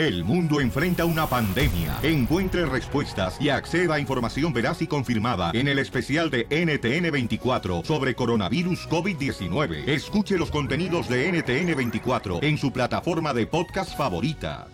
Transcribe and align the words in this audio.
El 0.00 0.24
mundo 0.24 0.62
enfrenta 0.62 1.04
una 1.04 1.26
pandemia. 1.26 1.98
Encuentre 2.02 2.64
respuestas 2.64 3.36
y 3.38 3.50
acceda 3.50 3.96
a 3.96 4.00
información 4.00 4.50
veraz 4.50 4.80
y 4.80 4.86
confirmada 4.86 5.50
en 5.52 5.68
el 5.68 5.78
especial 5.78 6.30
de 6.30 6.48
NTN24 6.48 7.84
sobre 7.84 8.14
coronavirus 8.14 8.88
COVID-19. 8.88 9.86
Escuche 9.86 10.38
los 10.38 10.50
contenidos 10.50 11.06
de 11.06 11.30
NTN24 11.30 12.42
en 12.42 12.56
su 12.56 12.72
plataforma 12.72 13.34
de 13.34 13.46
podcast 13.46 13.94
favorita. 13.94 14.68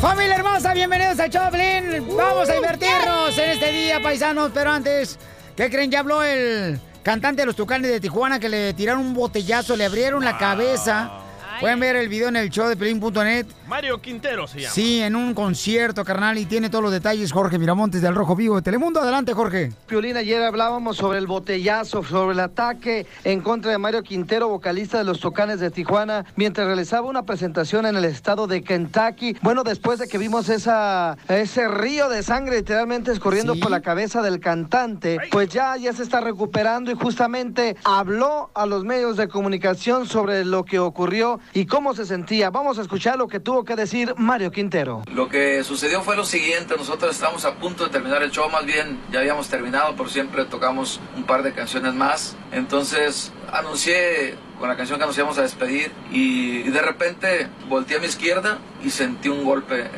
Familia 0.00 0.34
hermosa, 0.34 0.74
bienvenidos 0.74 1.20
a 1.20 1.30
Choplin. 1.30 2.08
Vamos 2.16 2.48
a 2.48 2.54
divertirnos 2.54 3.38
en 3.38 3.50
este 3.50 3.70
día, 3.70 4.02
paisanos. 4.02 4.50
Pero 4.52 4.72
antes, 4.72 5.16
¿qué 5.56 5.70
creen? 5.70 5.92
Ya 5.92 6.00
habló 6.00 6.24
el 6.24 6.80
cantante 7.04 7.42
de 7.42 7.46
los 7.46 7.54
Tucanes 7.54 7.88
de 7.88 8.00
Tijuana 8.00 8.40
que 8.40 8.48
le 8.48 8.74
tiraron 8.74 9.06
un 9.06 9.14
botellazo, 9.14 9.76
le 9.76 9.84
abrieron 9.84 10.24
la 10.24 10.36
cabeza. 10.36 11.27
Pueden 11.60 11.80
ver 11.80 11.96
el 11.96 12.08
video 12.08 12.28
en 12.28 12.36
el 12.36 12.50
show 12.50 12.68
de 12.68 12.76
Pelín.net. 12.76 13.46
Mario 13.66 14.00
Quintero 14.00 14.46
se 14.46 14.60
llama. 14.60 14.72
Sí, 14.72 15.00
en 15.00 15.16
un 15.16 15.34
concierto, 15.34 16.04
carnal, 16.04 16.38
y 16.38 16.46
tiene 16.46 16.70
todos 16.70 16.84
los 16.84 16.92
detalles 16.92 17.32
Jorge 17.32 17.58
Miramontes 17.58 18.00
del 18.00 18.14
Rojo 18.14 18.36
Vivo 18.36 18.56
de 18.56 18.62
Telemundo. 18.62 19.00
Adelante, 19.00 19.34
Jorge. 19.34 19.72
Piolín, 19.86 20.16
ayer 20.16 20.42
hablábamos 20.42 20.96
sobre 20.96 21.18
el 21.18 21.26
botellazo, 21.26 22.04
sobre 22.04 22.34
el 22.34 22.40
ataque 22.40 23.06
en 23.24 23.40
contra 23.40 23.72
de 23.72 23.78
Mario 23.78 24.02
Quintero, 24.04 24.48
vocalista 24.48 24.98
de 24.98 25.04
los 25.04 25.20
Tocanes 25.20 25.58
de 25.58 25.70
Tijuana, 25.70 26.24
mientras 26.36 26.66
realizaba 26.66 27.08
una 27.08 27.24
presentación 27.24 27.86
en 27.86 27.96
el 27.96 28.04
estado 28.04 28.46
de 28.46 28.62
Kentucky. 28.62 29.36
Bueno, 29.42 29.64
después 29.64 29.98
de 29.98 30.06
que 30.06 30.16
vimos 30.16 30.48
esa, 30.48 31.16
ese 31.28 31.66
río 31.68 32.08
de 32.08 32.22
sangre 32.22 32.58
literalmente 32.58 33.10
escurriendo 33.12 33.56
por 33.56 33.70
la 33.70 33.80
cabeza 33.80 34.22
del 34.22 34.38
cantante, 34.38 35.18
pues 35.30 35.48
ya, 35.48 35.76
ya 35.76 35.92
se 35.92 36.04
está 36.04 36.20
recuperando 36.20 36.90
y 36.90 36.94
justamente 36.94 37.76
habló 37.84 38.50
a 38.54 38.64
los 38.64 38.84
medios 38.84 39.16
de 39.16 39.28
comunicación 39.28 40.06
sobre 40.06 40.44
lo 40.44 40.64
que 40.64 40.78
ocurrió 40.78 41.40
y 41.52 41.66
cómo 41.66 41.94
se 41.94 42.06
sentía. 42.06 42.50
Vamos 42.50 42.78
a 42.78 42.82
escuchar 42.82 43.18
lo 43.18 43.28
que 43.28 43.40
tuvo 43.40 43.64
que 43.64 43.76
decir 43.76 44.14
Mario 44.16 44.50
Quintero. 44.50 45.02
Lo 45.12 45.28
que 45.28 45.62
sucedió 45.64 46.02
fue 46.02 46.16
lo 46.16 46.24
siguiente, 46.24 46.74
nosotros 46.76 47.14
estábamos 47.14 47.44
a 47.44 47.54
punto 47.54 47.84
de 47.84 47.90
terminar 47.90 48.22
el 48.22 48.30
show, 48.30 48.48
más 48.50 48.64
bien 48.64 48.98
ya 49.10 49.20
habíamos 49.20 49.48
terminado, 49.48 49.94
por 49.96 50.10
siempre 50.10 50.44
tocamos 50.44 51.00
un 51.16 51.24
par 51.24 51.42
de 51.42 51.52
canciones 51.52 51.94
más. 51.94 52.36
Entonces 52.52 53.32
anuncié 53.52 54.36
con 54.58 54.68
la 54.68 54.76
canción 54.76 54.98
que 54.98 55.06
nos 55.06 55.16
íbamos 55.16 55.38
a 55.38 55.42
despedir 55.42 55.92
y, 56.10 56.58
y 56.58 56.70
de 56.70 56.82
repente 56.82 57.48
volteé 57.68 57.96
a 57.96 58.00
mi 58.00 58.06
izquierda 58.06 58.58
y 58.84 58.90
sentí 58.90 59.28
un 59.28 59.44
golpe, 59.44 59.88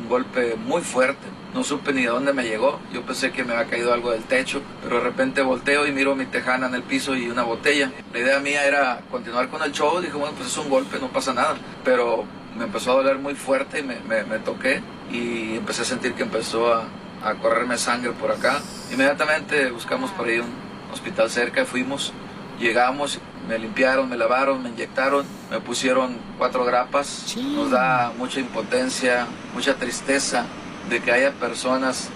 un 0.00 0.08
golpe 0.08 0.56
muy 0.56 0.82
fuerte. 0.82 1.33
No 1.54 1.62
supe 1.62 1.92
ni 1.92 2.02
de 2.02 2.08
dónde 2.08 2.32
me 2.32 2.42
llegó. 2.42 2.80
Yo 2.92 3.02
pensé 3.02 3.30
que 3.30 3.44
me 3.44 3.52
había 3.52 3.70
caído 3.70 3.94
algo 3.94 4.10
del 4.10 4.24
techo, 4.24 4.60
pero 4.82 4.96
de 4.96 5.02
repente 5.02 5.40
volteo 5.40 5.86
y 5.86 5.92
miro 5.92 6.16
mi 6.16 6.26
tejana 6.26 6.66
en 6.66 6.74
el 6.74 6.82
piso 6.82 7.14
y 7.14 7.30
una 7.30 7.44
botella. 7.44 7.92
La 8.12 8.18
idea 8.18 8.40
mía 8.40 8.64
era 8.66 9.02
continuar 9.08 9.48
con 9.48 9.62
el 9.62 9.70
show. 9.70 10.00
Dije, 10.00 10.14
bueno, 10.14 10.34
pues 10.36 10.48
es 10.48 10.58
un 10.58 10.68
golpe, 10.68 10.98
no 10.98 11.08
pasa 11.08 11.32
nada. 11.32 11.54
Pero 11.84 12.24
me 12.58 12.64
empezó 12.64 12.90
a 12.90 12.94
doler 12.96 13.18
muy 13.18 13.36
fuerte 13.36 13.78
y 13.78 13.82
me, 13.84 14.00
me, 14.00 14.24
me 14.24 14.40
toqué 14.40 14.82
y 15.12 15.54
empecé 15.56 15.82
a 15.82 15.84
sentir 15.84 16.14
que 16.14 16.24
empezó 16.24 16.74
a, 16.74 16.88
a 17.22 17.34
correrme 17.34 17.78
sangre 17.78 18.10
por 18.10 18.32
acá. 18.32 18.60
Inmediatamente 18.92 19.70
buscamos 19.70 20.10
por 20.10 20.26
ahí 20.26 20.40
un 20.40 20.50
hospital 20.92 21.30
cerca 21.30 21.62
y 21.62 21.66
fuimos. 21.66 22.12
Llegamos, 22.58 23.20
me 23.48 23.60
limpiaron, 23.60 24.08
me 24.08 24.16
lavaron, 24.16 24.60
me 24.60 24.70
inyectaron, 24.70 25.24
me 25.52 25.60
pusieron 25.60 26.16
cuatro 26.36 26.64
grapas. 26.64 27.36
Nos 27.36 27.70
da 27.70 28.12
mucha 28.18 28.40
impotencia, 28.40 29.28
mucha 29.54 29.74
tristeza 29.76 30.46
de 30.88 31.00
que 31.00 31.12
haya 31.12 31.32
personas 31.32 32.08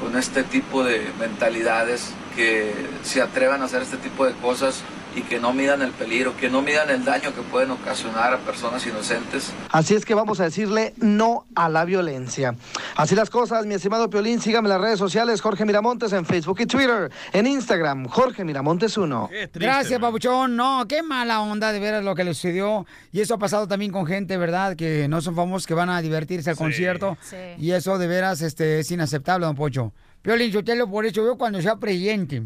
con 0.00 0.16
este 0.16 0.42
tipo 0.42 0.84
de 0.84 1.10
mentalidades 1.18 2.12
que 2.34 2.72
se 3.02 3.22
atrevan 3.22 3.62
a 3.62 3.64
hacer 3.64 3.82
este 3.82 3.96
tipo 3.96 4.26
de 4.26 4.32
cosas 4.34 4.82
y 5.16 5.22
que 5.22 5.40
no 5.40 5.54
midan 5.54 5.80
el 5.80 5.92
peligro, 5.92 6.36
que 6.36 6.50
no 6.50 6.60
midan 6.60 6.90
el 6.90 7.04
daño 7.04 7.34
que 7.34 7.40
pueden 7.40 7.70
ocasionar 7.70 8.34
a 8.34 8.38
personas 8.38 8.86
inocentes. 8.86 9.50
Así 9.72 9.94
es 9.94 10.04
que 10.04 10.14
vamos 10.14 10.40
a 10.40 10.44
decirle 10.44 10.92
no 10.98 11.46
a 11.54 11.70
la 11.70 11.86
violencia. 11.86 12.54
Así 12.96 13.14
las 13.14 13.30
cosas, 13.30 13.64
mi 13.64 13.74
estimado 13.74 14.10
Piolín, 14.10 14.40
sígame 14.40 14.66
en 14.66 14.74
las 14.74 14.80
redes 14.80 14.98
sociales, 14.98 15.40
Jorge 15.40 15.64
Miramontes 15.64 16.12
en 16.12 16.26
Facebook 16.26 16.60
y 16.60 16.66
Twitter, 16.66 17.10
en 17.32 17.46
Instagram, 17.46 18.06
Jorge 18.08 18.44
Miramontes 18.44 18.98
1. 18.98 19.30
Gracias, 19.54 19.98
Pabuchón. 19.98 20.54
No, 20.54 20.84
qué 20.86 21.02
mala 21.02 21.40
onda 21.40 21.72
de 21.72 21.80
veras 21.80 22.04
lo 22.04 22.14
que 22.14 22.22
le 22.22 22.34
sucedió. 22.34 22.86
Y 23.10 23.22
eso 23.22 23.34
ha 23.34 23.38
pasado 23.38 23.66
también 23.66 23.92
con 23.92 24.04
gente, 24.04 24.36
¿verdad? 24.36 24.76
Que 24.76 25.08
no 25.08 25.22
son 25.22 25.34
famosos, 25.34 25.66
que 25.66 25.72
van 25.72 25.88
a 25.88 26.02
divertirse 26.02 26.50
al 26.50 26.56
concierto. 26.56 27.16
Sí. 27.22 27.36
Y 27.58 27.70
eso 27.70 27.96
de 27.96 28.06
veras 28.06 28.42
este, 28.42 28.80
es 28.80 28.90
inaceptable, 28.90 29.46
don 29.46 29.56
Pocho. 29.56 29.94
Piolín 30.20 30.52
Sotelo, 30.52 30.90
por 30.90 31.06
eso 31.06 31.24
yo 31.24 31.38
cuando 31.38 31.62
sea 31.62 31.76
presidente 31.76 32.42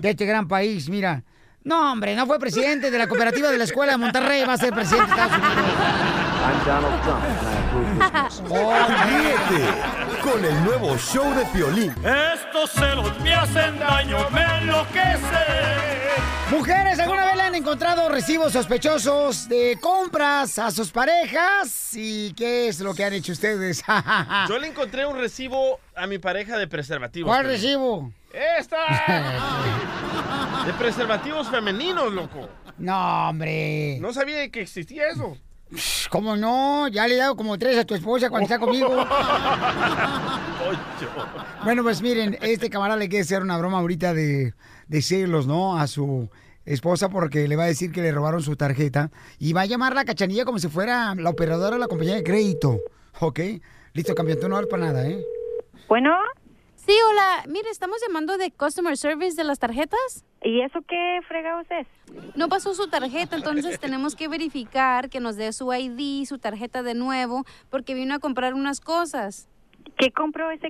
de 0.00 0.10
este 0.10 0.26
gran 0.26 0.48
país, 0.48 0.88
mira. 0.88 1.22
No, 1.64 1.92
hombre, 1.92 2.14
no 2.14 2.26
fue 2.26 2.38
presidente 2.38 2.90
de 2.90 2.98
la 2.98 3.06
cooperativa 3.08 3.50
de 3.50 3.58
la 3.58 3.64
escuela 3.64 3.92
de 3.92 3.98
Monterrey, 3.98 4.44
va 4.44 4.54
a 4.54 4.56
ser 4.56 4.72
presidente 4.72 5.14
de 5.14 5.20
Estados 5.20 5.36
Unidos. 5.36 5.74
I'm 6.40 6.64
Donald 6.64 7.02
Trump, 7.02 7.24
and 7.24 7.36
I 7.46 7.56
approve 7.58 7.98
this 8.22 8.40
Ríete 9.08 10.20
con 10.22 10.44
el 10.44 10.64
nuevo 10.64 10.96
show 10.96 11.34
de 11.34 11.44
Piolín. 11.46 11.94
Estos 12.02 12.70
celos 12.70 13.18
me 13.20 13.34
hacen 13.34 13.78
daño, 13.78 14.30
me 14.30 14.42
enloquece. 14.62 15.44
Mujeres, 16.50 16.98
¿alguna 17.00 17.26
vez 17.26 17.36
le 17.36 17.42
han 17.42 17.54
encontrado 17.54 18.08
recibos 18.08 18.52
sospechosos 18.54 19.48
de 19.50 19.78
compras 19.80 20.58
a 20.58 20.70
sus 20.70 20.90
parejas? 20.90 21.90
¿Y 21.92 22.32
qué 22.32 22.68
es 22.68 22.80
lo 22.80 22.94
que 22.94 23.04
han 23.04 23.12
hecho 23.12 23.32
ustedes? 23.32 23.84
Yo 24.48 24.58
le 24.58 24.68
encontré 24.68 25.04
un 25.06 25.18
recibo 25.18 25.80
a 25.94 26.06
mi 26.06 26.18
pareja 26.18 26.56
de 26.56 26.66
preservativos. 26.66 27.28
¿Cuál 27.28 27.42
Piolín. 27.42 27.60
recibo? 27.60 28.12
¡Esta! 28.32 28.76
De 30.68 30.74
preservativos 30.74 31.48
femeninos, 31.48 32.12
loco. 32.12 32.46
No, 32.76 33.30
hombre. 33.30 33.96
No 34.02 34.12
sabía 34.12 34.50
que 34.50 34.60
existía 34.60 35.08
eso. 35.08 35.34
¿Cómo 36.10 36.36
no? 36.36 36.88
Ya 36.88 37.08
le 37.08 37.14
he 37.14 37.16
dado 37.16 37.36
como 37.36 37.56
tres 37.56 37.78
a 37.78 37.86
tu 37.86 37.94
esposa 37.94 38.28
cuando 38.28 38.44
está 38.44 38.58
conmigo. 38.58 38.94
Bueno, 41.64 41.82
pues 41.82 42.02
miren, 42.02 42.36
este 42.42 42.68
camarada 42.68 42.98
le 42.98 43.08
quiere 43.08 43.22
hacer 43.22 43.40
una 43.40 43.56
broma 43.56 43.78
ahorita 43.78 44.12
de, 44.12 44.52
de 44.88 45.00
celos, 45.00 45.46
¿no? 45.46 45.78
A 45.78 45.86
su 45.86 46.28
esposa 46.66 47.08
porque 47.08 47.48
le 47.48 47.56
va 47.56 47.64
a 47.64 47.68
decir 47.68 47.90
que 47.90 48.02
le 48.02 48.12
robaron 48.12 48.42
su 48.42 48.54
tarjeta 48.54 49.10
y 49.38 49.54
va 49.54 49.62
a 49.62 49.66
llamar 49.66 49.94
la 49.94 50.04
cachanilla 50.04 50.44
como 50.44 50.58
si 50.58 50.68
fuera 50.68 51.14
la 51.14 51.30
operadora 51.30 51.76
de 51.76 51.80
la 51.80 51.88
compañía 51.88 52.16
de 52.16 52.24
crédito. 52.24 52.78
¿Ok? 53.20 53.40
Listo, 53.94 54.14
campeón, 54.14 54.38
tú 54.38 54.50
no 54.50 54.60
para 54.66 54.84
nada, 54.84 55.08
¿eh? 55.08 55.24
Bueno. 55.88 56.10
Sí, 56.74 56.94
hola. 57.10 57.44
Mire, 57.48 57.70
estamos 57.70 58.02
llamando 58.06 58.36
de 58.36 58.50
Customer 58.50 58.98
Service 58.98 59.34
de 59.34 59.44
las 59.44 59.58
tarjetas. 59.58 60.26
¿Y 60.42 60.60
eso 60.60 60.80
qué 60.82 61.20
fregados 61.26 61.66
es? 61.70 61.86
No 62.36 62.48
pasó 62.48 62.74
su 62.74 62.88
tarjeta, 62.88 63.36
entonces 63.36 63.80
tenemos 63.80 64.14
que 64.14 64.28
verificar 64.28 65.10
que 65.10 65.20
nos 65.20 65.36
dé 65.36 65.52
su 65.52 65.72
ID, 65.72 66.24
su 66.26 66.38
tarjeta 66.38 66.82
de 66.82 66.94
nuevo, 66.94 67.44
porque 67.70 67.94
vino 67.94 68.14
a 68.14 68.18
comprar 68.18 68.54
unas 68.54 68.80
cosas. 68.80 69.48
¿Qué 69.96 70.12
compró 70.12 70.50
ese? 70.50 70.68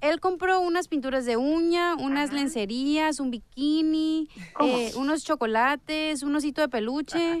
Él 0.00 0.20
compró 0.20 0.60
unas 0.60 0.88
pinturas 0.88 1.24
de 1.24 1.36
uña, 1.36 1.94
unas 1.96 2.32
lencerías, 2.32 3.20
un 3.20 3.30
bikini, 3.30 4.28
eh, 4.60 4.90
unos 4.96 5.24
chocolates, 5.24 6.22
un 6.22 6.34
osito 6.36 6.60
de 6.60 6.68
peluche. 6.68 7.40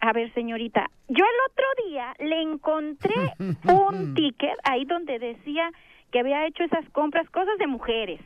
A 0.00 0.12
ver, 0.12 0.32
señorita, 0.34 0.90
yo 1.08 1.24
el 1.24 1.50
otro 1.50 1.88
día 1.88 2.14
le 2.18 2.42
encontré 2.42 3.14
un 3.38 4.14
ticket 4.14 4.58
ahí 4.64 4.84
donde 4.84 5.18
decía 5.18 5.70
que 6.12 6.20
había 6.20 6.46
hecho 6.46 6.62
esas 6.62 6.88
compras, 6.90 7.28
cosas 7.30 7.56
de 7.58 7.66
mujeres. 7.66 8.20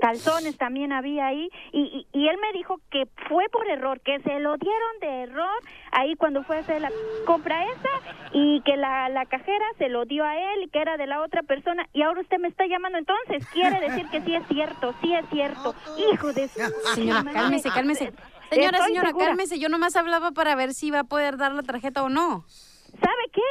Calzones 0.00 0.56
también 0.58 0.92
había 0.92 1.26
ahí 1.26 1.48
y, 1.72 2.06
y, 2.12 2.18
y 2.18 2.28
él 2.28 2.36
me 2.40 2.52
dijo 2.52 2.80
que 2.90 3.04
fue 3.28 3.44
por 3.50 3.68
error, 3.68 4.00
que 4.00 4.18
se 4.20 4.38
lo 4.40 4.56
dieron 4.56 5.00
de 5.00 5.22
error 5.22 5.62
ahí 5.92 6.14
cuando 6.16 6.42
fue 6.44 6.58
a 6.58 6.60
hacer 6.60 6.80
la 6.80 6.90
compra 7.24 7.64
esa 7.64 7.88
y 8.32 8.60
que 8.62 8.76
la, 8.76 9.08
la 9.08 9.26
cajera 9.26 9.64
se 9.78 9.88
lo 9.88 10.04
dio 10.04 10.24
a 10.24 10.36
él 10.36 10.64
y 10.64 10.68
que 10.68 10.80
era 10.80 10.96
de 10.96 11.06
la 11.06 11.22
otra 11.22 11.42
persona 11.42 11.86
y 11.92 12.02
ahora 12.02 12.20
usted 12.20 12.38
me 12.38 12.48
está 12.48 12.66
llamando 12.66 12.98
entonces 12.98 13.46
quiere 13.52 13.80
decir 13.80 14.06
que 14.10 14.20
sí 14.22 14.34
es 14.34 14.46
cierto, 14.48 14.94
sí 15.02 15.14
es 15.14 15.24
cierto. 15.30 15.74
Hijo 16.12 16.32
de 16.32 16.48
su... 16.48 16.60
Señora, 16.94 17.24
cálmese, 17.32 17.70
cálmese. 17.70 18.12
Señora, 18.50 18.78
Estoy 18.78 18.88
señora, 18.90 19.08
segura. 19.08 19.26
cálmese. 19.26 19.58
Yo 19.58 19.68
nomás 19.68 19.96
hablaba 19.96 20.30
para 20.30 20.54
ver 20.54 20.72
si 20.72 20.90
va 20.90 21.00
a 21.00 21.04
poder 21.04 21.36
dar 21.36 21.52
la 21.52 21.62
tarjeta 21.62 22.02
o 22.02 22.08
no. 22.08 22.44
¿Sabe 23.00 23.24
qué? 23.32 23.42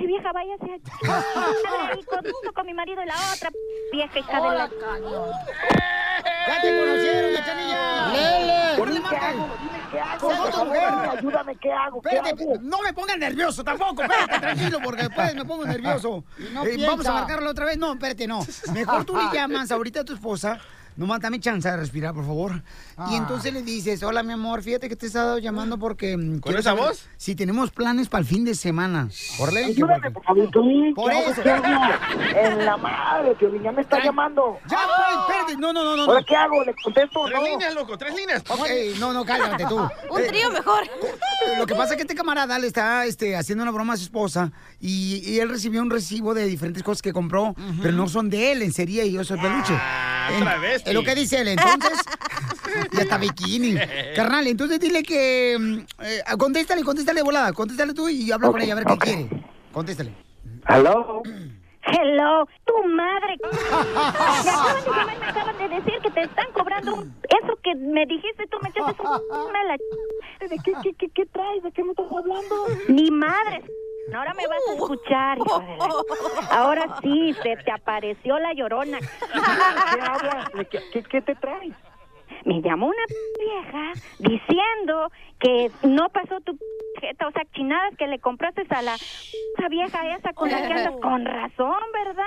Che 0.00 0.06
vieja, 0.06 0.32
váyase 0.32 0.80
a... 1.10 1.88
ahí 1.90 2.02
con, 2.04 2.52
con 2.54 2.66
mi 2.66 2.74
marido 2.74 3.02
y 3.02 3.06
la 3.06 3.14
otra 3.34 3.50
vieja 3.92 4.18
hija 4.18 4.40
de 4.40 4.56
la... 4.56 4.70
¡Ya 6.46 6.60
te 6.60 6.78
conocieron, 6.78 7.34
cachanilla! 7.34 8.12
¡Lele! 8.12 8.76
Por 8.76 8.90
qué 8.90 9.16
hago? 9.16 9.48
Dime 9.60 9.80
qué 9.90 10.00
hago, 10.00 11.10
ayúdame, 11.10 11.56
¿qué 11.56 11.72
hago? 11.72 12.02
No 12.60 12.82
me 12.82 12.92
pongas 12.92 13.18
nervioso 13.18 13.64
tampoco, 13.64 14.02
espérate, 14.02 14.38
tranquilo, 14.38 14.78
porque 14.82 15.02
después 15.04 15.34
me 15.34 15.44
pongo 15.44 15.64
nervioso. 15.66 16.24
no 16.52 16.64
Eh, 16.64 16.76
vamos 16.86 17.06
a 17.06 17.12
marcarlo 17.12 17.50
otra 17.50 17.66
vez. 17.66 17.78
No, 17.78 17.92
espérate, 17.92 18.26
no. 18.26 18.40
Mejor 18.72 19.04
tú 19.04 19.16
le 19.16 19.24
llamas 19.32 19.70
ahorita 19.70 20.00
a 20.00 20.04
tu 20.04 20.14
esposa 20.14 20.58
nomás 20.96 21.20
dame 21.20 21.40
chance 21.40 21.68
de 21.70 21.76
respirar, 21.76 22.14
por 22.14 22.24
favor. 22.26 22.62
Y 23.10 23.14
entonces 23.16 23.52
le 23.52 23.62
dices, 23.62 24.02
hola, 24.02 24.22
mi 24.22 24.32
amor, 24.32 24.62
fíjate 24.62 24.88
que 24.88 24.96
te 24.96 25.06
he 25.06 25.08
estado 25.08 25.38
llamando 25.38 25.78
porque... 25.78 26.16
mm, 26.16 26.40
quiero 26.40 26.58
esa 26.58 26.70
saber 26.70 26.84
voz? 26.84 27.06
Si 27.16 27.34
tenemos 27.34 27.70
planes 27.70 28.08
para 28.08 28.20
el 28.22 28.26
fin 28.26 28.44
de 28.44 28.54
semana. 28.54 29.08
Por 29.38 29.52
ley. 29.52 29.66
que- 29.66 29.70
Ayúdame, 29.72 30.10
por 30.10 30.24
favor, 30.24 30.50
Piolín. 30.50 30.94
Por 30.94 31.12
eso. 31.12 31.42
En 31.42 32.64
la 32.64 32.76
madre, 32.76 33.34
Piolín, 33.36 33.62
ya 33.62 33.72
me 33.72 33.82
está 33.82 34.02
llamando. 34.02 34.58
Ya, 34.68 34.78
pues, 34.86 35.18
espérate. 35.20 35.56
No, 35.56 35.72
no, 35.72 35.84
no, 35.84 35.96
no. 35.96 36.02
¿Ahora 36.04 36.24
qué 36.26 36.36
hago? 36.36 36.64
¿Le 36.64 36.74
contesto 36.82 37.24
Tres 37.26 37.38
no? 37.38 37.44
líneas, 37.46 37.74
loco, 37.74 37.96
tres 37.98 38.14
líneas. 38.14 38.42
Ok, 38.48 38.66
no, 38.98 39.12
no, 39.12 39.24
cállate 39.24 39.64
tú. 39.66 39.76
Un 40.10 40.20
Eh, 40.20 40.26
trío 40.28 40.50
mejor. 40.50 40.82
Lo 41.58 41.66
que 41.66 41.74
pasa 41.74 41.90
es 41.94 41.96
que 41.96 42.02
este 42.02 42.14
camarada 42.14 42.58
le 42.58 42.66
está 42.66 43.06
este, 43.06 43.36
haciendo 43.36 43.62
una 43.62 43.70
broma 43.72 43.94
a 43.94 43.96
su 43.96 44.04
esposa 44.04 44.52
y, 44.80 45.22
y 45.24 45.38
él 45.40 45.48
recibió 45.48 45.80
un 45.82 45.90
recibo 45.90 46.34
de 46.34 46.46
diferentes 46.46 46.82
cosas 46.82 47.02
que 47.02 47.12
compró, 47.12 47.54
pero 47.80 47.92
no 47.94 48.08
son 48.08 48.28
de 48.30 48.52
él, 48.52 48.62
en 48.62 48.72
serie 48.72 49.06
y 49.06 49.16
eso 49.16 49.34
es 49.34 49.40
peluche. 49.40 49.72
Ah, 49.74 50.28
En- 50.32 50.40
travesti. 50.40 50.89
Es 50.90 50.94
lo 50.94 51.02
que 51.04 51.14
dice 51.14 51.40
él. 51.40 51.48
Entonces, 51.48 52.04
y 52.92 53.00
hasta 53.00 53.18
bikini. 53.18 53.74
Carnal, 54.14 54.46
entonces 54.46 54.78
dile 54.80 55.02
que. 55.02 55.56
mm, 55.58 55.78
eh, 56.02 56.22
contéstale, 56.38 56.82
contéstale 56.82 57.22
volada. 57.22 57.52
Contéstale 57.52 57.94
tú 57.94 58.08
y 58.08 58.30
habla 58.32 58.48
con 58.48 58.56
Ok, 58.56 58.64
ella 58.64 58.72
a 58.72 58.76
ver 58.76 58.86
qué 58.86 58.92
ok. 58.94 59.04
quiere. 59.04 59.28
Contéstale. 59.72 60.12
¿Aló? 60.66 61.22
Hello, 61.82 62.46
tu 62.66 62.84
madre. 62.88 63.36
Me 63.40 64.50
acaban 64.50 64.84
de 64.84 64.90
llamar, 64.90 65.18
me 65.18 65.26
acaban 65.26 65.58
de 65.58 65.68
decir 65.76 65.94
que 66.02 66.10
te 66.10 66.22
están 66.22 66.44
cobrando 66.52 66.94
un- 66.94 67.14
eso 67.42 67.58
que 67.62 67.74
me 67.74 68.04
dijiste, 68.06 68.44
tú 68.50 68.58
me 68.62 68.68
echaste 68.68 69.02
un 69.02 69.52
me 69.52 69.64
la 69.64 69.76
¿De 70.48 70.58
qué, 70.62 70.72
qué, 70.82 70.94
qué, 70.98 71.08
qué 71.14 71.26
traes? 71.26 71.62
¿De 71.62 71.72
qué 71.72 71.82
me 71.84 71.90
estás 71.90 72.06
hablando? 72.10 72.66
Ni 72.88 73.10
madre. 73.10 73.62
Ahora 74.14 74.34
me 74.34 74.46
vas 74.46 74.58
a 74.68 74.74
escuchar, 74.74 75.38
hijo 75.38 75.60
de 75.60 75.76
la... 75.76 75.86
Ahora 76.50 76.98
sí, 77.02 77.34
se 77.42 77.56
te 77.56 77.70
apareció 77.70 78.38
la 78.38 78.52
llorona. 78.52 78.98
¿Qué 78.98 80.00
hablas? 80.00 80.52
¿De 80.52 80.64
qué, 80.66 80.80
qué, 80.92 81.02
qué 81.02 81.22
te 81.22 81.34
traes? 81.36 81.74
Me 82.44 82.60
llamó 82.62 82.86
una 82.86 83.04
vieja 83.38 83.92
diciendo 84.18 85.10
que 85.38 85.70
no 85.82 86.08
pasó 86.10 86.40
tu 86.40 86.56
jeta, 87.00 87.26
o 87.28 87.30
sea, 87.32 87.42
chinadas 87.52 87.96
que 87.96 88.06
le 88.06 88.18
compraste 88.18 88.62
a 88.70 88.82
la 88.82 88.94
esa 88.94 89.68
vieja 89.68 90.16
esa 90.16 90.32
con 90.32 90.50
la 90.50 90.66
que 90.66 90.72
andas 90.72 90.94
con 91.02 91.24
razón, 91.24 91.78
¿verdad? 91.92 92.24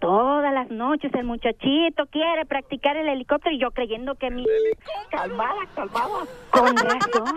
Todas 0.00 0.52
las 0.52 0.70
noches 0.70 1.12
el 1.14 1.24
muchachito 1.24 2.06
quiere 2.06 2.44
practicar 2.46 2.96
el 2.96 3.08
helicóptero 3.08 3.54
y 3.54 3.58
yo 3.60 3.70
creyendo 3.70 4.14
que 4.16 4.30
mi 4.30 4.44
Calmada, 5.10 5.54
calmada. 5.74 6.24
con 6.50 6.76
razón. 6.76 7.36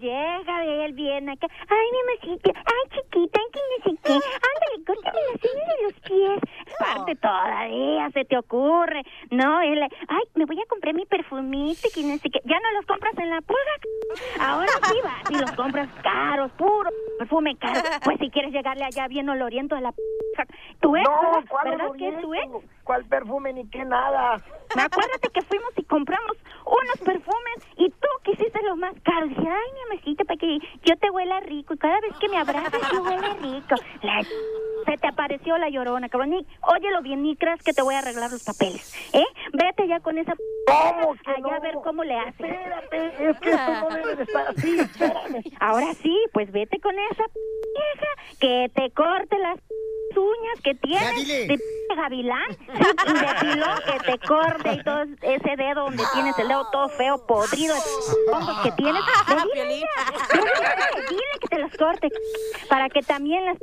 Llega 0.00 0.60
de 0.60 0.84
él, 0.84 0.92
viene 0.92 1.32
acá. 1.32 1.46
Ay, 1.68 1.86
mi 1.92 2.30
masita. 2.36 2.50
Ay, 2.58 2.90
chiquita. 3.00 3.40
Ay, 3.40 3.50
que 3.52 3.60
no 3.60 3.96
sé 3.96 4.00
qué. 4.02 4.12
Ándale, 4.12 4.84
córtame 4.86 5.18
las 5.32 5.52
uñas 5.52 5.68
de 5.76 5.82
los 5.84 5.92
pies. 6.00 6.40
Aparte, 6.80 7.16
todavía 7.16 8.10
se 8.10 8.24
te 8.24 8.36
ocurre. 8.36 9.02
No, 9.30 9.60
él. 9.62 9.82
Ay, 9.82 10.22
me 10.34 10.44
voy 10.44 10.60
a 10.60 10.66
comprar 10.68 10.94
mi 10.94 11.06
perfumito. 11.44 11.88
Que 11.94 12.02
no 12.02 12.18
sé 12.18 12.30
qué. 12.30 12.40
Ya 12.44 12.56
no 12.60 12.72
los 12.72 12.86
compras 12.86 13.14
en 13.18 13.30
la 13.30 13.40
pulga. 13.40 13.74
Ahora 14.40 14.72
sí 14.88 14.94
vas 15.02 15.30
y 15.30 15.34
los 15.34 15.52
compras 15.52 15.88
caros, 16.02 16.50
puro 16.52 16.90
perfume 17.18 17.56
caro. 17.56 17.80
Pues 18.04 18.18
si 18.18 18.30
quieres 18.30 18.52
llegarle 18.52 18.84
allá 18.84 19.08
bien 19.08 19.28
oloriento 19.28 19.74
a 19.76 19.80
la. 19.80 19.92
Tu 20.80 20.96
ex, 20.96 21.04
No. 21.08 21.44
¿cuál 21.48 21.70
¿verdad 21.70 21.92
que 21.96 22.08
es 22.08 22.20
tu 22.20 22.34
ex? 22.34 22.50
¿Cuál 22.84 23.04
perfume 23.06 23.52
ni 23.52 23.68
qué 23.70 23.84
nada? 23.84 24.42
Acuérdate 24.76 25.28
que 25.32 25.42
fuimos 25.42 25.70
y 25.76 25.84
compramos 25.84 26.36
unos 26.66 26.98
perfumes 26.98 27.58
y 27.76 27.90
tú 27.90 28.08
quisiste 28.24 28.60
los 28.62 28.76
más 28.76 28.94
caros. 29.02 29.28
Dije, 29.28 29.48
ay, 29.48 29.72
mi 29.72 29.80
amorcito, 29.92 30.24
para 30.24 30.38
que 30.38 30.58
yo 30.84 30.96
te 30.96 31.10
huela 31.10 31.40
rico. 31.40 31.74
Y 31.74 31.78
cada 31.78 32.00
vez 32.00 32.16
que 32.18 32.28
me 32.28 32.38
abrazas, 32.38 32.80
yo 32.92 33.02
huele 33.02 33.34
rico. 33.34 33.76
La 34.02 34.22
se 34.84 34.98
te 34.98 35.08
apareció 35.08 35.56
la 35.56 35.70
llorona, 35.70 36.08
cabrón. 36.08 36.30
Ni, 36.30 36.46
óyelo 36.60 37.02
bien, 37.02 37.22
ni 37.22 37.36
creas 37.36 37.62
que 37.62 37.72
te 37.72 37.82
voy 37.82 37.94
a 37.94 38.00
arreglar 38.00 38.30
los 38.30 38.44
papeles. 38.44 38.92
¿Eh? 39.14 39.24
Vete 39.52 39.88
ya 39.88 40.00
con 40.00 40.18
esa... 40.18 40.34
¿Cómo 40.66 41.14
que 41.14 41.33
Allá 41.36 41.50
no? 41.50 41.56
a 41.56 41.60
ver 41.60 41.74
cómo 41.82 42.04
le 42.04 42.18
haces. 42.18 42.40
Espérate, 42.40 43.30
es 43.30 43.40
que 43.40 43.50
esto 43.50 43.72
no 43.80 43.90
debe 43.90 44.16
de 44.16 44.22
estar 44.22 44.48
así, 44.48 44.78
espérame. 44.80 45.42
Ahora 45.60 45.92
sí, 45.94 46.16
pues 46.32 46.50
vete 46.52 46.80
con 46.80 46.94
esa 47.10 47.24
vieja 47.24 48.38
que 48.40 48.70
te 48.74 48.90
corte 48.90 49.38
las 49.38 49.58
uñas 50.16 50.60
que 50.62 50.74
tienes 50.74 51.26
de 51.28 51.58
gavilán 51.96 52.42
y 52.50 53.12
de 53.12 53.34
pilón 53.40 53.78
que 53.86 54.12
te 54.12 54.18
corte 54.26 54.72
y 54.74 54.82
todo 54.82 55.02
ese 55.22 55.56
dedo 55.56 55.84
donde 55.84 56.02
tienes 56.12 56.38
el 56.38 56.48
dedo 56.48 56.66
todo 56.72 56.88
feo, 56.88 57.24
podrido, 57.26 57.74
de 57.74 58.32
hongos 58.32 58.58
que 58.62 58.72
tienes. 58.72 59.02
Dile, 59.54 59.64
dile, 59.66 59.86
dile 61.08 61.22
que 61.40 61.48
te 61.48 61.58
los 61.58 61.72
corte 61.76 62.08
para 62.68 62.88
que 62.88 63.02
también 63.02 63.44
las 63.44 63.56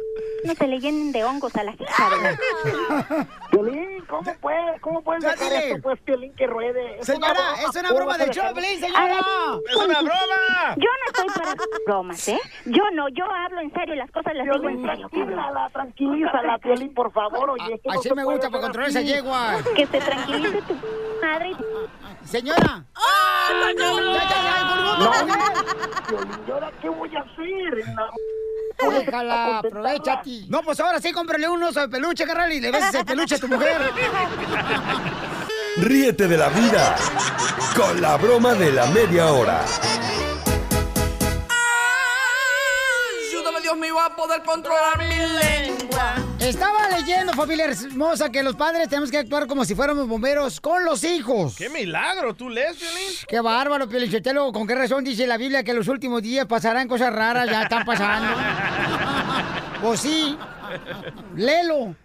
no 0.45 0.53
se 0.55 0.67
le 0.67 0.79
llenen 0.79 1.11
de 1.11 1.23
hongos 1.23 1.55
a 1.55 1.63
la 1.63 1.71
hija 1.71 2.09
de 2.09 2.21
la- 2.21 3.27
Piolín, 3.51 4.05
¿cómo 4.07 4.33
puedes? 4.39 4.81
¿Cómo 4.81 5.01
puedes 5.01 5.39
dile. 5.39 5.69
esto, 5.71 5.81
pues, 5.83 5.99
Piolín, 6.01 6.33
que 6.35 6.47
ruede? 6.47 6.99
Es 6.99 7.05
Señora, 7.07 7.33
es 7.59 7.75
una 7.75 7.87
¿cómo 7.89 7.99
broma 7.99 8.17
del 8.17 8.29
show, 8.31 8.45
señora. 8.55 9.19
¡Es 9.69 9.75
una 9.75 10.01
broma! 10.01 10.75
Yo 10.77 10.89
no 10.89 11.07
estoy 11.07 11.27
para 11.41 11.55
bromas, 11.85 12.27
¿eh? 12.29 12.39
Yo 12.65 12.83
no, 12.93 13.09
yo 13.09 13.25
hablo 13.29 13.61
en 13.61 13.73
serio 13.73 13.95
y 13.95 13.97
las 13.97 14.11
cosas 14.11 14.33
las 14.35 14.45
digo 14.45 14.69
en 14.69 14.81
serio, 14.85 15.09
cabrón. 15.11 15.29
Piolín, 16.61 16.93
por 16.93 17.11
favor, 17.11 17.49
oye. 17.51 17.81
no 17.83 17.91
Así 17.93 18.13
me 18.13 18.23
gusta 18.23 18.49
para 18.49 18.61
controlar 18.63 18.89
esa 18.89 19.01
yegua. 19.01 19.57
Que 19.75 19.85
se 19.85 19.99
tranquilice 19.99 20.61
tu 20.63 20.75
madre 21.21 21.51
Señora. 22.25 22.85
Ya, 23.49 23.73
ya, 23.73 23.83
ya, 23.83 24.69
colgó 24.69 24.97
No, 24.97 25.09
otra 25.09 25.23
vez. 25.23 25.35
Piolín, 26.07 26.39
¿y 26.47 26.51
ahora 26.51 26.71
qué 26.81 26.89
voy 26.89 27.15
a 27.15 27.19
hacer? 27.21 27.85
Déjala, 29.05 29.59
aprovechate. 29.59 30.45
No, 30.49 30.61
pues 30.61 30.79
ahora 30.79 30.99
sí, 30.99 31.11
cómprale 31.11 31.47
un 31.47 31.61
oso 31.63 31.81
de 31.81 31.89
peluche, 31.89 32.25
carnal, 32.25 32.51
y 32.51 32.59
le 32.61 32.71
beses 32.71 32.93
el 32.95 33.05
peluche 33.05 33.35
a 33.35 33.39
tu 33.39 33.47
mujer. 33.47 33.81
Ríete 35.77 36.27
de 36.27 36.37
la 36.37 36.49
vida 36.49 36.95
con 37.75 38.01
la 38.01 38.17
broma 38.17 38.53
de 38.53 38.71
la 38.71 38.85
media 38.87 39.31
hora. 39.31 39.63
Ayúdame, 43.27 43.61
Dios 43.61 43.77
mío, 43.77 43.99
a 43.99 44.15
poder 44.15 44.43
controlar 44.43 44.97
mi 44.99 45.15
lengua. 45.15 46.15
Estaba 46.41 46.89
leyendo, 46.89 47.33
familia 47.33 47.65
hermosa, 47.65 48.31
que 48.31 48.41
los 48.41 48.55
padres 48.55 48.89
tenemos 48.89 49.11
que 49.11 49.19
actuar 49.19 49.45
como 49.45 49.63
si 49.63 49.75
fuéramos 49.75 50.07
bomberos 50.07 50.59
con 50.59 50.83
los 50.83 51.03
hijos. 51.03 51.55
¡Qué 51.55 51.69
milagro! 51.69 52.33
¿Tú 52.33 52.49
lees, 52.49 52.77
Piolín? 52.77 53.09
Qué 53.27 53.39
bárbaro, 53.41 53.87
Pielichotelo. 53.87 54.51
¿Con 54.51 54.65
qué 54.65 54.73
razón 54.73 55.03
dice 55.03 55.27
la 55.27 55.37
Biblia 55.37 55.63
que 55.63 55.75
los 55.75 55.87
últimos 55.87 56.23
días 56.23 56.47
pasarán 56.47 56.87
cosas 56.87 57.13
raras? 57.13 57.47
Ya 57.47 57.63
están 57.63 57.85
pasando. 57.85 58.29
Pues 59.81 60.01
sí. 60.01 60.37
Léelo. 61.35 61.95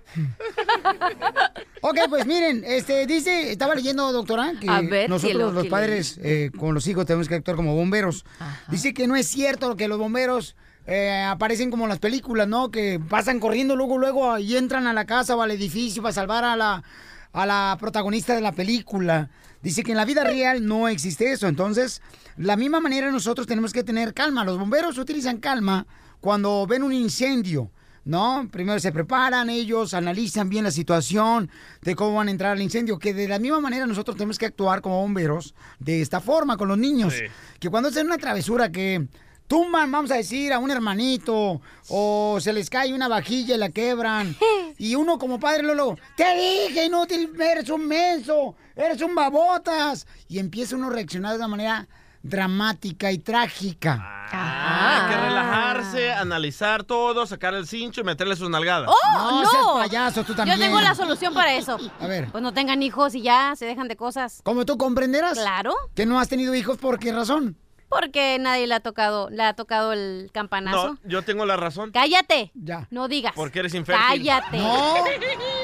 Ok, 1.83 1.99
pues 2.09 2.25
miren, 2.25 2.65
este 2.65 3.07
dice, 3.07 3.53
estaba 3.53 3.75
leyendo, 3.75 4.11
doctora, 4.13 4.55
que 4.59 4.67
A 4.71 4.81
ver, 4.81 5.11
nosotros 5.11 5.33
cielo, 5.33 5.53
los 5.53 5.65
¿qué 5.65 5.71
padres 5.71 6.19
eh, 6.23 6.51
con 6.59 6.73
los 6.73 6.87
hijos 6.87 7.05
tenemos 7.05 7.29
que 7.29 7.35
actuar 7.35 7.55
como 7.55 7.75
bomberos. 7.75 8.25
Dice 8.69 8.95
que 8.95 9.07
no 9.07 9.15
es 9.15 9.27
cierto 9.29 9.77
que 9.77 9.89
los 9.89 9.99
bomberos 9.99 10.57
eh, 10.87 11.25
aparecen 11.29 11.71
como 11.71 11.85
en 11.85 11.91
las 11.91 11.99
películas, 11.99 12.47
¿no? 12.47 12.71
Que 12.71 13.01
pasan 13.01 13.41
corriendo 13.41 13.75
luego, 13.75 13.99
luego 13.99 14.39
y 14.39 14.57
entran 14.57 14.87
a 14.87 14.93
la 14.93 15.05
casa 15.05 15.35
o 15.35 15.43
al 15.43 15.51
edificio 15.51 16.03
para 16.03 16.13
salvar 16.13 16.45
a 16.45 16.57
la, 16.57 16.85
a 17.33 17.47
la 17.47 17.77
protagonista 17.81 18.35
de 18.35 18.41
la 18.41 18.53
película. 18.53 19.31
Dice 19.63 19.83
que 19.83 19.91
en 19.91 19.97
la 19.97 20.05
vida 20.05 20.23
real 20.23 20.65
no 20.65 20.87
existe 20.87 21.33
eso. 21.33 21.49
Entonces, 21.49 22.03
la 22.37 22.57
misma 22.57 22.81
manera 22.81 23.11
nosotros 23.11 23.49
tenemos 23.49 23.73
que 23.73 23.83
tener 23.83 24.15
calma. 24.15 24.45
Los 24.45 24.59
bomberos 24.59 24.97
utilizan 24.99 25.39
calma 25.39 25.87
cuando 26.21 26.67
ven 26.69 26.85
un 26.85 26.93
incendio. 26.93 27.71
¿no? 28.05 28.49
Primero 28.53 28.79
se 28.79 28.93
preparan 28.93 29.51
ellos, 29.51 29.93
analizan 29.93 30.49
bien 30.49 30.63
la 30.63 30.71
situación 30.71 31.51
de 31.83 31.97
cómo 31.97 32.15
van 32.15 32.29
a 32.29 32.31
entrar 32.31 32.53
al 32.53 32.63
incendio, 32.63 33.01
que 33.01 33.13
de 33.13 33.27
la 33.27 33.41
misma 33.41 33.61
manera 33.61 33.85
nosotros 33.85 34.17
tenemos 34.17 34.39
que 34.39 34.47
actuar 34.47 34.81
como 34.81 35.01
bomberos 35.01 35.57
de 35.81 36.01
esta 36.01 36.21
forma 36.21 36.57
con 36.57 36.69
los 36.69 36.79
niños. 36.79 37.15
Sí. 37.15 37.25
Que 37.59 37.69
cuando 37.69 37.89
hacen 37.89 38.07
una 38.07 38.17
travesura 38.17 38.71
que 38.71 39.09
tumban, 39.47 39.91
vamos 39.91 40.11
a 40.11 40.17
decir, 40.17 40.53
a 40.53 40.59
un 40.59 40.71
hermanito, 40.71 41.61
o 41.89 42.39
se 42.41 42.53
les 42.53 42.69
cae 42.71 42.93
una 42.95 43.09
vajilla 43.09 43.55
y 43.55 43.59
la 43.59 43.71
quebran, 43.71 44.37
y 44.79 44.95
uno 44.95 45.19
como 45.19 45.39
padre 45.39 45.63
Lolo, 45.63 45.97
te 46.17 46.35
dije, 46.37 46.87
inútil, 46.87 47.31
eres 47.41 47.69
un 47.71 47.87
menso, 47.87 48.55
eres 48.75 49.01
un 49.03 49.15
babotas, 49.15 50.07
y 50.29 50.39
empieza 50.39 50.77
uno 50.77 50.89
a 50.89 50.91
reaccionar 50.91 51.33
de 51.33 51.39
una 51.39 51.49
manera 51.49 51.89
dramática 52.23 53.13
y 53.13 53.19
trágica. 53.19 54.27
Ah, 54.33 55.07
hay 55.07 55.15
que 55.15 55.21
relajarse, 55.29 56.13
analizar 56.13 56.83
todo, 56.83 57.25
sacar 57.27 57.55
el 57.55 57.67
cincho 57.69 58.01
y 58.01 58.05
meterle 58.05 58.35
sus 58.35 58.51
nalgadas. 58.51 58.89
¡Oh, 58.91 59.19
No 59.31 59.43
no! 59.45 59.51
seas 59.51 59.65
payaso, 59.89 60.25
tú 60.25 60.35
también. 60.35 60.59
Yo 60.59 60.65
tengo 60.65 60.81
la 60.81 60.97
solución 60.97 61.33
para 61.33 61.55
eso. 61.55 61.79
A 62.01 62.07
ver. 62.09 62.29
Pues 62.33 62.43
no 62.43 62.53
tengan 62.53 62.83
hijos 62.83 63.15
y 63.15 63.23
ya 63.23 63.55
se 63.57 63.65
dejan 63.67 63.87
de 63.87 63.97
cosas. 63.97 64.41
¿Cómo 64.43 64.67
tú 64.67 64.77
comprenderás? 64.77 65.39
Claro. 65.39 65.73
Que 65.95 66.05
no 66.07 66.19
has 66.19 66.29
tenido 66.29 66.55
hijos, 66.57 66.77
¿por 66.79 66.99
qué 66.99 67.13
razón? 67.13 67.57
Porque 67.99 68.39
nadie 68.39 68.67
le 68.67 68.75
ha 68.75 68.81
tocado, 68.81 69.31
le 69.31 69.43
ha 69.43 69.55
tocado 69.55 69.93
el 69.93 70.31
campanazo. 70.33 70.95
No, 70.95 70.99
yo 71.05 71.23
tengo 71.23 71.47
la 71.47 71.57
razón. 71.57 71.93
Cállate. 71.93 72.53
Ya. 72.55 72.87
No 72.91 73.09
digas. 73.09 73.33
Porque 73.35 73.61
eres 73.61 73.75
infértil. 73.75 74.07
Cállate. 74.07 74.59
No. 74.59 74.95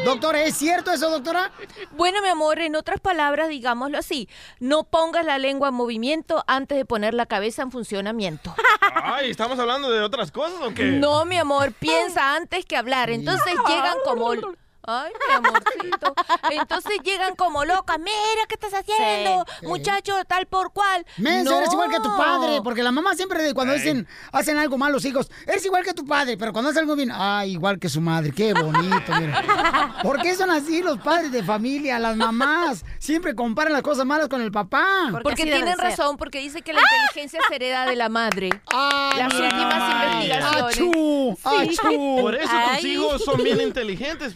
Doctora, 0.04 0.42
¿es 0.42 0.56
cierto 0.56 0.90
eso, 0.92 1.10
doctora? 1.10 1.52
Bueno, 1.92 2.22
mi 2.22 2.28
amor, 2.28 2.58
en 2.60 2.74
otras 2.76 3.00
palabras, 3.00 3.48
digámoslo 3.48 3.98
así, 3.98 4.28
no 4.60 4.84
pongas 4.84 5.24
la 5.26 5.38
lengua 5.38 5.68
en 5.68 5.74
movimiento 5.74 6.42
antes 6.46 6.78
de 6.78 6.84
poner 6.84 7.14
la 7.14 7.26
cabeza 7.26 7.62
en 7.62 7.70
funcionamiento. 7.70 8.54
Ay, 8.94 9.30
¿estamos 9.30 9.58
hablando 9.58 9.90
de 9.90 10.00
otras 10.00 10.32
cosas 10.32 10.60
o 10.62 10.72
qué? 10.72 10.84
No, 10.84 11.24
mi 11.24 11.36
amor, 11.36 11.72
piensa 11.72 12.34
antes 12.34 12.64
que 12.64 12.76
hablar. 12.76 13.10
Entonces 13.10 13.54
llegan 13.68 13.96
como 14.04 14.32
Ay, 14.84 15.12
mi 15.28 15.34
amorcito. 15.34 16.14
Entonces 16.50 16.98
llegan 17.04 17.34
como 17.36 17.64
locas. 17.64 17.98
Mira, 17.98 18.46
¿qué 18.48 18.54
estás 18.54 18.74
haciendo? 18.74 19.44
Sí. 19.60 19.66
Muchacho, 19.66 20.14
tal 20.26 20.46
por 20.46 20.72
cual. 20.72 21.06
Menso, 21.18 21.56
eres 21.56 21.72
igual 21.72 21.90
que 21.90 21.98
tu 22.00 22.08
No. 22.08 22.16
padre, 22.16 22.60
porque 22.62 22.82
la 22.82 22.90
mamá 22.92 23.14
siempre 23.14 23.54
cuando 23.54 23.74
dicen, 23.74 24.06
hacen 24.32 24.58
algo 24.58 24.78
mal 24.78 24.92
los 24.92 25.04
hijos, 25.04 25.30
eres 25.46 25.64
igual 25.64 25.84
que 25.84 25.94
tu 25.94 26.04
padre, 26.04 26.36
pero 26.36 26.52
cuando 26.52 26.70
hacen 26.70 26.80
algo 26.82 26.96
bien, 26.96 27.10
ay, 27.12 27.52
igual 27.52 27.78
que 27.78 27.88
su 27.88 28.00
madre, 28.00 28.32
qué 28.32 28.52
bonito, 28.54 29.12
mira. 29.18 29.98
¿Por 30.02 30.20
qué 30.20 30.34
son 30.34 30.50
así 30.50 30.82
los 30.82 30.98
padres 30.98 31.30
de 31.32 31.42
familia, 31.42 31.98
las 31.98 32.16
mamás? 32.16 32.84
Siempre 32.98 33.34
comparan 33.34 33.72
las 33.72 33.82
cosas 33.82 34.04
malas 34.04 34.28
con 34.28 34.40
el 34.40 34.50
papá. 34.50 35.08
Porque, 35.22 35.44
tienen 35.44 35.78
razón, 35.78 36.16
porque 36.16 36.40
dice 36.40 36.62
que 36.62 36.72
la 36.72 36.80
inteligencia 36.80 37.40
se 37.48 37.54
hereda 37.54 37.86
de 37.86 37.96
la 37.96 38.08
madre. 38.08 38.50
Las 38.72 39.32
últimas 39.32 39.74
Ay. 39.80 40.24
investigaciones. 40.24 40.62
Achú, 40.62 41.36
achú. 41.44 42.18
Por 42.20 42.34
eso 42.34 42.50
tus 42.50 42.84
Ay. 42.84 42.86
hijos 42.86 43.24
son 43.24 43.42
bien 43.42 43.60
inteligentes, 43.60 44.34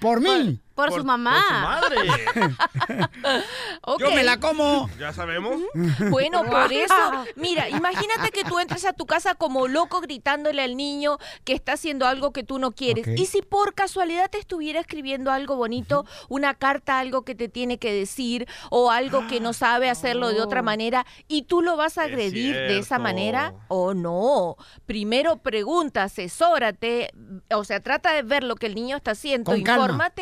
Por 0.00 0.20
mí. 0.20 0.58
Por, 0.74 0.92
su 0.92 1.04
mamá. 1.04 1.80
Por 1.80 1.98
su 1.98 2.04
madre. 2.06 3.12
Ok. 3.84 4.00
Yo 4.00 4.12
me 4.12 4.22
la 4.22 4.38
como. 4.38 4.88
¿Ya 4.98 5.12
sabemos? 5.12 5.60
Bueno, 6.10 6.44
por 6.44 6.72
eso, 6.72 6.94
mira, 7.36 7.68
imagínate 7.68 8.30
que 8.30 8.44
tú 8.44 8.60
entres 8.60 8.84
a 8.84 8.92
tu 8.92 9.06
casa 9.06 9.34
como 9.34 9.66
loco 9.66 10.00
gritándole 10.00 10.62
al 10.62 10.76
niño 10.76 11.18
que 11.44 11.52
está 11.52 11.72
haciendo 11.72 12.06
algo 12.06 12.32
que 12.32 12.44
tú 12.44 12.58
no 12.58 12.72
quieres. 12.72 13.08
Y 13.08 13.26
si 13.26 13.42
por 13.42 13.74
casualidad 13.74 14.30
te 14.30 14.38
estuviera 14.38 14.80
escribiendo 14.80 15.32
algo 15.32 15.56
bonito, 15.56 16.06
una 16.28 16.54
carta, 16.54 17.00
algo 17.00 17.22
que 17.22 17.34
te 17.34 17.48
tiene 17.48 17.78
que 17.78 17.92
decir 17.92 18.46
o 18.70 18.90
algo 18.90 19.26
que 19.26 19.40
no 19.40 19.52
sabe 19.52 19.90
hacerlo 19.90 20.28
de 20.28 20.40
otra 20.40 20.62
manera 20.62 21.06
y 21.26 21.42
tú 21.42 21.60
lo 21.62 21.76
vas 21.76 21.98
a 21.98 22.06
Es 22.06 22.12
agredir 22.12 22.54
de 22.54 22.78
esa 22.78 22.98
manera 22.98 23.54
o 23.68 23.94
no. 23.94 24.56
Primero 24.86 25.38
pregunta, 25.38 26.04
asesórate, 26.04 27.12
o 27.52 27.64
sea, 27.64 27.80
trata 27.80 28.12
de 28.12 28.22
ver 28.22 28.44
lo 28.44 28.56
que 28.56 28.66
el 28.66 28.74
niño 28.74 28.96
está 28.96 29.12
haciendo, 29.12 29.50
Con 29.50 29.62
calma. 29.62 30.12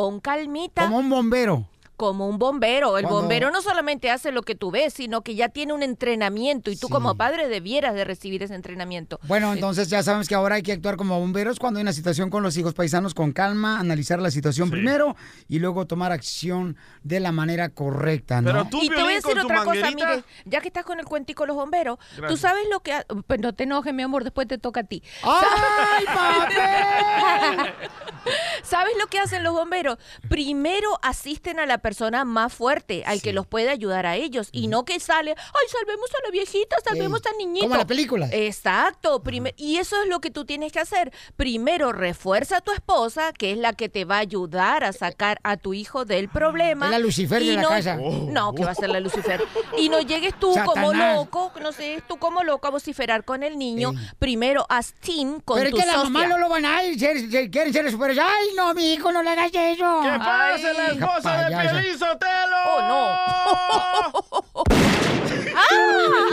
Con 0.00 0.18
calmita 0.20 0.84
Como 0.84 0.98
un 0.98 1.10
bombero. 1.10 1.66
Como 2.00 2.26
un 2.26 2.38
bombero. 2.38 2.96
El 2.96 3.04
Cuando- 3.04 3.20
bombero 3.20 3.50
no 3.50 3.60
solamente 3.60 4.10
hace 4.10 4.32
lo 4.32 4.40
que 4.40 4.54
tú 4.54 4.70
ves, 4.70 4.94
sino 4.94 5.20
que 5.20 5.34
ya 5.34 5.50
tiene 5.50 5.74
un 5.74 5.82
entrenamiento 5.82 6.70
y 6.70 6.76
tú 6.76 6.86
Sí. 6.86 6.92
como 6.94 7.14
padre 7.14 7.46
debieras 7.48 7.94
de 7.94 8.04
recibir 8.06 8.42
ese 8.42 8.54
entrenamiento. 8.54 9.20
Bueno, 9.24 9.52
entonces 9.52 9.90
ya 9.90 10.02
sabemos 10.02 10.26
que 10.26 10.34
ahora 10.34 10.54
hay 10.54 10.62
que 10.62 10.72
actuar 10.72 10.96
como 10.96 11.20
bomberos 11.20 11.58
cuando 11.58 11.76
hay 11.78 11.82
una 11.82 11.92
situación 11.92 12.30
con 12.30 12.42
los 12.42 12.56
hijos 12.56 12.72
paisanos 12.72 13.12
con 13.12 13.32
calma, 13.32 13.78
analizar 13.78 14.18
la 14.18 14.30
situación 14.30 14.68
Sí. 14.68 14.72
primero 14.72 15.14
y 15.46 15.58
luego 15.58 15.86
tomar 15.86 16.10
acción 16.10 16.78
de 17.02 17.20
la 17.20 17.32
manera 17.32 17.68
correcta, 17.68 18.40
¿no? 18.40 18.50
Pero 18.50 18.64
tú, 18.70 18.78
y 18.82 18.88
te 18.88 18.94
voy 19.02 19.12
a 19.12 19.16
decir 19.16 19.38
otra 19.38 19.62
cosa, 19.62 19.90
mire, 19.90 20.24
ya 20.46 20.62
que 20.62 20.68
estás 20.68 20.84
con 20.86 20.98
el 21.00 21.04
cuentico 21.04 21.42
de 21.42 21.48
los 21.48 21.56
bomberos, 21.56 21.98
tú 22.28 22.38
sabes 22.38 22.64
lo 22.70 22.80
que... 22.80 22.94
ha- 22.94 23.04
Pues 23.26 23.40
no 23.40 23.52
te 23.52 23.64
enojes, 23.64 23.92
mi 23.92 24.02
amor, 24.02 24.24
después 24.24 24.48
te 24.48 24.56
toca 24.56 24.80
a 24.80 24.84
ti. 24.84 25.02
¡Ay, 25.22 26.04
papel! 26.06 27.74
¿Sabes 28.62 28.92
lo 28.98 29.06
que 29.08 29.18
hacen 29.18 29.42
los 29.42 29.52
bomberos? 29.52 29.98
Primero 30.28 30.98
asisten 31.02 31.58
a 31.58 31.66
la 31.66 31.78
persona 31.78 31.89
más 32.24 32.52
fuerte, 32.52 33.02
al 33.06 33.20
que 33.22 33.32
los 33.32 33.46
puede 33.46 33.70
ayudar 33.70 34.06
a 34.06 34.16
ellos, 34.16 34.48
y 34.52 34.66
no 34.68 34.84
que 34.84 35.00
sale, 35.00 35.34
ay, 35.36 35.66
salvemos 35.70 36.08
a 36.10 36.24
la 36.26 36.30
viejita, 36.30 36.76
salvemos 36.84 37.20
Ey, 37.24 37.32
al 37.32 37.38
niñito. 37.38 37.66
como 37.66 37.76
la 37.76 37.86
película. 37.86 38.28
Exacto. 38.32 39.22
primer- 39.22 39.54
y 39.56 39.76
eso 39.78 40.00
es 40.02 40.08
lo 40.08 40.20
que 40.20 40.30
tú 40.30 40.44
tienes 40.44 40.72
que 40.72 40.80
hacer. 40.80 41.12
Primero 41.36 41.92
refuerza 41.92 42.58
a 42.58 42.60
tu 42.60 42.72
esposa, 42.72 43.32
que 43.32 43.52
es 43.52 43.58
la 43.58 43.72
que 43.72 43.88
te 43.88 44.04
va 44.04 44.16
a 44.16 44.20
ayudar 44.20 44.84
a 44.84 44.92
sacar 44.92 45.38
a 45.42 45.56
tu 45.56 45.74
hijo 45.74 46.04
del 46.04 46.28
problema. 46.28 46.86
Es 46.86 46.92
la 46.92 46.98
Lucifer 46.98 47.42
de 47.42 47.52
la 47.54 47.62
no- 47.62 47.68
casa. 47.68 47.96
No, 47.96 48.54
que 48.54 48.64
va 48.64 48.70
a 48.72 48.74
ser 48.74 48.90
la 48.90 49.00
Lucifer. 49.00 49.40
Y 49.78 49.88
no 49.88 50.00
llegues 50.00 50.34
tú 50.38 50.54
como 50.64 50.92
loco, 50.92 51.52
no 51.60 51.72
sé, 51.72 52.02
tú 52.08 52.18
como 52.18 52.42
loco 52.44 52.66
a 52.66 52.70
vociferar 52.70 53.24
con 53.24 53.42
el 53.42 53.58
niño. 53.58 53.90
Ey. 53.90 54.10
Primero 54.18 54.66
haz 54.68 54.92
team 55.00 55.40
con 55.40 55.58
Pero 55.58 55.76
es 55.76 55.82
que 55.84 55.90
la 55.90 55.96
mamá 55.98 56.26
no 56.26 56.38
lo 56.38 56.48
van 56.48 56.64
a 56.64 56.84
ir, 56.84 56.98
ser- 56.98 57.30
ser- 57.30 57.50
quieren 57.50 57.72
ser 57.72 57.90
superiores. 57.90 58.22
¡Ay, 58.26 58.48
no, 58.56 58.74
mi 58.74 58.92
hijo, 58.94 59.10
no 59.12 59.22
le 59.22 59.30
hagas 59.30 59.50
eso! 59.52 60.00
¿Qué 60.02 60.18
pasa, 60.18 60.72
la 60.72 60.86
esposa 60.88 61.48
de. 61.48 61.79
Piolín 61.80 61.98
Sotelo? 61.98 62.56
Oh, 62.66 62.80
no. 62.88 64.64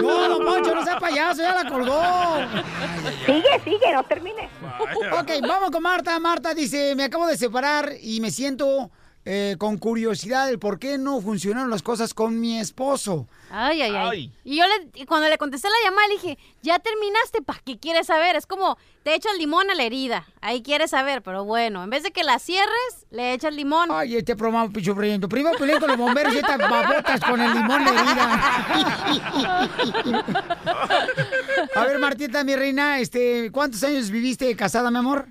No, 0.02 0.30
don 0.30 0.46
Poncho, 0.46 0.74
no 0.74 0.84
sea 0.84 1.00
payaso, 1.00 1.42
ya 1.42 1.64
la 1.64 1.70
colgó. 1.70 2.02
Sigue, 3.26 3.60
sigue, 3.64 3.94
no 3.94 4.04
termine. 4.04 4.50
Vaya. 4.62 5.20
Ok, 5.20 5.32
vamos 5.42 5.72
con 5.72 5.84
Marta. 5.84 6.18
Marta 6.20 6.54
dice, 6.54 6.96
me 6.96 7.04
acabo 7.04 7.28
de 7.28 7.38
separar 7.38 7.94
y 8.02 8.22
me 8.22 8.32
siento 8.32 8.90
eh, 9.30 9.58
con 9.58 9.78
curiosidad 9.78 10.48
del 10.48 10.58
por 10.58 10.80
qué 10.80 10.98
no 10.98 11.20
funcionaron 11.20 11.70
las 11.70 11.84
cosas 11.84 12.14
con 12.14 12.40
mi 12.40 12.60
esposo. 12.60 13.28
Ay, 13.52 13.82
ay, 13.82 13.92
ay. 13.94 14.08
Ay. 14.10 14.32
Y 14.46 14.56
yo 14.56 14.64
le, 14.66 14.90
y 15.02 15.06
cuando 15.06 15.28
le 15.28 15.38
contesté 15.38 15.68
la 15.68 15.90
llamada 15.90 16.08
le 16.08 16.14
dije, 16.14 16.38
ya 16.62 16.80
terminaste, 16.80 17.42
¿para 17.42 17.60
qué 17.60 17.78
quieres 17.78 18.08
saber? 18.08 18.38
Es 18.38 18.46
como, 18.46 18.78
te 19.04 19.14
echas 19.16 19.38
limón 19.38 19.70
a 19.70 19.76
la 19.76 19.84
herida. 19.84 20.26
Ahí 20.40 20.64
quieres 20.64 20.92
saber, 20.92 21.24
pero 21.24 21.44
bueno, 21.44 21.84
en 21.84 21.90
vez 21.90 22.04
de 22.04 22.12
que 22.12 22.24
la 22.24 22.40
cierres, 22.40 23.06
le 23.10 23.34
echas 23.34 23.54
limón. 23.54 23.90
Ay, 23.92 24.16
este 24.16 24.38
programa 24.38 24.72
picho 24.72 24.96
brillante. 24.96 25.28
Primero 25.28 25.58
peleé 25.58 25.78
con 25.78 25.90
los 25.90 25.98
bomberos 25.98 26.34
y 26.34 26.38
estas 26.38 26.58
babotas 26.58 27.20
con 27.20 27.42
el 27.42 27.54
limón 27.54 27.84
de 27.84 27.92
herida. 27.92 28.66
A 31.76 31.84
ver, 31.84 32.00
Martita, 32.00 32.46
mi 32.46 32.56
reina, 32.56 33.00
este, 33.02 33.52
¿cuántos 33.52 33.84
años 33.84 34.10
viviste 34.10 34.56
casada, 34.56 34.90
mi 34.90 35.00
amor? 35.00 35.28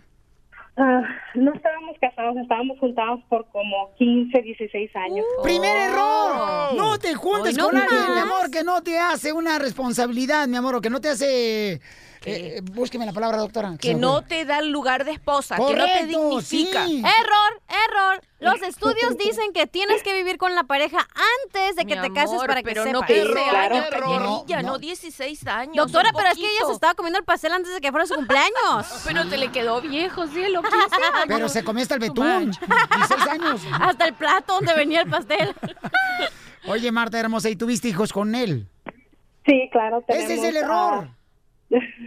Ah, 0.79 1.03
no 1.35 1.55
estábamos 1.55 1.97
casados, 1.99 2.37
estábamos 2.37 2.79
juntados 2.79 3.21
por 3.31 3.47
como 3.47 3.95
15, 3.97 4.43
16 4.43 4.91
años. 4.97 5.25
¡Primer 5.43 5.75
error! 5.75 6.75
No 6.77 6.99
te 6.99 7.15
juntes 7.15 7.57
Hoy 7.57 7.63
no 7.63 7.69
con 7.69 7.77
alguien, 7.79 8.01
más. 8.01 8.15
mi 8.15 8.21
amor, 8.21 8.51
que 8.51 8.63
no 8.63 8.83
te 8.83 8.99
hace 8.99 9.33
una 9.33 9.59
responsabilidad, 9.59 10.47
mi 10.49 10.57
amor, 10.57 10.75
o 10.75 10.81
que 10.83 10.91
no 10.91 11.01
te 11.01 11.09
hace... 11.09 11.81
eh, 12.29 12.61
búsqueme 12.63 13.07
la 13.07 13.13
palabra, 13.13 13.39
doctora. 13.39 13.77
Que 13.81 13.95
no 13.95 14.23
te 14.23 14.45
da 14.45 14.59
el 14.59 14.71
lugar 14.71 15.05
de 15.05 15.13
esposa, 15.13 15.57
que 15.57 15.75
no 15.77 15.85
te 15.85 16.07
dignifica. 16.07 16.85
sí. 16.87 16.99
Error, 16.99 17.63
error. 17.89 18.21
Los 18.39 18.61
estudios 18.63 19.17
dicen 19.19 19.53
que 19.55 19.67
tienes 19.67 20.03
que 20.03 20.13
vivir 20.13 20.37
con 20.37 20.55
la 20.55 20.65
pareja 20.65 20.99
antes 21.45 21.77
de 21.77 21.87
que 21.87 21.97
Mi 21.97 22.03
te 22.03 22.13
cases 22.13 22.33
amor, 22.33 22.47
para 22.49 22.63
que 22.63 22.69
pero 22.69 22.83
sepas. 22.85 23.01
no 23.01 23.07
15 23.07 23.33
Claro. 23.49 23.75
años, 23.77 23.87
No, 24.01 24.45
no, 24.47 24.63
no. 24.63 24.79
16 24.79 25.47
años. 25.47 25.77
Doctora, 25.77 26.11
pero 26.15 26.29
es 26.29 26.35
que 26.35 26.43
ella 26.51 26.67
se 26.67 26.73
estaba 26.73 26.95
comiendo 26.95 27.19
el 27.19 27.25
pastel 27.25 27.53
antes 27.53 27.73
de 27.73 27.81
que 27.81 27.91
fuera 27.91 28.07
su 28.07 28.15
cumpleaños. 28.15 28.87
Pero 29.07 29.27
te 29.29 29.39
le 29.39 29.51
quedó 29.53 29.81
viejo, 29.81 30.27
cielo, 30.27 30.63
15 30.63 30.77
años. 30.77 31.25
Pero 31.29 31.49
se 31.49 31.65
comió 31.65 31.83
hasta 31.83 31.95
el 31.95 32.01
betún. 32.01 32.51
16 32.51 33.27
años. 33.31 33.63
Hasta 33.81 34.05
el 34.07 34.15
plato 34.15 34.55
donde 34.55 34.75
venía 34.75 35.01
el 35.03 35.09
pastel. 35.11 35.55
Oye, 36.67 36.91
Marta 36.93 37.19
hermosa, 37.19 37.49
¿y 37.49 37.57
tuviste 37.57 37.89
hijos 37.89 38.13
con 38.13 38.35
él? 38.35 38.69
Sí, 39.47 39.69
claro. 39.71 40.05
Ese 40.09 40.19
es 40.23 40.27
tenemos, 40.29 40.45
el 40.47 40.57
error. 40.57 41.09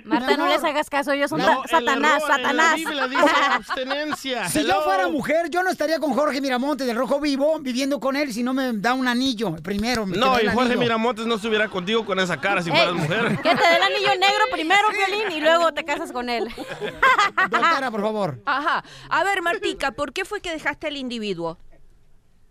Marta, 0.06 0.38
no 0.38 0.48
les 0.48 0.64
hagas 0.64 0.90
caso, 0.90 1.12
ellos 1.12 1.30
son 1.30 1.40
No, 1.42 1.64
Satanás, 1.68 2.24
error 2.24 2.40
en 2.40 2.58
la 2.58 2.64
Satanás. 2.64 2.76
Biblia 2.76 3.08
dice 3.08 3.24
abstenencia. 3.52 4.48
Si 4.50 4.60
Hello. 4.60 4.76
yo 4.76 4.82
fuera 4.84 5.08
mujer, 5.10 5.50
yo 5.50 5.64
no 5.64 5.70
estaría 5.70 6.00
con 6.00 6.14
Jorge 6.14 6.40
Miramonte 6.40 6.86
del 6.86 6.96
Rojo 6.96 7.20
Vivo 7.20 7.60
viviendo 7.60 8.00
con 8.00 8.16
él 8.16 8.32
si 8.34 8.42
no 8.42 8.54
me 8.54 8.72
da 8.74 8.94
un 8.94 9.08
anillo 9.08 9.56
primero. 9.58 10.06
me 10.06 10.18
No, 10.18 10.40
y 10.40 10.46
Jorge 10.48 10.62
anillo. 10.62 10.80
Miramontes 10.80 11.26
no 11.26 11.36
estuviera 11.36 11.68
contigo 11.68 12.06
con 12.06 12.20
esa 12.20 12.38
cara 12.40 12.62
si 12.62 12.70
fueras 12.70 12.90
Ey, 12.90 12.94
mujer. 12.96 13.38
Que 13.44 13.50
te 13.56 13.62
dé 13.68 13.76
el 13.76 13.82
anillo 13.84 14.16
negro 14.20 14.44
primero, 14.52 14.88
Violín, 14.92 15.32
y 15.38 15.42
luego 15.42 15.74
te 15.74 15.84
casas 15.84 16.12
con 16.14 16.30
él. 16.30 16.48
Doctora, 17.50 17.92
por 17.92 18.02
favor. 18.02 18.42
Ajá. 18.46 18.84
A 19.10 19.24
ver, 19.24 19.42
Martica, 19.42 19.92
¿por 19.92 20.14
qué 20.14 20.24
fue 20.26 20.42
que 20.42 20.52
dejaste 20.52 20.88
al 20.88 20.98
individuo? 20.98 21.58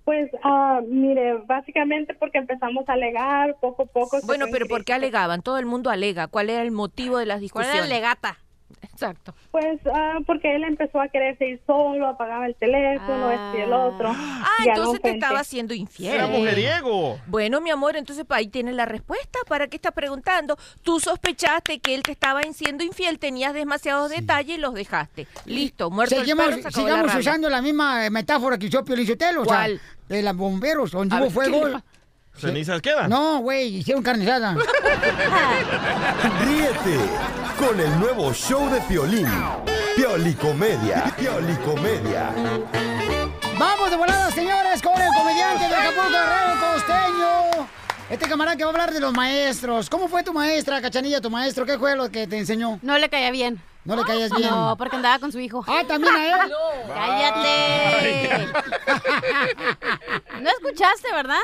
Pues, 0.09 0.31
ah, 0.43 0.81
mire, 0.89 1.35
básicamente 1.45 2.15
porque 2.15 2.39
empezamos 2.39 2.89
a 2.89 2.95
alegar 2.95 3.57
poco 3.61 3.83
a 3.83 3.85
poco. 3.85 4.19
Bueno, 4.25 4.47
pero 4.51 4.67
¿por 4.67 4.83
qué 4.83 4.95
alegaban? 4.95 5.43
Todo 5.43 5.59
el 5.59 5.67
mundo 5.67 5.91
alega. 5.91 6.29
¿Cuál 6.29 6.49
era 6.49 6.63
el 6.63 6.71
motivo 6.71 7.19
de 7.19 7.27
las 7.27 7.35
¿Cuál 7.35 7.43
discusiones? 7.43 7.75
era 7.75 7.85
el 7.85 7.91
legata? 7.91 8.39
Exacto. 8.83 9.35
Pues 9.51 9.79
ah, 9.95 10.19
porque 10.27 10.55
él 10.57 10.65
empezó 10.65 11.01
a 11.01 11.09
quererse 11.09 11.47
ir 11.47 11.61
solo, 11.67 12.07
apagaba 12.07 12.47
el 12.47 12.55
teléfono, 12.55 13.29
Ah. 13.29 13.35
este 13.35 13.59
y 13.59 13.63
el 13.65 13.73
otro. 13.73 14.11
Ah, 14.15 14.47
entonces 14.65 15.03
te 15.03 15.11
estaba 15.11 15.41
haciendo 15.41 15.75
infiel. 15.75 16.15
Era 16.15 16.27
mujeriego. 16.27 17.19
Bueno, 17.27 17.61
mi 17.61 17.71
amor, 17.71 17.97
entonces 17.97 18.25
ahí 18.31 18.49
tienes 18.49 18.75
la 18.75 18.87
respuesta. 18.87 19.39
¿Para 19.47 19.69
qué 19.69 19.77
estás 19.77 19.93
preguntando? 19.93 20.57
Tú 20.83 21.01
sospechaste 21.01 21.81
que 21.81 21.95
él 21.95 22.03
te 22.03 22.13
estaba 22.13 22.41
siendo 22.53 22.83
infiel, 22.83 23.19
tenías 23.19 23.53
demasiados 23.53 24.11
detalles 24.11 24.57
y 24.57 24.61
los 24.61 24.73
dejaste. 24.75 25.27
Listo, 25.45 25.91
muerto 25.91 26.17
Seguimos, 26.17 26.47
el 26.47 26.51
perro, 26.57 26.63
se 26.63 26.69
acabó 26.69 26.89
la 26.89 26.95
sigamos 26.95 27.15
usando 27.21 27.51
la 27.51 27.63
misma 27.63 28.07
eh, 28.07 28.11
metáfora 28.11 28.59
que 28.59 28.67
usó 28.67 28.85
Pio 28.85 28.97
Lizotelo, 28.97 29.43
o 29.43 29.45
sea, 29.45 29.55
¿Cuál? 29.55 29.81
De 30.09 30.23
los 30.23 30.37
bomberos, 30.37 30.91
donde 30.91 31.15
hubo 31.17 31.23
ver, 31.23 31.29
¿qué 31.29 31.35
fuego. 31.35 31.83
¿Cenizas 32.37 32.81
quedan? 32.81 33.11
No, 33.11 33.41
güey, 33.41 33.79
hicieron 33.79 34.03
carnizada. 34.03 34.55
Ríete 36.45 36.99
con 37.59 37.81
el 37.81 37.99
nuevo 37.99 38.33
show 38.33 38.71
de 38.71 38.81
Piolín. 38.83 39.27
Piolicomedia. 39.97 41.13
Piolicomedia. 41.19 42.31
Vamos 43.59 43.91
de 43.91 43.97
volada, 43.97 44.31
señores, 44.31 44.81
con 44.81 45.01
el 45.01 45.09
comediante 45.17 45.69
de 45.69 45.75
Acapulco 45.75 46.11
Guerrero 46.11 46.55
Costeño. 46.61 47.69
Este 48.09 48.29
camarada 48.29 48.57
que 48.57 48.63
va 48.65 48.71
a 48.71 48.73
hablar 48.73 48.93
de 48.93 49.01
los 49.01 49.13
maestros. 49.13 49.91
¿Cómo 49.91 50.07
fue 50.07 50.23
tu 50.23 50.33
maestra, 50.33 50.81
Cachanilla, 50.81 51.21
tu 51.21 51.31
maestro? 51.31 51.67
¿Qué 51.67 51.77
fue 51.77 51.97
lo 51.97 52.09
que 52.11 52.29
te 52.29 52.39
enseñó? 52.39 52.79
No 52.83 52.97
le 52.97 53.09
caía 53.09 53.33
bien. 53.33 53.61
¿No 53.85 53.97
le 53.97 54.03
caías 54.05 54.31
bien? 54.35 54.51
No, 54.51 54.77
porque 54.77 54.97
andaba 54.97 55.19
con 55.19 55.33
su 55.33 55.41
hijo. 55.41 55.65
Ah, 55.67 55.83
¿también 55.87 56.15
a 56.15 56.27
él? 56.27 56.35
¡Cállate! 56.95 58.53
¿No 60.43 60.51
escuchaste, 60.51 61.13
verdad? 61.13 61.41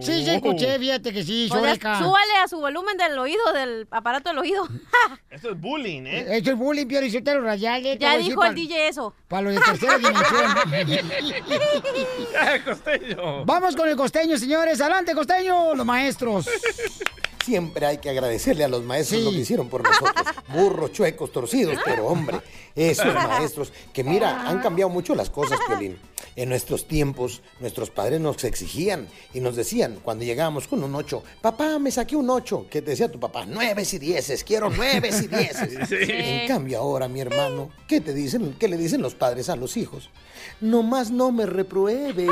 Sí, 0.00 0.24
sí, 0.24 0.30
escuché, 0.30 0.78
fíjate 0.78 1.12
que 1.12 1.22
sí, 1.22 1.46
Pues 1.50 1.78
ya 1.78 1.98
súbale 1.98 2.36
a 2.42 2.48
su 2.48 2.58
volumen 2.58 2.96
del 2.96 3.18
oído, 3.18 3.52
del 3.52 3.86
aparato 3.90 4.30
del 4.30 4.38
oído. 4.38 4.66
Esto 5.30 5.50
es 5.50 5.60
bullying, 5.60 6.02
¿eh? 6.06 6.36
Esto 6.36 6.52
es 6.52 6.56
bullying, 6.56 6.86
Pio 6.86 7.00
Lizotero 7.00 7.42
Rayal. 7.42 7.98
Ya 7.98 8.16
dijo 8.16 8.44
el 8.44 8.54
DJ 8.54 8.88
eso. 8.88 9.14
Para 9.28 9.42
los 9.42 9.54
de 9.54 9.60
tercera 9.60 9.98
dimensión. 9.98 10.54
costeño. 12.64 13.44
Vamos 13.44 13.76
con 13.76 13.88
el 13.88 13.96
costeño, 13.96 14.38
señores. 14.38 14.80
Adelante, 14.80 15.14
costeño, 15.14 15.74
los 15.74 15.86
maestros. 15.86 16.48
Siempre 17.44 17.84
hay 17.84 17.98
que 17.98 18.08
agradecerle 18.08 18.64
a 18.64 18.68
los 18.68 18.82
maestros 18.82 19.22
lo 19.22 19.30
que 19.30 19.40
hicieron 19.40 19.68
por 19.68 19.82
nosotros. 19.82 20.26
Burros, 20.48 20.92
chuecos, 20.92 21.30
torcidos, 21.30 21.76
pero 21.84 22.06
hombre, 22.06 22.40
esos 22.74 23.12
maestros 23.14 23.70
que 23.92 24.02
mira, 24.02 24.48
han 24.48 24.60
cambiado 24.60 24.88
mucho 24.88 25.14
las 25.14 25.28
cosas, 25.28 25.58
Piolín. 25.66 25.98
En 26.36 26.48
nuestros 26.48 26.88
tiempos, 26.88 27.42
nuestros 27.60 27.90
padres 27.90 28.20
nos 28.20 28.42
exigían 28.44 29.08
y 29.34 29.40
nos 29.40 29.56
decían, 29.56 30.00
cuando 30.02 30.24
llegábamos 30.24 30.66
con 30.66 30.82
un 30.82 30.94
8, 30.94 31.22
papá, 31.42 31.78
me 31.78 31.90
saqué 31.90 32.16
un 32.16 32.30
8. 32.30 32.66
¿Qué 32.70 32.80
te 32.80 32.92
decía 32.92 33.12
tu 33.12 33.20
papá? 33.20 33.44
Nueves 33.44 33.92
y 33.92 33.98
dieces, 33.98 34.42
quiero 34.42 34.70
nueves 34.70 35.22
y 35.22 35.28
dieces. 35.28 35.78
Sí. 35.88 35.96
En 36.08 36.48
cambio 36.48 36.78
ahora, 36.78 37.08
mi 37.08 37.20
hermano, 37.20 37.70
¿qué 37.86 38.00
te 38.00 38.14
dicen? 38.14 38.56
¿Qué 38.58 38.68
le 38.68 38.78
dicen 38.78 39.02
los 39.02 39.14
padres 39.14 39.48
a 39.48 39.56
los 39.56 39.76
hijos? 39.76 40.08
Nomás 40.60 41.10
no 41.10 41.30
me 41.30 41.44
repruebes. 41.46 42.30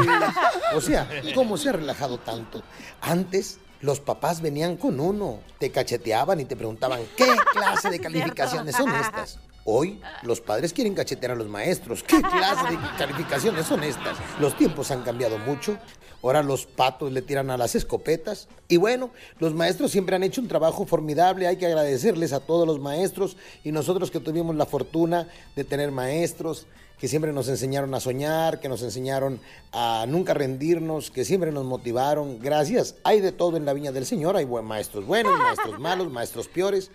O 0.74 0.80
sea, 0.80 1.08
¿cómo 1.34 1.58
se 1.58 1.68
ha 1.68 1.72
relajado 1.72 2.18
tanto? 2.18 2.62
Antes 3.00 3.58
los 3.82 4.00
papás 4.00 4.40
venían 4.40 4.76
con 4.76 4.98
uno, 4.98 5.40
te 5.58 5.70
cacheteaban 5.70 6.40
y 6.40 6.44
te 6.44 6.56
preguntaban, 6.56 7.00
¿qué 7.16 7.26
clase 7.52 7.90
de 7.90 7.98
calificaciones 8.00 8.76
son 8.76 8.94
estas? 8.94 9.38
Hoy 9.64 10.00
los 10.22 10.40
padres 10.40 10.72
quieren 10.72 10.94
cachetear 10.94 11.32
a 11.32 11.34
los 11.34 11.48
maestros. 11.48 12.02
¿Qué 12.02 12.22
clase 12.22 12.70
de 12.70 12.78
calificaciones 12.96 13.66
son 13.66 13.82
estas? 13.82 14.16
Los 14.40 14.56
tiempos 14.56 14.90
han 14.90 15.02
cambiado 15.02 15.36
mucho. 15.38 15.76
Ahora 16.22 16.42
los 16.42 16.66
patos 16.66 17.12
le 17.12 17.22
tiran 17.22 17.50
a 17.50 17.56
las 17.56 17.74
escopetas. 17.74 18.48
Y 18.68 18.76
bueno, 18.76 19.10
los 19.38 19.54
maestros 19.54 19.90
siempre 19.90 20.16
han 20.16 20.22
hecho 20.22 20.40
un 20.40 20.48
trabajo 20.48 20.86
formidable. 20.86 21.46
Hay 21.46 21.56
que 21.56 21.66
agradecerles 21.66 22.32
a 22.32 22.40
todos 22.40 22.66
los 22.66 22.80
maestros 22.80 23.36
y 23.64 23.72
nosotros 23.72 24.10
que 24.10 24.20
tuvimos 24.20 24.54
la 24.54 24.66
fortuna 24.66 25.28
de 25.56 25.64
tener 25.64 25.90
maestros 25.90 26.66
que 27.02 27.08
siempre 27.08 27.32
nos 27.32 27.48
enseñaron 27.48 27.92
a 27.94 28.00
soñar, 28.00 28.60
que 28.60 28.68
nos 28.68 28.80
enseñaron 28.80 29.40
a 29.72 30.06
nunca 30.06 30.34
rendirnos, 30.34 31.10
que 31.10 31.24
siempre 31.24 31.50
nos 31.50 31.64
motivaron. 31.64 32.38
Gracias. 32.38 32.94
Hay 33.02 33.20
de 33.20 33.32
todo 33.32 33.56
en 33.56 33.64
la 33.64 33.72
viña 33.72 33.90
del 33.90 34.06
Señor. 34.06 34.36
Hay 34.36 34.46
maestros 34.46 35.04
buenos, 35.04 35.36
maestros 35.36 35.80
malos, 35.80 36.12
maestros 36.12 36.46
peores. 36.46 36.92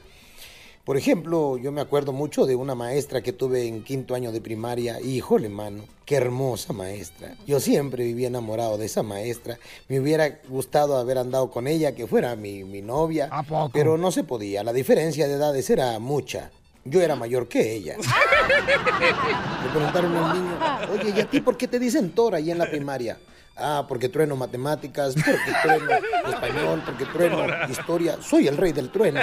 Por 0.87 0.95
ejemplo, 0.95 1.57
yo 1.57 1.73
me 1.73 1.81
acuerdo 1.81 2.13
mucho 2.13 2.45
de 2.45 2.55
una 2.55 2.73
maestra 2.73 3.21
que 3.21 3.33
tuve 3.33 3.67
en 3.67 3.83
quinto 3.83 4.15
año 4.15 4.31
de 4.31 4.39
primaria. 4.39 5.01
Híjole, 5.01 5.49
mano, 5.49 5.83
qué 6.05 6.15
hermosa 6.15 6.71
maestra. 6.71 7.35
Yo 7.45 7.59
siempre 7.59 8.05
vivía 8.05 8.29
enamorado 8.29 8.77
de 8.77 8.85
esa 8.85 9.03
maestra. 9.03 9.59
Me 9.89 9.99
hubiera 9.99 10.39
gustado 10.47 10.95
haber 10.95 11.17
andado 11.17 11.51
con 11.51 11.67
ella, 11.67 11.93
que 11.93 12.07
fuera 12.07 12.37
mi, 12.37 12.63
mi 12.63 12.81
novia. 12.81 13.29
Pero 13.73 13.97
no 13.97 14.13
se 14.13 14.23
podía. 14.23 14.63
La 14.63 14.71
diferencia 14.71 15.27
de 15.27 15.33
edades 15.33 15.69
era 15.69 15.99
mucha. 15.99 16.51
Yo 16.85 17.01
era 17.01 17.17
mayor 17.17 17.49
que 17.49 17.75
ella. 17.75 17.97
Le 19.63 19.69
preguntaron 19.69 20.15
al 20.15 20.41
niño, 20.41 20.57
oye, 20.93 21.13
¿y 21.17 21.19
a 21.19 21.29
ti 21.29 21.41
por 21.41 21.57
qué 21.57 21.67
te 21.67 21.79
dicen 21.79 22.11
Tora 22.11 22.37
ahí 22.37 22.49
en 22.49 22.59
la 22.59 22.69
primaria? 22.69 23.17
Ah, 23.59 23.85
porque 23.87 24.07
trueno 24.07 24.35
matemáticas, 24.35 25.15
porque 25.15 25.51
trueno 25.63 25.91
español, 26.29 26.83
porque 26.85 27.05
trueno 27.05 27.45
historia. 27.69 28.17
Soy 28.21 28.47
el 28.47 28.55
rey 28.55 28.71
del 28.71 28.89
trueno. 28.91 29.21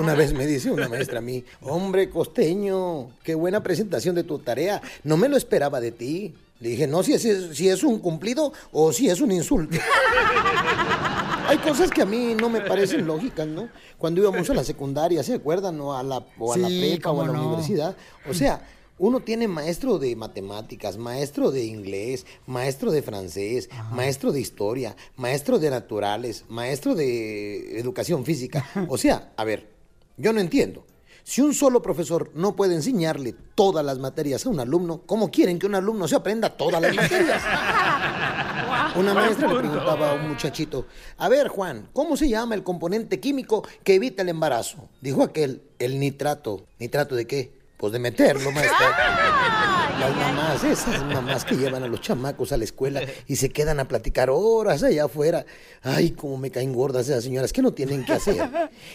Una 0.00 0.14
vez 0.14 0.34
me 0.34 0.46
dice 0.46 0.70
una 0.70 0.88
maestra 0.88 1.18
a 1.18 1.22
mí, 1.22 1.42
hombre 1.62 2.10
costeño, 2.10 3.08
qué 3.22 3.34
buena 3.34 3.62
presentación 3.62 4.14
de 4.14 4.24
tu 4.24 4.38
tarea. 4.38 4.82
No 5.02 5.16
me 5.16 5.28
lo 5.28 5.36
esperaba 5.36 5.80
de 5.80 5.92
ti. 5.92 6.34
Le 6.60 6.68
dije, 6.68 6.86
no, 6.86 7.02
si 7.02 7.14
es, 7.14 7.22
si 7.56 7.68
es 7.68 7.82
un 7.82 7.98
cumplido 7.98 8.52
o 8.70 8.92
si 8.92 9.08
es 9.08 9.20
un 9.20 9.32
insulto. 9.32 9.78
Hay 11.48 11.58
cosas 11.58 11.90
que 11.90 12.02
a 12.02 12.06
mí 12.06 12.36
no 12.38 12.48
me 12.48 12.60
parecen 12.60 13.04
lógicas, 13.04 13.48
¿no? 13.48 13.68
Cuando 13.98 14.20
íbamos 14.20 14.48
a 14.48 14.54
la 14.54 14.62
secundaria, 14.62 15.22
¿se 15.24 15.34
acuerdan? 15.34 15.80
O 15.80 15.96
a 15.96 16.02
la, 16.02 16.22
o 16.38 16.52
a 16.52 16.56
la 16.56 16.68
prepa 16.68 17.10
o 17.10 17.20
a 17.20 17.26
la 17.26 17.32
no. 17.32 17.48
universidad. 17.48 17.96
O 18.28 18.32
sea, 18.32 18.60
uno 18.98 19.20
tiene 19.20 19.48
maestro 19.48 19.98
de 19.98 20.14
matemáticas, 20.16 20.96
maestro 20.96 21.50
de 21.50 21.64
inglés, 21.64 22.26
maestro 22.46 22.90
de 22.90 23.02
francés, 23.02 23.68
maestro 23.90 24.32
de 24.32 24.40
historia, 24.40 24.96
maestro 25.16 25.58
de 25.58 25.70
naturales, 25.70 26.44
maestro 26.48 26.94
de 26.94 27.78
educación 27.78 28.24
física. 28.24 28.64
O 28.88 28.98
sea, 28.98 29.32
a 29.36 29.44
ver, 29.44 29.68
yo 30.16 30.32
no 30.32 30.40
entiendo. 30.40 30.84
Si 31.24 31.40
un 31.40 31.54
solo 31.54 31.80
profesor 31.80 32.30
no 32.34 32.56
puede 32.56 32.74
enseñarle 32.74 33.34
todas 33.54 33.84
las 33.84 33.98
materias 33.98 34.44
a 34.44 34.50
un 34.50 34.60
alumno, 34.60 35.02
¿cómo 35.06 35.30
quieren 35.30 35.58
que 35.58 35.66
un 35.66 35.74
alumno 35.74 36.08
se 36.08 36.16
aprenda 36.16 36.50
todas 36.50 36.82
las 36.82 36.94
materias? 36.94 37.42
Una 38.96 39.14
maestra 39.14 39.48
le 39.48 39.58
preguntaba 39.58 40.10
a 40.10 40.14
un 40.14 40.28
muchachito, 40.28 40.86
a 41.16 41.28
ver 41.28 41.48
Juan, 41.48 41.88
¿cómo 41.92 42.16
se 42.16 42.28
llama 42.28 42.54
el 42.54 42.62
componente 42.62 43.20
químico 43.20 43.66
que 43.84 43.94
evita 43.94 44.22
el 44.22 44.28
embarazo? 44.28 44.88
Dijo 45.00 45.22
aquel, 45.22 45.62
el 45.78 45.98
nitrato. 45.98 46.66
¿Nitrato 46.78 47.14
de 47.14 47.26
qué? 47.26 47.61
Pues 47.82 47.92
de 47.92 47.98
meterlo, 47.98 48.52
maestra. 48.52 48.96
Las 49.98 50.16
mamás, 50.16 50.62
esas 50.62 51.02
mamás 51.02 51.44
que 51.44 51.56
llevan 51.56 51.82
a 51.82 51.88
los 51.88 52.00
chamacos 52.00 52.52
a 52.52 52.56
la 52.56 52.62
escuela 52.62 53.02
y 53.26 53.34
se 53.34 53.50
quedan 53.50 53.80
a 53.80 53.88
platicar 53.88 54.30
horas 54.30 54.84
allá 54.84 55.06
afuera. 55.06 55.44
Ay, 55.82 56.12
cómo 56.12 56.36
me 56.38 56.52
caen 56.52 56.72
gordas 56.72 57.08
esas 57.08 57.24
señoras 57.24 57.52
que 57.52 57.60
no 57.60 57.72
tienen 57.72 58.04
que 58.04 58.12
hacer. 58.12 58.48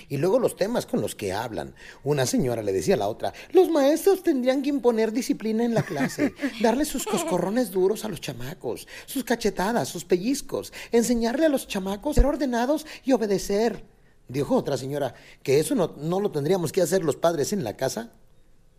Y 0.07 0.15
luego 0.15 0.39
los 0.39 0.55
temas 0.55 0.85
con 0.85 1.01
los 1.01 1.15
que 1.15 1.33
hablan. 1.33 1.75
Una 2.05 2.25
señora 2.25 2.63
le 2.63 2.71
decía 2.71 2.95
a 2.95 2.99
la 2.99 3.09
otra, 3.09 3.33
los 3.51 3.69
maestros 3.69 4.23
tendrían 4.23 4.61
que 4.61 4.69
imponer 4.69 5.11
disciplina 5.11 5.65
en 5.65 5.73
la 5.73 5.83
clase, 5.83 6.33
darle 6.61 6.85
sus 6.85 7.03
coscorrones 7.03 7.71
duros 7.71 8.05
a 8.05 8.07
los 8.07 8.21
chamacos, 8.21 8.87
sus 9.05 9.25
cachetadas, 9.25 9.89
sus 9.89 10.05
pellizcos, 10.05 10.71
enseñarle 10.93 11.47
a 11.47 11.49
los 11.49 11.67
chamacos 11.67 12.17
a 12.17 12.21
ser 12.21 12.25
ordenados 12.25 12.85
y 13.03 13.11
obedecer. 13.11 13.83
Dijo 14.29 14.55
otra 14.55 14.77
señora, 14.77 15.13
que 15.43 15.59
eso 15.59 15.75
no, 15.75 15.93
no 15.97 16.21
lo 16.21 16.31
tendríamos 16.31 16.71
que 16.71 16.81
hacer 16.81 17.03
los 17.03 17.17
padres 17.17 17.51
en 17.51 17.65
la 17.65 17.75
casa. 17.75 18.13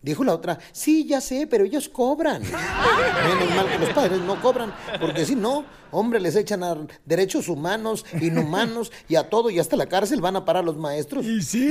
Dijo 0.01 0.23
la 0.23 0.35
otra, 0.35 0.59
sí, 0.73 1.07
ya 1.07 1.21
sé, 1.21 1.49
pero 1.49 1.65
ellos 1.65 1.89
cobran. 1.89 2.43
Menos 2.43 3.57
mal 3.57 3.69
que 3.69 3.79
los 3.79 3.91
padres 3.91 4.21
no 4.21 4.41
cobran, 4.41 4.73
porque 5.01 5.27
si 5.27 5.35
no, 5.35 5.65
hombre, 5.91 6.21
les 6.21 6.37
echan 6.37 6.63
a 6.63 6.77
derechos 7.05 7.49
humanos, 7.49 8.05
inhumanos 8.21 8.93
y 9.09 9.17
a 9.17 9.29
todo, 9.29 9.51
y 9.51 9.59
hasta 9.59 9.77
la 9.77 9.87
cárcel 9.87 10.21
van 10.21 10.37
a 10.37 10.45
parar 10.45 10.65
los 10.65 10.77
maestros. 10.77 11.27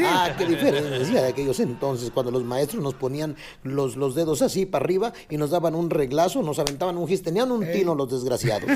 Ah, 0.06 0.36
qué 0.38 0.46
diferencia 0.46 1.22
de 1.22 1.28
aquellos 1.28 1.60
entonces, 1.62 2.12
cuando 2.12 2.32
los 2.32 2.44
maestros 2.44 2.84
nos 2.84 2.96
ponían 2.96 3.38
los, 3.64 3.96
los 3.96 4.14
dedos 4.14 4.42
así 4.42 4.66
para 4.66 4.84
arriba 4.84 5.14
y 5.30 5.38
nos 5.38 5.52
daban 5.52 5.74
un 5.74 5.90
reglazo, 5.90 6.44
nos 6.44 6.60
aventaban 6.60 6.98
un 6.98 7.08
gis, 7.08 7.24
tenían 7.24 7.52
un 7.52 7.66
tino 7.72 7.96
los 7.96 8.12
desgraciados. 8.12 8.70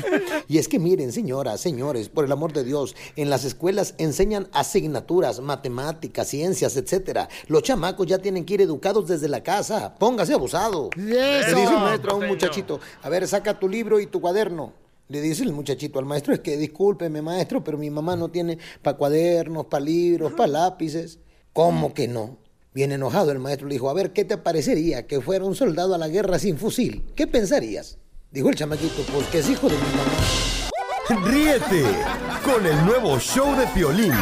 Y 0.48 0.60
es 0.60 0.68
que 0.68 0.80
miren, 0.80 1.12
señoras, 1.12 1.60
señores, 1.60 2.08
por 2.08 2.24
el 2.24 2.32
amor 2.32 2.54
de 2.54 2.64
Dios, 2.64 2.96
en 3.16 3.30
las 3.30 3.44
escuelas 3.44 3.96
enseñan 3.98 4.48
asignaturas, 4.54 5.40
matemáticas, 5.42 6.28
ciencias, 6.28 6.78
etcétera. 6.78 7.28
Los 7.48 7.64
chamacos 7.64 8.08
ya 8.08 8.20
tienen 8.20 8.46
que 8.46 8.54
ir 8.54 8.62
educados 8.62 9.08
desde 9.08 9.28
la 9.28 9.41
casa. 9.42 9.94
Póngase 9.96 10.34
abusado. 10.34 10.90
Le 10.96 11.46
dice 11.46 11.68
un 11.68 11.82
maestro 11.82 12.12
a 12.14 12.16
un 12.16 12.28
muchachito, 12.28 12.80
a 13.02 13.10
ver, 13.10 13.28
saca 13.28 13.58
tu 13.60 13.68
libro 13.68 14.00
y 14.00 14.08
tu 14.08 14.22
cuaderno. 14.22 14.74
Le 15.08 15.20
dice 15.20 15.44
el 15.44 15.52
muchachito 15.52 16.00
al 16.00 16.06
maestro, 16.06 16.34
es 16.34 16.40
que 16.40 16.56
discúlpeme 16.56 17.22
maestro, 17.22 17.64
pero 17.64 17.78
mi 17.78 17.90
mamá 17.90 18.16
no 18.16 18.30
tiene 18.30 18.58
para 18.82 18.98
cuadernos, 18.98 19.66
para 19.66 19.84
libros, 19.84 20.32
para 20.34 20.48
lápices. 20.48 21.20
¿Cómo 21.52 21.94
que 21.94 22.08
no? 22.08 22.38
Bien 22.74 22.94
enojado 22.94 23.32
el 23.32 23.40
maestro 23.40 23.68
le 23.68 23.76
dijo, 23.76 23.90
a 23.90 23.94
ver, 23.94 24.14
¿qué 24.14 24.24
te 24.24 24.38
parecería 24.38 25.06
que 25.06 25.20
fuera 25.20 25.44
un 25.44 25.56
soldado 25.56 25.94
a 25.94 25.98
la 25.98 26.08
guerra 26.08 26.40
sin 26.40 26.58
fusil? 26.58 27.04
¿Qué 27.16 27.28
pensarías? 27.28 27.98
Dijo 28.32 28.48
el 28.48 28.56
chamaquito, 28.56 29.04
pues 29.14 29.28
que 29.28 29.40
es 29.40 29.50
hijo 29.50 29.68
de 29.68 29.76
mi 29.76 29.82
mamá. 29.82 31.30
Ríete 31.30 31.84
con 32.46 32.66
el 32.66 32.86
nuevo 32.86 33.20
show 33.20 33.54
de 33.58 33.68
Piolín. 33.68 34.14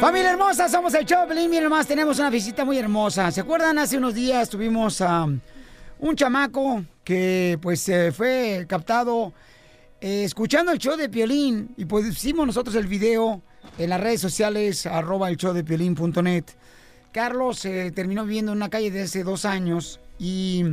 Familia 0.00 0.30
hermosa, 0.30 0.66
somos 0.70 0.94
el 0.94 1.04
Choplin. 1.04 1.50
Miren 1.50 1.68
más, 1.68 1.86
tenemos 1.86 2.18
una 2.18 2.30
visita 2.30 2.64
muy 2.64 2.78
hermosa. 2.78 3.30
¿Se 3.30 3.42
acuerdan? 3.42 3.76
Hace 3.76 3.98
unos 3.98 4.14
días 4.14 4.48
tuvimos 4.48 5.02
a 5.02 5.24
un 5.24 6.16
chamaco 6.16 6.82
que 7.04 7.58
pues 7.60 7.86
eh, 7.90 8.10
fue 8.10 8.64
captado 8.66 9.34
eh, 10.00 10.24
escuchando 10.24 10.72
el 10.72 10.78
show 10.78 10.96
de 10.96 11.10
Piolín 11.10 11.74
y 11.76 11.84
pues 11.84 12.06
hicimos 12.06 12.46
nosotros 12.46 12.74
el 12.76 12.86
video 12.86 13.42
en 13.76 13.90
las 13.90 14.00
redes 14.00 14.22
sociales 14.22 14.86
arroba 14.86 15.28
el 15.28 15.36
show 15.36 15.52
de 15.52 15.64
Piolín.net. 15.64 16.44
Carlos 17.12 17.62
eh, 17.66 17.92
terminó 17.94 18.24
viviendo 18.24 18.52
en 18.52 18.56
una 18.56 18.70
calle 18.70 18.90
de 18.90 19.02
hace 19.02 19.22
dos 19.22 19.44
años 19.44 20.00
y 20.18 20.64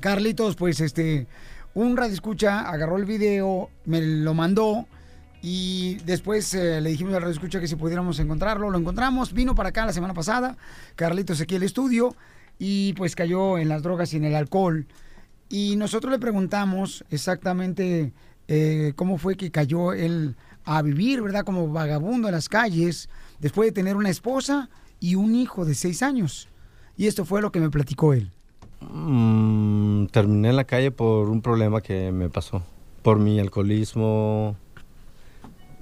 Carlitos 0.00 0.56
pues 0.56 0.80
este 0.80 1.28
un 1.74 1.96
radio 1.96 2.14
escucha 2.14 2.68
agarró 2.68 2.96
el 2.96 3.04
video, 3.04 3.70
me 3.84 4.00
lo 4.00 4.34
mandó 4.34 4.88
y 5.46 5.96
después 6.06 6.54
eh, 6.54 6.80
le 6.80 6.88
dijimos 6.88 7.12
al 7.12 7.20
radio 7.20 7.34
escucha 7.34 7.60
que 7.60 7.68
si 7.68 7.76
pudiéramos 7.76 8.18
encontrarlo, 8.18 8.70
lo 8.70 8.78
encontramos, 8.78 9.34
vino 9.34 9.54
para 9.54 9.68
acá 9.68 9.84
la 9.84 9.92
semana 9.92 10.14
pasada, 10.14 10.56
Carlitos 10.96 11.38
aquí 11.38 11.54
al 11.54 11.62
estudio 11.62 12.16
y 12.58 12.94
pues 12.94 13.14
cayó 13.14 13.58
en 13.58 13.68
las 13.68 13.82
drogas 13.82 14.14
y 14.14 14.16
en 14.16 14.24
el 14.24 14.36
alcohol. 14.36 14.86
Y 15.50 15.76
nosotros 15.76 16.10
le 16.10 16.18
preguntamos 16.18 17.04
exactamente 17.10 18.14
eh, 18.48 18.94
cómo 18.96 19.18
fue 19.18 19.36
que 19.36 19.50
cayó 19.50 19.92
él 19.92 20.34
a 20.64 20.80
vivir, 20.80 21.20
¿verdad? 21.20 21.44
Como 21.44 21.70
vagabundo 21.70 22.28
en 22.28 22.32
las 22.32 22.48
calles, 22.48 23.10
después 23.38 23.68
de 23.68 23.72
tener 23.72 23.96
una 23.96 24.08
esposa 24.08 24.70
y 24.98 25.14
un 25.14 25.34
hijo 25.34 25.66
de 25.66 25.74
seis 25.74 26.02
años. 26.02 26.48
Y 26.96 27.06
esto 27.06 27.26
fue 27.26 27.42
lo 27.42 27.52
que 27.52 27.60
me 27.60 27.68
platicó 27.68 28.14
él. 28.14 28.30
mm, 28.80 30.06
terminé 30.06 30.48
en 30.48 30.56
la 30.56 30.64
calle 30.64 30.90
por 30.90 31.28
un 31.28 31.42
problema 31.42 31.82
que 31.82 32.12
me 32.12 32.30
pasó. 32.30 32.62
Por 33.02 33.18
mi 33.18 33.38
alcoholismo, 33.38 34.56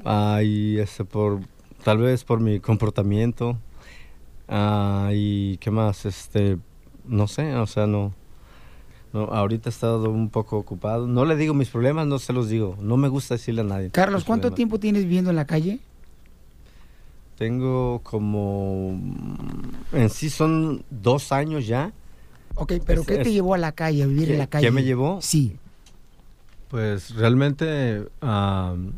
ah, 0.05 0.41
y 0.43 0.79
este, 0.79 1.05
por, 1.05 1.41
tal 1.85 1.99
vez 1.99 2.25
por 2.25 2.41
mi 2.41 2.61
comportamiento. 2.61 3.59
ah, 4.49 5.11
y 5.15 5.57
qué 5.59 5.71
más, 5.71 6.05
este, 6.07 6.59
no 7.07 7.27
sé, 7.29 7.55
o 7.57 7.67
sea, 7.67 7.87
no, 7.87 8.13
no, 9.13 9.25
ahorita 9.25 9.69
he 9.69 9.73
estado 9.73 10.11
un 10.11 10.29
poco 10.31 10.57
ocupado. 10.59 11.07
No 11.07 11.25
le 11.25 11.37
digo 11.37 11.55
mis 11.55 11.69
problemas, 11.69 12.07
no 12.07 12.19
se 12.19 12.33
los 12.33 12.49
digo. 12.49 12.77
No 12.81 12.97
me 12.97 13.09
gusta 13.09 13.35
decirle 13.35 13.61
a 13.63 13.65
nadie. 13.65 13.91
Carlos, 13.91 14.25
¿cuánto 14.25 14.43
problemas. 14.49 14.57
tiempo 14.57 14.79
tienes 14.81 15.03
viviendo 15.05 15.31
en 15.31 15.37
la 15.37 15.47
calle? 15.47 15.81
Tengo 17.39 18.01
como, 18.05 18.99
en 19.93 20.11
sí 20.11 20.31
son 20.31 20.85
dos 20.91 21.33
años 21.33 21.67
ya. 21.67 21.93
Ok, 22.55 22.75
pero 22.87 23.01
Es- 23.01 23.07
¿qué 23.07 23.15
te 23.17 23.23
es- 23.23 23.33
llevó 23.33 23.55
a 23.55 23.59
la 23.59 23.73
calle, 23.73 24.03
a 24.03 24.07
vivir 24.07 24.25
en 24.29 24.35
¿Qué- 24.35 24.39
la 24.39 24.47
calle? 24.47 24.67
qué 24.67 24.71
me 24.71 24.85
llevó? 24.85 25.21
Sí. 25.23 25.57
Pues 26.69 27.15
realmente, 27.17 28.07
am, 28.21 28.93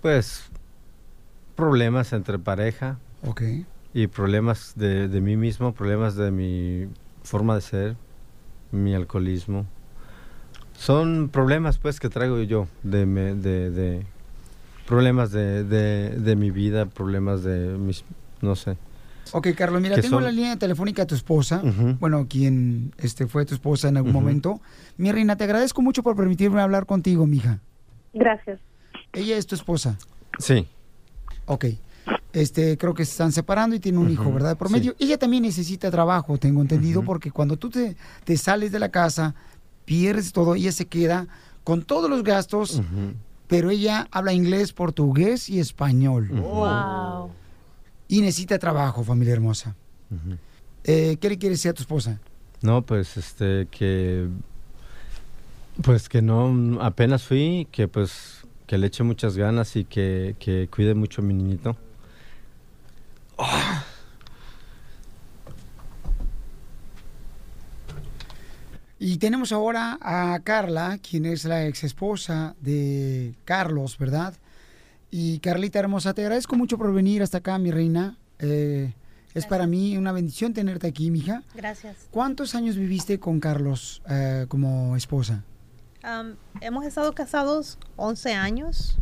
pues 0.00 0.44
problemas 1.56 2.12
entre 2.12 2.38
pareja. 2.38 2.98
Ok. 3.26 3.42
Y 3.92 4.06
problemas 4.06 4.74
de, 4.76 5.08
de 5.08 5.20
mí 5.20 5.36
mismo, 5.36 5.72
problemas 5.74 6.14
de 6.14 6.30
mi 6.30 6.86
forma 7.22 7.54
de 7.56 7.60
ser, 7.60 7.96
mi 8.72 8.94
alcoholismo. 8.94 9.66
Son 10.76 11.28
problemas 11.28 11.78
pues 11.78 12.00
que 12.00 12.08
traigo 12.08 12.38
yo, 12.42 12.66
de, 12.82 13.04
me- 13.06 13.34
de, 13.34 13.70
de- 13.70 14.06
problemas 14.86 15.30
de, 15.32 15.64
de, 15.64 16.10
de 16.18 16.36
mi 16.36 16.50
vida, 16.50 16.86
problemas 16.86 17.42
de 17.42 17.76
mis, 17.78 18.04
no 18.40 18.56
sé. 18.56 18.76
Ok, 19.32 19.48
Carlos, 19.56 19.80
mira, 19.82 19.94
tengo 19.96 20.16
son- 20.16 20.24
la 20.24 20.32
línea 20.32 20.56
telefónica 20.56 21.02
de 21.02 21.06
tu 21.06 21.14
esposa. 21.14 21.62
Bueno, 22.00 22.26
quien 22.28 22.92
este, 22.98 23.26
fue 23.26 23.44
tu 23.44 23.54
esposa 23.54 23.88
en 23.88 23.96
algún 23.98 24.12
momento. 24.12 24.60
Mi 24.96 25.12
reina, 25.12 25.36
te 25.36 25.44
agradezco 25.44 25.82
mucho 25.82 26.02
por 26.02 26.16
permitirme 26.16 26.60
hablar 26.60 26.86
contigo, 26.86 27.26
mija. 27.26 27.60
Gracias. 28.14 28.58
Ella 29.12 29.36
es 29.36 29.46
tu 29.46 29.54
esposa. 29.54 29.98
Sí. 30.38 30.66
Ok. 31.46 31.66
Este, 32.32 32.78
creo 32.78 32.94
que 32.94 33.04
se 33.04 33.12
están 33.12 33.32
separando 33.32 33.74
y 33.74 33.80
tiene 33.80 33.98
un 33.98 34.10
hijo, 34.10 34.32
¿verdad? 34.32 34.56
Por 34.56 34.68
sí. 34.68 34.74
medio. 34.74 34.94
Ella 34.98 35.18
también 35.18 35.42
necesita 35.42 35.90
trabajo, 35.90 36.38
tengo 36.38 36.60
entendido, 36.60 37.02
porque 37.02 37.30
cuando 37.30 37.56
tú 37.56 37.70
te, 37.70 37.96
te 38.24 38.36
sales 38.36 38.72
de 38.72 38.78
la 38.78 38.90
casa, 38.90 39.34
pierdes 39.84 40.32
todo, 40.32 40.54
ella 40.54 40.72
se 40.72 40.86
queda 40.86 41.26
con 41.64 41.82
todos 41.82 42.08
los 42.08 42.22
gastos, 42.22 42.80
pero 43.48 43.70
ella 43.70 44.08
habla 44.12 44.32
inglés, 44.32 44.72
portugués 44.72 45.48
y 45.48 45.58
español. 45.58 46.28
Wow. 46.28 47.30
Y 48.08 48.20
necesita 48.20 48.58
trabajo, 48.58 49.04
familia 49.04 49.34
hermosa. 49.34 49.74
Eh, 50.84 51.16
¿Qué 51.20 51.28
le 51.28 51.38
quieres 51.38 51.58
decir 51.58 51.72
a 51.72 51.74
tu 51.74 51.82
esposa? 51.82 52.20
No, 52.62 52.82
pues 52.82 53.16
este 53.16 53.66
que 53.70 54.28
pues 55.82 56.08
que 56.08 56.20
no 56.20 56.78
apenas 56.80 57.22
fui, 57.22 57.66
que 57.70 57.88
pues 57.88 58.39
que 58.70 58.78
le 58.78 58.86
eche 58.86 59.02
muchas 59.02 59.36
ganas 59.36 59.74
y 59.74 59.84
que, 59.84 60.36
que 60.38 60.68
cuide 60.72 60.94
mucho 60.94 61.22
a 61.22 61.24
mi 61.24 61.34
niñito. 61.34 61.76
Y 69.00 69.16
tenemos 69.16 69.50
ahora 69.50 69.98
a 70.00 70.38
Carla, 70.44 70.98
quien 70.98 71.26
es 71.26 71.44
la 71.46 71.66
ex 71.66 71.82
esposa 71.82 72.54
de 72.60 73.34
Carlos, 73.44 73.98
¿verdad? 73.98 74.34
Y 75.10 75.40
Carlita 75.40 75.80
hermosa, 75.80 76.14
te 76.14 76.22
agradezco 76.22 76.54
mucho 76.54 76.78
por 76.78 76.94
venir 76.94 77.24
hasta 77.24 77.38
acá, 77.38 77.58
mi 77.58 77.72
reina. 77.72 78.18
Eh, 78.38 78.92
es 79.34 79.46
para 79.46 79.66
mí 79.66 79.96
una 79.96 80.12
bendición 80.12 80.54
tenerte 80.54 80.86
aquí, 80.86 81.10
mija. 81.10 81.42
Gracias. 81.56 81.96
¿Cuántos 82.12 82.54
años 82.54 82.76
viviste 82.76 83.18
con 83.18 83.40
Carlos 83.40 84.00
eh, 84.08 84.46
como 84.48 84.94
esposa? 84.94 85.42
Am, 86.02 86.36
hemos 86.60 86.84
estado 86.84 87.12
casados 87.14 87.78
11 87.96 88.32
años 88.32 88.98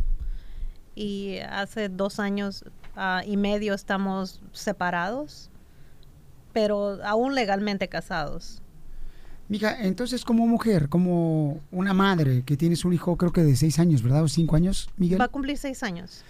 y 0.95 1.37
hace 1.49 1.87
dos 1.87 2.19
años 2.19 2.65
ah, 2.95 3.23
y 3.25 3.37
medio 3.37 3.73
estamos 3.73 4.41
separados, 4.51 5.49
pero 6.51 6.99
aún 7.05 7.35
legalmente 7.35 7.87
casados. 7.87 8.61
Mija, 9.47 9.81
entonces 9.81 10.25
como 10.25 10.45
mujer, 10.45 10.89
como 10.89 11.59
una 11.71 11.93
madre 11.93 12.43
que 12.43 12.55
tienes 12.55 12.85
un 12.85 12.93
hijo 12.93 13.17
creo 13.17 13.31
que 13.31 13.41
de 13.41 13.55
seis 13.55 13.79
años, 13.79 14.03
¿verdad? 14.03 14.23
¿O 14.23 14.27
cinco 14.27 14.55
años, 14.55 14.89
Miguel? 14.97 15.19
Va 15.19 15.25
a 15.25 15.29
cumplir 15.29 15.57
seis 15.57 15.81
años. 15.81 16.23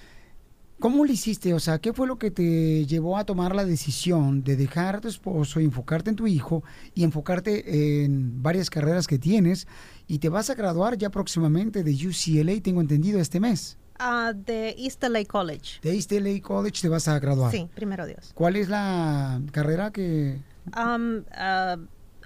¿Cómo 0.79 1.03
lo 1.05 1.11
hiciste? 1.11 1.53
O 1.53 1.59
sea, 1.59 1.79
¿qué 1.79 1.91
fue 1.91 2.07
lo 2.07 2.17
que 2.17 2.31
te 2.31 2.85
llevó 2.85 3.17
a 3.17 3.25
tomar 3.25 3.53
la 3.53 3.65
decisión 3.65 4.43
de 4.43 4.55
dejar 4.55 4.95
a 4.95 5.01
tu 5.01 5.09
esposo 5.09 5.59
y 5.59 5.65
enfocarte 5.65 6.09
en 6.09 6.15
tu 6.15 6.25
hijo 6.25 6.63
y 6.95 7.03
enfocarte 7.03 8.03
en 8.05 8.41
varias 8.41 8.69
carreras 8.69 9.05
que 9.05 9.19
tienes 9.19 9.67
y 10.07 10.19
te 10.19 10.29
vas 10.29 10.49
a 10.49 10.55
graduar 10.55 10.97
ya 10.97 11.09
próximamente 11.09 11.83
de 11.83 11.91
UCLA, 11.91 12.61
tengo 12.61 12.79
entendido, 12.79 13.19
este 13.19 13.39
mes? 13.41 13.77
Ah, 13.99 14.31
de 14.33 14.73
East 14.77 15.03
LA 15.03 15.25
College. 15.25 15.79
De 15.81 15.93
East 15.93 16.13
LA 16.13 16.41
College 16.41 16.81
te 16.81 16.87
vas 16.87 17.09
a 17.09 17.19
graduar. 17.19 17.51
Sí, 17.51 17.67
primero 17.75 18.05
Dios. 18.05 18.31
¿Cuál 18.33 18.55
es 18.55 18.69
la 18.69 19.41
carrera 19.51 19.91
que...? 19.91 20.39
Am, 20.71 21.25
ah, 21.33 21.75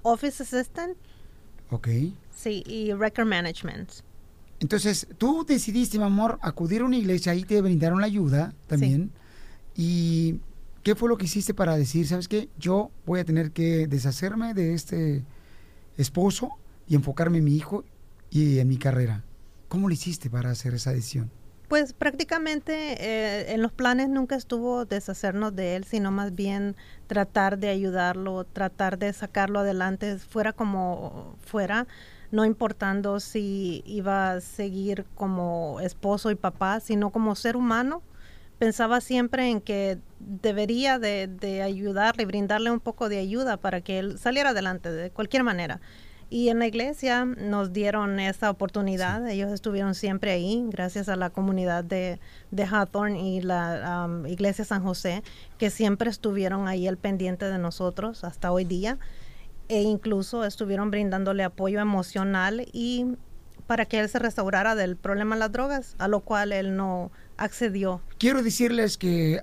office 0.04 0.44
Assistant, 0.44 0.96
Ok. 1.72 1.88
sí, 2.36 2.64
y 2.68 2.94
Record 2.94 3.26
Management. 3.28 3.90
Entonces, 4.64 5.08
tú 5.18 5.46
decidiste, 5.46 5.98
mi 5.98 6.06
amor, 6.06 6.40
acudir 6.42 6.84
a 6.84 6.86
una 6.86 6.96
iglesia, 6.96 7.34
ahí 7.34 7.44
te 7.44 7.62
brindaron 7.62 8.00
la 8.00 8.08
ayuda 8.08 8.54
también. 8.68 9.12
¿Y 9.76 10.40
qué 10.84 10.96
fue 10.96 11.10
lo 11.10 11.18
que 11.18 11.26
hiciste 11.26 11.54
para 11.54 11.76
decir, 11.76 12.08
sabes 12.08 12.30
qué? 12.30 12.48
Yo 12.58 12.90
voy 13.06 13.20
a 13.20 13.26
tener 13.26 13.52
que 13.52 13.88
deshacerme 13.88 14.54
de 14.54 14.74
este 14.74 15.26
esposo 15.98 16.50
y 16.88 16.96
enfocarme 16.96 17.40
en 17.40 17.44
mi 17.44 17.58
hijo 17.58 17.84
y 18.30 18.60
en 18.60 18.70
mi 18.70 18.78
carrera. 18.78 19.26
¿Cómo 19.68 19.90
lo 19.90 19.94
hiciste 19.94 20.30
para 20.30 20.52
hacer 20.52 20.74
esa 20.76 20.94
decisión? 20.94 21.30
Pues 21.68 21.92
prácticamente 21.92 22.74
eh, 23.00 23.54
en 23.54 23.62
los 23.62 23.74
planes 23.74 24.08
nunca 24.08 24.38
estuvo 24.38 24.86
deshacernos 24.86 25.54
de 25.54 25.76
él, 25.76 25.84
sino 25.84 26.10
más 26.10 26.36
bien 26.36 26.78
tratar 27.08 27.58
de 27.58 27.68
ayudarlo, 27.68 28.46
tratar 28.46 28.98
de 28.98 29.12
sacarlo 29.12 29.60
adelante, 29.60 30.20
fuera 30.20 30.54
como 30.54 31.36
fuera, 31.42 31.86
no 32.34 32.46
importando 32.46 33.20
si 33.20 33.84
iba 33.86 34.32
a 34.32 34.42
seguir 34.42 35.06
como 35.14 35.80
esposo 35.82 36.32
y 36.32 36.36
papá, 36.36 36.80
sino 36.80 37.12
como 37.12 37.36
ser 37.36 37.56
humano. 37.56 38.02
Pensaba 38.58 39.02
siempre 39.02 39.52
en 39.52 39.62
que 39.62 40.00
debería 40.20 40.98
de, 40.98 41.28
de 41.28 41.62
ayudarle, 41.62 42.26
brindarle 42.26 42.72
un 42.72 42.80
poco 42.80 43.08
de 43.08 43.20
ayuda 43.20 43.58
para 43.58 43.82
que 43.82 44.00
él 44.00 44.18
saliera 44.18 44.50
adelante 44.50 44.92
de 44.92 45.12
cualquier 45.12 45.44
manera. 45.44 45.80
Y 46.32 46.50
en 46.50 46.58
la 46.58 46.66
iglesia 46.66 47.24
nos 47.26 47.72
dieron 47.72 48.20
esa 48.20 48.50
oportunidad. 48.50 49.30
Ellos 49.30 49.52
estuvieron 49.52 49.94
siempre 49.94 50.32
ahí, 50.32 50.66
gracias 50.72 51.10
a 51.10 51.16
la 51.16 51.30
comunidad 51.30 51.84
de, 51.84 52.20
de 52.50 52.64
Hawthorne 52.64 53.22
y 53.22 53.42
la 53.42 54.08
um, 54.08 54.26
iglesia 54.26 54.66
San 54.66 54.82
José, 54.82 55.22
que 55.60 55.70
siempre 55.70 56.10
estuvieron 56.10 56.68
ahí 56.68 56.88
al 56.88 56.98
pendiente 56.98 57.46
de 57.46 57.60
nosotros 57.60 58.24
hasta 58.24 58.52
hoy 58.52 58.66
día. 58.66 58.98
E 59.74 59.82
incluso 59.82 60.46
estuvieron 60.46 60.92
brindándole 60.92 61.44
apoyo 61.44 61.80
emocional 61.80 62.68
y 62.74 63.08
para 63.66 63.86
que 63.86 64.00
él 64.00 64.08
se 64.08 64.20
restaurara 64.20 64.76
del 64.76 64.98
problema 64.98 65.34
de 65.34 65.40
las 65.40 65.52
drogas, 65.52 65.96
a 65.98 66.08
lo 66.08 66.20
cual 66.20 66.52
él 66.52 66.76
no 66.76 67.12
accedió. 67.38 68.00
Quiero 68.20 68.44
decirles 68.44 69.00
que 69.00 69.42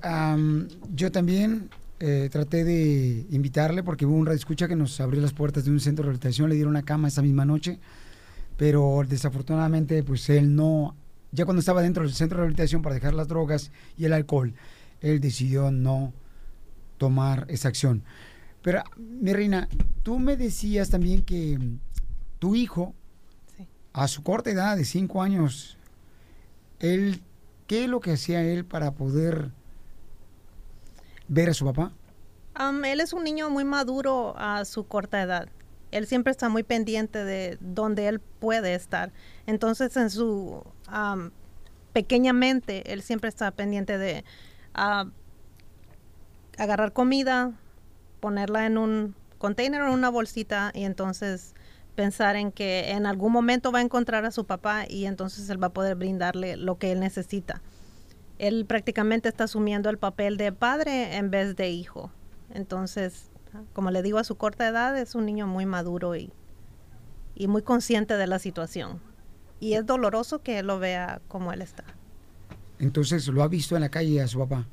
yo 0.94 1.10
también 1.10 1.68
eh, 1.98 2.28
traté 2.30 2.62
de 2.62 3.26
invitarle 3.30 3.82
porque 3.82 4.06
hubo 4.06 4.14
un 4.14 4.24
radio 4.24 4.36
escucha 4.36 4.68
que 4.68 4.76
nos 4.76 5.00
abrió 5.00 5.20
las 5.20 5.32
puertas 5.32 5.64
de 5.64 5.72
un 5.72 5.80
centro 5.80 6.04
de 6.04 6.10
rehabilitación, 6.10 6.48
le 6.48 6.54
dieron 6.54 6.70
una 6.70 6.84
cama 6.84 7.08
esa 7.08 7.22
misma 7.22 7.44
noche, 7.44 7.80
pero 8.56 9.02
desafortunadamente 9.08 10.04
pues 10.04 10.30
él 10.30 10.54
no, 10.54 10.94
ya 11.32 11.44
cuando 11.44 11.58
estaba 11.58 11.82
dentro 11.82 12.04
del 12.04 12.12
centro 12.12 12.36
de 12.36 12.42
rehabilitación 12.42 12.82
para 12.82 12.94
dejar 12.94 13.14
las 13.14 13.26
drogas 13.26 13.72
y 13.98 14.04
el 14.04 14.12
alcohol, 14.12 14.54
él 15.00 15.18
decidió 15.18 15.72
no 15.72 16.12
tomar 16.98 17.46
esa 17.48 17.66
acción. 17.66 18.04
Pero 18.62 18.82
mi 18.96 19.32
reina, 19.32 19.68
tú 20.02 20.18
me 20.18 20.36
decías 20.36 20.90
también 20.90 21.24
que 21.24 21.58
tu 22.38 22.54
hijo, 22.54 22.94
a 23.92 24.06
su 24.08 24.22
corta 24.22 24.50
edad 24.50 24.76
de 24.76 24.84
cinco 24.84 25.22
años, 25.22 25.78
él, 26.78 27.22
¿qué 27.66 27.84
es 27.84 27.90
lo 27.90 28.00
que 28.00 28.12
hacía 28.12 28.42
él 28.42 28.64
para 28.64 28.92
poder 28.92 29.50
ver 31.28 31.50
a 31.50 31.54
su 31.54 31.64
papá? 31.64 31.92
Um, 32.58 32.84
él 32.84 33.00
es 33.00 33.12
un 33.12 33.24
niño 33.24 33.48
muy 33.50 33.64
maduro 33.64 34.34
a 34.36 34.64
su 34.64 34.86
corta 34.86 35.22
edad. 35.22 35.48
Él 35.90 36.06
siempre 36.06 36.30
está 36.30 36.48
muy 36.48 36.62
pendiente 36.62 37.24
de 37.24 37.58
donde 37.60 38.08
él 38.08 38.20
puede 38.20 38.74
estar. 38.74 39.12
Entonces, 39.46 39.96
en 39.96 40.10
su 40.10 40.62
um, 40.92 41.30
pequeña 41.92 42.32
mente, 42.32 42.92
él 42.92 43.02
siempre 43.02 43.28
está 43.28 43.50
pendiente 43.50 43.98
de 43.98 44.24
ah, 44.74 45.06
agarrar 46.58 46.92
comida, 46.92 47.52
ponerla 48.20 48.66
en 48.66 48.78
un 48.78 49.14
container 49.38 49.83
o 49.83 49.87
en 49.88 49.94
una 49.94 50.11
bolsita 50.11 50.70
y 50.74 50.85
entonces 50.85 51.54
pensar 51.94 52.37
en 52.37 52.52
que 52.52 52.90
en 52.90 53.06
algún 53.06 53.33
momento 53.33 53.72
va 53.72 53.80
a 53.80 53.83
encontrar 53.83 54.24
a 54.24 54.30
su 54.30 54.46
papá 54.46 54.85
y 54.88 55.06
entonces 55.06 55.48
él 55.50 55.62
va 55.62 55.68
a 55.68 55.72
poder 55.72 55.96
brindarle 55.96 56.56
lo 56.56 56.78
que 56.78 56.92
él 56.92 57.00
necesita. 57.00 57.62
Él 58.38 58.64
prácticamente 58.64 59.28
está 59.28 59.44
asumiendo 59.44 59.90
el 59.90 59.98
papel 59.98 60.37
de 60.37 60.52
padre 60.52 61.16
en 61.16 61.30
vez 61.30 61.56
de 61.56 61.70
hijo. 61.70 62.11
Entonces, 62.54 63.30
Como 63.72 63.90
le 63.90 64.02
digo, 64.02 64.18
a 64.18 64.24
su 64.24 64.37
corta 64.37 64.68
edad 64.68 64.96
es 64.96 65.14
un 65.14 65.26
niño 65.26 65.46
muy 65.46 65.66
maduro 65.66 66.14
y, 66.14 66.33
y 67.35 67.48
muy 67.48 67.62
consciente 67.62 68.16
de 68.16 68.26
la 68.26 68.38
situación. 68.38 69.00
Y 69.59 69.74
es 69.74 69.85
doloroso 69.85 70.42
que 70.42 70.61
él 70.61 70.68
lo 70.68 70.78
vea 70.78 71.20
como 71.28 71.52
él 71.52 71.61
está. 71.61 71.85
Entonces, 72.78 73.26
¿lo 73.26 73.42
ha 73.42 73.48
visto 73.48 73.74
en 73.74 73.83
la 73.83 73.90
calle 73.90 74.22
a 74.22 74.28
su 74.28 74.38
papá? 74.38 74.66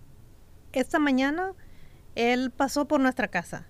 Esta 0.72 1.00
mañana 1.00 1.54
él 2.18 2.50
pasó 2.50 2.88
por 2.88 3.00
nuestra 3.00 3.28
casa. 3.28 3.68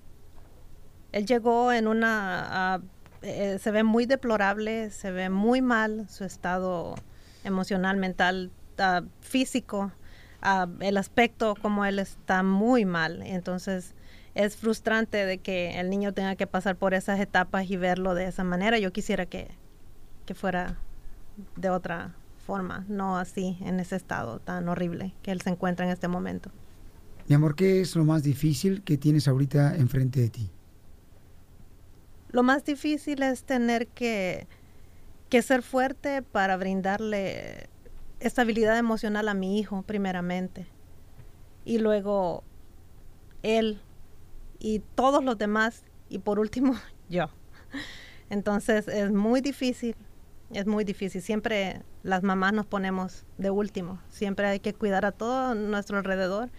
Él 1.11 1.25
llegó 1.25 1.73
en 1.73 1.87
una... 1.87 2.81
eh, 3.21 3.57
se 3.59 3.71
ve 3.71 3.83
muy 3.83 4.05
deplorable, 4.05 4.89
se 4.89 5.11
ve 5.11 5.29
muy 5.29 5.61
mal 5.61 6.07
su 6.09 6.23
estado 6.23 6.95
emocional, 7.43 7.97
mental, 7.97 8.51
ah, 8.77 9.03
físico. 9.19 9.91
ah, 10.41 10.67
el 10.79 10.95
aspecto 10.95 11.55
como 11.61 11.83
él 11.83 11.99
está 11.99 12.41
muy 12.41 12.85
mal. 12.85 13.21
Entonces 13.23 13.95
es 14.33 14.55
frustrante 14.55 15.25
de 15.25 15.39
que 15.39 15.79
el 15.79 15.89
niño 15.89 16.13
tenga 16.13 16.35
que 16.37 16.47
pasar 16.47 16.77
por 16.77 16.93
esas 16.93 17.19
etapas 17.19 17.69
y 17.69 17.75
verlo 17.75 18.13
de 18.13 18.27
esa 18.27 18.45
manera. 18.45 18.79
Yo 18.79 18.93
quisiera 18.93 19.25
que, 19.25 19.49
que 20.25 20.33
fuera 20.35 20.77
de 21.57 21.69
otra 21.69 22.15
forma, 22.45 22.85
no 22.87 23.17
así, 23.17 23.57
en 23.59 23.81
ese 23.81 23.97
estado 23.97 24.39
tan 24.39 24.69
horrible 24.69 25.13
que 25.21 25.31
él 25.31 25.41
se 25.41 25.49
encuentra 25.49 25.85
en 25.85 25.91
este 25.91 26.07
momento. 26.07 26.49
Mi 27.27 27.35
amor, 27.35 27.55
¿qué 27.55 27.81
es 27.81 27.95
lo 27.95 28.05
más 28.05 28.23
difícil 28.23 28.83
que 28.83 28.97
tienes 28.97 29.27
ahorita 29.27 29.75
enfrente 29.75 30.21
de 30.21 30.29
ti? 30.29 30.49
Lo 32.29 32.41
más 32.41 32.63
difícil 32.63 33.21
es 33.21 33.43
tener 33.43 33.87
que, 33.87 34.47
que 35.29 35.41
ser 35.41 35.61
fuerte 35.61 36.21
para 36.21 36.55
brindarle 36.55 37.69
estabilidad 38.21 38.77
emocional 38.77 39.27
a 39.27 39.33
mi 39.33 39.59
hijo, 39.59 39.81
primeramente. 39.81 40.67
Y 41.65 41.79
luego 41.79 42.43
él 43.43 43.81
y 44.59 44.79
todos 44.95 45.23
los 45.23 45.37
demás. 45.37 45.83
Y 46.09 46.19
por 46.19 46.39
último, 46.39 46.75
yo. 47.09 47.29
Entonces 48.29 48.87
es 48.87 49.11
muy 49.11 49.41
difícil, 49.41 49.95
es 50.51 50.65
muy 50.65 50.85
difícil. 50.85 51.21
Siempre 51.21 51.81
las 52.03 52.23
mamás 52.23 52.53
nos 52.53 52.65
ponemos 52.65 53.25
de 53.37 53.49
último. 53.49 53.99
Siempre 54.09 54.47
hay 54.47 54.59
que 54.61 54.73
cuidar 54.73 55.05
a 55.05 55.11
todo 55.11 55.55
nuestro 55.55 55.97
alrededor. 55.97 56.49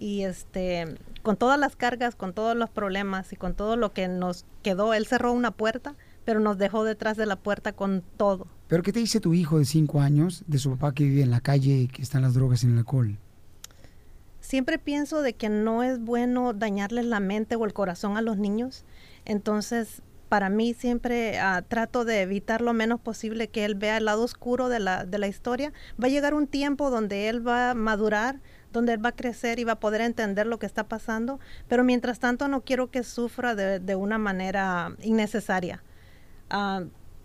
Y 0.00 0.22
este, 0.22 0.96
con 1.22 1.36
todas 1.36 1.60
las 1.60 1.76
cargas, 1.76 2.14
con 2.14 2.32
todos 2.32 2.56
los 2.56 2.70
problemas 2.70 3.32
y 3.32 3.36
con 3.36 3.54
todo 3.54 3.76
lo 3.76 3.92
que 3.92 4.08
nos 4.08 4.46
quedó, 4.62 4.94
él 4.94 5.06
cerró 5.06 5.32
una 5.32 5.50
puerta, 5.50 5.94
pero 6.24 6.40
nos 6.40 6.56
dejó 6.56 6.84
detrás 6.84 7.18
de 7.18 7.26
la 7.26 7.36
puerta 7.36 7.72
con 7.72 8.02
todo. 8.16 8.46
¿Pero 8.68 8.82
qué 8.82 8.92
te 8.92 9.00
dice 9.00 9.20
tu 9.20 9.34
hijo 9.34 9.58
de 9.58 9.66
cinco 9.66 10.00
años 10.00 10.42
de 10.46 10.58
su 10.58 10.70
papá 10.70 10.94
que 10.94 11.04
vive 11.04 11.22
en 11.22 11.30
la 11.30 11.40
calle 11.40 11.80
y 11.80 11.88
que 11.88 12.00
están 12.00 12.22
las 12.22 12.32
drogas 12.32 12.64
y 12.64 12.68
el 12.68 12.78
alcohol? 12.78 13.18
siempre 14.40 14.78
pienso 14.78 15.22
de 15.22 15.34
que 15.34 15.48
no 15.48 15.84
es 15.84 16.00
bueno 16.00 16.52
dañarles 16.52 17.04
la 17.04 17.20
mente 17.20 17.54
o 17.54 17.64
el 17.64 17.72
corazón 17.72 18.16
a 18.16 18.22
los 18.22 18.36
niños. 18.36 18.84
Entonces, 19.24 20.02
para 20.28 20.48
mí 20.48 20.74
siempre 20.74 21.38
ah, 21.38 21.62
trato 21.66 22.04
de 22.04 22.22
evitar 22.22 22.60
lo 22.60 22.72
menos 22.72 23.00
posible 23.00 23.48
que 23.48 23.64
él 23.64 23.76
vea 23.76 23.98
el 23.98 24.06
lado 24.06 24.24
oscuro 24.24 24.68
de 24.68 24.80
la, 24.80 25.04
de 25.04 25.18
la 25.18 25.28
historia. 25.28 25.72
Va 26.02 26.06
a 26.06 26.10
llegar 26.10 26.34
un 26.34 26.46
tiempo 26.46 26.90
donde 26.90 27.28
él 27.28 27.46
va 27.46 27.70
a 27.70 27.74
madurar, 27.74 28.40
donde 28.72 28.92
él 28.92 29.04
va 29.04 29.10
a 29.10 29.16
crecer 29.16 29.58
y 29.58 29.64
va 29.64 29.72
a 29.72 29.80
poder 29.80 30.00
entender 30.00 30.46
lo 30.46 30.58
que 30.58 30.66
está 30.66 30.84
pasando, 30.84 31.40
pero 31.68 31.84
mientras 31.84 32.18
tanto 32.18 32.48
no 32.48 32.62
quiero 32.62 32.90
que 32.90 33.02
sufra 33.02 33.54
de, 33.54 33.80
de 33.80 33.94
una 33.96 34.18
manera 34.18 34.94
innecesaria. 35.02 35.82
Ah, 36.50 36.82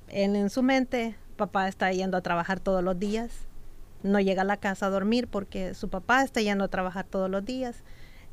en, 0.08 0.36
en 0.36 0.50
su 0.50 0.64
mente, 0.64 1.16
papá 1.36 1.68
está 1.68 1.92
yendo 1.92 2.18
a 2.18 2.22
trabajar 2.22 2.60
todos 2.60 2.84
los 2.84 2.98
días, 3.00 3.32
no 4.04 4.20
llega 4.20 4.44
a 4.44 4.46
la 4.46 4.58
casa 4.58 4.86
a 4.86 4.90
dormir 4.90 5.28
porque 5.28 5.74
su 5.74 5.90
papá 5.90 6.24
está 6.24 6.42
yendo 6.42 6.64
a 6.64 6.68
trabajar 6.68 7.06
todos 7.06 7.30
los 7.30 7.44
días. 7.44 7.84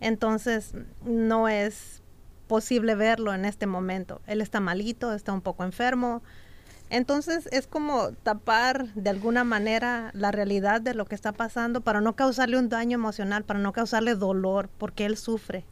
Entonces 0.01 0.75
no 1.05 1.49
es 1.49 2.03
posible 2.47 2.95
verlo 2.95 3.33
en 3.33 3.45
este 3.45 3.67
momento. 3.67 4.21
Él 4.27 4.41
está 4.41 4.61
malito, 4.61 5.15
está 5.15 5.33
un 5.33 5.41
poco 5.41 5.65
enfermo. 5.65 6.23
Entonces 6.93 7.49
es 7.53 7.67
como 7.67 8.11
tapar 8.23 8.93
de 8.93 9.09
alguna 9.09 9.45
manera 9.45 10.11
la 10.13 10.31
realidad 10.31 10.83
de 10.83 10.93
lo 10.93 11.07
que 11.07 11.15
está 11.15 11.33
pasando 11.33 11.81
para 11.81 12.03
no 12.03 12.17
causarle 12.17 12.59
un 12.59 12.69
daño 12.69 12.97
emocional, 12.97 13.45
para 13.45 13.61
no 13.61 13.73
causarle 13.73 14.15
dolor, 14.15 14.69
porque 14.77 15.07
él 15.07 15.17
sufre. 15.17 15.65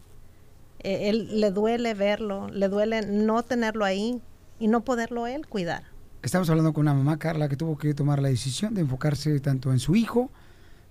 Eh, 0.78 1.10
él 1.10 1.42
le 1.42 1.50
duele 1.50 1.92
verlo, 1.92 2.48
le 2.48 2.70
duele 2.70 3.02
no 3.02 3.42
tenerlo 3.42 3.84
ahí 3.84 4.22
y 4.58 4.68
no 4.68 4.82
poderlo 4.82 5.26
él 5.26 5.46
cuidar. 5.46 5.82
Estamos 6.22 6.48
hablando 6.48 6.72
con 6.72 6.84
una 6.84 6.94
mamá, 6.94 7.18
Carla, 7.18 7.50
que 7.50 7.56
tuvo 7.56 7.76
que 7.76 7.92
tomar 7.92 8.22
la 8.22 8.30
decisión 8.30 8.72
de 8.72 8.80
enfocarse 8.80 9.38
tanto 9.40 9.72
en 9.72 9.78
su 9.78 9.96
hijo 9.96 10.30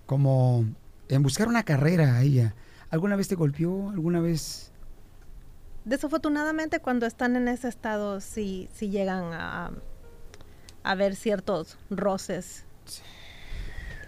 como 0.06 0.64
en 1.08 1.24
buscar 1.24 1.48
una 1.48 1.64
carrera 1.64 2.14
a 2.14 2.22
ella. 2.22 2.54
¿Alguna 2.90 3.16
vez 3.16 3.26
te 3.26 3.34
golpeó? 3.34 3.90
¿Alguna 3.90 4.20
vez? 4.20 4.70
Desafortunadamente 5.84 6.78
cuando 6.78 7.06
están 7.06 7.34
en 7.34 7.48
ese 7.48 7.66
estado 7.66 8.20
sí, 8.20 8.68
sí 8.72 8.90
llegan 8.90 9.32
a, 9.32 9.72
a 10.82 10.94
ver 10.94 11.16
ciertos 11.16 11.78
roces. 11.90 12.64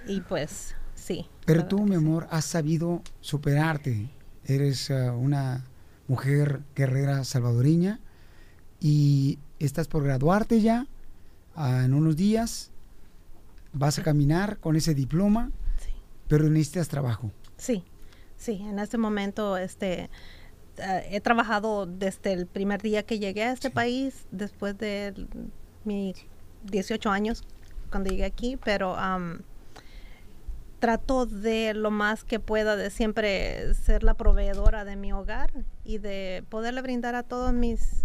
Y 0.07 0.21
pues 0.21 0.75
sí. 0.95 1.27
Pero 1.45 1.67
tú, 1.67 1.81
mi 1.83 1.97
amor, 1.97 2.27
has 2.31 2.45
sabido 2.45 3.03
superarte. 3.21 4.11
Eres 4.45 4.91
ah, 4.91 5.13
una 5.13 5.65
mujer 6.09 6.61
guerrera 6.75 7.25
salvadoreña 7.25 8.01
y 8.81 9.39
estás 9.59 9.87
por 9.89 10.03
graduarte 10.03 10.61
ya 10.61 10.87
ah, 11.55 11.83
en 11.85 11.95
unos 11.95 12.17
días. 12.17 12.71
Vas 13.73 13.99
a 13.99 14.03
caminar 14.03 14.59
con 14.59 14.77
ese 14.77 14.95
diploma, 14.95 15.51
pero 16.29 16.49
necesitas 16.49 16.89
trabajo. 16.89 17.31
Sí, 17.57 17.85
sí, 18.37 18.61
en 18.63 18.79
este 18.79 18.99
momento 18.99 19.57
este, 19.57 20.11
eh, 20.77 21.09
he 21.11 21.21
trabajado 21.21 21.87
desde 21.87 22.33
el 22.33 22.47
primer 22.47 22.83
día 22.83 23.03
que 23.05 23.19
llegué 23.19 23.45
a 23.45 23.53
este 23.53 23.71
país, 23.71 24.27
después 24.31 24.77
de 24.77 25.27
mis 25.85 26.27
18 26.65 27.11
años 27.11 27.45
cuando 27.91 28.11
llegué 28.11 28.25
aquí, 28.25 28.57
pero 28.57 28.97
am, 28.97 29.43
trato 30.79 31.27
de 31.27 31.75
lo 31.75 31.91
más 31.91 32.25
que 32.25 32.41
pueda 32.41 32.75
de 32.77 32.91
siempre 32.91 33.75
ser 33.75 34.03
la 34.03 34.15
proveedora 34.15 34.85
de 34.85 34.97
mi 34.97 35.13
hogar 35.13 35.53
y 35.85 35.99
de 35.99 36.45
poderle 36.49 36.83
brindar 36.83 37.15
a 37.15 37.23
todos 37.23 37.53
mis 37.53 38.03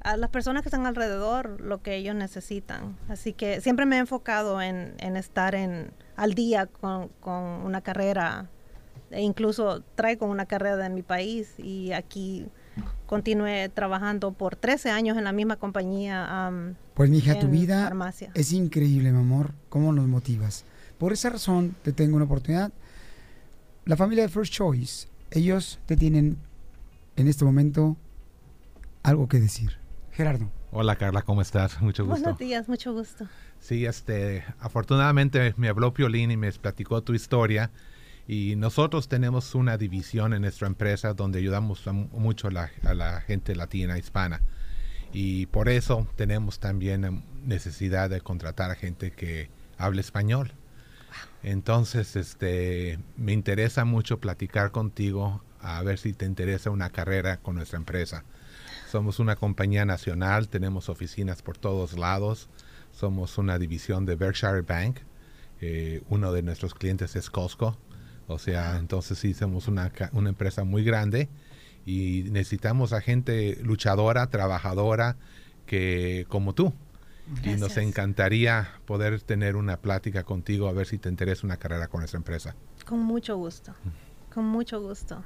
a 0.00 0.18
las 0.18 0.28
personas 0.28 0.62
que 0.62 0.68
están 0.68 0.86
alrededor 0.86 1.62
lo 1.62 1.82
que 1.82 1.96
ellos 1.96 2.14
necesitan. 2.14 2.96
Así 3.08 3.32
que 3.32 3.62
siempre 3.62 3.86
me 3.86 3.96
he 3.96 4.00
enfocado 4.00 4.60
en, 4.60 4.94
en 4.98 5.16
estar 5.16 5.54
en, 5.54 5.92
al 6.14 6.34
día 6.34 6.66
con, 6.66 7.08
con 7.20 7.34
una 7.42 7.80
carrera 7.80 8.50
e 9.10 9.22
incluso 9.22 9.82
traigo 9.94 10.26
una 10.26 10.44
carrera 10.46 10.76
de 10.76 10.90
mi 10.90 11.02
país 11.02 11.54
y 11.58 11.92
aquí 11.92 12.46
continué 13.06 13.68
trabajando 13.68 14.32
por 14.32 14.56
13 14.56 14.90
años 14.90 15.16
en 15.16 15.24
la 15.24 15.32
misma 15.32 15.56
compañía. 15.56 16.50
Pues, 16.94 17.10
mija, 17.10 17.38
tu 17.38 17.46
en 17.46 17.52
vida 17.52 17.84
farmacia. 17.84 18.30
es 18.34 18.52
increíble, 18.52 19.12
mi 19.12 19.18
amor. 19.18 19.52
¿Cómo 19.68 19.92
nos 19.92 20.06
motivas? 20.06 20.64
Por 20.98 21.12
esa 21.12 21.30
razón 21.30 21.74
te 21.82 21.92
tengo 21.92 22.16
una 22.16 22.24
oportunidad. 22.24 22.72
La 23.84 23.96
familia 23.96 24.24
de 24.24 24.28
First 24.28 24.52
Choice, 24.52 25.08
ellos 25.30 25.78
te 25.86 25.96
tienen 25.96 26.38
en 27.16 27.28
este 27.28 27.44
momento 27.44 27.96
algo 29.02 29.28
que 29.28 29.38
decir. 29.40 29.78
Gerardo. 30.12 30.50
Hola 30.70 30.96
Carla, 30.96 31.22
¿cómo 31.22 31.42
estás? 31.42 31.80
Mucho 31.82 32.04
gusto. 32.04 32.20
Buenos 32.20 32.38
días, 32.38 32.68
mucho 32.68 32.92
gusto. 32.92 33.28
Sí, 33.60 33.86
este, 33.86 34.44
afortunadamente 34.58 35.54
me 35.56 35.68
habló 35.68 35.94
Piolín 35.94 36.30
y 36.30 36.36
me 36.36 36.50
platicó 36.52 37.02
tu 37.02 37.14
historia 37.14 37.70
y 38.26 38.56
nosotros 38.56 39.08
tenemos 39.08 39.54
una 39.54 39.76
división 39.76 40.32
en 40.32 40.42
nuestra 40.42 40.66
empresa 40.66 41.14
donde 41.14 41.38
ayudamos 41.38 41.86
a 41.86 41.92
mucho 41.92 42.48
a 42.48 42.50
la, 42.50 42.70
a 42.84 42.94
la 42.94 43.20
gente 43.20 43.54
latina 43.54 43.98
hispana 43.98 44.40
y 45.14 45.46
por 45.46 45.68
eso 45.68 46.08
tenemos 46.16 46.58
también 46.58 47.04
em, 47.04 47.22
necesidad 47.44 48.10
de 48.10 48.20
contratar 48.20 48.72
a 48.72 48.74
gente 48.74 49.12
que 49.12 49.48
hable 49.78 50.00
español. 50.00 50.52
Entonces, 51.44 52.16
este, 52.16 52.98
me 53.16 53.32
interesa 53.32 53.84
mucho 53.84 54.18
platicar 54.18 54.72
contigo 54.72 55.44
a 55.60 55.82
ver 55.82 55.98
si 55.98 56.12
te 56.14 56.26
interesa 56.26 56.70
una 56.70 56.90
carrera 56.90 57.36
con 57.36 57.54
nuestra 57.54 57.78
empresa. 57.78 58.24
Somos 58.90 59.20
una 59.20 59.36
compañía 59.36 59.84
nacional, 59.84 60.48
tenemos 60.48 60.88
oficinas 60.88 61.42
por 61.42 61.58
todos 61.58 61.96
lados. 61.96 62.48
Somos 62.92 63.38
una 63.38 63.58
división 63.58 64.06
de 64.06 64.16
Berkshire 64.16 64.62
Bank. 64.62 64.98
eh, 65.60 66.02
uno 66.08 66.32
de 66.32 66.42
nuestros 66.42 66.74
clientes 66.74 67.14
es 67.16 67.30
Costco. 67.30 67.78
O 68.26 68.38
sea, 68.38 68.78
entonces 68.78 69.18
sí 69.18 69.34
somos 69.34 69.68
una, 69.68 69.92
una 70.12 70.30
empresa 70.30 70.64
muy 70.64 70.84
grande 70.84 71.28
y 71.84 72.24
necesitamos 72.30 72.92
a 72.92 73.00
gente 73.00 73.58
luchadora, 73.62 74.28
trabajadora, 74.28 75.16
que 75.66 76.26
como 76.28 76.54
tú. 76.54 76.72
Y 77.42 77.56
nos 77.56 77.78
encantaría 77.78 78.68
poder 78.84 79.22
tener 79.22 79.56
una 79.56 79.78
plática 79.78 80.24
contigo 80.24 80.68
a 80.68 80.72
ver 80.72 80.86
si 80.86 80.98
te 80.98 81.08
interesa 81.08 81.46
una 81.46 81.56
carrera 81.56 81.88
con 81.88 82.00
nuestra 82.00 82.18
empresa. 82.18 82.54
Con 82.84 83.00
mucho 83.00 83.36
gusto. 83.36 83.74
Con 84.32 84.46
mucho 84.46 84.80
gusto. 84.80 85.24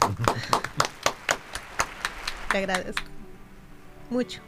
Te 2.50 2.58
agradezco. 2.58 3.02
Mucho. 4.10 4.42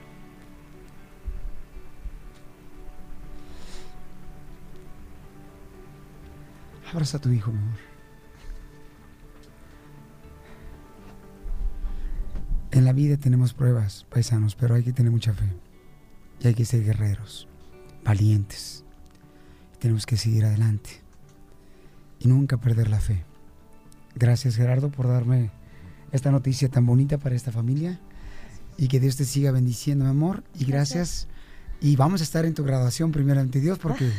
Abraza 6.95 7.17
a 7.17 7.21
tu 7.21 7.33
hijo, 7.33 7.51
mi 7.51 7.59
amor. 7.59 7.75
En 12.71 12.85
la 12.85 12.93
vida 12.93 13.17
tenemos 13.17 13.53
pruebas, 13.53 14.07
paisanos, 14.11 14.55
pero 14.55 14.77
hay 14.77 14.85
que 14.85 14.93
tener 14.93 15.11
mucha 15.11 15.33
fe. 15.33 15.47
Y 16.39 16.47
hay 16.47 16.55
que 16.55 16.65
ser 16.65 16.85
guerreros, 16.85 17.49
valientes. 18.05 18.85
Tenemos 19.81 20.07
que 20.07 20.17
seguir 20.17 20.45
adelante. 20.45 21.03
Y 22.21 22.29
nunca 22.29 22.59
perder 22.59 22.89
la 22.89 23.01
fe. 23.01 23.25
Gracias 24.15 24.55
Gerardo 24.55 24.89
por 24.93 25.09
darme 25.09 25.51
esta 26.13 26.31
noticia 26.31 26.69
tan 26.69 26.87
bonita 26.87 27.19
para 27.19 27.35
esta 27.35 27.51
familia. 27.51 27.99
Y 28.77 28.87
que 28.87 29.01
Dios 29.01 29.17
te 29.17 29.25
siga 29.25 29.51
bendiciendo, 29.51 30.05
mi 30.05 30.13
amor. 30.13 30.45
Y 30.57 30.65
gracias. 30.65 31.27
Y 31.81 31.97
vamos 31.97 32.21
a 32.21 32.25
estar 32.25 32.45
en 32.45 32.55
tu 32.55 32.63
graduación, 32.63 33.11
primeramente 33.11 33.59
Dios, 33.59 33.81
porque 33.81 34.13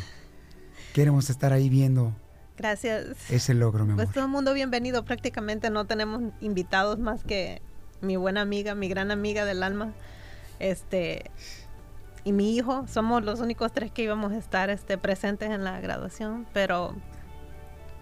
queremos 0.92 1.30
estar 1.30 1.54
ahí 1.54 1.70
viendo 1.70 2.14
Gracias. 2.56 3.30
ese 3.30 3.54
logro, 3.54 3.84
mi 3.84 3.92
amor. 3.92 4.04
Pues 4.04 4.14
todo 4.14 4.24
el 4.24 4.30
mundo 4.30 4.54
bienvenido. 4.54 5.04
Prácticamente 5.04 5.70
no 5.70 5.84
tenemos 5.84 6.22
invitados 6.40 6.98
más 6.98 7.22
que 7.22 7.60
mi 8.00 8.16
buena 8.16 8.40
amiga, 8.40 8.74
mi 8.74 8.88
gran 8.88 9.10
amiga 9.10 9.44
del 9.44 9.62
alma, 9.62 9.92
este 10.58 11.30
y 12.24 12.32
mi 12.32 12.56
hijo. 12.56 12.86
Somos 12.88 13.24
los 13.24 13.40
únicos 13.40 13.72
tres 13.72 13.92
que 13.92 14.02
íbamos 14.02 14.32
a 14.32 14.38
estar 14.38 14.70
este, 14.70 14.98
presentes 14.98 15.50
en 15.50 15.64
la 15.64 15.80
graduación, 15.80 16.46
pero 16.52 16.94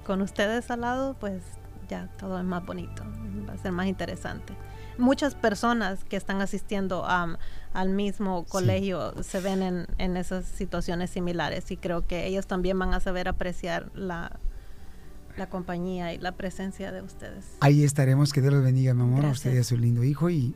con 0.04 0.22
ustedes 0.22 0.70
al 0.70 0.82
lado, 0.82 1.14
pues 1.18 1.42
ya 1.88 2.08
todo 2.18 2.38
es 2.38 2.44
más 2.44 2.64
bonito, 2.64 3.02
va 3.48 3.54
a 3.54 3.58
ser 3.58 3.72
más 3.72 3.86
interesante. 3.86 4.54
Muchas 4.96 5.34
personas 5.34 6.04
que 6.04 6.16
están 6.16 6.40
asistiendo 6.40 7.04
am, 7.04 7.36
al 7.74 7.90
mismo 7.90 8.44
colegio 8.44 9.12
se 9.22 9.40
ven 9.40 9.62
en, 9.62 9.86
en 9.98 10.16
esas 10.16 10.46
situaciones 10.46 11.10
similares 11.10 11.70
y 11.70 11.76
creo 11.76 12.06
que 12.06 12.26
ellos 12.26 12.46
también 12.46 12.78
van 12.78 12.94
a 12.94 13.00
saber 13.00 13.28
apreciar 13.28 13.90
la, 13.94 14.38
la 15.36 15.48
compañía 15.50 16.14
y 16.14 16.18
la 16.18 16.32
presencia 16.32 16.92
de 16.92 17.02
ustedes. 17.02 17.44
Ahí 17.60 17.84
estaremos, 17.84 18.32
que 18.32 18.40
Dios 18.40 18.54
los 18.54 18.62
bendiga, 18.64 18.94
mi 18.94 19.02
amor, 19.02 19.26
a 19.26 19.30
usted 19.30 19.52
y 19.54 19.58
a 19.58 19.64
su 19.64 19.76
lindo 19.76 20.04
hijo 20.04 20.30
y 20.30 20.54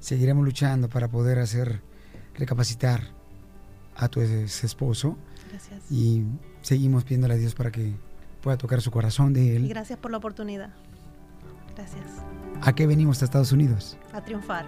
seguiremos 0.00 0.44
luchando 0.44 0.88
para 0.88 1.08
poder 1.08 1.38
hacer, 1.38 1.80
recapacitar 2.34 3.02
a 3.96 4.08
tu 4.08 4.20
ex 4.22 4.64
esposo 4.64 5.16
Gracias. 5.50 5.82
y 5.90 6.24
seguimos 6.62 7.04
pidiéndole 7.04 7.34
a 7.34 7.36
Dios 7.36 7.54
para 7.54 7.70
que 7.70 7.94
pueda 8.42 8.56
tocar 8.58 8.80
su 8.82 8.90
corazón 8.90 9.32
de 9.34 9.44
Y 9.44 9.48
él. 9.56 9.68
gracias 9.68 9.98
por 9.98 10.10
la 10.10 10.16
oportunidad. 10.16 10.70
Gracias. 11.76 12.04
¿A 12.62 12.74
qué 12.74 12.86
venimos 12.86 13.20
a 13.20 13.26
Estados 13.26 13.52
Unidos? 13.52 13.96
A 14.12 14.22
triunfar. 14.24 14.64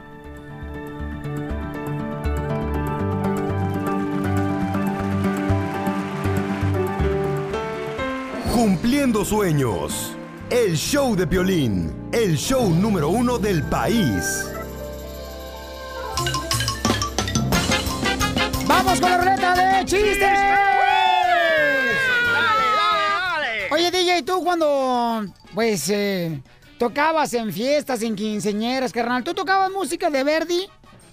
Cumpliendo 8.56 9.22
sueños. 9.22 10.16
El 10.48 10.78
show 10.78 11.14
de 11.14 11.26
Piolín, 11.26 12.08
el 12.10 12.38
show 12.38 12.70
número 12.70 13.10
uno 13.10 13.38
del 13.38 13.62
país. 13.64 14.46
¡Vamos 18.66 18.98
con 18.98 19.10
la 19.10 19.18
ruleta 19.18 19.54
de 19.54 19.84
chistes! 19.84 20.38
Oye, 23.70 23.90
DJ, 23.90 24.22
tú 24.22 24.42
cuando, 24.42 25.26
pues, 25.52 25.90
eh, 25.90 26.40
tocabas 26.78 27.34
en 27.34 27.52
fiestas, 27.52 28.00
en 28.00 28.16
quinceñeras, 28.16 28.90
carnal, 28.90 29.22
¿tú 29.22 29.34
tocabas 29.34 29.70
música 29.70 30.08
de 30.08 30.24
Verdi? 30.24 30.66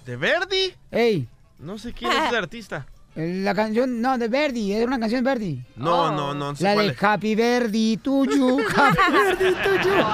¿De 0.06 0.16
Verdi? 0.16 0.74
Ey, 0.90 1.28
No 1.58 1.76
sé 1.76 1.92
quién 1.92 2.10
es 2.10 2.30
el 2.30 2.36
artista. 2.36 2.86
La 3.16 3.54
canción, 3.54 4.00
no, 4.00 4.18
de 4.18 4.28
Verdi, 4.28 4.72
era 4.72 4.86
una 4.86 4.98
canción 4.98 5.22
de 5.22 5.30
Verdi. 5.30 5.62
No, 5.76 6.10
no, 6.10 6.34
no, 6.34 6.34
no 6.34 6.56
sé 6.56 6.64
La 6.64 6.74
cuál 6.74 6.86
de 6.88 6.92
es. 6.92 7.02
Happy 7.02 7.34
Verdi, 7.34 7.96
tuyo, 7.98 8.56
Happy 8.76 9.12
Verdi, 9.12 9.54
tuyo. 9.62 9.94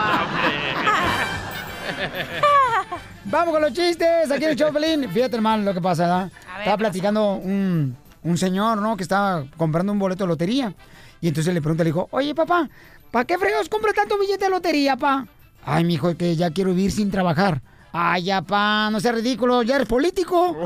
Vamos 3.25 3.53
con 3.55 3.63
los 3.63 3.73
chistes, 3.73 4.31
aquí 4.31 4.45
en 4.45 4.51
el 4.51 4.57
Choplin. 4.57 5.09
Fíjate, 5.11 5.37
hermano, 5.37 5.63
lo 5.65 5.73
que 5.75 5.81
pasa, 5.81 6.03
¿verdad? 6.03 6.31
Estaba 6.59 6.77
platicando 6.77 7.35
un, 7.35 7.97
un 8.23 8.39
señor, 8.39 8.79
¿no? 8.79 8.97
Que 8.97 9.03
estaba 9.05 9.45
comprando 9.57 9.93
un 9.93 9.99
boleto 9.99 10.25
de 10.25 10.29
lotería. 10.29 10.75
Y 11.21 11.29
entonces 11.29 11.53
le 11.55 11.61
pregunta, 11.63 11.85
le 11.85 11.91
dijo, 11.91 12.09
oye, 12.13 12.35
papá, 12.35 12.69
¿para 13.11 13.25
qué 13.25 13.39
fregados 13.39 13.69
compra 13.69 13.93
tanto 13.93 14.19
billete 14.19 14.45
de 14.47 14.51
lotería, 14.51 14.97
pa? 14.97 15.27
Ay, 15.65 15.85
mijo, 15.85 16.09
es 16.11 16.17
que 16.17 16.35
ya 16.37 16.51
quiero 16.51 16.71
vivir 16.71 16.91
sin 16.91 17.11
trabajar. 17.11 17.61
Ay, 17.93 18.25
ya, 18.25 18.41
pa, 18.43 18.89
no 18.91 19.01
seas 19.01 19.15
ridículo, 19.17 19.63
ya 19.63 19.77
eres 19.77 19.89
político. 19.89 20.57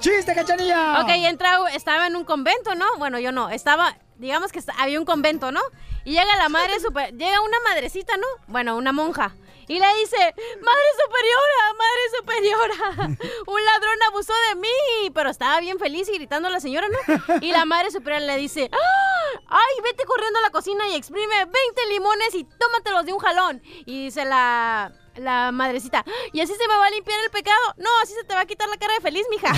¡Chiste, 0.00 0.34
cachanilla! 0.34 1.00
Ok, 1.02 1.08
entra, 1.10 1.58
estaba 1.74 2.06
en 2.06 2.16
un 2.16 2.24
convento, 2.24 2.74
¿no? 2.74 2.86
Bueno, 2.98 3.18
yo 3.18 3.32
no, 3.32 3.50
estaba, 3.50 3.96
digamos 4.16 4.52
que 4.52 4.60
había 4.78 4.98
un 4.98 5.04
convento, 5.04 5.52
¿no? 5.52 5.60
Y 6.04 6.12
llega 6.12 6.36
la 6.36 6.48
madre 6.48 6.80
super, 6.80 7.12
llega 7.14 7.40
una 7.40 7.60
madrecita, 7.60 8.16
¿no? 8.16 8.26
Bueno, 8.46 8.76
una 8.76 8.92
monja. 8.92 9.34
Y 9.68 9.78
le 9.78 9.86
dice, 10.00 10.16
madre 10.16 10.88
superiora, 11.04 11.74
madre 11.78 12.02
superiora, 12.18 13.18
un 13.46 13.64
ladrón 13.64 13.98
abusó 14.08 14.32
de 14.48 14.56
mí, 14.56 15.10
pero 15.14 15.30
estaba 15.30 15.60
bien 15.60 15.78
feliz 15.78 16.08
y 16.08 16.14
gritando 16.14 16.48
a 16.48 16.50
la 16.50 16.58
señora, 16.58 16.88
¿no? 16.88 17.36
Y 17.40 17.52
la 17.52 17.64
madre 17.66 17.90
superiora 17.92 18.24
le 18.24 18.36
dice, 18.36 18.68
"¡Ah! 18.72 19.20
ay, 19.48 19.82
vete 19.84 20.04
corriendo 20.04 20.38
a 20.38 20.42
la 20.42 20.50
cocina 20.50 20.88
y 20.88 20.94
exprime 20.96 21.44
20 21.44 21.52
limones 21.88 22.34
y 22.34 22.44
tómatelos 22.44 23.04
de 23.06 23.12
un 23.12 23.18
jalón. 23.20 23.62
Y 23.86 24.06
dice 24.06 24.24
la, 24.24 24.92
la 25.16 25.52
madrecita, 25.52 26.04
¿y 26.32 26.40
así 26.40 26.52
se 26.52 26.68
me 26.68 26.74
va 26.76 26.86
a 26.86 26.90
limpiar 26.90 27.18
el 27.24 27.30
pecado? 27.30 27.56
No, 27.76 27.88
así 28.02 28.12
se 28.14 28.24
te 28.24 28.34
va 28.34 28.40
a 28.40 28.46
quitar 28.46 28.68
la 28.68 28.76
cara 28.76 28.94
de 28.94 29.00
feliz, 29.00 29.24
mija. 29.30 29.52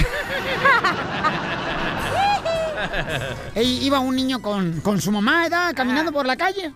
Iba 3.63 4.01
un 4.01 4.17
niño 4.17 4.41
con, 4.41 4.81
con 4.81 5.01
su 5.01 5.13
mamá, 5.13 5.43
¿verdad? 5.43 5.73
Caminando 5.75 6.13
por 6.13 6.27
la 6.27 6.37
calle. 6.37 6.73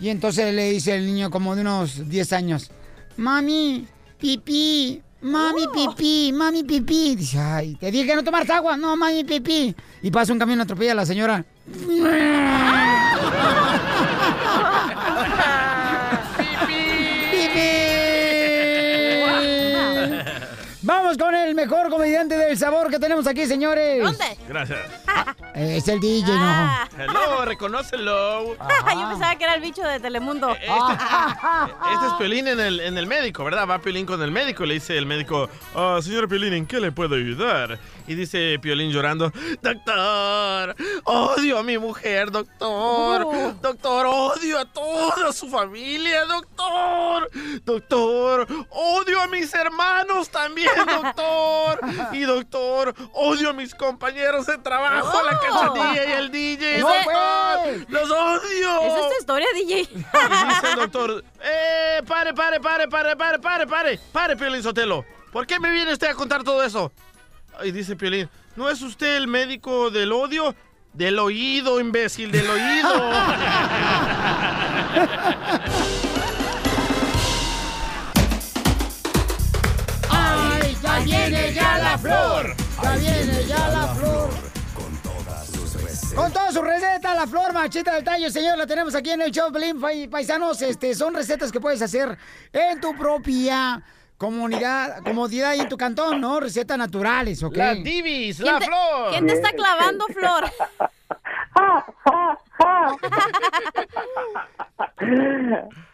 Y 0.00 0.10
entonces 0.10 0.54
le 0.54 0.70
dice 0.70 0.94
el 0.94 1.06
niño 1.06 1.30
como 1.30 1.54
de 1.54 1.62
unos 1.62 2.08
10 2.08 2.32
años, 2.32 2.70
mami, 3.16 3.86
pipí, 4.18 5.02
mami, 5.20 5.66
pipí, 5.72 6.32
mami, 6.32 6.62
pipí. 6.64 7.16
Dice, 7.16 7.38
ay, 7.38 7.74
te 7.76 7.90
dije 7.90 8.06
que 8.06 8.16
no 8.16 8.22
tomaras 8.24 8.50
agua. 8.50 8.76
No, 8.76 8.96
mami, 8.96 9.24
pipí. 9.24 9.74
Y 10.02 10.10
pasa 10.10 10.32
un 10.32 10.38
camión, 10.38 10.60
atropella 10.60 10.92
a 10.92 10.96
la 10.96 11.06
señora. 11.06 11.44
¡Pipí! 11.66 12.97
Vamos 21.08 21.24
con 21.24 21.34
el 21.34 21.54
mejor 21.54 21.88
comediante 21.88 22.36
del 22.36 22.58
sabor 22.58 22.90
que 22.90 22.98
tenemos 22.98 23.26
aquí, 23.26 23.46
señores. 23.46 24.02
¿Dónde? 24.04 24.36
Gracias. 24.46 24.78
Eh, 25.54 25.78
Es 25.78 25.88
el 25.88 26.00
DJ, 26.00 26.26
¿no? 26.36 26.78
Hello, 26.98 27.44
reconócelo. 27.46 28.54
Yo 28.58 29.08
pensaba 29.08 29.34
que 29.36 29.44
era 29.44 29.54
el 29.54 29.62
bicho 29.62 29.80
de 29.80 30.00
Telemundo. 30.00 30.50
Este 30.52 30.66
es 32.06 32.12
Piolín 32.18 32.46
en 32.48 32.60
el, 32.60 32.80
en 32.80 32.98
el 32.98 33.06
médico, 33.06 33.42
¿verdad? 33.42 33.66
Va 33.66 33.78
Piolín 33.78 34.04
con 34.04 34.20
el 34.22 34.30
médico 34.30 34.64
y 34.64 34.68
le 34.68 34.74
dice 34.74 34.98
el 34.98 35.06
médico, 35.06 35.48
"Ah, 35.74 35.98
señor 36.02 36.28
Piolín, 36.28 36.52
¿en 36.52 36.66
qué 36.66 36.78
le 36.78 36.92
puedo 36.92 37.14
ayudar? 37.14 37.78
Y 38.06 38.14
dice 38.14 38.58
Piolín 38.60 38.90
llorando, 38.90 39.32
doctor, 39.62 40.76
odio 41.04 41.58
a 41.58 41.62
mi 41.62 41.78
mujer, 41.78 42.30
doctor. 42.30 43.22
Oh. 43.24 43.54
Doctor, 43.62 44.06
odio 44.06 44.58
a 44.58 44.66
toda 44.66 45.32
su 45.32 45.48
familia, 45.48 46.26
doctor. 46.26 47.30
Doctor, 47.64 48.46
odio 48.70 49.22
a 49.22 49.26
mis 49.26 49.52
hermanos 49.54 50.28
también, 50.28 50.68
doctor. 50.76 50.97
Y 52.12 52.20
doctor, 52.22 52.94
odio 53.12 53.50
a 53.50 53.52
mis 53.52 53.74
compañeros 53.74 54.46
de 54.46 54.58
trabajo, 54.58 55.18
a 55.18 55.22
la 55.22 55.38
cachanilla 55.38 56.04
y 56.04 56.12
el 56.12 56.30
DJ. 56.30 56.80
No, 56.80 56.88
doctor, 56.88 57.58
pues. 57.64 57.90
los 57.90 58.10
odio. 58.10 58.80
¿Esa 58.82 59.00
es 59.00 59.08
tu 59.08 59.18
historia, 59.20 59.46
DJ? 59.54 59.80
Y 59.80 59.84
dice 59.84 60.72
el 60.72 60.76
doctor, 60.76 61.24
eh, 61.42 62.02
pare, 62.06 62.34
pare, 62.34 62.60
pare, 62.60 62.88
pare, 62.88 63.16
pare, 63.16 63.38
pare, 63.38 63.66
pare, 63.66 64.00
pare, 64.12 64.36
Piolín 64.36 64.62
Sotelo. 64.62 65.04
¿Por 65.32 65.46
qué 65.46 65.60
me 65.60 65.70
viene 65.70 65.92
usted 65.92 66.08
a 66.08 66.14
contar 66.14 66.42
todo 66.44 66.62
eso? 66.62 66.92
Y 67.62 67.70
dice 67.70 67.96
Piolín, 67.96 68.28
¿no 68.56 68.68
es 68.70 68.82
usted 68.82 69.16
el 69.16 69.26
médico 69.26 69.90
del 69.90 70.12
odio? 70.12 70.54
Del 70.92 71.18
oído, 71.18 71.80
imbécil, 71.80 72.32
del 72.32 72.48
oído. 72.48 73.12
viene 81.08 81.52
ya 81.54 81.78
la 81.78 81.98
flor! 81.98 82.54
¡Ya 82.82 82.96
viene 82.96 83.44
ya 83.44 83.68
la 83.68 83.86
flor! 83.94 84.28
Con 86.14 86.32
toda 86.32 86.50
su 86.52 86.62
receta, 86.62 87.14
la 87.14 87.26
flor 87.26 87.52
machita 87.52 87.94
del 87.94 88.04
tallo, 88.04 88.28
señor, 88.30 88.58
la 88.58 88.66
tenemos 88.66 88.94
aquí 88.94 89.10
en 89.10 89.22
el 89.22 89.30
show, 89.30 89.52
Pelín, 89.52 89.80
Pai- 89.80 90.08
paisanos. 90.08 90.60
Este, 90.62 90.94
son 90.94 91.14
recetas 91.14 91.52
que 91.52 91.60
puedes 91.60 91.80
hacer 91.80 92.18
en 92.52 92.80
tu 92.80 92.94
propia 92.96 93.80
comunidad, 94.16 94.98
comodidad 95.04 95.54
y 95.54 95.60
en 95.60 95.68
tu 95.68 95.76
cantón, 95.76 96.20
¿no? 96.20 96.40
Recetas 96.40 96.76
naturales, 96.76 97.42
¿ok? 97.42 97.56
Las 97.56 97.82
divis, 97.84 98.38
¿Quién 98.40 98.52
la 98.52 98.58
te- 98.58 98.64
flor. 98.66 99.10
¿Quién 99.10 99.26
te 99.28 99.32
está 99.34 99.52
clavando, 99.52 100.04
Flor? 100.06 100.44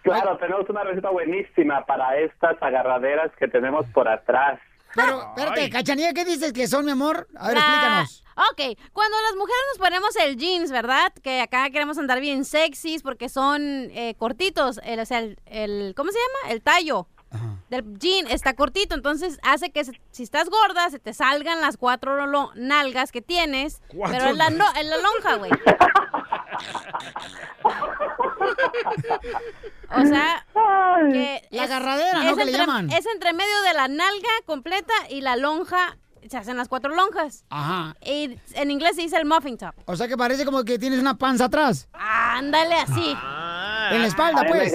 Claro, 0.03 0.37
tenemos 0.39 0.69
una 0.69 0.85
receta 0.85 1.11
buenísima 1.11 1.85
para 1.87 2.17
estas 2.19 2.61
agarraderas 2.63 3.31
que 3.39 3.49
tenemos 3.49 3.87
por 3.95 4.09
atrás. 4.09 4.59
Pero, 4.95 5.23
espérate, 5.37 5.71
Cachanilla, 5.71 6.13
¿qué 6.13 6.25
dices 6.25 6.53
que 6.53 6.67
son, 6.69 6.85
mi 6.85 6.93
amor? 6.93 7.29
A 7.37 7.49
ver, 7.49 7.57
La- 7.57 7.61
explícanos. 7.63 8.21
Ok, 8.51 8.79
cuando 8.93 9.17
las 9.29 9.37
mujeres 9.37 9.61
nos 9.71 9.79
ponemos 9.79 10.17
el 10.17 10.37
jeans, 10.37 10.71
¿verdad? 10.73 11.13
Que 11.23 11.41
acá 11.41 11.71
queremos 11.71 11.99
andar 11.99 12.19
bien 12.21 12.45
sexys 12.45 13.03
porque 13.03 13.29
son 13.29 13.63
eh, 13.93 14.17
cortitos. 14.19 14.81
El, 14.83 14.99
o 14.99 15.07
sea, 15.07 15.21
el, 15.21 15.39
el- 15.47 15.95
¿cómo 15.97 16.11
se 16.11 16.19
llama? 16.19 16.53
El 16.53 16.61
tallo 16.63 17.07
del 17.69 17.99
jean 17.99 18.29
está 18.29 18.55
cortito, 18.55 18.95
entonces 18.95 19.39
hace 19.43 19.71
que 19.71 19.85
se- 19.85 20.01
si 20.13 20.23
estás 20.23 20.49
gorda 20.51 20.89
se 20.91 21.01
te 21.01 21.13
salgan 21.13 21.61
las 21.61 21.77
cuatro 21.77 22.53
nalgas 22.55 23.11
que 23.11 23.23
tienes, 23.23 23.83
Cuatro 23.89 24.17
pero 24.19 24.31
en 24.31 24.39
la, 24.39 24.51
no, 24.51 24.65
en 24.77 24.89
la 24.91 24.97
lonja, 24.99 25.35
güey. 25.37 25.51
O 29.91 30.07
sea, 30.07 30.47
que 31.13 31.43
La 31.51 31.65
es- 31.65 31.71
agarradera, 31.71 32.23
¿no? 32.23 32.31
es 32.31 32.37
Que 32.37 32.45
le 32.45 32.51
entre- 32.53 32.67
llaman. 32.67 32.91
Es 32.91 33.07
entre 33.07 33.33
medio 33.33 33.63
de 33.63 33.75
la 33.75 33.89
nalga 33.89 34.29
completa 34.47 34.93
y 35.11 35.21
la 35.21 35.37
lonja, 35.37 35.97
se 36.29 36.37
hacen 36.37 36.57
las 36.57 36.69
cuatro 36.69 36.95
lonjas. 36.95 37.45
Ajá. 37.51 37.95
Y 38.05 38.39
en 38.55 38.71
inglés 38.71 38.97
se 38.97 39.03
dice 39.03 39.17
el 39.17 39.25
muffin 39.27 39.59
top. 39.59 39.75
O 39.87 39.97
sea 39.97 40.09
que 40.09 40.17
parece 40.17 40.45
como 40.45 40.65
que 40.65 40.79
tienes 40.79 40.99
una 41.01 41.15
panza 41.17 41.45
atrás. 41.47 41.89
Ándale 41.93 42.75
así. 42.77 43.17
En 43.93 44.03
la 44.03 44.07
espalda, 44.09 44.41
A 44.41 44.45
me 44.45 44.51
pues. 44.51 44.75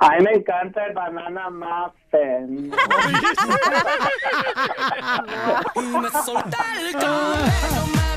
A 0.00 0.08
mí 0.16 0.24
me 0.24 0.32
encanta 0.32 0.84
el 0.86 0.94
banana 0.94 1.48
muffin. 1.50 2.72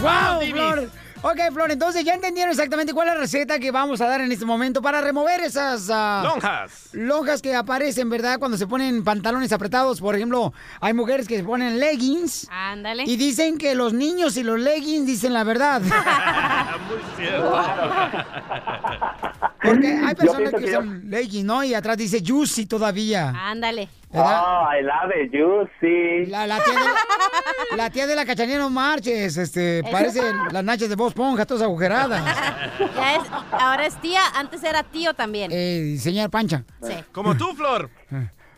¡Wow, 0.00 0.40
Flor! 0.50 0.90
Ok, 1.22 1.38
Flor, 1.52 1.70
entonces 1.70 2.02
ya 2.02 2.14
entendieron 2.14 2.50
exactamente 2.50 2.94
cuál 2.94 3.08
es 3.08 3.14
la 3.14 3.20
receta 3.20 3.58
que 3.58 3.70
vamos 3.70 4.00
a 4.00 4.06
dar 4.06 4.22
en 4.22 4.32
este 4.32 4.46
momento 4.46 4.80
para 4.80 5.02
remover 5.02 5.40
esas... 5.40 5.90
ah, 5.92 6.22
Lonjas. 6.24 6.88
Lonjas 6.92 7.42
que 7.42 7.54
aparecen, 7.54 8.08
¿verdad? 8.08 8.38
Cuando 8.38 8.56
se 8.56 8.66
ponen 8.66 9.04
pantalones 9.04 9.52
apretados. 9.52 10.00
Por 10.00 10.16
ejemplo, 10.16 10.54
hay 10.80 10.94
mujeres 10.94 11.28
que 11.28 11.36
se 11.36 11.44
ponen 11.44 11.78
leggings. 11.78 12.48
Ándale. 12.50 13.02
Y 13.02 13.16
dicen 13.16 13.58
que 13.58 13.74
los 13.74 13.92
niños 13.92 14.38
y 14.38 14.42
los 14.42 14.58
leggings 14.58 15.04
dicen 15.06 15.34
la 15.34 15.44
verdad. 15.44 15.82
Muy 16.88 17.00
cierto. 17.18 17.52
Porque 19.62 19.88
hay 20.06 20.14
personas 20.14 20.52
que 20.54 20.60
yo- 20.70 20.78
usan 20.80 21.02
leggings, 21.10 21.44
¿no? 21.44 21.64
Y 21.64 21.74
atrás 21.74 21.96
dice 21.96 22.22
juicy 22.26 22.66
todavía. 22.66 23.32
Ándale. 23.36 23.88
¿Verdad? 24.12 24.42
Oh, 24.44 24.66
I 24.72 24.82
love 24.82 25.12
it, 25.22 25.30
juicy. 25.30 26.26
La, 26.30 26.46
la 26.46 26.56
tía 26.64 26.72
de 26.74 26.80
la, 26.84 27.76
la 27.76 27.90
tía 27.90 28.06
de 28.08 28.16
la 28.16 28.26
cachanilla 28.26 28.58
no 28.58 28.68
marches, 28.68 29.36
este, 29.36 29.82
parece 29.90 30.20
las 30.50 30.64
nachas 30.64 30.88
de 30.88 30.96
Bob 30.96 31.08
Esponja, 31.08 31.46
todas 31.46 31.62
agujeradas. 31.62 32.22
Ya 32.96 33.16
es, 33.16 33.22
ahora 33.52 33.86
es 33.86 33.94
tía, 34.00 34.20
antes 34.34 34.62
era 34.64 34.82
tío 34.82 35.14
también. 35.14 35.50
Eh, 35.52 35.96
señor 36.00 36.28
Pancha. 36.30 36.64
Sí. 36.82 36.94
Como 37.12 37.36
tú, 37.36 37.54
Flor. 37.54 37.88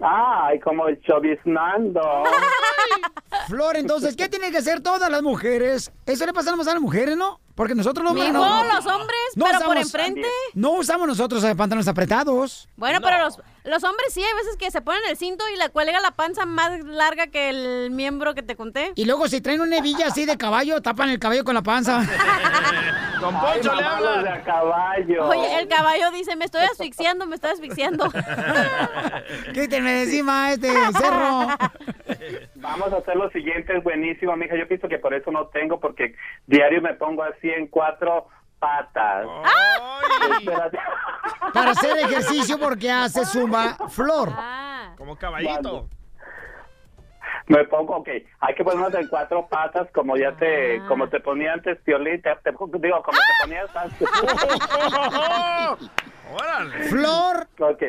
Ay, 0.00 0.58
como 0.60 0.84
choviznando. 1.06 2.00
Flor, 3.48 3.76
entonces, 3.76 4.16
¿qué 4.16 4.28
tienen 4.28 4.50
que 4.52 4.58
hacer 4.58 4.80
todas 4.80 5.10
las 5.10 5.22
mujeres? 5.22 5.92
Eso 6.06 6.26
le 6.26 6.32
pasa 6.32 6.54
más 6.56 6.66
a 6.68 6.72
las 6.74 6.82
mujeres, 6.82 7.16
¿no? 7.16 7.40
Porque 7.62 7.76
nosotros 7.76 8.02
los 8.02 8.10
hombres 8.10 8.32
no. 8.32 8.64
los 8.64 8.86
hombres, 8.86 9.20
pero 9.36 9.60
por 9.64 9.76
enfrente. 9.76 10.26
No 10.54 10.72
usamos 10.72 11.06
nosotros 11.06 11.44
eh, 11.44 11.54
pantalones 11.54 11.86
apretados. 11.86 12.68
Bueno, 12.74 12.98
pero 13.00 13.18
los, 13.18 13.38
los 13.62 13.84
hombres 13.84 14.12
sí, 14.12 14.20
hay 14.20 14.34
veces 14.34 14.56
que 14.56 14.68
se 14.72 14.80
ponen 14.80 15.00
el 15.08 15.16
cinto 15.16 15.44
y 15.48 15.56
le 15.56 15.68
cuelga 15.68 16.00
la 16.00 16.10
panza 16.10 16.44
más 16.44 16.80
larga 16.80 17.28
que 17.28 17.50
el 17.50 17.92
miembro 17.92 18.34
que 18.34 18.42
te 18.42 18.56
conté. 18.56 18.90
Y 18.96 19.04
luego 19.04 19.28
si 19.28 19.40
traen 19.40 19.60
una 19.60 19.78
hebilla 19.78 20.08
así 20.08 20.26
de 20.26 20.36
caballo, 20.36 20.82
tapan 20.82 21.10
el 21.10 21.20
cabello 21.20 21.44
con 21.44 21.54
la 21.54 21.62
panza. 21.62 22.00
Don 23.20 23.36
Ay, 23.36 23.60
mamá, 23.62 24.00
los 24.00 24.24
de 24.24 24.30
a 24.30 24.42
caballo. 24.42 25.28
Oye, 25.28 25.60
el 25.60 25.68
caballo 25.68 26.10
dice, 26.10 26.34
me 26.34 26.44
estoy 26.44 26.62
asfixiando, 26.62 27.24
me 27.24 27.36
estoy 27.36 27.52
asfixiando. 27.52 28.10
Quítenme 29.54 30.02
encima 30.02 30.50
este 30.50 30.72
cerro. 30.98 31.46
Vamos 32.56 32.92
a 32.92 32.96
hacer 32.96 33.14
lo 33.14 33.30
siguiente, 33.30 33.76
es 33.76 33.84
buenísimo, 33.84 34.36
mija. 34.36 34.56
Yo 34.56 34.66
pienso 34.66 34.88
que 34.88 34.98
por 34.98 35.14
eso 35.14 35.30
no 35.30 35.46
tengo, 35.46 35.78
porque 35.78 36.16
diario 36.48 36.82
me 36.82 36.94
pongo 36.94 37.22
así 37.22 37.48
en 37.52 37.66
cuatro 37.68 38.26
patas. 38.58 39.26
Espérate. 40.38 40.78
Para 41.52 41.70
hacer 41.72 41.98
ejercicio 41.98 42.58
porque 42.58 42.90
hace 42.90 43.24
zumba 43.24 43.76
Flor. 43.88 44.30
Como 44.96 45.16
caballito. 45.16 45.88
Me 47.48 47.64
pongo, 47.64 47.96
ok, 47.96 48.08
hay 48.40 48.54
que 48.54 48.62
ponernos 48.62 48.94
en 48.94 49.08
cuatro 49.08 49.48
patas 49.48 49.88
como 49.92 50.16
ya 50.16 50.30
te, 50.36 50.80
como 50.86 51.08
te 51.08 51.18
ponía 51.18 51.52
antes, 51.52 51.76
Piolín, 51.82 52.22
te, 52.22 52.30
te- 52.36 52.52
digo, 52.78 53.02
como 53.02 53.18
te 53.18 53.42
ponías 53.42 53.76
antes. 53.76 54.08
Flor. 56.88 57.48
Ok. 57.58 57.82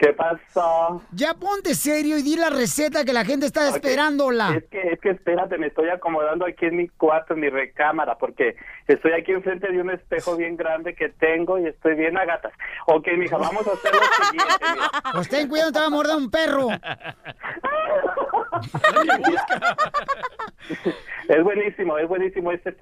¿Qué 0.00 0.14
pasó? 0.14 1.02
Ya 1.12 1.34
ponte 1.34 1.74
serio 1.74 2.16
y 2.16 2.22
di 2.22 2.34
la 2.34 2.48
receta 2.48 3.04
que 3.04 3.12
la 3.12 3.22
gente 3.22 3.44
está 3.44 3.68
esperándola. 3.68 4.54
Es 4.56 4.64
que, 4.70 4.80
es 4.92 4.98
que 4.98 5.10
espérate, 5.10 5.58
me 5.58 5.66
estoy 5.66 5.90
acomodando 5.90 6.46
aquí 6.46 6.64
en 6.64 6.76
mi 6.76 6.88
cuarto, 6.88 7.34
en 7.34 7.40
mi 7.40 7.50
recámara, 7.50 8.16
porque 8.16 8.56
estoy 8.88 9.12
aquí 9.12 9.32
enfrente 9.32 9.70
de 9.70 9.78
un 9.78 9.90
espejo 9.90 10.38
bien 10.38 10.56
grande 10.56 10.94
que 10.94 11.10
tengo 11.10 11.58
y 11.58 11.66
estoy 11.66 11.96
bien 11.96 12.16
a 12.16 12.24
gatas. 12.24 12.54
Ok, 12.86 13.08
mija, 13.18 13.36
vamos 13.36 13.66
a 13.66 13.72
hacer 13.72 13.92
lo 13.92 14.00
siguiente. 14.24 14.54
mira. 14.72 14.90
Pues 15.12 15.28
ten 15.28 15.48
cuidado, 15.48 15.70
te 15.72 15.80
va 15.80 15.86
a 15.86 15.90
morder 15.90 16.16
un 16.16 16.30
perro. 16.30 16.68
Es 21.28 21.44
buenísimo, 21.44 21.96
es 21.98 22.08
buenísimo 22.08 22.50
este 22.50 22.72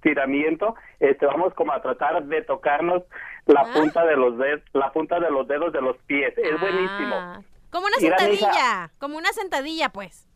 estiramiento. 0.00 0.74
Este, 0.98 1.26
vamos 1.26 1.52
como 1.54 1.72
a 1.72 1.82
tratar 1.82 2.22
de 2.24 2.42
tocarnos 2.42 3.02
la 3.46 3.60
Ah. 3.62 3.70
punta 3.74 4.04
de 4.04 4.16
los 4.16 4.38
dedos, 4.38 4.62
la 4.72 4.90
punta 4.92 5.20
de 5.20 5.30
los 5.30 5.46
dedos 5.46 5.72
de 5.72 5.80
los 5.82 5.96
pies. 6.06 6.36
Es 6.38 6.60
buenísimo. 6.60 7.14
Ah, 7.14 7.40
Como 7.70 7.86
una 7.86 7.96
Mira, 8.00 8.18
sentadilla, 8.18 8.90
como 8.98 9.16
una 9.16 9.32
sentadilla, 9.32 9.90
pues. 9.90 10.26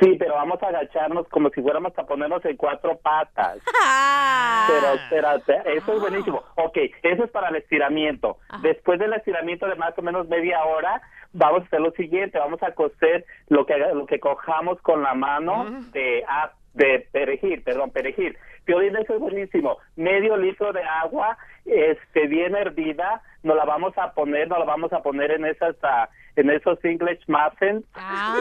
Sí, 0.00 0.16
pero 0.18 0.34
vamos 0.34 0.62
a 0.62 0.68
agacharnos 0.68 1.28
como 1.28 1.50
si 1.50 1.60
fuéramos 1.60 1.92
a 1.98 2.06
ponernos 2.06 2.42
en 2.46 2.56
cuatro 2.56 2.96
patas. 2.98 3.58
Ah. 3.84 4.66
Pero 4.68 4.94
espérate, 4.94 5.76
eso 5.76 5.92
es 5.94 6.00
buenísimo. 6.00 6.42
Ok, 6.56 6.76
eso 7.02 7.24
es 7.24 7.30
para 7.30 7.48
el 7.48 7.56
estiramiento. 7.56 8.38
Después 8.62 8.98
del 9.00 9.12
estiramiento 9.12 9.66
de 9.66 9.74
más 9.74 9.96
o 9.98 10.02
menos 10.02 10.28
media 10.28 10.64
hora, 10.64 11.02
vamos 11.32 11.62
a 11.62 11.66
hacer 11.66 11.80
lo 11.80 11.90
siguiente, 11.92 12.38
vamos 12.38 12.62
a 12.62 12.72
cocer 12.74 13.24
lo 13.48 13.66
que 13.66 13.76
lo 13.78 14.06
que 14.06 14.20
cojamos 14.20 14.80
con 14.82 15.02
la 15.02 15.14
mano 15.14 15.64
de 15.92 16.24
ah, 16.28 16.52
de 16.74 17.06
perejil, 17.12 17.62
perdón, 17.62 17.90
perejil. 17.90 18.36
Piolín, 18.64 18.96
eso 18.96 19.14
es 19.14 19.20
buenísimo. 19.20 19.78
Medio 19.96 20.36
litro 20.36 20.72
de 20.72 20.82
agua, 20.82 21.36
este, 21.64 22.26
bien 22.28 22.54
hervida, 22.54 23.22
nos 23.42 23.56
la 23.56 23.64
vamos 23.64 23.96
a 23.98 24.12
poner, 24.12 24.48
nos 24.48 24.58
la 24.58 24.64
vamos 24.64 24.92
a 24.92 25.02
poner 25.02 25.32
en 25.32 25.44
esas, 25.44 25.74
ah, 25.82 26.08
en 26.36 26.50
esos 26.50 26.82
English 26.84 27.22
muffins, 27.26 27.84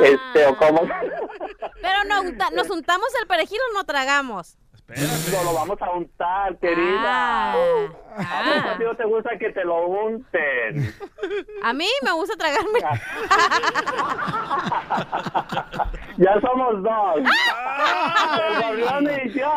este, 0.04 0.46
o 0.46 0.56
como, 0.58 0.82
Pero 1.82 2.04
no, 2.08 2.24
nos 2.56 2.70
untamos 2.70 3.08
el 3.20 3.28
perejil 3.28 3.60
o 3.72 3.74
no 3.74 3.84
tragamos. 3.84 4.58
No 4.98 5.44
lo 5.44 5.54
vamos 5.54 5.82
a 5.82 5.92
untar, 5.92 6.58
querida. 6.58 7.54
¿A 7.54 7.56
poco 7.56 8.70
a 8.70 8.78
ti 8.78 8.84
no 8.84 8.96
te 8.96 9.06
gusta 9.06 9.38
que 9.38 9.52
te 9.52 9.64
lo 9.64 9.88
unten? 9.88 10.94
A 11.64 11.74
mí 11.74 11.88
me 12.04 12.12
gusta 12.12 12.36
tragarme. 12.36 12.80
Ya 16.18 16.42
somos 16.42 16.84
dos. 16.84 17.18
El 17.18 18.84
Gabriel 18.84 19.22
y 19.26 19.40
yo. 19.40 19.52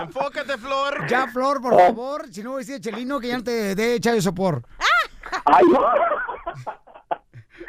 Enfócate, 0.00 0.58
Flor. 0.58 1.06
Ya, 1.06 1.26
Flor, 1.28 1.60
por 1.60 1.76
favor. 1.76 2.28
Si 2.32 2.42
no, 2.42 2.50
voy 2.52 2.58
a 2.58 2.64
decir 2.64 2.76
a 2.76 2.80
Chelino 2.80 3.20
que 3.20 3.28
ya 3.28 3.36
no 3.38 3.44
te 3.44 3.74
dé 3.74 3.98
de 3.98 4.22
sopor. 4.22 4.62
Ay, 5.44 5.64
no. 5.70 5.80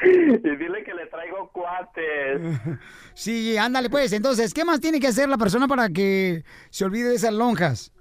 Y 0.03 0.55
dile 0.57 0.83
que 0.83 0.93
le 0.93 1.05
traigo 1.07 1.49
cuates. 1.51 2.41
Sí, 3.15 3.57
ándale, 3.57 3.91
pues. 3.91 4.11
Entonces, 4.11 4.53
¿qué 4.53 4.65
más 4.65 4.81
tiene 4.81 4.99
que 4.99 5.07
hacer 5.07 5.29
la 5.29 5.37
persona 5.37 5.67
para 5.67 5.89
que 5.89 6.43
se 6.71 6.83
olvide 6.83 7.09
de 7.09 7.15
esas 7.15 7.33
lonjas? 7.33 7.93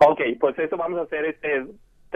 Ok, 0.00 0.20
pues 0.40 0.58
eso 0.58 0.76
vamos 0.76 0.98
a 0.98 1.02
hacer 1.04 1.24
este 1.24 1.66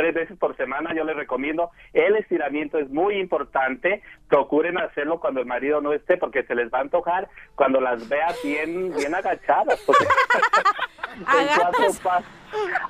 tres 0.01 0.15
veces 0.15 0.39
por 0.39 0.57
semana, 0.57 0.95
yo 0.95 1.05
les 1.05 1.15
recomiendo. 1.15 1.71
El 1.93 2.17
estiramiento 2.17 2.79
es 2.79 2.89
muy 2.91 3.17
importante. 3.17 4.03
Procuren 4.29 4.79
hacerlo 4.79 5.21
cuando 5.21 5.41
el 5.41 5.47
marido 5.47 5.83
no 5.83 5.93
esté, 5.93 6.17
porque 6.17 6.43
se 6.45 6.55
les 6.55 6.73
va 6.73 6.79
a 6.79 6.83
antojar 6.83 7.29
cuando 7.55 7.81
las 7.83 8.09
vea 8.09 8.29
bien, 8.43 8.95
bien 8.97 9.15
agachadas. 9.15 9.79
porque- 9.85 10.07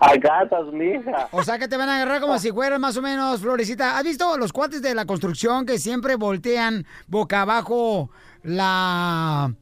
Agatas, 0.00 0.66
mija. 0.72 1.28
O 1.32 1.42
sea 1.42 1.58
que 1.58 1.68
te 1.68 1.76
van 1.76 1.88
a 1.88 1.96
agarrar 1.96 2.20
como 2.20 2.38
si 2.38 2.52
fueras 2.52 2.78
más 2.78 2.96
o 2.96 3.02
menos 3.02 3.40
florecita. 3.40 3.98
¿Has 3.98 4.04
visto 4.04 4.36
los 4.38 4.52
cuates 4.52 4.80
de 4.82 4.94
la 4.94 5.04
construcción 5.04 5.66
que 5.66 5.78
siempre 5.78 6.14
voltean 6.16 6.86
boca 7.08 7.42
abajo 7.42 8.10
la... 8.42 9.52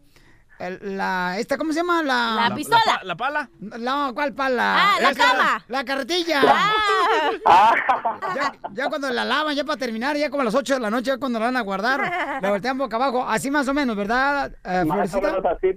el- 0.59 0.97
la 0.97 1.37
esta, 1.39 1.57
¿Cómo 1.57 1.73
se 1.73 1.81
llama? 1.81 2.03
La, 2.03 2.49
La 2.49 2.55
pistola. 2.55 2.81
pa- 2.85 3.05
¿La 3.05 3.17
pala? 3.17 3.51
No, 3.61 4.13
¿cuál 4.15 4.33
pala? 4.35 4.75
Ah, 4.95 5.01
la 5.01 5.11
Esta, 5.11 5.25
cama. 5.25 5.65
La 5.69 5.85
carretilla. 5.85 6.41
Ah. 6.45 7.75
Ya, 8.35 8.53
ya 8.73 8.89
cuando 8.89 9.11
la 9.11 9.25
lavan, 9.25 9.55
ya 9.55 9.65
para 9.65 9.79
terminar, 9.79 10.17
ya 10.17 10.31
como 10.31 10.43
a 10.43 10.45
las 10.45 10.55
8 10.55 10.75
de 10.75 10.81
la 10.81 10.91
noche, 10.91 11.07
ya 11.11 11.19
cuando 11.19 11.39
la 11.39 11.47
van 11.47 11.57
a 11.57 11.61
guardar, 11.63 12.41
la 12.43 12.51
voltean 12.51 12.77
boca 12.79 12.97
abajo. 12.97 13.25
Así 13.27 13.51
más 13.51 13.67
o 13.69 13.75
menos, 13.75 13.97
¿verdad, 13.97 14.53
eh, 14.65 14.85
Más 14.85 15.15
o 15.15 15.19
Florecita? 15.21 15.33
menos 15.41 15.45
así, 15.57 15.69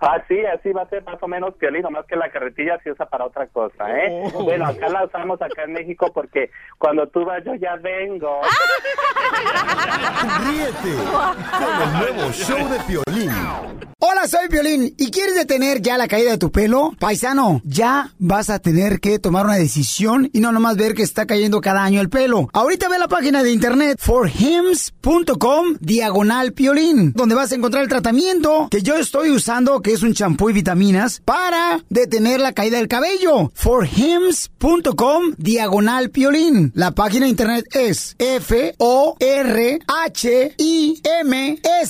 Así, 0.00 0.34
así 0.46 0.72
va 0.72 0.82
a 0.82 0.88
ser 0.88 1.04
más 1.04 1.22
o 1.22 1.28
menos 1.28 1.54
piolín, 1.56 1.82
más 1.90 2.06
que 2.06 2.16
la 2.16 2.30
carretilla 2.30 2.78
se 2.82 2.90
usa 2.90 3.04
para 3.04 3.26
otra 3.26 3.46
cosa, 3.48 3.84
¿eh? 3.90 4.30
Oh. 4.32 4.44
Bueno, 4.44 4.66
acá 4.66 4.88
la 4.88 5.04
usamos 5.04 5.40
acá 5.42 5.64
en 5.64 5.74
México 5.74 6.10
porque 6.14 6.50
cuando 6.78 7.06
tú 7.08 7.24
vas 7.24 7.44
yo 7.44 7.54
ya 7.56 7.76
vengo. 7.76 8.40
Ríete 10.46 10.96
con 11.58 11.82
el 11.82 11.92
nuevo 11.98 12.32
show 12.32 12.68
de 12.68 12.80
Piolín. 12.80 13.30
Hola, 14.02 14.26
soy 14.26 14.48
Violín. 14.48 14.94
¿Y 14.96 15.10
quieres 15.10 15.34
detener 15.34 15.82
ya 15.82 15.98
la 15.98 16.08
caída 16.08 16.30
de 16.30 16.38
tu 16.38 16.50
pelo? 16.50 16.92
Paisano, 16.98 17.60
ya 17.64 18.08
vas 18.18 18.48
a 18.48 18.58
tener 18.58 18.98
que 18.98 19.18
tomar 19.18 19.44
una 19.44 19.56
decisión 19.56 20.30
y 20.32 20.40
no 20.40 20.52
nomás 20.52 20.78
ver 20.78 20.94
que 20.94 21.02
está 21.02 21.26
cayendo 21.26 21.60
cada 21.60 21.84
año 21.84 22.00
el 22.00 22.08
pelo. 22.08 22.48
Ahorita 22.54 22.88
ve 22.88 22.98
la 22.98 23.08
página 23.08 23.42
de 23.42 23.52
internet 23.52 23.98
forhims.com 24.00 25.76
diagonal 25.80 26.54
piolín, 26.54 27.12
donde 27.12 27.34
vas 27.34 27.52
a 27.52 27.56
encontrar 27.56 27.82
el 27.82 27.90
tratamiento 27.90 28.68
que 28.70 28.80
yo 28.80 28.96
estoy 28.96 29.32
usando, 29.32 29.82
es 29.92 30.02
un 30.02 30.14
champú 30.14 30.50
y 30.50 30.52
vitaminas, 30.52 31.20
para 31.24 31.84
detener 31.88 32.40
la 32.40 32.52
caída 32.52 32.78
del 32.78 32.88
cabello. 32.88 33.50
forhims.com 33.54 35.34
diagonal 35.36 36.10
piolín. 36.10 36.72
La 36.74 36.92
página 36.92 37.24
de 37.26 37.30
internet 37.30 37.64
es 37.72 38.14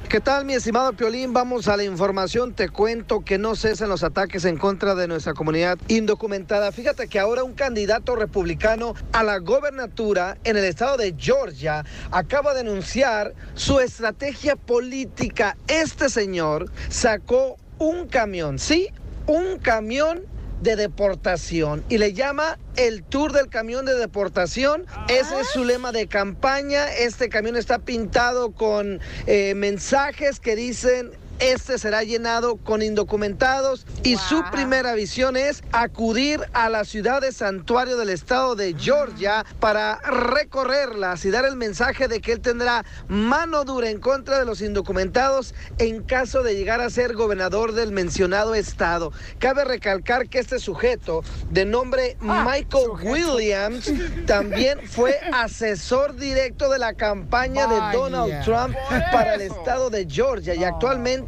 ¿Qué 0.08 0.20
tal, 0.20 0.44
mi 0.44 0.54
estimado 0.54 0.92
Piolín? 0.92 1.32
Vamos 1.32 1.66
a 1.66 1.76
la 1.76 1.82
información. 1.82 2.54
Te 2.54 2.68
cuento 2.68 3.24
que 3.24 3.38
no 3.38 3.56
cesan 3.56 3.88
los 3.88 4.04
ataques 4.04 4.44
en 4.44 4.56
contra 4.56 4.94
de 4.94 5.08
nuestra 5.08 5.34
comunidad 5.34 5.78
indocumentada. 5.88 6.70
Fíjate 6.70 7.08
que 7.08 7.18
ahora 7.18 7.42
un 7.42 7.54
candidato 7.54 8.14
republicano 8.14 8.94
a 9.12 9.24
la 9.24 9.38
gobernatura 9.38 10.38
en 10.44 10.56
el 10.56 10.64
estado 10.64 10.96
de 10.96 11.16
Georgia 11.18 11.84
acaba 12.12 12.54
de 12.54 12.60
anunciar 12.60 13.34
su 13.54 13.80
estrategia 13.80 14.54
política. 14.54 15.56
Este 15.66 16.08
señor 16.08 16.70
sacó 16.88 17.56
un 17.78 18.06
camión, 18.06 18.60
¿sí? 18.60 18.90
Un 19.26 19.58
camión 19.58 20.22
de 20.60 20.76
deportación 20.76 21.84
y 21.88 21.98
le 21.98 22.12
llama 22.12 22.58
el 22.76 23.02
tour 23.02 23.32
del 23.32 23.48
camión 23.48 23.86
de 23.86 23.94
deportación. 23.94 24.86
Ese 25.08 25.40
es 25.40 25.48
su 25.48 25.64
lema 25.64 25.92
de 25.92 26.06
campaña. 26.06 26.92
Este 26.92 27.28
camión 27.28 27.56
está 27.56 27.78
pintado 27.78 28.52
con 28.52 29.00
eh, 29.26 29.54
mensajes 29.54 30.40
que 30.40 30.56
dicen 30.56 31.10
este 31.38 31.78
será 31.78 32.02
llenado 32.02 32.56
con 32.56 32.82
indocumentados 32.82 33.86
y 34.02 34.16
su 34.16 34.42
primera 34.52 34.94
visión 34.94 35.36
es 35.36 35.62
acudir 35.72 36.40
a 36.52 36.68
la 36.68 36.84
ciudad 36.84 37.20
de 37.20 37.32
santuario 37.32 37.96
del 37.96 38.10
estado 38.10 38.54
de 38.54 38.74
Georgia 38.78 39.44
para 39.60 39.96
recorrerlas 39.96 41.24
y 41.24 41.30
dar 41.30 41.44
el 41.44 41.56
mensaje 41.56 42.08
de 42.08 42.20
que 42.20 42.32
él 42.32 42.40
tendrá 42.40 42.84
mano 43.08 43.64
dura 43.64 43.90
en 43.90 44.00
contra 44.00 44.38
de 44.38 44.44
los 44.44 44.60
indocumentados 44.60 45.54
en 45.78 46.02
caso 46.02 46.42
de 46.42 46.54
llegar 46.54 46.80
a 46.80 46.90
ser 46.90 47.14
gobernador 47.14 47.72
del 47.72 47.92
mencionado 47.92 48.54
estado. 48.54 49.12
Cabe 49.38 49.64
recalcar 49.64 50.28
que 50.28 50.38
este 50.38 50.58
sujeto 50.58 51.22
de 51.50 51.64
nombre 51.64 52.16
Michael 52.20 52.90
Williams 53.02 53.90
también 54.26 54.80
fue 54.88 55.18
asesor 55.32 56.16
directo 56.16 56.68
de 56.68 56.78
la 56.78 56.94
campaña 56.94 57.66
de. 57.66 57.76
Donald 57.92 58.44
Trump 58.44 58.76
para 59.12 59.34
el 59.34 59.42
estado 59.42 59.90
de 59.90 60.06
Georgia 60.08 60.54
y 60.54 60.64
actualmente 60.64 61.25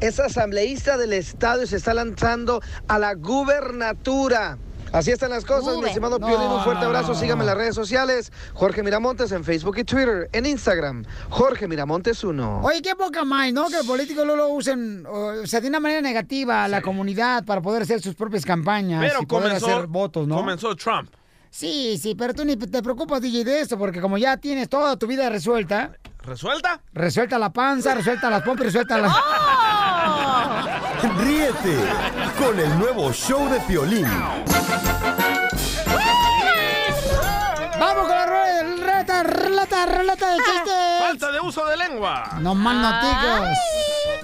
es 0.00 0.20
asambleísta 0.20 0.96
del 0.96 1.12
estado 1.12 1.62
y 1.62 1.66
se 1.66 1.76
está 1.76 1.94
lanzando 1.94 2.60
a 2.88 2.98
la 2.98 3.14
gubernatura. 3.14 4.58
Así 4.90 5.10
están 5.10 5.28
las 5.30 5.44
cosas, 5.44 5.76
mi 5.76 5.84
estimado 5.84 6.18
No, 6.18 6.26
Piolín. 6.26 6.50
Un 6.50 6.62
fuerte 6.64 6.80
no, 6.80 6.86
abrazo. 6.86 7.08
no, 7.08 7.14
Sígame 7.14 7.42
en 7.42 7.46
no. 7.46 7.52
las 7.52 7.56
redes 7.58 7.74
sociales. 7.74 8.32
Jorge 8.54 8.82
Miramontes 8.82 9.32
en 9.32 9.44
Facebook 9.44 9.76
y 9.78 9.84
Twitter. 9.84 10.30
En 10.32 10.46
Instagram, 10.46 11.04
Jorge 11.28 11.68
Miramontes 11.68 12.24
1. 12.24 12.62
Oye, 12.62 12.80
qué 12.80 12.94
poca 12.94 13.24
más, 13.24 13.52
¿no? 13.52 13.68
Que 13.68 13.76
los 13.76 13.86
políticos 13.86 14.24
luego 14.24 14.44
lo 14.44 14.48
usen, 14.54 15.04
o 15.06 15.46
sea, 15.46 15.60
de 15.60 15.68
una 15.68 15.78
manera 15.80 16.00
negativa 16.00 16.64
a 16.64 16.68
la 16.68 16.80
comunidad 16.80 17.44
para 17.44 17.60
poder 17.60 17.82
hacer 17.82 18.00
sus 18.00 18.14
propias 18.14 18.46
campañas 18.46 19.00
Pero 19.06 19.22
y 19.22 19.26
poder 19.26 19.48
comenzó, 19.48 19.66
hacer 19.66 19.86
votos, 19.88 20.26
¿no? 20.26 20.36
comenzó 20.36 20.74
Trump. 20.74 21.10
Sí, 21.50 21.98
sí, 22.00 22.14
pero 22.14 22.32
tú 22.34 22.44
ni 22.46 22.56
te 22.56 22.82
preocupas, 22.82 23.20
DJ, 23.20 23.44
de 23.44 23.60
eso, 23.60 23.78
porque 23.78 24.00
como 24.00 24.16
ya 24.16 24.36
tienes 24.38 24.68
toda 24.70 24.96
tu 24.96 25.06
vida 25.06 25.28
resuelta, 25.28 25.92
¿Resuelta? 26.22 26.80
resuelta 26.92 27.38
la 27.38 27.50
panza, 27.50 27.94
resuelta 27.94 28.28
las 28.28 28.42
pompas, 28.42 28.66
resuelta 28.66 28.98
las... 28.98 29.12
Ríete 31.18 31.76
con 32.38 32.58
el 32.58 32.78
nuevo 32.78 33.12
show 33.12 33.48
de 33.48 33.60
Piolín. 33.60 34.06
¡Vamos 37.78 38.06
con 38.06 38.16
la 38.16 38.26
rueda! 38.26 38.98
¡Reta, 38.98 39.22
relata, 39.22 39.86
relata 39.86 40.30
de 40.32 40.36
chistes! 40.38 41.00
Falta 41.00 41.32
de 41.32 41.40
uso 41.40 41.64
de 41.66 41.76
lengua. 41.76 42.30
No 42.40 42.54
más 42.54 42.76
noticias. 42.76 43.58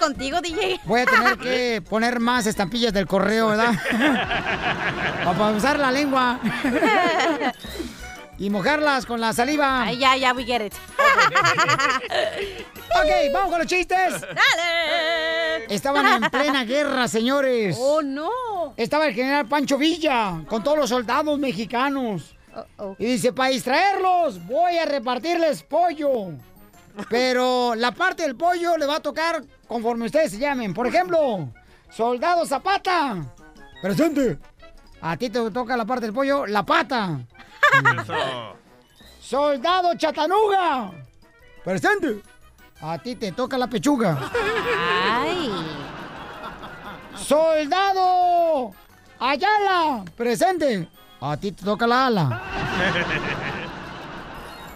Contigo, 0.01 0.41
DJ. 0.41 0.81
Voy 0.85 1.01
a 1.03 1.07
tener 1.07 1.39
que 1.39 1.83
poner 1.89 2.19
más 2.21 2.47
estampillas 2.47 2.93
del 2.93 3.07
correo, 3.07 3.49
¿verdad? 3.49 3.73
Para 5.25 5.51
usar 5.53 5.79
la 5.79 5.91
lengua. 5.93 6.41
y 8.39 8.51
mojarlas 8.51 9.07
con 9.07 9.21
la 9.21 9.33
saliva. 9.33 9.83
Ay, 9.83 9.99
ya, 9.99 10.17
ya, 10.17 10.33
we 10.33 10.45
get 10.45 10.65
it. 10.67 10.75
Ok, 12.97 13.11
vamos 13.33 13.51
con 13.51 13.59
los 13.59 13.67
chistes. 13.67 14.21
Dale. 14.21 15.65
Estaban 15.69 16.07
en 16.23 16.31
plena 16.31 16.65
guerra, 16.65 17.09
señores. 17.09 17.77
Oh, 17.81 18.03
no. 18.03 18.31
Estaba 18.77 19.07
el 19.07 19.15
general 19.15 19.47
Pancho 19.49 19.77
Villa 19.77 20.43
con 20.47 20.63
todos 20.63 20.79
los 20.79 20.91
soldados 20.91 21.37
mexicanos. 21.39 22.37
Oh, 22.79 22.95
Y 22.99 23.07
dice, 23.07 23.33
para 23.33 23.51
distraerlos, 23.51 24.45
voy 24.47 24.79
a 24.79 24.85
repartirles 24.85 25.65
pollo. 25.65 26.35
Pero 27.11 27.75
la 27.75 27.91
parte 27.91 28.23
del 28.23 28.37
pollo 28.37 28.77
le 28.77 28.87
va 28.87 28.97
a 28.97 29.01
tocar 29.01 29.43
conforme 29.67 30.07
ustedes 30.07 30.31
se 30.31 30.39
llamen. 30.39 30.73
Por 30.73 30.87
ejemplo, 30.87 31.53
soldado 31.91 32.47
Zapata. 32.47 33.17
Presente. 33.83 34.39
A 35.01 35.17
ti 35.17 35.31
te 35.31 35.51
toca 35.51 35.77
la 35.77 35.85
parte 35.85 36.07
del 36.07 36.15
pollo, 36.15 36.47
la 36.47 36.65
pata. 36.65 37.19
Eso. 38.03 38.57
Soldado 39.21 39.95
Chatanuga. 39.97 40.91
Presente. 41.65 42.21
A 42.81 42.99
ti 42.99 43.17
te 43.17 43.33
toca 43.33 43.57
la 43.57 43.67
pechuga. 43.67 44.19
Ay. 45.11 45.51
Soldado 47.17 48.73
Ayala. 49.19 50.05
Presente. 50.17 50.89
A 51.21 51.37
ti 51.37 51.53
te 51.53 51.65
toca 51.65 51.87
la 51.87 52.07
ala. 52.07 52.43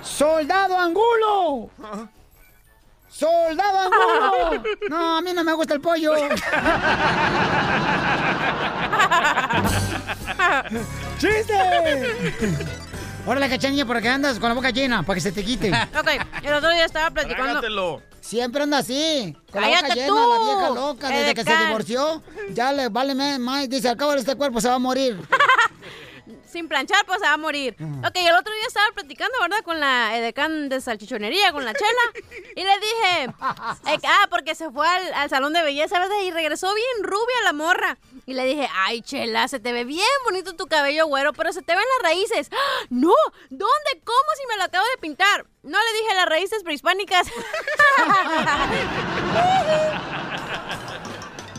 Soldado 0.03 0.79
Angulo. 0.79 1.71
¡Soldado 3.09 3.79
Angulo! 3.79 4.63
No, 4.89 5.19
a 5.19 5.21
mí 5.21 5.33
no 5.33 5.43
me 5.43 5.53
gusta 5.53 5.75
el 5.75 5.81
pollo. 5.81 6.13
¡Chiste! 11.19 11.55
Órale, 13.27 13.49
cachanilla, 13.49 13.85
¿por 13.85 14.01
qué 14.01 14.09
andas 14.09 14.39
con 14.39 14.49
la 14.49 14.55
boca 14.55 14.71
llena? 14.71 15.03
Para 15.03 15.17
que 15.17 15.21
se 15.21 15.33
te 15.33 15.45
quite. 15.45 15.71
Ok, 15.71 16.09
el 16.43 16.55
otro 16.55 16.71
día 16.71 16.85
estaba 16.87 17.11
platicando. 17.11 17.45
Trágatelo. 17.45 18.03
Siempre 18.21 18.63
anda 18.63 18.79
así, 18.79 19.35
con 19.51 19.63
la 19.63 19.69
boca 19.69 19.81
¡Cállate 19.81 20.01
llena, 20.01 20.09
tú! 20.09 20.15
la 20.17 20.45
vieja 20.45 20.71
loca, 20.75 21.09
desde 21.09 21.35
que 21.35 21.45
se 21.45 21.57
divorció. 21.67 22.23
Ya 22.53 22.73
le 22.73 22.89
vale 22.89 23.15
más, 23.39 23.69
dice, 23.69 23.89
al 23.89 23.97
cabo 23.97 24.13
de 24.13 24.19
este 24.21 24.35
cuerpo 24.35 24.61
se 24.61 24.69
va 24.69 24.75
a 24.75 24.79
morir. 24.79 25.19
Sin 26.51 26.69
planchar, 26.69 27.05
pues 27.05 27.19
se 27.21 27.27
va 27.27 27.35
a 27.35 27.37
morir. 27.37 27.77
Ok, 27.79 28.17
el 28.17 28.35
otro 28.35 28.53
día 28.55 28.65
estaba 28.67 28.87
platicando, 28.95 29.39
¿verdad? 29.41 29.63
Con 29.65 29.81
la 29.81 30.17
edecán 30.17 30.69
de 30.69 30.81
salchichonería, 30.81 31.53
con 31.53 31.65
la 31.65 31.75
chela. 31.75 32.25
Y 32.57 32.65
le 32.65 32.73
dije, 32.81 33.25
eh, 33.25 33.99
ah, 34.05 34.27
porque 34.31 34.55
se 34.55 34.71
fue 34.71 34.89
al, 34.89 35.13
al 35.15 35.29
salón 35.29 35.53
de 35.53 35.63
belleza, 35.63 35.99
¿verdad? 35.99 36.17
Y 36.25 36.31
regresó 36.31 36.73
bien 36.75 37.03
rubia 37.03 37.37
la 37.45 37.53
morra. 37.53 37.99
Y 38.27 38.35
le 38.35 38.45
dije, 38.45 38.69
ay, 38.75 39.03
chela, 39.03 39.49
se 39.49 39.61
te 39.61 39.73
ve 39.73 39.85
bien 39.85 40.07
bonito 40.25 40.55
tu 40.57 40.67
cabello 40.67 41.07
güero, 41.07 41.33
pero 41.33 41.53
se 41.53 41.63
te 41.63 41.75
ven 41.75 41.85
las 41.97 42.03
raíces. 42.11 42.49
¡Ah! 42.53 42.85
No, 42.91 43.15
¿dónde? 43.51 44.03
¿Cómo 44.05 44.29
si 44.37 44.47
me 44.49 44.57
lo 44.57 44.65
acabo 44.65 44.85
de 44.87 44.99
pintar? 45.01 45.47
No 45.63 45.79
le 45.79 45.99
dije 46.01 46.15
las 46.15 46.27
raíces 46.27 46.63
prehispánicas. 46.63 47.27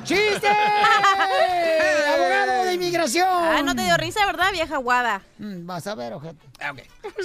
¡Chiste! 0.09 0.47
¡Abogado 2.15 2.63
de 2.65 2.73
inmigración! 2.73 3.27
Ah, 3.29 3.61
no 3.63 3.75
te 3.75 3.83
dio 3.83 3.95
risa, 3.97 4.25
¿verdad, 4.25 4.51
vieja 4.51 4.77
guada? 4.77 5.21
Mm, 5.37 5.65
Vas 5.65 5.85
a 5.87 5.95
ver, 5.95 6.13
ojete. 6.13 6.39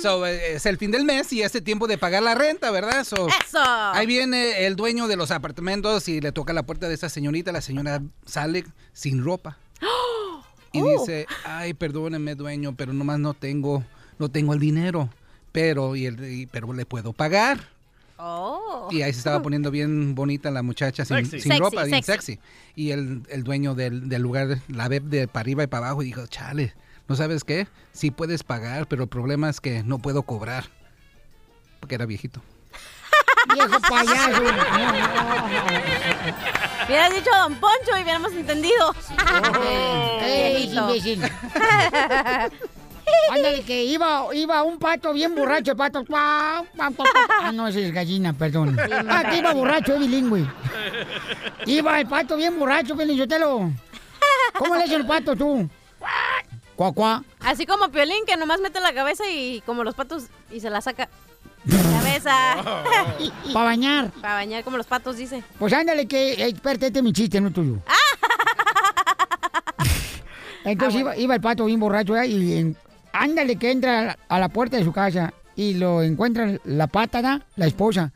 So, 0.00 0.26
eh, 0.26 0.54
es 0.54 0.66
el 0.66 0.76
fin 0.78 0.90
del 0.90 1.04
mes 1.04 1.32
y 1.32 1.42
es 1.42 1.54
el 1.54 1.62
tiempo 1.62 1.86
de 1.86 1.96
pagar 1.98 2.22
la 2.22 2.34
renta, 2.34 2.70
¿verdad? 2.70 3.04
So, 3.04 3.28
¡Eso! 3.28 3.58
Ahí 3.62 4.06
viene 4.06 4.66
el 4.66 4.76
dueño 4.76 5.08
de 5.08 5.16
los 5.16 5.30
apartamentos 5.30 6.08
y 6.08 6.20
le 6.20 6.32
toca 6.32 6.52
la 6.52 6.64
puerta 6.64 6.88
de 6.88 6.94
esa 6.94 7.08
señorita. 7.08 7.52
La 7.52 7.60
señora 7.60 8.02
sale 8.26 8.64
sin 8.92 9.24
ropa 9.24 9.56
y 10.72 10.80
Oh. 10.82 10.86
dice, 11.00 11.26
ay, 11.44 11.72
perdóneme, 11.74 12.34
dueño, 12.34 12.74
pero 12.76 12.92
nomás 12.92 13.18
no 13.18 13.32
tengo, 13.34 13.82
no 14.18 14.28
tengo 14.28 14.52
el 14.54 14.60
dinero. 14.60 15.08
Pero, 15.52 15.94
y 15.96 16.06
el, 16.06 16.22
y- 16.32 16.46
pero 16.46 16.72
le 16.72 16.84
puedo 16.84 17.12
pagar. 17.12 17.68
Oh. 18.16 18.88
Y 18.90 19.02
ahí 19.02 19.12
se 19.12 19.18
estaba 19.18 19.42
poniendo 19.42 19.70
bien 19.70 20.14
bonita 20.14 20.50
la 20.50 20.62
muchacha 20.62 21.04
sin, 21.04 21.16
Sexy. 21.16 21.40
sin 21.40 21.52
Sexy, 21.52 21.58
ropa, 21.58 21.84
bien 21.84 22.02
sexy. 22.02 22.34
sexy. 22.34 22.40
Y 22.76 22.90
el, 22.92 23.22
el 23.28 23.42
dueño 23.44 23.74
del, 23.74 24.08
del 24.08 24.22
lugar 24.22 24.58
la 24.68 24.88
ve 24.88 25.00
de 25.00 25.26
para 25.28 25.40
arriba 25.42 25.64
y 25.64 25.66
para 25.66 25.86
abajo 25.88 26.02
y 26.02 26.06
dijo, 26.06 26.26
chale, 26.28 26.74
¿no 27.08 27.16
sabes 27.16 27.42
qué? 27.44 27.66
Sí 27.92 28.10
puedes 28.10 28.42
pagar, 28.44 28.86
pero 28.86 29.02
el 29.02 29.08
problema 29.08 29.48
es 29.50 29.60
que 29.60 29.82
no 29.82 29.98
puedo 29.98 30.22
cobrar. 30.22 30.64
Porque 31.80 31.96
era 31.96 32.06
viejito. 32.06 32.40
Viejo 33.52 33.78
payaso. 33.80 34.42
Hubieras 36.86 37.12
dicho 37.14 37.30
Don 37.42 37.54
Poncho 37.56 37.98
y 37.98 38.02
hubiéramos 38.02 38.32
entendido. 38.32 38.94
¡Ey, 40.22 40.72
Viejito. 40.92 41.26
Ándale, 43.30 43.62
que 43.62 43.84
iba, 43.84 44.26
iba 44.34 44.62
un 44.62 44.78
pato 44.78 45.12
bien 45.12 45.34
borracho, 45.34 45.72
el 45.72 45.76
pato. 45.76 46.04
Ah, 46.14 46.62
no, 47.52 47.68
ese 47.68 47.86
es 47.86 47.92
gallina, 47.92 48.32
perdón. 48.32 48.76
Ah, 49.08 49.24
que 49.30 49.38
iba 49.38 49.52
borracho, 49.52 49.94
es 49.94 50.00
bilingüe. 50.00 50.46
Iba 51.66 52.00
el 52.00 52.06
pato 52.06 52.36
bien 52.36 52.58
borracho, 52.58 52.96
Pelizotelo. 52.96 53.70
¿Cómo 54.58 54.74
le 54.76 54.84
hace 54.84 54.94
el 54.94 55.06
pato 55.06 55.34
tú? 55.34 55.68
Cuá, 56.76 56.92
cuá. 56.92 57.24
Así 57.40 57.66
como 57.66 57.88
Piolín, 57.90 58.24
que 58.26 58.36
nomás 58.36 58.60
mete 58.60 58.80
la 58.80 58.92
cabeza 58.92 59.24
y 59.30 59.62
como 59.64 59.84
los 59.84 59.94
patos 59.94 60.24
y 60.50 60.60
se 60.60 60.70
la 60.70 60.80
saca. 60.80 61.08
Cabeza. 61.68 62.56
Para 63.52 63.64
bañar. 63.64 64.10
Para 64.20 64.34
bañar 64.34 64.64
como 64.64 64.76
los 64.76 64.86
patos, 64.86 65.16
dice. 65.16 65.42
Pues 65.58 65.72
ándale, 65.72 66.06
que, 66.06 66.32
eh, 66.34 66.48
espérate, 66.48 66.86
este 66.88 66.98
es 66.98 67.02
mi 67.02 67.12
chiste, 67.12 67.40
no 67.40 67.50
tuyo. 67.52 67.78
Entonces 70.64 71.00
iba, 71.00 71.16
iba 71.16 71.34
el 71.34 71.40
pato 71.40 71.64
bien 71.66 71.80
borracho 71.80 72.16
¿eh? 72.16 72.26
y 72.26 72.58
en- 72.58 72.76
ándale 73.14 73.56
que 73.56 73.70
entra 73.70 74.18
a 74.28 74.38
la 74.38 74.48
puerta 74.48 74.76
de 74.76 74.84
su 74.84 74.92
casa 74.92 75.32
y 75.56 75.74
lo 75.74 76.02
encuentra 76.02 76.58
la 76.64 76.88
pata, 76.88 77.22
¿da? 77.22 77.40
la 77.56 77.66
esposa. 77.66 78.12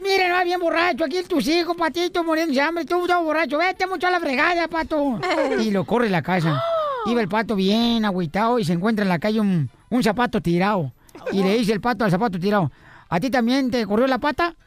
Miren, 0.00 0.32
va 0.32 0.44
bien 0.44 0.58
borracho, 0.60 1.04
aquí 1.04 1.22
tus 1.22 1.46
hijos, 1.46 1.76
patito, 1.76 2.24
muriendo 2.24 2.54
de 2.54 2.60
hambre, 2.60 2.84
tú 2.84 3.02
estás 3.02 3.22
borracho, 3.22 3.58
vete 3.58 3.86
mucho 3.86 4.06
a 4.06 4.10
la 4.10 4.20
fregada, 4.20 4.66
pato. 4.68 5.20
Y 5.60 5.70
lo 5.70 5.84
corre 5.84 6.08
a 6.08 6.10
la 6.10 6.22
casa. 6.22 6.62
Iba 7.06 7.20
el 7.20 7.28
pato 7.28 7.54
bien 7.54 8.04
agüitado 8.04 8.58
y 8.58 8.64
se 8.64 8.72
encuentra 8.72 9.04
en 9.04 9.08
la 9.08 9.18
calle 9.18 9.40
un, 9.40 9.70
un 9.90 10.02
zapato 10.02 10.40
tirado. 10.40 10.92
Y 11.32 11.42
le 11.42 11.56
dice 11.58 11.72
el 11.72 11.80
pato 11.80 12.04
al 12.04 12.10
zapato 12.10 12.38
tirado, 12.38 12.72
¿a 13.08 13.20
ti 13.20 13.30
también 13.30 13.70
te 13.70 13.86
corrió 13.86 14.06
la 14.06 14.18
pata? 14.18 14.54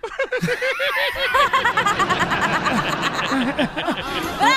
¡Qué 4.40 4.54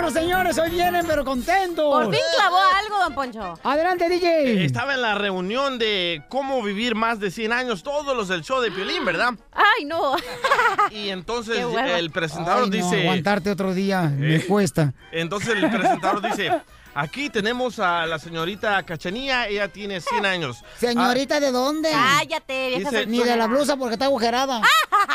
bárbaro, 0.00 0.10
señores! 0.20 0.58
Hoy 0.58 0.70
vienen, 0.70 1.04
pero 1.06 1.24
contentos. 1.24 1.84
Por 1.84 2.10
fin 2.10 2.20
clavó 2.36 2.56
algo, 2.78 2.98
Don 2.98 3.14
Poncho. 3.14 3.58
Adelante, 3.62 4.08
DJ. 4.08 4.64
Estaba 4.64 4.94
en 4.94 5.02
la 5.02 5.14
reunión 5.14 5.78
de 5.78 6.22
cómo 6.28 6.62
vivir 6.62 6.94
más 6.94 7.20
de 7.20 7.30
100 7.30 7.52
años, 7.52 7.82
todos 7.82 8.16
los 8.16 8.28
del 8.28 8.42
show 8.42 8.60
de 8.60 8.70
Piolín, 8.70 9.04
¿verdad? 9.04 9.34
Ay, 9.52 9.84
no. 9.84 10.16
Y 10.90 11.10
entonces 11.10 11.58
el 11.96 12.10
presentador 12.10 12.64
Ay, 12.64 12.70
no, 12.70 12.76
dice... 12.76 13.02
aguantarte 13.02 13.50
otro 13.50 13.74
día 13.74 14.02
me 14.02 14.36
Eh. 14.36 14.46
cuesta. 14.46 14.92
Entonces 15.12 15.50
el 15.50 15.70
presentador 15.70 16.20
dice, 16.22 16.50
aquí 16.94 17.28
tenemos 17.30 17.78
a 17.78 18.06
la 18.06 18.18
señorita 18.18 18.82
Cachanilla, 18.84 19.46
ella 19.48 19.68
tiene 19.68 20.00
100 20.00 20.24
años. 20.26 20.64
¿Señorita 20.78 21.38
de 21.40 21.52
dónde? 21.52 21.90
Cállate, 21.90 22.68
vieja 22.76 22.90
Dice- 22.90 23.06
Ni 23.06 23.18
de 23.22 23.36
la 23.36 23.46
blusa 23.46 23.76
porque 23.76 23.94
está 23.94 24.06
agujerada. 24.06 24.62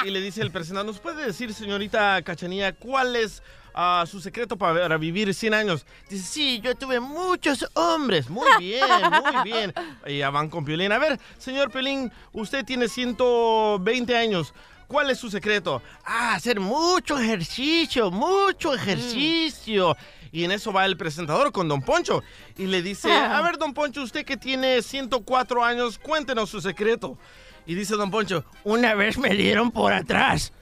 Y 0.05 0.11
le 0.11 0.21
dice 0.21 0.41
el 0.41 0.51
presentador, 0.51 0.85
¿nos 0.85 0.99
puede 0.99 1.25
decir, 1.25 1.53
señorita 1.53 2.21
Cachanilla, 2.21 2.73
cuál 2.73 3.15
es 3.15 3.41
ah, 3.75 4.05
su 4.07 4.19
secreto 4.19 4.57
para 4.57 4.97
vivir 4.97 5.33
100 5.33 5.53
años? 5.53 5.85
Dice, 6.09 6.23
sí, 6.23 6.61
yo 6.63 6.73
tuve 6.75 6.99
muchos 6.99 7.65
hombres. 7.73 8.29
Muy 8.29 8.47
bien, 8.59 8.81
muy 9.23 9.43
bien. 9.43 9.73
Y 10.07 10.19
ya 10.19 10.29
van 10.29 10.49
con 10.49 10.65
Piolín. 10.65 10.91
A 10.91 10.97
ver, 10.97 11.19
señor 11.37 11.71
Piolín, 11.71 12.11
usted 12.31 12.63
tiene 12.63 12.87
120 12.87 14.15
años. 14.15 14.53
¿Cuál 14.87 15.09
es 15.09 15.17
su 15.17 15.29
secreto? 15.29 15.81
Ah, 16.05 16.35
hacer 16.35 16.59
mucho 16.59 17.17
ejercicio, 17.17 18.11
mucho 18.11 18.73
ejercicio. 18.73 19.97
Y 20.31 20.43
en 20.43 20.51
eso 20.51 20.71
va 20.71 20.85
el 20.85 20.97
presentador 20.97 21.51
con 21.51 21.67
Don 21.67 21.81
Poncho. 21.81 22.23
Y 22.57 22.67
le 22.67 22.81
dice, 22.81 23.11
a 23.11 23.41
ver, 23.41 23.57
Don 23.57 23.73
Poncho, 23.73 24.03
usted 24.03 24.25
que 24.25 24.37
tiene 24.37 24.81
104 24.81 25.63
años, 25.63 25.97
cuéntenos 25.97 26.49
su 26.49 26.61
secreto. 26.61 27.17
Y 27.65 27.73
dice 27.73 27.95
Don 27.95 28.11
Poncho, 28.11 28.45
una 28.63 28.93
vez 28.93 29.17
me 29.17 29.29
dieron 29.29 29.71
por 29.71 29.91
atrás. 29.91 30.53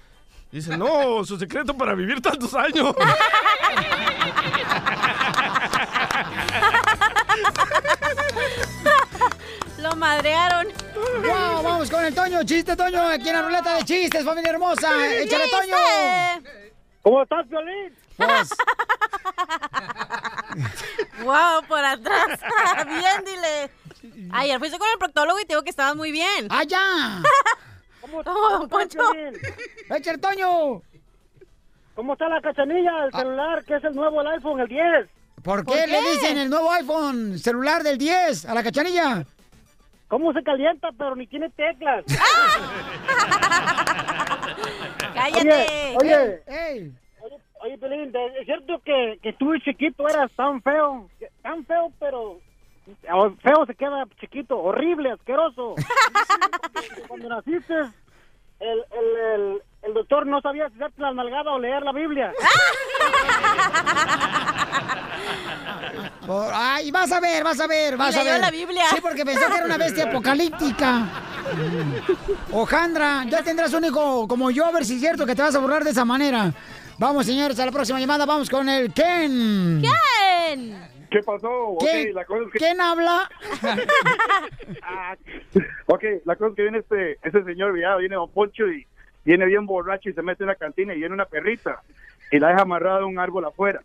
Dice, 0.54 0.78
no, 0.78 1.26
su 1.26 1.36
secreto 1.39 1.76
para 1.76 1.95
vivir 1.95 2.22
tantos 2.22 2.54
años. 2.54 2.95
Lo 9.80 9.95
madrearon. 9.95 10.68
¡Wow! 11.24 11.64
Vamos 11.64 11.89
con 11.89 12.06
el 12.06 12.14
Toño. 12.14 12.43
Chiste, 12.43 12.76
Toño. 12.76 13.01
Aquí 13.01 13.30
en 13.30 13.34
la 13.36 13.41
ruleta 13.41 13.78
de 13.78 13.84
chistes, 13.84 14.24
familia 14.24 14.51
hermosa. 14.51 14.91
¡Échale, 15.18 15.45
Toño! 15.49 15.76
¿Cómo 17.01 17.24
estás, 17.24 17.49
Violín? 17.49 17.91
Pues, 18.16 18.49
Wow, 21.24 21.64
por 21.68 21.84
atrás. 21.84 22.39
bien, 22.86 23.26
dile. 23.26 23.72
Ayer 24.32 24.60
fuiste 24.60 24.78
con 24.78 24.88
el 24.88 24.99
proctólogo 24.99 25.39
y 25.39 25.45
te 25.45 25.54
digo 25.54 25.64
que 25.64 25.72
estabas 25.72 25.95
muy 25.95 26.12
bien. 26.12 26.45
¡Ah, 26.51 26.62
ya! 26.64 27.24
¿Cómo, 28.04 28.20
Oh, 28.20 28.24
cómo 28.24 28.64
estás, 28.64 28.70
Poncho. 28.70 28.99
Piolín? 29.14 29.39
¡Échale, 29.89 30.18
Toño! 30.18 30.82
¿Cómo 31.95 32.14
está 32.14 32.28
la 32.28 32.41
cachanilla, 32.41 33.06
el 33.06 33.12
celular, 33.14 33.64
que 33.64 33.76
es 33.76 33.84
el 33.84 33.95
nuevo, 33.95 34.22
el 34.22 34.28
iPhone, 34.28 34.60
el 34.60 34.68
10? 34.68 34.84
¿Por 35.43 35.64
¿Por 35.64 35.74
qué, 35.76 35.88
le 35.88 36.01
dicen 36.12 36.38
el 36.38 36.49
nuevo 36.49 36.72
iPhone 36.72 37.38
celular 37.39 37.84
del 37.84 37.97
10 37.97 38.45
a 38.45 38.54
la 38.54 38.64
cachanilla? 38.64 39.26
¿Cómo 40.10 40.34
se 40.34 40.43
calienta, 40.43 40.89
pero 40.97 41.16
ni 41.16 41.28
tiene 41.28 41.49
teclas? 41.51 42.04
Cállate. 45.14 45.95
Oye, 45.97 46.16
oye, 46.16 46.41
¡Ey! 46.47 46.91
oye, 47.22 47.36
oye, 47.62 47.78
Piolín, 47.78 48.12
¿de- 48.12 48.39
¿es 48.39 48.45
cierto 48.45 48.80
que, 48.84 49.20
que 49.22 49.34
tú 49.34 49.56
chiquito 49.60 50.08
eras 50.10 50.32
tan 50.36 50.62
feo? 50.62 51.10
Tan 51.41 51.66
feo, 51.66 51.91
pero... 51.99 52.39
o 53.13 53.31
Feo 53.41 53.65
se 53.65 53.75
queda 53.75 54.05
chiquito, 54.19 54.57
horrible, 54.59 55.11
asqueroso. 55.11 55.75
Cuando 57.07 57.29
naciste, 57.29 57.73
el, 58.59 58.79
el, 58.91 59.17
el, 59.34 59.61
el 59.84 59.93
doctor 59.93 60.25
no 60.25 60.41
sabía 60.41 60.67
si 60.69 60.75
hacerte 60.75 61.01
la 61.01 61.13
nalgada 61.13 61.51
o 61.51 61.59
leer 61.59 61.84
la 61.84 61.91
Biblia. 61.93 62.31
Por- 66.25 66.51
Ay, 66.53 66.89
vas 66.91 67.11
a 67.11 67.19
ver, 67.19 67.43
vas 67.43 67.59
a 67.59 67.67
ver, 67.67 67.97
vas 67.97 68.15
a 68.15 68.19
leyó 68.19 68.31
ver. 68.31 68.41
la 68.41 68.51
Biblia. 68.51 68.84
Sí, 68.91 68.97
porque 69.01 69.25
pensó 69.25 69.47
que 69.49 69.55
era 69.57 69.65
una 69.65 69.77
bestia 69.77 70.05
apocalíptica. 70.05 71.07
Ojandra, 72.51 73.25
ya 73.27 73.43
tendrás 73.43 73.73
un 73.73 73.84
hijo 73.86 74.27
como 74.27 74.49
yo, 74.49 74.65
a 74.65 74.71
ver 74.71 74.86
si 74.86 74.95
es 74.95 75.01
cierto 75.01 75.25
que 75.25 75.36
te 75.36 75.41
vas 75.41 75.53
a 75.55 75.59
burlar 75.59 75.84
de 75.84 75.89
esa 75.91 76.05
manera. 76.05 76.53
Vamos, 76.97 77.25
señores, 77.25 77.59
a 77.59 77.65
la 77.65 77.71
próxima 77.71 77.99
llamada. 77.99 78.25
Vamos 78.25 78.49
con 78.49 78.69
el 78.69 78.93
Ken. 78.93 79.81
¿Quién? 79.81 80.92
¿Qué 81.14 81.22
pasó? 81.24 81.78
¿Qué- 81.80 82.11
la 82.11 82.26
cosa 82.26 82.43
es 82.45 82.51
que... 82.51 82.57
¿Quién 82.59 82.82
habla? 82.82 83.30
Ok, 85.86 86.03
la 86.26 86.36
cosa 86.36 86.49
es 86.49 86.55
que 86.55 86.61
viene 86.64 86.78
este, 86.80 87.11
este 87.24 87.43
señor, 87.43 87.80
ya 87.80 87.95
viene 87.97 88.16
Don 88.16 88.32
Poncho 88.32 88.68
y 88.68 88.88
viene 89.24 89.45
bien 89.45 89.66
borracho 89.66 90.09
y 90.09 90.14
se 90.14 90.22
mete 90.24 90.43
en 90.43 90.47
la 90.47 90.55
cantina 90.55 90.93
y 90.93 90.99
viene 90.99 91.14
una 91.14 91.26
perrita 91.26 91.82
y 92.32 92.39
la 92.39 92.49
deja 92.49 92.61
amarrada 92.61 93.01
a 93.01 93.05
un 93.05 93.20
árbol 93.20 93.45
afuera. 93.45 93.82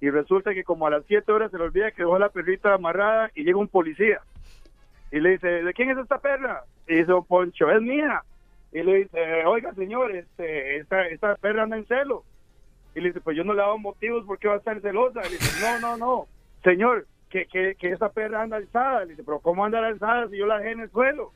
Y 0.00 0.10
resulta 0.10 0.54
que 0.54 0.64
como 0.64 0.86
a 0.86 0.90
las 0.90 1.04
7 1.06 1.30
horas 1.32 1.50
se 1.50 1.58
le 1.58 1.64
olvida 1.64 1.90
que 1.90 2.02
dejó 2.02 2.18
la 2.18 2.28
perrita 2.28 2.74
amarrada 2.74 3.30
y 3.34 3.42
llega 3.42 3.58
un 3.58 3.68
policía. 3.68 4.20
Y 5.10 5.18
le 5.20 5.30
dice, 5.30 5.48
¿de 5.48 5.72
quién 5.72 5.90
es 5.90 5.98
esta 5.98 6.18
perra? 6.18 6.62
Y 6.86 6.94
dice 6.94 7.06
Don 7.06 7.24
Poncho, 7.24 7.70
es 7.70 7.80
mía. 7.82 8.22
Y 8.72 8.82
le 8.82 8.94
dice, 8.96 9.44
oiga 9.46 9.72
señor, 9.74 10.14
este, 10.14 10.76
esta, 10.76 11.06
esta 11.08 11.34
perra 11.36 11.62
anda 11.64 11.76
en 11.78 11.86
celo. 11.86 12.22
Y 12.94 13.00
le 13.00 13.08
dice, 13.08 13.20
pues 13.20 13.36
yo 13.36 13.42
no 13.44 13.54
le 13.54 13.60
he 13.60 13.64
dado 13.64 13.78
motivos 13.78 14.24
porque 14.26 14.46
va 14.46 14.54
a 14.54 14.58
estar 14.58 14.80
celosa. 14.80 15.20
Y 15.26 15.30
le 15.30 15.38
dice, 15.38 15.60
no, 15.62 15.80
no, 15.80 15.96
no, 15.96 16.26
señor, 16.64 17.06
que, 17.30 17.46
que, 17.46 17.76
que 17.76 17.92
esa 17.92 18.08
perra 18.08 18.42
anda 18.42 18.56
alzada. 18.56 19.04
Le 19.04 19.10
dice, 19.10 19.22
pero 19.22 19.38
¿cómo 19.38 19.64
anda 19.64 19.86
alzada 19.86 20.28
si 20.28 20.38
yo 20.38 20.46
la 20.46 20.58
dejé 20.58 20.72
en 20.72 20.80
el 20.80 20.90
suelo? 20.90 21.32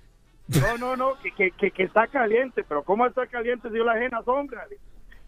No, 0.49 0.79
no, 0.79 0.97
no, 0.97 1.12
que, 1.20 1.51
que, 1.51 1.70
que, 1.70 1.83
está 1.83 2.07
caliente, 2.07 2.64
pero 2.66 2.83
¿cómo 2.83 3.07
está 3.07 3.26
caliente 3.26 3.68
si 3.68 3.76
yo 3.76 3.85
la 3.85 3.95
dejé 3.95 4.07
en 4.07 4.12
la 4.12 4.22
sombra? 4.22 4.66
Le 4.68 4.79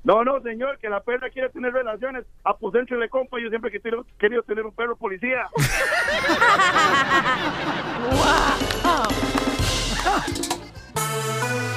No, 0.03 0.25
no, 0.25 0.41
señor, 0.41 0.79
que 0.79 0.89
la 0.89 1.01
perra 1.01 1.29
quiere 1.29 1.51
tener 1.51 1.75
relaciones. 1.75 2.25
Ah, 2.43 2.57
pues 2.57 2.75
éntrele, 2.75 3.11
compa, 3.11 3.39
yo 3.39 3.51
siempre 3.51 3.71
que 3.71 3.81
quiero, 3.81 4.07
querido 4.19 4.43
tener 4.43 4.65
un 4.65 4.73
perro 4.73 4.97
policía. 4.97 5.47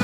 No 0.00 0.03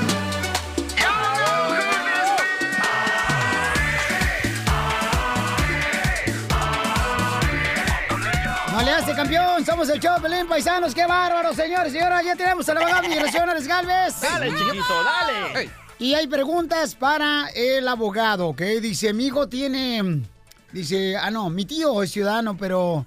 hace 8.91 9.15
campeón, 9.15 9.65
somos 9.65 9.89
el 9.89 9.99
show 9.99 10.21
Pelín 10.21 10.47
Paisanos, 10.47 10.93
qué 10.93 11.05
bárbaro, 11.05 11.53
señores 11.53 11.93
y 11.93 11.97
señoras, 11.97 12.25
ya 12.25 12.35
tenemos 12.35 12.67
al 12.67 12.77
abogado 12.77 13.01
de 13.03 13.09
migración, 13.09 13.49
Alex 13.49 13.67
Galvez. 13.67 14.21
Dale, 14.21 14.49
chiquito, 14.49 15.03
dale. 15.03 15.69
Y 15.99 16.13
hay 16.13 16.27
preguntas 16.27 16.95
para 16.95 17.47
el 17.55 17.87
abogado, 17.87 18.49
¿ok? 18.49 18.61
Dice, 18.81 19.13
mi 19.13 19.27
hijo 19.27 19.47
tiene, 19.47 20.23
dice, 20.71 21.15
ah, 21.15 21.31
no, 21.31 21.49
mi 21.49 21.65
tío 21.65 22.03
es 22.03 22.11
ciudadano, 22.11 22.57
pero, 22.57 23.05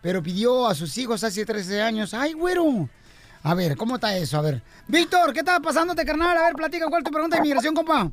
pero 0.00 0.22
pidió 0.22 0.66
a 0.66 0.74
sus 0.74 0.96
hijos 0.98 1.24
hace 1.24 1.46
13 1.46 1.80
años, 1.80 2.14
ay, 2.14 2.34
güero. 2.34 2.88
A 3.44 3.54
ver, 3.54 3.76
¿cómo 3.76 3.96
está 3.96 4.16
eso? 4.16 4.38
A 4.38 4.42
ver. 4.42 4.62
Víctor, 4.86 5.32
¿qué 5.32 5.40
está 5.40 5.58
pasándote, 5.60 6.04
carnal? 6.04 6.36
A 6.36 6.42
ver, 6.42 6.54
platica, 6.54 6.86
¿cuál 6.88 7.02
es 7.02 7.06
tu 7.06 7.12
pregunta 7.12 7.36
de 7.36 7.42
migración, 7.42 7.74
compa? 7.74 8.10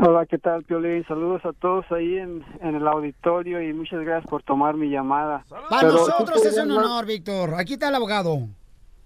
Hola, 0.00 0.26
¿qué 0.26 0.38
tal, 0.38 0.64
Piolín? 0.64 1.04
Saludos 1.06 1.44
a 1.44 1.52
todos 1.52 1.84
ahí 1.92 2.16
en, 2.16 2.42
en 2.60 2.74
el 2.74 2.86
auditorio 2.88 3.62
y 3.62 3.72
muchas 3.72 4.00
gracias 4.00 4.28
por 4.28 4.42
tomar 4.42 4.74
mi 4.74 4.88
llamada. 4.90 5.44
Para 5.48 5.80
Pero, 5.80 5.92
nosotros 5.92 6.40
¿sí 6.40 6.48
es 6.48 6.58
un 6.58 6.70
honor, 6.72 7.06
Víctor. 7.06 7.54
Aquí 7.56 7.74
está 7.74 7.88
el 7.88 7.94
abogado. 7.94 8.48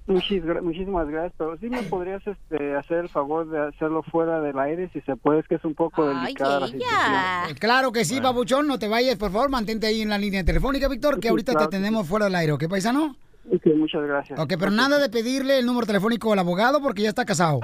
Muchis- 0.06 0.62
muchísimas 0.62 1.08
gracias, 1.08 1.32
pero 1.36 1.56
sí 1.58 1.68
me 1.68 1.82
podrías 1.82 2.24
este, 2.24 2.76
hacer 2.76 2.98
el 2.98 3.08
favor 3.08 3.48
de 3.50 3.58
hacerlo 3.66 4.04
fuera 4.04 4.40
del 4.40 4.56
aire, 4.60 4.88
si 4.92 5.00
se 5.00 5.16
puede, 5.16 5.40
es 5.40 5.48
que 5.48 5.56
es 5.56 5.64
un 5.64 5.74
poco 5.74 6.06
delicada 6.08 6.60
la 6.60 6.68
situación. 6.68 7.56
Claro 7.58 7.90
que 7.90 8.04
sí, 8.04 8.20
babuchón, 8.20 8.68
no 8.68 8.78
te 8.78 8.86
vayas, 8.86 9.16
por 9.16 9.32
favor, 9.32 9.50
mantente 9.50 9.88
ahí 9.88 10.02
en 10.02 10.08
la 10.10 10.18
línea 10.18 10.44
telefónica, 10.44 10.86
Víctor, 10.86 11.16
que 11.16 11.22
Sí, 11.22 11.28
ahorita 11.28 11.52
claro 11.52 11.68
te 11.68 11.76
tenemos 11.78 12.06
fuera 12.06 12.26
del 12.26 12.36
aire, 12.36 12.52
¿ok, 12.52 12.68
paisano? 12.68 13.16
Ok, 13.48 13.66
muchas 13.76 14.02
gracias. 14.02 14.38
Ok, 14.38 14.54
pero 14.58 14.70
nada 14.70 14.98
de 14.98 15.08
pedirle 15.08 15.58
el 15.58 15.66
número 15.66 15.86
telefónico 15.86 16.32
al 16.32 16.38
abogado 16.40 16.80
porque 16.80 17.02
ya 17.02 17.08
está 17.10 17.24
casado. 17.24 17.60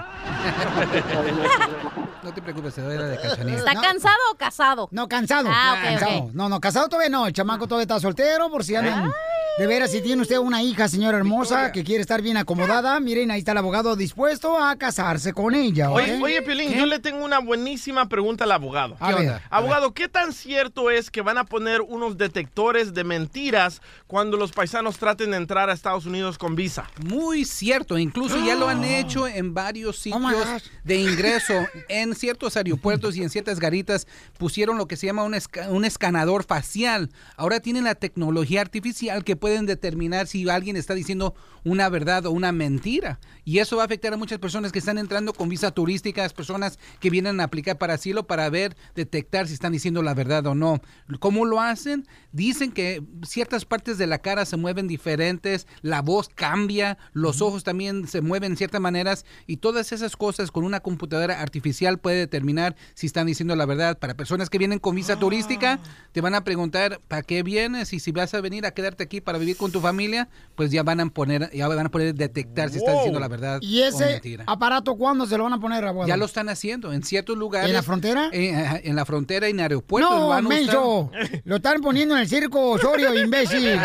No 2.23 2.33
te 2.33 2.41
preocupes, 2.41 2.75
se 2.75 2.83
era 2.83 3.09
de 3.09 3.19
cachanilla. 3.19 3.59
¿Está 3.59 3.75
cansado 3.75 4.17
o 4.33 4.37
casado? 4.37 4.89
No, 4.93 5.09
cansado. 5.09 5.49
Ah, 5.51 5.75
ok, 5.77 5.85
cansado. 5.85 6.19
ok. 6.19 6.35
No, 6.35 6.49
no, 6.49 6.61
casado 6.61 6.89
todavía 6.89 7.11
no. 7.11 7.27
El 7.27 7.33
chamaco 7.33 7.67
todavía 7.67 7.83
está 7.83 7.99
soltero, 7.99 8.49
por 8.49 8.63
si 8.65 8.77
andan. 8.77 9.11
De 9.59 9.67
veras, 9.67 9.91
si 9.91 10.01
tiene 10.01 10.23
usted 10.23 10.39
una 10.39 10.63
hija, 10.63 10.89
señora 10.89 11.19
hermosa, 11.19 11.73
que 11.73 11.85
quiere 11.85 12.01
estar 12.01 12.23
bien 12.23 12.39
acomodada, 12.39 12.99
miren, 13.01 13.31
ahí 13.31 13.41
está 13.41 13.53
el 13.53 13.59
abogado 13.59 13.97
dispuesto 13.97 14.59
a 14.59 14.75
casarse 14.77 15.35
con 15.35 15.55
ella. 15.55 15.91
Oye, 15.91 16.19
oye 16.23 16.41
Piolín, 16.41 16.73
yo 16.73 16.87
le 16.87 16.99
tengo 16.99 17.23
una 17.23 17.39
buenísima 17.39 18.09
pregunta 18.09 18.45
al 18.45 18.53
abogado. 18.53 18.97
A 18.99 19.13
ver, 19.15 19.29
a 19.29 19.41
abogado, 19.51 19.93
¿qué 19.93 20.09
tan 20.09 20.33
cierto 20.33 20.91
es 20.91 21.11
que 21.11 21.21
van 21.21 21.37
a 21.37 21.45
poner 21.45 21.83
unos 21.83 22.17
detectores 22.17 22.95
de 22.95 23.05
mentiras 23.05 23.83
cuando 24.07 24.39
los 24.39 24.53
paisanos 24.53 24.97
traten 24.97 25.33
de 25.33 25.37
entrar 25.37 25.69
a 25.69 25.75
Estados 25.75 26.07
Unidos 26.07 26.39
con 26.39 26.57
visa? 26.57 26.89
Muy 27.05 27.45
cierto, 27.45 27.99
incluso 27.99 28.43
ya 28.43 28.55
lo 28.57 28.69
han 28.71 28.83
hecho 28.85 29.29
en 29.29 29.53
varios 29.53 29.99
sitios 29.99 30.71
de 30.83 30.97
ingreso. 30.97 31.53
En 31.91 32.15
ciertos 32.15 32.57
aeropuertos 32.57 33.17
y 33.17 33.23
en 33.23 33.29
ciertas 33.29 33.61
garitas 33.61 34.07
pusieron 34.39 34.79
lo 34.79 34.87
que 34.89 34.97
se 34.97 35.07
llama 35.07 35.25
un, 35.25 35.35
esca- 35.35 35.69
un 35.69 35.85
escanador 35.85 36.43
facial. 36.43 37.11
Ahora 37.37 37.61
tienen 37.61 37.85
la 37.85 37.95
tecnología 37.95 38.63
artificial 38.63 39.23
que 39.25 39.37
pueden 39.43 39.67
determinar 39.67 40.29
si 40.29 40.49
alguien 40.49 40.77
está 40.77 40.95
diciendo 40.95 41.35
una 41.65 41.89
verdad 41.89 42.27
o 42.27 42.31
una 42.31 42.53
mentira. 42.53 43.19
Y 43.45 43.59
eso 43.59 43.77
va 43.77 43.83
a 43.83 43.87
afectar 43.87 44.15
a 44.15 44.17
muchas 44.17 44.39
personas 44.39 44.71
que 44.71 44.79
están 44.79 44.99
entrando 44.99 45.33
con 45.33 45.49
visa 45.49 45.73
turísticas, 45.73 46.33
personas 46.33 46.79
que 47.01 47.11
vienen 47.11 47.41
a 47.41 47.45
aplicar 47.45 47.77
para 47.77 47.95
asilo 47.95 48.29
para 48.29 48.49
ver, 48.51 48.77
detectar 48.95 49.49
si 49.49 49.55
están 49.55 49.73
diciendo 49.73 50.01
la 50.01 50.15
verdad 50.15 50.47
o 50.47 50.55
no. 50.55 50.81
¿Cómo 51.19 51.45
lo 51.45 51.61
hacen? 51.61 52.07
Dicen 52.31 52.71
que 52.71 53.03
ciertas 53.27 53.65
partes 53.65 53.99
de 53.99 54.07
la 54.07 54.19
cara 54.19 54.45
se 54.45 54.57
mueven 54.57 54.87
diferentes, 54.87 55.67
la 55.81 56.03
voz 56.03 56.29
cambia, 56.29 56.97
los 57.13 57.43
ojos 57.43 57.65
también 57.65 58.07
se 58.07 58.21
mueven 58.21 58.53
de 58.53 58.59
ciertas 58.59 58.81
maneras 58.81 59.27
y 59.49 59.57
todas 59.57 59.91
esas 59.91 60.17
cosas 60.17 60.53
con 60.53 60.63
una 60.63 60.79
computadora 60.79 61.41
artificial 61.41 61.99
puede 61.99 62.19
determinar 62.19 62.77
si 62.95 63.09
están 63.09 63.27
diciendo 63.27 63.57
la 63.57 63.67
verdad. 63.67 63.99
Para 63.99 64.15
personas 64.15 64.51
que 64.51 64.59
vienen 64.59 64.79
con 64.79 64.95
visa 64.95 65.19
turística, 65.19 65.81
te 66.13 66.21
van 66.21 66.37
a 66.37 66.45
preguntar 66.45 67.01
para 67.09 67.23
qué 67.23 67.43
vienes 67.43 67.93
y 67.93 67.99
si 67.99 68.13
vas 68.13 68.35
a 68.35 68.41
venir 68.41 68.67
a 68.67 68.71
quedarte 68.71 69.03
aquí 69.03 69.21
para 69.21 69.32
vivir 69.39 69.57
con 69.57 69.71
tu 69.73 69.81
familia, 69.81 70.29
pues 70.55 70.71
ya 70.71 70.83
van 70.83 71.01
a 71.01 71.07
poner, 71.11 71.51
ya 71.53 71.69
van 71.69 71.87
a 71.87 71.91
poder 71.91 72.15
detectar 72.15 72.71
si 72.71 72.79
estás 72.79 72.95
diciendo 72.97 73.19
la 73.21 73.29
verdad 73.29 73.59
¿Y 73.63 73.81
o 73.81 73.87
ese 73.87 74.05
mentira. 74.07 74.45
aparato 74.47 74.97
cuándo 74.97 75.27
se 75.27 75.37
lo 75.39 75.45
van 75.45 75.53
a 75.55 75.61
poner, 75.61 75.85
abogado? 75.85 76.09
Ya 76.09 76.17
lo 76.17 76.25
están 76.25 76.49
haciendo 76.49 76.93
en 76.93 77.03
ciertos 77.03 77.37
lugares. 77.37 77.69
¿En 77.69 77.75
la 77.75 77.83
frontera? 77.83 78.29
En, 78.33 78.55
ajá, 78.57 78.81
en 78.83 78.97
la 78.97 79.05
frontera 79.05 79.49
y 79.49 79.53
en 79.53 79.61
aeropuertos. 79.61 80.11
lo 80.13 80.19
No, 80.21 80.29
van 80.29 80.45
a 80.45 80.49
usar. 80.49 80.59
menso. 80.61 81.11
Lo 81.45 81.57
están 81.57 81.81
poniendo 81.81 82.15
en 82.17 82.23
el 82.23 82.29
circo 82.29 82.71
Osorio, 82.71 83.19
imbécil. 83.23 83.79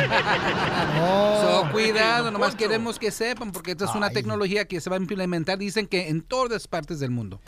Oh. 1.02 1.64
So, 1.66 1.72
cuidado, 1.72 2.32
nomás 2.32 2.56
queremos 2.56 3.00
que 3.00 3.12
sepan, 3.12 3.52
porque 3.52 3.72
esta 3.72 3.86
es 3.86 3.96
una 3.96 4.10
tecnología 4.10 4.66
que 4.66 4.82
se 4.82 4.90
va 4.90 4.96
a 4.96 5.00
implementar, 5.00 5.58
dicen 5.58 5.88
que 5.88 6.10
en 6.10 6.22
todas 6.22 6.68
partes 6.68 7.00
del 7.00 7.12
mundo. 7.12 7.40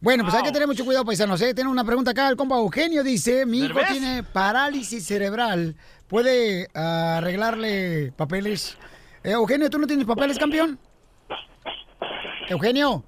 Bueno, 0.00 0.24
pues 0.24 0.34
hay 0.34 0.42
que 0.42 0.50
tener 0.50 0.66
mucho 0.66 0.84
cuidado, 0.84 1.04
paisanos. 1.04 1.40
¿eh? 1.42 1.54
Tiene 1.54 1.70
una 1.70 1.84
pregunta 1.84 2.10
acá. 2.10 2.28
El 2.28 2.34
compa 2.36 2.56
Eugenio 2.56 3.04
dice, 3.04 3.46
mi 3.46 3.60
hijo 3.60 3.78
tiene 3.88 4.24
parálisis 4.24 5.06
cerebral. 5.06 5.76
¿Puede 6.12 6.68
ah, 6.74 7.16
arreglarle 7.16 8.12
papeles? 8.14 8.76
Eh, 9.24 9.30
Eugenio, 9.30 9.70
¿tú 9.70 9.78
no 9.78 9.86
tienes 9.86 10.04
papeles, 10.04 10.38
campeón? 10.38 10.78
Eugenio. 12.50 13.02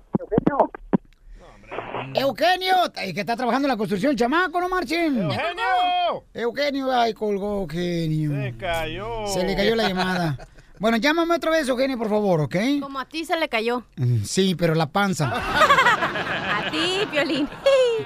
Eugenio, 2.15 2.75
eh, 2.97 3.13
que 3.13 3.21
está 3.21 3.37
trabajando 3.37 3.69
en 3.69 3.73
la 3.73 3.77
construcción, 3.77 4.17
chamaco, 4.17 4.59
no 4.59 4.71
marchen. 4.71 5.19
¡Eugenio! 5.19 6.25
Eugenio, 6.33 6.99
ay, 6.99 7.13
colgó 7.13 7.61
Eugenio. 7.61 8.31
Se 8.43 8.57
cayó. 8.57 9.27
Se 9.27 9.45
le 9.45 9.55
cayó 9.55 9.77
la 9.77 9.87
llamada. 9.87 10.39
Bueno, 10.79 10.97
llámame 10.97 11.35
otra 11.35 11.51
vez, 11.51 11.69
Eugenio, 11.69 11.99
por 11.99 12.09
favor, 12.09 12.41
¿ok? 12.41 12.57
Como 12.81 12.99
a 12.99 13.05
ti 13.05 13.27
se 13.27 13.39
le 13.39 13.51
cayó. 13.51 13.83
Sí, 14.25 14.55
pero 14.55 14.75
la 14.75 14.87
panza. 14.87 15.31
A 16.15 16.71
ti, 16.71 17.01
Piolín. 17.11 17.49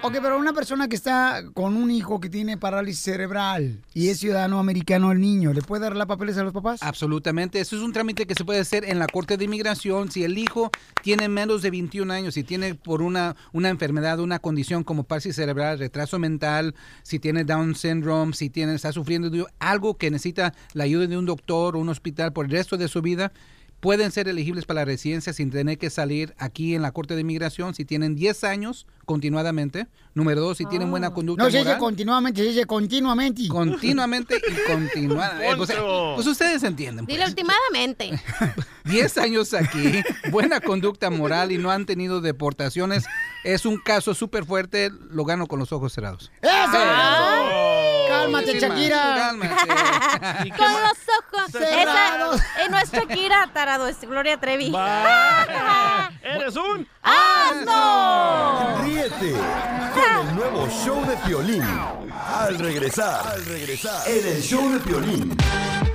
Ok, 0.03 0.19
pero 0.23 0.39
una 0.39 0.53
persona 0.53 0.89
que 0.89 0.97
está 0.97 1.43
con 1.55 1.77
un 1.77 1.91
hijo 1.91 2.21
que 2.21 2.29
tiene 2.29 2.57
parálisis 2.57 3.03
cerebral 3.03 3.81
y 3.95 4.09
es 4.09 4.19
ciudadano 4.19 4.59
americano 4.59 5.13
el 5.13 5.21
niño, 5.21 5.53
¿le 5.53 5.63
puede 5.63 5.83
dar 5.83 5.97
la 5.97 6.07
papeles 6.07 6.37
a 6.39 6.45
los 6.45 6.53
papás? 6.53 6.83
Absolutamente, 6.83 7.61
eso 7.61 7.77
es 7.77 7.83
un 7.83 7.93
trámite 7.93 8.27
que 8.27 8.35
se 8.35 8.45
puede 8.45 8.61
hacer 8.61 8.85
en 8.85 8.99
la 8.99 9.07
Corte 9.07 9.37
de 9.37 9.45
Inmigración 9.45 10.11
si 10.11 10.25
el 10.25 10.39
hijo 10.39 10.71
tiene 11.03 11.29
menos 11.29 11.63
de 11.63 11.71
21 11.71 12.13
años, 12.13 12.35
si 12.35 12.45
tiene 12.45 12.75
por 12.75 13.03
una, 13.03 13.37
una 13.53 13.71
enfermedad, 13.71 14.21
una 14.21 14.39
condición 14.39 14.85
como 14.85 15.05
parálisis 15.05 15.37
cerebral, 15.37 15.79
retraso 15.79 16.19
mental, 16.19 16.75
si 17.03 17.19
tiene 17.19 17.45
Down 17.45 17.75
syndrome, 17.75 18.35
si 18.35 18.51
tiene, 18.51 18.75
está 18.75 18.93
sufriendo 18.93 19.31
de 19.31 19.45
algo 19.59 19.97
que 19.97 20.11
necesita 20.11 20.55
la 20.75 20.85
ayuda 20.85 21.07
de 21.07 21.17
un 21.17 21.27
doctor 21.27 21.77
o 21.77 21.79
un 21.79 21.89
hospital 21.89 22.33
por 22.33 22.47
el 22.47 22.53
resto 22.53 22.77
de 22.77 22.89
su 22.89 23.03
vida. 23.03 23.33
Pueden 23.81 24.11
ser 24.11 24.27
elegibles 24.29 24.65
para 24.65 24.81
la 24.81 24.85
residencia 24.87 25.33
sin 25.33 25.51
tener 25.51 25.79
que 25.79 25.89
salir 25.89 26.35
aquí 26.39 26.75
en 26.75 26.83
la 26.83 26.91
Corte 26.91 27.15
de 27.15 27.21
Inmigración 27.21 27.75
si 27.75 27.85
tienen 27.85 28.17
10 28.17 28.43
años 28.45 28.87
continuadamente. 29.05 29.87
Número 30.15 30.41
dos, 30.41 30.59
si 30.59 30.67
tienen 30.67 30.91
buena 30.91 31.15
conducta 31.15 31.45
No 31.45 31.51
se 31.51 31.59
dice 31.59 31.69
moral. 31.69 31.79
continuamente, 31.81 32.43
se 32.43 32.49
dice 32.49 32.65
continuamente. 32.67 33.47
Continuamente 33.49 34.37
y 34.37 34.71
continuadamente. 34.73 35.57
Pues, 35.57 35.71
Poncho. 35.71 36.13
pues 36.17 36.27
ustedes 36.27 36.63
entienden. 36.65 37.07
Dile 37.07 37.25
últimamente. 37.25 38.21
10 38.85 39.19
años 39.19 39.55
aquí, 39.55 40.03
buena 40.33 40.61
conducta 40.61 41.09
moral 41.11 41.53
y 41.53 41.59
no 41.59 41.71
han 41.71 41.87
tenido 41.87 42.21
deportaciones. 42.21 43.05
Es 43.45 43.65
un 43.65 43.79
caso 43.79 44.13
súper 44.15 44.45
fuerte, 44.45 44.91
lo 45.11 45.25
gano 45.25 45.47
con 45.47 45.59
los 45.61 45.73
ojos 45.73 45.93
cerrados. 45.93 46.33
¡Eso! 46.43 47.68
Cálmate. 48.33 48.61
Shakira. 48.61 49.15
Cálmate. 49.17 50.49
Con 50.57 50.73
los 50.73 50.99
ojos 51.19 51.51
Cerrados. 51.51 52.37
Esa, 52.37 52.69
no 52.71 52.79
es 52.79 52.93
Shakira, 52.93 53.51
tarado, 53.53 53.89
es 53.89 54.01
Gloria 54.01 54.39
Trevi. 54.39 54.67
¡Eres 56.23 56.57
un 56.57 56.87
¡Asno! 57.03 58.79
Ríete 58.83 59.33
con 59.95 60.29
el 60.29 60.35
nuevo 60.35 60.69
show 60.69 61.05
de 61.07 61.17
Piolín. 61.19 61.63
Al 61.63 62.59
regresar, 62.59 63.27
al 63.27 63.45
regresar, 63.45 64.09
en 64.09 64.27
el 64.27 64.43
show 64.43 64.69
de 64.71 64.81
Piolín. 64.81 65.37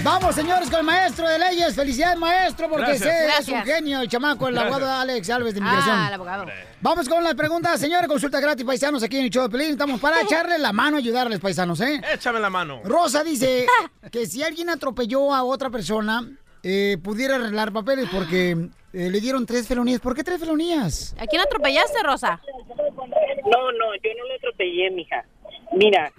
Vamos, 0.03 0.35
señores, 0.35 0.69
con 0.69 0.79
el 0.81 0.85
maestro 0.85 1.27
de 1.27 1.39
leyes. 1.39 1.73
Felicidades, 1.73 2.19
maestro, 2.19 2.69
porque 2.69 2.85
Gracias. 2.85 3.09
sé, 3.09 3.19
es 3.21 3.25
Gracias. 3.33 3.59
un 3.59 3.65
genio, 3.65 4.01
el 4.01 4.07
chamaco, 4.07 4.47
el 4.47 4.57
abogado 4.57 4.87
Alex 4.91 5.29
Alves 5.31 5.53
de 5.55 5.59
Inmigración. 5.61 5.95
Ah, 5.97 6.07
el 6.09 6.13
abogado. 6.13 6.45
Vamos 6.81 7.09
con 7.09 7.23
las 7.23 7.33
preguntas, 7.33 7.79
señores. 7.79 8.07
Consulta 8.07 8.39
gratis, 8.39 8.63
paisanos, 8.63 9.01
aquí 9.01 9.17
en 9.17 9.25
el 9.25 9.29
show 9.31 9.43
de 9.43 9.49
Pelín. 9.49 9.71
Estamos 9.71 9.99
para 9.99 10.21
echarle 10.23 10.59
la 10.59 10.71
mano, 10.71 10.97
ayudarles, 10.97 11.39
paisanos, 11.39 11.81
¿eh? 11.81 11.99
Échame 12.13 12.39
la 12.39 12.51
mano. 12.51 12.81
Rosa 12.83 13.23
dice 13.23 13.65
que 14.11 14.27
si 14.27 14.43
alguien 14.43 14.69
atropelló 14.69 15.33
a 15.33 15.41
otra 15.43 15.71
persona, 15.71 16.23
eh, 16.67 16.97
pudiera 16.97 17.35
arreglar 17.35 17.71
papeles 17.71 18.09
porque 18.11 18.51
eh, 18.91 19.09
le 19.11 19.19
dieron 19.21 19.45
tres 19.45 19.67
felonías. 19.67 20.01
¿Por 20.01 20.15
qué 20.15 20.23
tres 20.23 20.39
felonías? 20.39 21.15
¿A 21.19 21.27
quién 21.27 21.39
atropellaste, 21.39 22.01
Rosa? 22.01 22.41
No, 23.45 23.71
no, 23.71 23.93
yo 24.03 24.09
no 24.17 24.27
lo 24.27 24.35
atropellé, 24.35 24.89
mija. 24.89 25.23
Mira, 25.73 26.11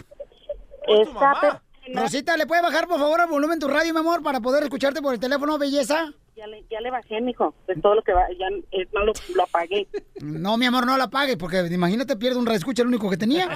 esta 0.86 1.40
persona... 1.40 1.62
Rosita, 1.88 2.36
¿le 2.36 2.46
puede 2.46 2.62
bajar, 2.62 2.86
por 2.86 3.00
favor, 3.00 3.20
el 3.20 3.26
volumen 3.26 3.58
de 3.58 3.66
tu 3.66 3.72
radio, 3.72 3.92
mi 3.92 3.98
amor, 3.98 4.22
para 4.22 4.40
poder 4.40 4.62
escucharte 4.62 5.02
por 5.02 5.14
el 5.14 5.20
teléfono, 5.20 5.58
belleza? 5.58 6.12
Ya 6.36 6.46
le, 6.46 6.66
ya 6.68 6.82
le 6.82 6.90
bajé, 6.90 7.18
mijo. 7.22 7.54
Es 7.66 7.80
todo 7.80 7.94
lo 7.94 8.02
que 8.02 8.12
va. 8.12 8.26
Ya 8.38 8.48
es 8.70 8.92
más, 8.92 9.06
lo, 9.06 9.12
lo 9.34 9.42
apagué. 9.42 9.88
No, 10.20 10.58
mi 10.58 10.66
amor, 10.66 10.84
no 10.84 10.94
la 10.98 11.04
apagues, 11.04 11.36
porque 11.36 11.66
imagínate, 11.70 12.14
pierde 12.16 12.38
un 12.38 12.44
reescucha, 12.44 12.82
el 12.82 12.88
único 12.88 13.08
que 13.08 13.16
tenía. 13.16 13.48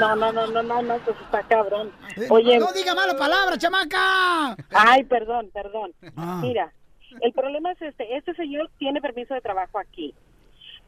No, 0.00 0.16
no, 0.16 0.32
no, 0.32 0.48
no, 0.48 0.60
no, 0.60 0.82
no, 0.82 0.98
pues 0.98 1.16
está 1.20 1.44
cabrón. 1.44 1.92
Oye. 2.30 2.56
Eh, 2.56 2.58
no 2.58 2.72
diga 2.72 2.96
mala 2.96 3.16
palabra, 3.16 3.56
chamaca. 3.56 4.56
Ay, 4.70 5.04
perdón, 5.04 5.50
perdón. 5.54 5.92
Ah. 6.16 6.40
Mira, 6.42 6.72
el 7.20 7.32
problema 7.32 7.70
es 7.70 7.82
este. 7.82 8.16
Este 8.16 8.34
señor 8.34 8.72
tiene 8.78 9.00
permiso 9.00 9.34
de 9.34 9.40
trabajo 9.40 9.78
aquí. 9.78 10.14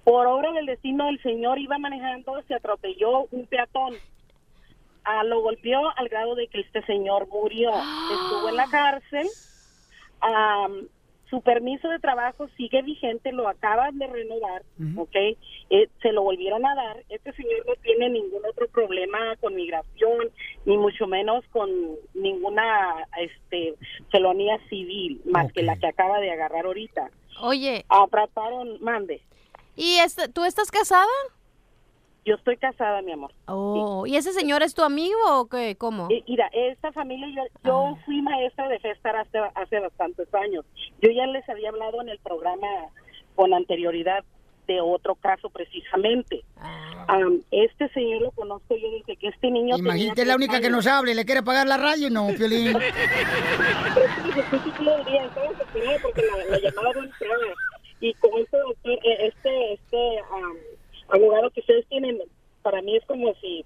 Por 0.02 0.26
obra 0.26 0.50
del 0.54 0.66
destino, 0.66 1.08
el 1.08 1.22
señor 1.22 1.60
iba 1.60 1.78
manejando, 1.78 2.42
se 2.48 2.54
atropelló 2.54 3.26
un 3.30 3.46
peatón. 3.46 3.94
Ah, 5.04 5.22
lo 5.22 5.40
golpeó 5.40 5.88
al 5.96 6.08
grado 6.08 6.34
de 6.34 6.48
que 6.48 6.62
este 6.62 6.84
señor 6.84 7.28
murió. 7.28 7.70
Estuvo 7.70 8.48
en 8.48 8.56
la 8.56 8.66
cárcel. 8.66 9.28
Am, 10.20 10.88
su 11.30 11.40
permiso 11.40 11.88
de 11.88 11.98
trabajo 11.98 12.48
sigue 12.56 12.82
vigente, 12.82 13.32
lo 13.32 13.48
acaban 13.48 13.98
de 13.98 14.06
renovar, 14.06 14.62
¿ok? 14.96 15.16
Eh, 15.70 15.88
se 16.00 16.12
lo 16.12 16.22
volvieron 16.22 16.64
a 16.64 16.74
dar. 16.74 17.02
Este 17.08 17.32
señor 17.32 17.66
no 17.66 17.74
tiene 17.82 18.10
ningún 18.10 18.42
otro 18.48 18.68
problema 18.68 19.18
con 19.40 19.54
migración, 19.54 20.30
ni 20.64 20.76
mucho 20.76 21.06
menos 21.06 21.44
con 21.50 21.68
ninguna 22.14 23.06
este, 23.18 23.74
felonía 24.10 24.58
civil, 24.68 25.20
más 25.24 25.52
que 25.52 25.62
la 25.62 25.76
que 25.76 25.88
acaba 25.88 26.20
de 26.20 26.30
agarrar 26.30 26.66
ahorita. 26.66 27.10
Oye. 27.40 27.84
Trataron, 28.10 28.78
mande. 28.80 29.20
¿Y 29.74 29.98
este, 29.98 30.28
tú 30.28 30.44
estás 30.44 30.70
casada? 30.70 31.06
Yo 32.26 32.34
estoy 32.34 32.56
casada, 32.56 33.02
mi 33.02 33.12
amor. 33.12 33.30
Oh, 33.46 34.04
¿y 34.04 34.16
ese 34.16 34.32
señor 34.32 34.64
es 34.64 34.74
tu 34.74 34.82
amigo 34.82 35.16
o 35.28 35.46
qué? 35.46 35.76
¿Cómo? 35.78 36.08
Eh, 36.10 36.24
Mira, 36.26 36.50
esta 36.52 36.90
familia, 36.90 37.28
yo, 37.28 37.42
yo 37.64 37.98
fui 38.04 38.20
maestra 38.20 38.68
de 38.68 38.80
Festar 38.80 39.14
hace, 39.14 39.38
hace 39.54 39.78
bastantes 39.78 40.34
años. 40.34 40.64
Yo 41.00 41.08
ya 41.12 41.24
les 41.26 41.48
había 41.48 41.68
hablado 41.68 42.02
en 42.02 42.08
el 42.08 42.18
programa 42.18 42.66
con 43.36 43.54
anterioridad 43.54 44.24
de 44.66 44.80
otro 44.80 45.14
caso 45.14 45.48
precisamente. 45.50 46.42
Am, 47.06 47.42
este 47.52 47.88
señor 47.90 48.22
lo 48.22 48.30
conozco 48.32 48.74
yo 48.76 48.90
desde 48.90 49.14
que 49.16 49.28
este 49.28 49.48
niño 49.48 49.76
Imagínate 49.78 50.24
la 50.24 50.34
tres 50.34 50.48
única 50.48 50.60
que 50.60 50.70
nos 50.70 50.88
hable, 50.88 51.14
¿le 51.14 51.24
quiere 51.24 51.44
pagar 51.44 51.68
la 51.68 51.76
radio? 51.76 52.10
No, 52.10 52.26
Piolín. 52.36 52.72
Porque 56.02 56.22
la, 56.22 56.44
la 56.50 56.58
llamada 56.58 56.92
no 56.92 57.04
entraba. 57.04 57.54
Y 58.00 58.12
con 58.14 58.30
este 58.38 58.58
doctor, 58.58 58.92
eh, 58.92 59.28
este, 59.28 59.72
este 59.74 60.20
am, 61.08 61.20
abogado 61.20 61.50
que 61.50 61.60
ustedes 61.60 61.86
tienen, 61.88 62.18
para 62.62 62.82
mí 62.82 62.96
es 62.96 63.04
como 63.06 63.34
si, 63.40 63.64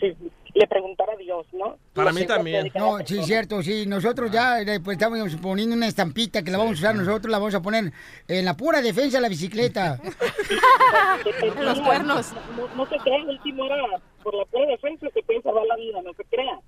si 0.00 0.16
le 0.54 0.66
preguntara 0.66 1.12
a 1.12 1.16
Dios, 1.16 1.46
¿no? 1.52 1.76
Para 1.92 2.12
mí 2.12 2.26
también. 2.26 2.70
No, 2.74 2.98
sí, 3.04 3.22
cierto, 3.22 3.62
sí. 3.62 3.86
Nosotros 3.86 4.30
ya 4.30 4.60
eh, 4.60 4.80
pues, 4.80 4.96
estamos 4.96 5.34
poniendo 5.36 5.74
una 5.74 5.86
estampita 5.86 6.42
que 6.42 6.50
la 6.50 6.58
vamos 6.58 6.72
a 6.72 6.80
usar 6.80 6.94
nosotros, 6.94 7.30
la 7.30 7.38
vamos 7.38 7.54
a 7.54 7.62
poner 7.62 7.92
en 8.26 8.44
la 8.44 8.56
pura 8.56 8.82
defensa 8.82 9.18
de 9.18 9.22
la 9.22 9.28
bicicleta. 9.28 10.00
Los 11.60 11.80
cuernos. 11.80 12.32
No, 12.56 12.74
no 12.74 12.86
se 12.86 12.96
crea, 12.96 13.16
el 13.16 13.28
último 13.28 13.64
era 13.66 13.76
por 14.22 14.34
la 14.34 14.44
pura 14.46 14.66
defensa 14.66 15.06
que 15.14 15.22
puede 15.22 15.42
salvar 15.42 15.66
la 15.66 15.76
vida, 15.76 16.00
no 16.02 16.12
se 16.14 16.24
crea. 16.24 16.58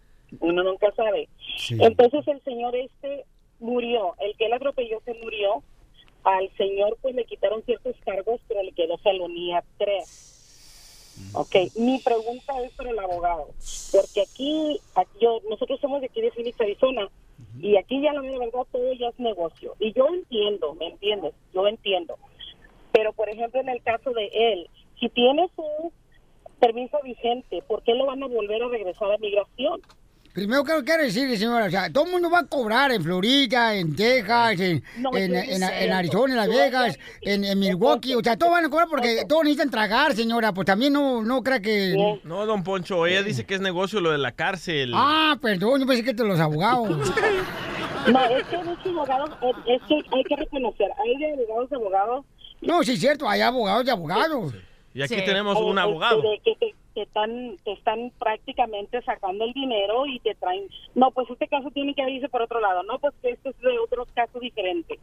Uno 0.40 0.62
nunca 0.62 0.92
sabe. 0.94 1.28
Sí. 1.56 1.76
Entonces 1.80 2.26
el 2.28 2.40
señor 2.44 2.76
este 2.76 3.24
murió, 3.58 4.14
el 4.20 4.36
que 4.36 4.46
él 4.46 4.52
atropelló 4.52 5.00
se 5.04 5.14
murió. 5.14 5.62
Al 6.24 6.50
señor 6.56 6.98
pues 7.00 7.14
le 7.14 7.24
quitaron 7.24 7.62
ciertos 7.62 7.96
cargos, 8.04 8.40
pero 8.46 8.62
le 8.62 8.72
quedó 8.72 8.98
felonía 8.98 9.64
3. 9.78 10.30
Ok, 11.32 11.54
mi 11.76 11.98
pregunta 11.98 12.60
es 12.62 12.72
para 12.72 12.90
el 12.90 12.98
abogado, 12.98 13.48
porque 13.92 14.22
aquí, 14.22 14.80
aquí 14.94 15.18
yo, 15.20 15.40
nosotros 15.48 15.78
somos 15.80 16.00
de 16.00 16.06
aquí 16.06 16.20
de 16.20 16.30
Phoenix, 16.30 16.60
Arizona, 16.60 17.10
y 17.60 17.76
aquí 17.76 18.00
ya 18.00 18.12
la 18.12 18.20
verdad 18.22 18.66
todo 18.72 18.92
ya 18.94 19.08
es 19.08 19.18
negocio. 19.18 19.74
Y 19.78 19.92
yo 19.92 20.06
entiendo, 20.08 20.74
¿me 20.74 20.88
entiendes? 20.88 21.34
Yo 21.52 21.66
entiendo. 21.66 22.16
Pero, 22.92 23.12
por 23.12 23.28
ejemplo, 23.28 23.60
en 23.60 23.68
el 23.68 23.82
caso 23.82 24.10
de 24.12 24.30
él, 24.32 24.68
si 24.98 25.08
tiene 25.08 25.48
su 25.54 25.92
permiso 26.58 26.98
vigente, 27.02 27.62
¿por 27.62 27.82
qué 27.82 27.94
lo 27.94 28.06
van 28.06 28.22
a 28.22 28.28
volver 28.28 28.62
a 28.62 28.68
regresar 28.68 29.12
a 29.12 29.18
migración? 29.18 29.80
Primero, 30.32 30.62
¿qué 30.62 30.72
quiero 30.84 31.02
decir, 31.02 31.36
señora? 31.36 31.66
O 31.66 31.70
sea, 31.70 31.92
todo 31.92 32.04
el 32.04 32.12
mundo 32.12 32.30
va 32.30 32.40
a 32.40 32.46
cobrar 32.46 32.92
en 32.92 33.02
Florida, 33.02 33.74
en 33.74 33.96
Texas, 33.96 34.60
en, 34.60 34.82
No, 34.98 35.10
en, 35.16 35.34
Arizona, 35.92 36.32
en 36.32 36.36
Las 36.36 36.48
Vegas, 36.48 36.98
en, 37.22 37.44
en 37.44 37.58
Milwaukee. 37.58 38.14
O 38.14 38.22
sea, 38.22 38.36
todos 38.36 38.52
van 38.52 38.64
a 38.64 38.68
cobrar 38.70 38.86
porque 38.88 39.24
todos 39.28 39.42
necesitan 39.42 39.70
tragar, 39.70 40.14
señora. 40.14 40.52
Pues 40.52 40.66
también 40.66 40.92
no, 40.92 41.22
no 41.22 41.42
crea 41.42 41.60
que... 41.60 41.96
No, 42.22 42.46
don 42.46 42.62
Poncho, 42.62 43.06
ella 43.06 43.24
dice 43.24 43.44
que 43.44 43.54
es 43.54 43.60
negocio 43.60 44.00
lo 44.00 44.12
de 44.12 44.18
la 44.18 44.30
cárcel. 44.30 44.92
Ah, 44.94 45.36
perdón, 45.42 45.80
yo 45.80 45.86
pensé 45.86 46.04
que 46.04 46.14
te 46.14 46.24
los 46.24 46.38
abogados. 46.40 46.88
No, 48.10 48.24
es 48.24 48.44
que 48.46 48.56
muchos 48.56 48.86
abogados, 48.86 49.30
es 49.66 49.82
que 49.86 49.94
hay 49.94 50.24
que 50.24 50.36
reconocer, 50.36 50.88
hay 51.04 51.18
de 51.18 51.32
abogados, 51.34 51.72
abogados. 51.72 52.24
No, 52.62 52.82
sí 52.82 52.92
es 52.92 53.00
cierto, 53.00 53.28
hay 53.28 53.42
abogados 53.42 53.84
y 53.86 53.90
abogados. 53.90 54.54
Y 54.94 55.02
aquí 55.02 55.16
Sí. 55.16 55.24
tenemos 55.26 55.58
un 55.58 55.68
este, 55.78 55.80
abogado. 55.82 56.22
de 56.22 56.40
que 56.42 56.74
te, 56.94 57.02
están, 57.02 57.56
te 57.64 57.72
están 57.72 58.12
prácticamente 58.18 59.00
sacando 59.02 59.44
el 59.44 59.52
dinero 59.52 60.06
y 60.06 60.18
te 60.20 60.34
traen, 60.34 60.68
no, 60.94 61.10
pues 61.10 61.28
este 61.30 61.48
caso 61.48 61.70
tiene 61.70 61.94
que 61.94 62.08
irse 62.08 62.28
por 62.28 62.42
otro 62.42 62.60
lado, 62.60 62.82
no, 62.82 62.98
pues 62.98 63.14
este 63.22 63.50
es 63.50 63.58
de 63.60 63.78
otros 63.78 64.08
casos 64.12 64.40
diferentes. 64.40 64.98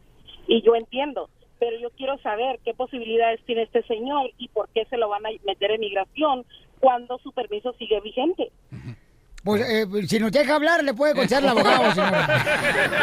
Y 0.46 0.62
yo 0.62 0.74
entiendo, 0.74 1.28
pero 1.58 1.78
yo 1.78 1.90
quiero 1.90 2.18
saber 2.18 2.60
qué 2.64 2.74
posibilidades 2.74 3.42
tiene 3.44 3.62
este 3.62 3.82
señor 3.82 4.30
y 4.38 4.48
por 4.48 4.68
qué 4.70 4.84
se 4.86 4.96
lo 4.96 5.08
van 5.08 5.26
a 5.26 5.30
meter 5.44 5.72
en 5.72 5.80
migración 5.80 6.44
cuando 6.80 7.18
su 7.18 7.32
permiso 7.32 7.72
sigue 7.74 8.00
vigente. 8.00 8.50
Pues 9.44 9.62
eh, 9.66 9.86
si 10.08 10.18
nos 10.18 10.32
deja 10.32 10.56
hablar, 10.56 10.82
le 10.82 10.92
puede 10.94 11.12
contestar 11.14 11.42
el 11.44 11.48
abogado, 11.50 11.90
señora. 11.94 12.44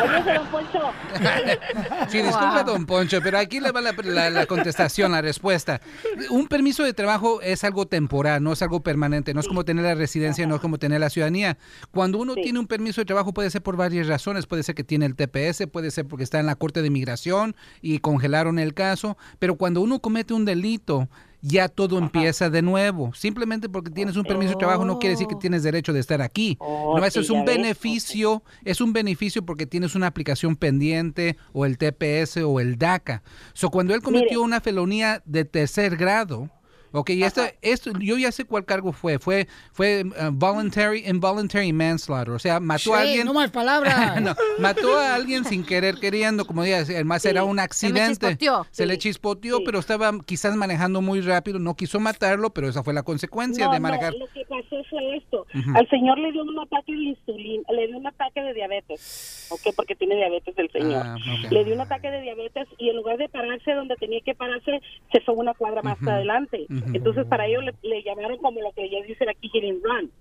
Oye, 0.04 0.34
don 0.34 0.48
Poncho. 0.48 0.92
Sí, 2.10 2.22
disculpe, 2.22 2.64
don 2.66 2.86
Poncho, 2.86 3.20
pero 3.24 3.40
aquí 3.40 3.60
le 3.60 3.72
va 3.72 3.82
la, 3.82 3.94
la- 4.04 4.30
la 4.30 4.46
contestación, 4.46 5.12
la 5.14 5.22
respuesta. 5.22 5.82
Un 6.30 6.48
permiso 6.48 6.84
de 6.84 6.94
trabajo 6.94 7.42
es 7.42 7.64
algo 7.64 7.86
temporal, 7.88 8.44
no 8.44 8.52
es 8.54 8.62
algo 8.62 8.82
permanente, 8.82 9.34
no 9.34 9.40
es 9.40 9.48
como 9.48 9.64
tener 9.66 9.86
la 9.86 9.96
residencia, 9.96 10.46
no 10.46 10.56
es 10.56 10.62
como 10.62 10.78
tener 10.78 11.00
la 11.00 11.10
ciudadanía. 11.10 11.58
Cuando 11.92 12.20
uno 12.20 12.36
tiene 12.36 12.60
un 12.60 12.68
permiso 12.68 13.02
de 13.02 13.06
trabajo 13.06 13.34
puede 13.34 13.50
ser 13.50 13.62
por 13.64 13.78
varias 13.78 14.08
razones, 14.08 14.46
puede 14.46 14.64
ser 14.64 14.76
que 14.76 14.84
tiene 14.84 15.06
el 15.06 15.16
TPS, 15.16 15.68
puede 15.72 15.90
ser 15.90 16.06
porque 16.06 16.24
está 16.26 16.40
en 16.40 16.46
la 16.46 16.56
Corte 16.56 16.82
de 16.82 16.88
Inmigración 16.88 17.56
y 17.82 18.00
congelaron 18.00 18.60
el 18.60 18.74
caso, 18.74 19.18
pero 19.40 19.56
cuando 19.56 19.82
uno 19.82 20.00
comete 20.00 20.34
un 20.34 20.46
delito, 20.46 21.08
ya 21.48 21.70
todo 21.70 22.00
empieza 22.00 22.50
de 22.50 22.64
nuevo. 22.64 23.14
Simplemente 23.14 23.70
porque 23.70 23.92
tienes 23.92 24.18
un 24.18 24.24
permiso 24.24 24.54
de 24.54 24.58
trabajo 24.58 24.84
no 24.84 24.98
quiere 24.98 25.12
decir 25.12 25.28
que 25.28 25.36
tienes 25.36 25.62
derecho 25.62 25.94
de 25.94 26.00
estar 26.00 26.22
aquí. 26.22 26.58
Oh, 26.60 26.98
no, 26.98 27.06
eso 27.06 27.20
sí, 27.22 27.26
es 27.26 27.30
un 27.30 27.46
ves. 27.46 27.58
beneficio, 27.58 28.44
es 28.64 28.82
un 28.82 28.94
beneficio 28.94 29.46
porque 29.46 29.68
tienes 29.68 29.94
una 29.94 30.08
aplicación 30.08 30.56
pendiente 30.56 31.38
o 31.54 31.66
el 31.66 31.78
TPS 31.78 32.38
o 32.38 32.60
el 32.60 32.78
DACA. 32.80 33.22
So, 33.54 33.70
cuando 33.70 33.94
él 33.94 34.02
cometió 34.02 34.40
Mire. 34.40 34.40
una 34.40 34.60
felonía 34.60 35.22
de 35.26 35.46
tercer 35.46 35.98
grado, 35.98 36.50
Ok, 36.98 37.10
y 37.12 37.24
esta, 37.24 37.52
esto, 37.62 37.92
yo 38.00 38.18
ya 38.18 38.32
sé 38.32 38.46
cuál 38.46 38.64
cargo 38.66 38.94
fue. 38.94 39.20
Fue, 39.20 39.48
fue 39.74 40.04
uh, 40.06 40.32
voluntary, 40.32 41.04
involuntary 41.06 41.74
manslaughter. 41.74 42.34
O 42.34 42.40
sea, 42.40 42.60
mató 42.60 42.96
a 42.96 43.02
alguien. 43.02 43.26
no 43.26 43.34
más 43.34 43.52
palabras. 43.52 43.96
No, 44.22 44.34
mató 44.60 44.98
a 44.98 45.14
alguien 45.16 45.44
sin 45.46 45.66
querer 45.66 45.96
queriendo, 45.96 46.46
como 46.46 46.64
digas, 46.64 46.90
además 46.90 47.22
Sí, 47.22 47.28
era 47.30 47.44
un 47.44 47.60
accidente. 47.60 48.28
chispoteó. 48.38 48.66
Se 48.72 48.86
le 48.86 48.94
Sí, 48.94 49.00
chispoteó, 49.02 49.60
pero 49.66 49.80
estaba 49.80 50.12
quizás 50.26 50.56
manejando 50.56 51.02
muy 51.02 51.22
rápido, 51.22 51.60
no 51.60 51.76
quiso 51.76 52.00
matarlo, 52.00 52.52
pero 52.52 52.70
esa 52.70 52.82
fue 52.84 52.94
la 52.94 53.04
consecuencia 53.04 53.66
No, 53.66 53.72
de 53.74 53.80
no, 53.80 53.84
manejar. 53.84 54.14
lo 54.16 54.26
que 54.28 54.46
pasó 54.46 54.78
fue 54.90 55.18
esto. 55.18 55.46
Al 55.76 55.88
señor 55.90 56.18
le 56.20 56.32
dio 56.32 56.44
un 56.44 56.58
ataque 56.60 56.94
de 56.94 57.04
insulina, 57.04 57.64
le 57.74 57.88
dio 57.88 57.98
un 57.98 58.08
ataque 58.08 58.42
de 58.42 58.54
diabetes, 58.54 59.48
¿ok? 59.52 59.76
Porque 59.76 59.96
tiene 59.96 60.16
diabetes 60.16 60.54
el 60.58 60.72
señor. 60.72 61.04
Ah. 61.06 61.18
Le 61.52 61.66
dio 61.66 61.74
un 61.76 61.82
ataque 61.82 62.10
de 62.10 62.22
diabetes 62.22 62.68
y 62.78 62.90
en 62.90 62.96
lugar 62.96 63.18
de 63.18 63.28
pararse 63.30 63.74
donde 63.74 63.96
tenía 63.98 64.20
que 64.24 64.34
pararse, 64.36 64.80
se 65.12 65.20
fue 65.22 65.36
una 65.36 65.54
cuadra 65.54 65.82
más 65.82 65.98
adelante. 66.08 66.66
Ujú. 66.70 66.85
Entonces 66.94 67.26
para 67.26 67.46
ellos 67.48 67.64
le, 67.64 67.74
le 67.84 68.04
llamaron 68.04 68.38
como 68.38 68.62
lo 68.62 68.72
que 68.74 68.84
ellos 68.86 69.06
dicen 69.08 69.30
aquí, 69.30 69.50
hit 69.50 69.64
and 69.64 69.84
run. 69.84 70.12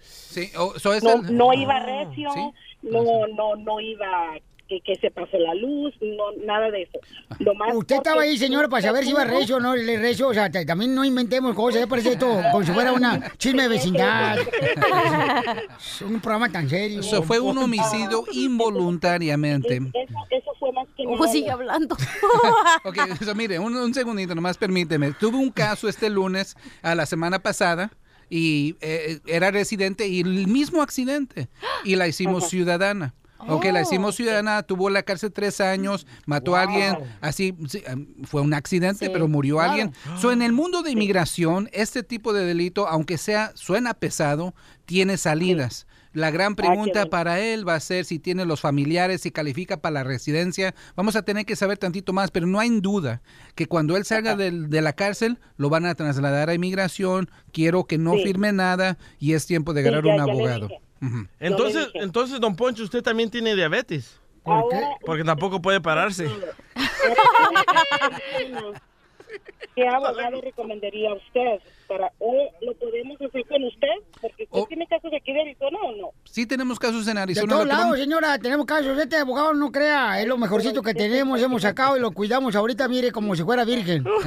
Sí, 0.00 0.50
o- 0.56 0.78
so 0.78 0.92
es 0.92 1.02
No, 1.02 1.14
el- 1.16 1.36
no 1.36 1.50
Ah, 1.50 1.56
iba 1.56 1.80
recio, 1.80 2.30
¿sí? 2.32 2.50
no, 2.82 3.26
no, 3.28 3.56
no 3.56 3.80
iba 3.80 4.36
que, 4.68 4.80
que 4.82 4.96
se 4.96 5.10
pasó 5.10 5.38
la 5.38 5.54
luz, 5.54 5.94
no, 6.00 6.32
nada 6.44 6.70
de 6.70 6.82
eso. 6.82 6.98
Lo 7.38 7.54
más 7.54 7.74
Usted 7.74 7.96
estaba 7.96 8.22
ahí, 8.22 8.36
señora, 8.36 8.68
para 8.68 8.82
saber 8.82 9.04
si 9.04 9.10
iba 9.10 9.24
recio 9.24 9.56
o 9.56 9.60
no 9.60 9.74
le 9.74 9.98
recio. 9.98 10.28
O 10.28 10.34
sea, 10.34 10.50
también 10.50 10.94
no 10.94 11.04
inventemos 11.04 11.54
cosas. 11.54 11.80
Ya 11.80 11.86
parece 11.86 12.12
esto 12.12 12.40
como 12.52 12.64
si 12.64 12.72
fuera 12.72 12.92
una 12.92 13.32
chisme 13.38 13.62
de 13.62 13.68
vecindad. 13.68 14.38
Es 15.78 16.02
un 16.02 16.20
programa 16.20 16.50
tan 16.50 16.68
serio. 16.68 17.02
So, 17.02 17.22
fue 17.22 17.40
un 17.40 17.56
homicidio 17.58 18.24
involuntariamente. 18.32 19.76
Eso, 19.76 20.18
eso 20.30 20.50
fue 20.58 20.72
más 20.72 20.86
que 20.96 21.06
Ojo, 21.06 21.16
nada. 21.20 21.32
sigue 21.32 21.50
hablando. 21.50 21.96
Ok, 22.84 22.96
so, 23.24 23.34
mire, 23.34 23.58
un, 23.58 23.74
un 23.76 23.94
segundito, 23.94 24.34
nomás 24.34 24.56
permíteme. 24.56 25.12
Tuve 25.12 25.36
un 25.36 25.50
caso 25.50 25.88
este 25.88 26.10
lunes, 26.10 26.56
a 26.82 26.94
la 26.94 27.06
semana 27.06 27.38
pasada, 27.40 27.90
y 28.30 28.76
eh, 28.80 29.20
era 29.26 29.50
residente 29.50 30.06
y 30.06 30.20
el 30.20 30.46
mismo 30.46 30.82
accidente, 30.82 31.48
y 31.84 31.96
la 31.96 32.06
hicimos 32.06 32.44
Ajá. 32.44 32.50
ciudadana. 32.50 33.14
Ok, 33.46 33.66
la 33.66 33.82
hicimos 33.82 34.16
ciudadana, 34.16 34.62
tuvo 34.62 34.90
la 34.90 35.02
cárcel 35.02 35.32
tres 35.32 35.60
años, 35.60 36.06
mató 36.26 36.56
a 36.56 36.62
alguien, 36.62 36.96
así, 37.20 37.54
sí, 37.68 37.82
em, 37.86 38.06
fue 38.24 38.42
un 38.42 38.52
accidente, 38.54 39.06
Sí, 39.06 39.10
pero 39.12 39.28
murió 39.28 39.56
claro. 39.56 39.70
alguien. 39.70 39.92
So, 40.18 40.32
en 40.32 40.42
el 40.42 40.52
mundo 40.52 40.82
de 40.82 40.90
inmigración, 40.90 41.68
este 41.72 42.02
tipo 42.02 42.32
de 42.32 42.44
delito, 42.44 42.88
aunque 42.88 43.16
sea, 43.18 43.52
suena 43.54 43.94
pesado, 43.94 44.54
tiene 44.86 45.16
salidas. 45.18 45.86
La 46.14 46.30
gran 46.30 46.56
pregunta 46.56 47.06
para 47.06 47.38
él 47.38 47.68
va 47.68 47.74
a 47.74 47.80
ser 47.80 48.04
si 48.06 48.18
tiene 48.18 48.44
los 48.46 48.60
familiares, 48.60 49.20
si 49.20 49.30
califica 49.30 49.76
para 49.76 49.92
la 49.92 50.04
residencia. 50.04 50.74
Vamos 50.96 51.14
a 51.16 51.22
tener 51.22 51.44
que 51.44 51.54
saber 51.54 51.76
tantito 51.78 52.12
más, 52.14 52.30
pero 52.30 52.46
no 52.46 52.58
hay 52.58 52.70
duda 52.80 53.20
que 53.54 53.66
cuando 53.66 53.96
él 53.96 54.04
salga 54.04 54.34
de 54.34 54.80
la 54.82 54.92
cárcel, 54.94 55.38
lo 55.58 55.68
van 55.68 55.84
a 55.86 55.94
trasladar 55.94 56.48
a 56.48 56.54
inmigración. 56.54 57.30
Quiero 57.52 57.84
que 57.84 57.98
no 57.98 58.14
Sí. 58.14 58.22
firme 58.24 58.52
nada 58.52 58.98
y 59.20 59.34
es 59.34 59.46
tiempo 59.46 59.74
de 59.74 59.82
agarrar 59.82 60.02
ya- 60.04 60.10
un 60.12 60.16
ya 60.16 60.68
Entonces, 61.38 61.90
entonces, 61.94 62.40
don 62.40 62.56
Poncho, 62.56 62.82
usted 62.82 63.02
también 63.02 63.30
tiene 63.30 63.54
diabetes. 63.54 64.18
¿Por 64.42 64.70
qué? 64.70 64.82
Porque 65.04 65.24
tampoco 65.24 65.60
puede 65.60 65.80
pararse. 65.80 66.28
¿Qué 69.74 69.86
abogado 69.86 70.40
recomendaría 70.40 71.10
a 71.10 71.14
usted? 71.14 71.60
Para, 71.88 72.12
¿O 72.18 72.34
lo 72.60 72.74
podemos 72.74 73.16
hacer 73.20 73.44
con 73.48 73.64
usted? 73.64 73.88
Porque 74.20 74.46
usted 74.50 74.68
tiene 74.68 74.86
casos 74.86 75.10
aquí 75.16 75.32
de 75.32 75.40
Arizona 75.40 75.78
o 75.84 75.92
no. 75.96 76.10
Sí 76.24 76.46
tenemos 76.46 76.78
casos 76.78 77.08
en 77.08 77.14
De 77.14 77.22
Arizona. 77.22 77.48
todos 77.48 77.64
lo 77.66 77.70
que 77.70 77.76
lados, 77.76 77.98
señora, 77.98 78.38
tenemos 78.38 78.66
casos. 78.66 78.98
Este 78.98 79.16
abogado 79.16 79.54
no 79.54 79.72
crea, 79.72 80.20
es 80.20 80.28
lo 80.28 80.36
mejorcito 80.36 80.82
que 80.82 80.92
tenemos, 80.92 81.40
hemos 81.40 81.62
sacado 81.62 81.96
y 81.96 82.00
lo 82.00 82.10
cuidamos 82.10 82.54
ahorita, 82.54 82.86
mire, 82.88 83.10
como 83.10 83.34
si 83.34 83.42
fuera 83.42 83.64
virgen. 83.64 84.04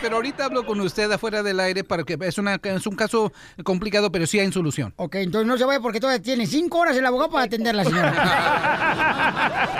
pero 0.00 0.16
ahorita 0.16 0.46
hablo 0.46 0.66
con 0.66 0.80
usted 0.80 1.10
afuera 1.12 1.42
del 1.42 1.60
aire 1.60 1.84
para 1.84 2.02
que 2.02 2.18
es, 2.20 2.38
una, 2.38 2.58
es 2.62 2.86
un 2.86 2.96
caso 2.96 3.32
complicado, 3.62 4.10
pero 4.10 4.26
sí 4.26 4.40
hay 4.40 4.50
solución. 4.50 4.92
Ok, 4.96 5.16
entonces 5.16 5.46
no 5.46 5.56
se 5.58 5.64
vaya 5.64 5.80
porque 5.80 6.00
todavía 6.00 6.22
tiene 6.22 6.46
cinco 6.46 6.78
horas 6.78 6.96
el 6.96 7.06
abogado 7.06 7.30
para 7.30 7.44
atender 7.44 7.74
a 7.74 7.76
la 7.76 7.84
señora. 7.84 8.12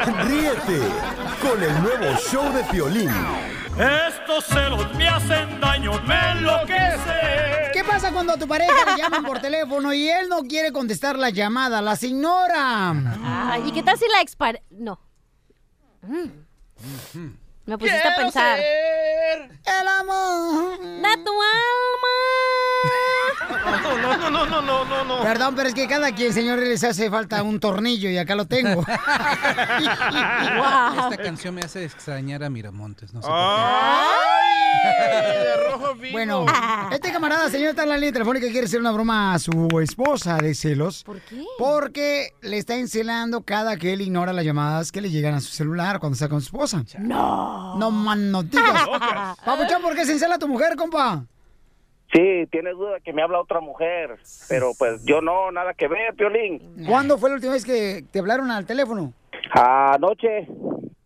Ríete 0.28 0.80
con 1.42 1.62
el 1.62 1.82
nuevo 1.82 2.16
show 2.18 2.52
de 2.52 2.62
Piolín. 2.64 3.10
Estos 3.78 4.46
celos 4.46 4.94
me 4.94 5.06
hacen 5.06 5.60
daño, 5.60 5.92
me 6.02 6.14
enloquece. 6.32 7.70
¿Qué 7.74 7.84
pasa 7.84 8.10
cuando 8.10 8.32
a 8.32 8.38
tu 8.38 8.48
pareja 8.48 8.72
le 8.86 9.02
llaman 9.02 9.22
por 9.22 9.38
teléfono 9.38 9.92
y 9.92 10.08
él 10.08 10.30
no 10.30 10.42
quiere 10.44 10.72
contestar 10.72 11.18
la 11.18 11.28
llamada? 11.28 11.82
La 11.82 11.94
ignora. 12.00 12.94
Ay, 13.50 13.64
¿Y 13.66 13.72
qué 13.72 13.82
tal 13.82 13.98
si 13.98 14.06
la 14.08 14.22
expar... 14.22 14.62
No. 14.70 14.98
Mm. 16.00 16.28
Me 17.66 17.76
pusiste 17.76 18.08
a 18.08 18.16
pensar. 18.16 18.58
El 18.60 19.88
amor. 20.00 20.78
De 20.80 21.16
tu 21.22 21.32
No, 23.86 24.16
no, 24.16 24.30
no, 24.30 24.46
no, 24.46 24.62
no, 24.62 24.84
no, 24.84 25.04
no. 25.04 25.22
Perdón, 25.22 25.54
pero 25.54 25.68
es 25.68 25.74
que 25.74 25.86
cada 25.86 26.12
quien, 26.12 26.32
señores, 26.32 26.68
les 26.68 26.82
hace 26.84 27.10
falta 27.10 27.42
un 27.42 27.60
tornillo 27.60 28.08
y 28.10 28.18
acá 28.18 28.34
lo 28.34 28.46
tengo. 28.46 28.80
Esta 28.86 28.98
canción 31.22 31.54
me 31.54 31.62
hace 31.62 31.84
extrañar 31.84 32.42
a 32.44 32.50
Miramontes. 32.50 33.12
No 33.14 33.22
sé 33.22 33.28
por 33.28 33.36
qué. 33.36 33.42
Bueno, 36.12 36.46
este 36.92 37.10
camarada, 37.12 37.48
señor, 37.50 37.70
está 37.70 37.82
en 37.84 37.88
la 37.88 37.96
línea 37.96 38.12
telefónica 38.12 38.46
y 38.46 38.50
quiere 38.50 38.66
hacer 38.66 38.80
una 38.80 38.92
broma 38.92 39.34
a 39.34 39.38
su 39.38 39.80
esposa 39.80 40.36
de 40.36 40.54
celos. 40.54 41.02
¿Por 41.04 41.20
qué? 41.20 41.42
Porque 41.58 42.34
le 42.42 42.58
está 42.58 42.76
encelando 42.76 43.42
cada 43.42 43.76
que 43.76 43.92
él 43.92 44.00
ignora 44.02 44.32
las 44.32 44.44
llamadas 44.44 44.92
que 44.92 45.00
le 45.00 45.10
llegan 45.10 45.34
a 45.34 45.40
su 45.40 45.52
celular 45.52 45.98
cuando 45.98 46.14
está 46.14 46.28
con 46.28 46.40
su 46.40 46.46
esposa. 46.46 46.84
No. 46.98 47.76
No, 47.76 47.90
man, 47.90 48.30
no 48.30 48.42
digas. 48.42 48.86
Papuchón, 49.44 49.82
¿por 49.82 49.94
qué 49.94 50.04
se 50.04 50.12
encela 50.12 50.38
tu 50.38 50.48
mujer, 50.48 50.76
compa? 50.76 51.24
Sí, 52.12 52.46
tienes 52.50 52.74
duda 52.74 53.00
que 53.04 53.12
me 53.12 53.22
habla 53.22 53.40
otra 53.40 53.60
mujer, 53.60 54.16
pero 54.48 54.72
pues 54.78 55.04
yo 55.04 55.20
no, 55.20 55.50
nada 55.50 55.74
que 55.74 55.88
ver, 55.88 56.14
Piolín. 56.14 56.86
¿Cuándo 56.86 57.18
fue 57.18 57.30
la 57.30 57.34
última 57.36 57.52
vez 57.54 57.64
que 57.64 58.04
te 58.10 58.20
hablaron 58.20 58.50
al 58.50 58.64
teléfono? 58.64 59.12
Anoche, 59.52 60.46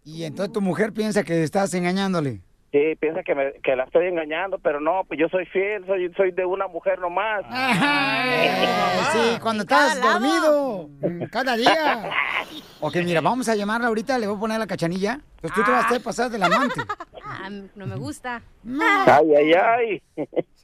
Y 0.05 0.25
entonces 0.25 0.53
tu 0.53 0.61
mujer 0.61 0.93
piensa 0.93 1.25
que 1.25 1.43
estás 1.43 1.73
engañándole. 1.75 2.41
Sí, 2.73 2.97
piensa 2.99 3.23
que, 3.23 3.35
me, 3.35 3.53
que 3.63 3.77
la 3.77 3.85
estoy 3.85 4.07
engañando, 4.07 4.59
pero 4.59 4.81
no, 4.81 5.05
pues 5.07 5.19
yo 5.21 5.29
soy 5.29 5.47
fiel, 5.47 5.85
soy, 5.87 6.13
soy 6.17 6.31
de 6.33 6.45
una 6.45 6.67
mujer 6.69 6.99
nomás. 6.99 7.45
Sí, 9.13 9.39
cuando 9.41 9.63
estás 9.63 10.01
dormido, 10.01 10.89
cada 11.31 11.57
día. 11.57 12.11
Ok, 12.83 12.97
mira, 13.05 13.21
vamos 13.21 13.47
a 13.51 13.55
llamarla 13.55 13.89
ahorita, 13.89 14.19
le 14.19 14.27
voy 14.27 14.37
a 14.37 14.41
poner 14.41 14.59
la 14.59 14.67
cachanilla. 14.67 15.21
Pues 15.43 15.53
tú 15.53 15.63
te 15.63 15.71
vas 15.71 15.85
a 15.85 15.87
hacer 15.87 16.03
pasar 16.03 16.31
del 16.31 16.43
amante. 16.43 16.81
Ah, 17.23 17.51
no 17.75 17.87
me 17.87 17.95
gusta. 17.97 18.41
Ay, 19.07 19.35
ay, 19.37 19.53
ay. 19.53 20.03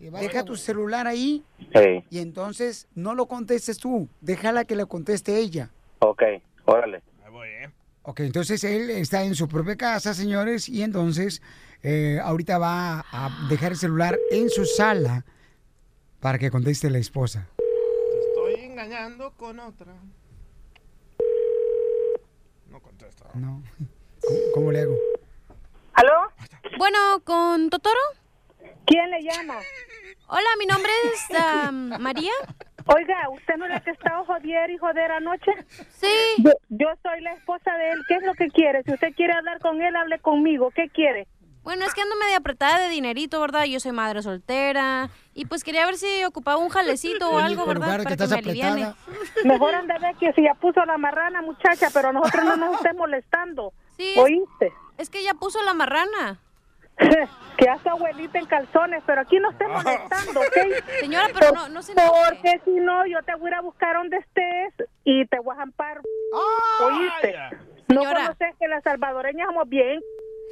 Deja 0.01 0.43
tu 0.43 0.57
celular 0.57 1.07
ahí 1.07 1.45
Sí, 1.75 2.03
y 2.09 2.21
entonces 2.21 2.89
no 2.95 3.15
lo 3.15 3.27
contestes 3.27 3.77
tú. 3.77 4.09
Déjala 4.23 4.65
que 4.65 4.77
lo 4.77 4.87
conteste 4.89 5.37
ella. 5.37 5.69
ok, 5.99 6.23
órale. 6.65 7.03
Ok, 8.03 8.21
entonces 8.21 8.65
él 8.65 8.89
está 8.89 9.23
en 9.25 9.35
su 9.35 9.47
propia 9.47 9.77
casa, 9.77 10.15
señores, 10.15 10.71
y 10.71 10.83
entonces 10.83 11.43
eh, 11.83 12.19
ahorita 12.23 12.59
va 12.59 13.05
a 13.11 13.47
dejar 13.49 13.73
el 13.73 13.79
celular 13.79 14.19
en 14.31 14.51
su 14.51 14.65
sala 14.65 15.25
para 16.21 16.39
que 16.39 16.51
conteste 16.51 16.91
la 16.91 16.99
esposa. 16.99 17.49
Estoy 18.29 18.65
engañando 18.65 19.33
con 19.37 19.59
otra. 19.61 19.95
No 22.71 22.81
contesta. 22.81 23.27
No. 23.35 23.63
¿Cómo, 24.21 24.39
cómo 24.55 24.73
le 24.73 24.81
hago? 24.81 24.97
¿Aló? 25.93 26.33
Bueno, 26.79 26.99
¿con 27.25 27.71
Totoro? 27.71 28.01
¿Quién 28.87 29.11
le 29.11 29.23
llama? 29.23 29.59
Hola, 30.29 30.49
mi 30.59 30.67
nombre 30.67 30.91
es 31.05 31.39
am, 31.39 32.01
María. 32.01 32.33
Oiga, 32.87 33.29
¿usted 33.31 33.57
no 33.57 33.65
es 33.65 33.71
la 33.73 33.81
que 33.81 33.91
estaba 33.91 34.25
joder 34.25 34.71
y 34.71 34.79
joder 34.79 35.11
anoche? 35.11 35.51
Sí. 35.91 36.07
Yo, 36.39 36.53
yo 36.69 36.89
soy 37.03 37.21
la 37.21 37.33
esposa 37.33 37.73
de 37.77 37.91
él. 37.91 37.99
¿Qué 38.07 38.15
es 38.15 38.23
lo 38.23 38.35
que 38.35 38.49
quiere? 38.49 38.83
Si 38.85 38.93
usted 38.93 39.13
quiere 39.15 39.33
hablar 39.33 39.61
con 39.61 39.81
él, 39.83 39.97
hable 39.97 40.19
conmigo. 40.21 40.71
¿Qué 40.71 40.89
quiere? 40.91 41.27
Bueno, 41.67 41.85
es 41.85 41.95
que 41.95 42.01
ando 42.01 42.15
medio 42.15 42.37
apretada 42.37 42.79
de 42.79 42.89
dinerito, 42.91 43.41
¿verdad? 43.41 43.65
Yo 43.65 43.81
soy 43.81 43.91
madre 43.91 44.23
soltera. 44.23 45.11
Y 45.35 45.47
pues 45.47 45.65
quería 45.65 45.85
ver 45.85 45.97
si 45.97 46.23
ocupaba 46.25 46.59
un 46.59 46.69
jalecito 46.69 47.29
o 47.29 47.39
algo, 47.39 47.67
¿verdad? 47.67 47.89
Para 48.05 48.05
que 48.17 48.25
me 48.29 48.35
aliviane. 48.37 48.95
Mejor 49.43 49.75
anda 49.75 49.97
a 49.97 49.99
ver 49.99 50.15
que 50.15 50.33
si 50.35 50.45
ya 50.45 50.55
puso 50.55 50.85
la 50.85 50.97
marrana, 50.97 51.43
muchacha, 51.43 51.89
pero 51.93 52.13
nosotros 52.13 52.45
no 52.45 52.55
nos 52.57 52.77
estés 52.77 52.95
molestando. 52.95 53.73
Sí. 53.97 54.15
¿Oíste? 54.17 54.73
Es 54.97 55.11
que 55.11 55.25
ya 55.25 55.35
puso 55.35 55.61
la 55.65 55.75
marrana. 55.75 56.39
que 57.59 57.69
hace 57.69 57.89
abuelita 57.89 58.39
en 58.39 58.47
calzones, 58.47 59.03
pero 59.05 59.23
aquí 59.23 59.41
no 59.41 59.51
estés 59.51 59.69
molestando, 59.69 60.39
¿ok? 60.43 60.85
Señora, 61.01 61.27
pero 61.35 61.51
no- 61.51 61.69
no 61.69 61.83
se 61.83 61.93
enoje. 61.93 62.11
Porque 62.29 62.61
si 62.65 62.71
no, 62.79 63.05
yo 63.07 63.21
te 63.25 63.35
voy 63.35 63.47
a 63.47 63.49
ir 63.49 63.55
a 63.57 63.61
buscar 63.63 63.97
donde 63.97 64.19
estés 64.19 64.89
y 65.03 65.27
te 65.27 65.41
voy 65.41 65.57
a 65.57 65.59
jampar. 65.59 66.01
¿Oíste? 66.85 67.37
No 67.89 68.03
Señora. 68.03 68.21
conoces 68.27 68.55
que 68.61 68.69
las 68.69 68.85
salvadoreñas 68.85 69.49
somos 69.49 69.69
bien, 69.69 70.01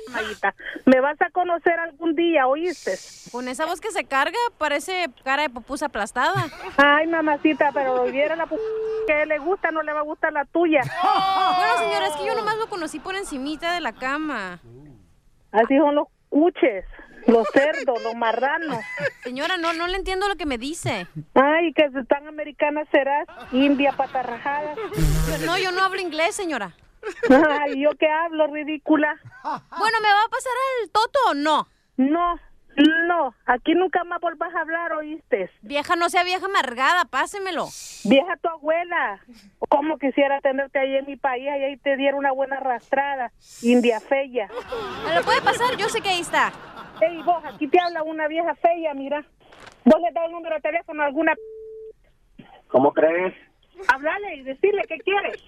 mamadita. 0.09 0.55
Me 0.84 1.01
vas 1.01 1.20
a 1.20 1.30
conocer 1.30 1.78
algún 1.78 2.14
día, 2.14 2.47
¿oíste? 2.47 2.99
Con 3.32 3.49
esa 3.49 3.66
voz 3.66 3.80
que 3.80 3.90
se 3.90 4.05
carga, 4.05 4.38
parece 4.59 5.07
cara 5.24 5.42
de 5.42 5.51
pupusa 5.51 5.86
aplastada. 5.86 6.47
Ay, 6.76 7.07
mamacita, 7.07 7.70
pero 7.72 8.05
viera 8.05 8.36
la 8.36 8.49
que 9.07 9.26
le 9.26 9.38
gusta, 9.38 9.70
no 9.70 9.82
le 9.82 9.92
va 9.92 10.01
a 10.01 10.05
gustar 10.05 10.32
la 10.32 10.45
tuya. 10.45 10.80
Bueno, 10.82 11.78
señora, 11.78 12.07
es 12.09 12.16
que 12.16 12.26
yo 12.26 12.34
nomás 12.34 12.57
lo 12.59 12.68
conocí 12.68 12.99
por 12.99 13.14
encimita 13.16 13.72
de 13.72 13.80
la 13.80 13.92
cama. 13.92 14.61
Así 15.53 15.76
son 15.76 15.95
los 15.95 16.09
cuches. 16.28 16.84
Los 17.26 17.47
cerdos, 17.55 18.03
los 18.03 18.14
marranos. 18.14 18.78
Señora, 19.22 19.57
no, 19.57 19.72
no 19.72 19.86
le 19.86 19.97
entiendo 19.97 20.28
lo 20.28 20.36
que 20.36 20.45
me 20.45 20.59
dice. 20.59 21.07
Ay, 21.34 21.72
que 21.72 21.88
tan 22.07 22.28
americana 22.28 22.82
serás, 22.90 23.26
india 23.51 23.92
patarrajada. 23.92 24.74
No, 25.47 25.57
yo 25.57 25.72
no 25.72 25.82
hablo 25.82 26.01
inglés, 26.01 26.34
señora. 26.34 26.74
Ay, 27.61 27.80
¿yo 27.80 27.90
qué 27.98 28.09
hablo, 28.09 28.46
ridícula? 28.48 29.14
Bueno, 29.78 29.98
¿me 30.00 30.09
va 30.09 30.24
a 30.24 30.30
pasar 30.30 30.52
el 30.82 30.90
toto 30.90 31.18
o 31.30 31.34
no? 31.34 31.68
No, 31.96 32.40
no, 32.76 33.34
aquí 33.46 33.74
nunca 33.74 34.02
más 34.05 34.20
volvás 34.20 34.52
a 34.55 34.61
hablar, 34.61 34.92
¿oíste? 34.94 35.48
Vieja, 35.62 35.94
no 35.94 36.11
sea 36.11 36.24
vieja 36.24 36.46
amargada, 36.46 37.05
pásemelo. 37.05 37.66
Vieja 38.05 38.36
tu 38.38 38.48
abuela. 38.48 39.20
¿Cómo 39.68 39.98
quisiera 39.98 40.40
tenerte 40.40 40.78
ahí 40.80 40.96
en 40.96 41.07
mi 41.07 41.16
país 41.16 41.44
y 41.44 41.48
ahí 41.48 41.76
te 41.76 41.96
diera 41.96 42.16
una 42.16 42.32
buena 42.32 42.57
arrastrada? 42.57 43.30
India 43.62 44.00
fea. 44.00 44.48
¿Me 45.07 45.14
lo 45.14 45.22
puede 45.22 45.40
pasar? 45.42 45.76
Yo 45.76 45.88
sé 45.88 46.00
que 46.00 46.09
ahí 46.09 46.20
está. 46.20 46.52
Ey, 47.00 47.22
vos, 47.22 47.44
aquí 47.44 47.68
te 47.68 47.78
habla 47.78 48.02
una 48.02 48.26
vieja 48.26 48.55
fea, 48.57 48.92
mira. 48.94 49.24
¿Vos 49.84 50.00
le 50.00 50.11
das 50.12 50.24
el 50.26 50.32
número 50.32 50.57
de 50.57 50.61
teléfono 50.62 51.02
a 51.02 51.07
alguna... 51.07 51.34
¿Cómo 52.68 52.92
crees? 52.92 53.34
Hablale 53.92 54.36
y 54.36 54.42
decirle 54.42 54.82
qué 54.88 54.98
quieres. 54.98 55.40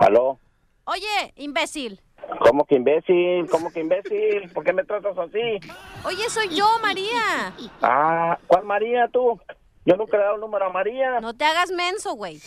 ¿Aló? 0.00 0.38
Oye, 0.86 1.32
imbécil. 1.34 2.00
¿Cómo 2.38 2.64
que 2.64 2.76
imbécil? 2.76 3.48
¿Cómo 3.50 3.72
que 3.72 3.80
imbécil? 3.80 4.50
¿Por 4.54 4.62
qué 4.64 4.72
me 4.72 4.84
tratas 4.84 5.18
así? 5.18 5.58
Oye, 6.04 6.30
soy 6.30 6.48
yo, 6.54 6.66
María. 6.80 7.52
Ah, 7.82 8.38
¿cuál 8.46 8.64
María 8.64 9.08
tú? 9.08 9.40
Yo 9.84 9.96
nunca 9.96 10.16
le 10.16 10.22
he 10.22 10.26
dado 10.26 10.36
el 10.36 10.40
número 10.40 10.66
a 10.66 10.72
María. 10.72 11.20
No 11.20 11.34
te 11.34 11.44
hagas 11.44 11.72
menso, 11.72 12.14
güey. 12.14 12.40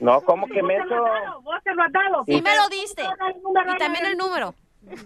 No, 0.00 0.20
¿cómo 0.20 0.46
que 0.46 0.60
Vos 0.60 0.68
me 0.68 0.74
te 0.74 0.84
lo 0.84 1.06
has 1.06 1.22
dado, 1.22 1.40
vos 1.40 1.62
te 1.64 1.74
lo 1.74 1.82
has 1.82 1.92
dado. 1.92 2.24
Sí 2.26 2.42
me 2.42 2.56
lo 2.56 2.68
diste. 2.68 3.02
Y 3.02 3.78
también 3.78 4.04
el 4.04 4.18
número. 4.18 4.54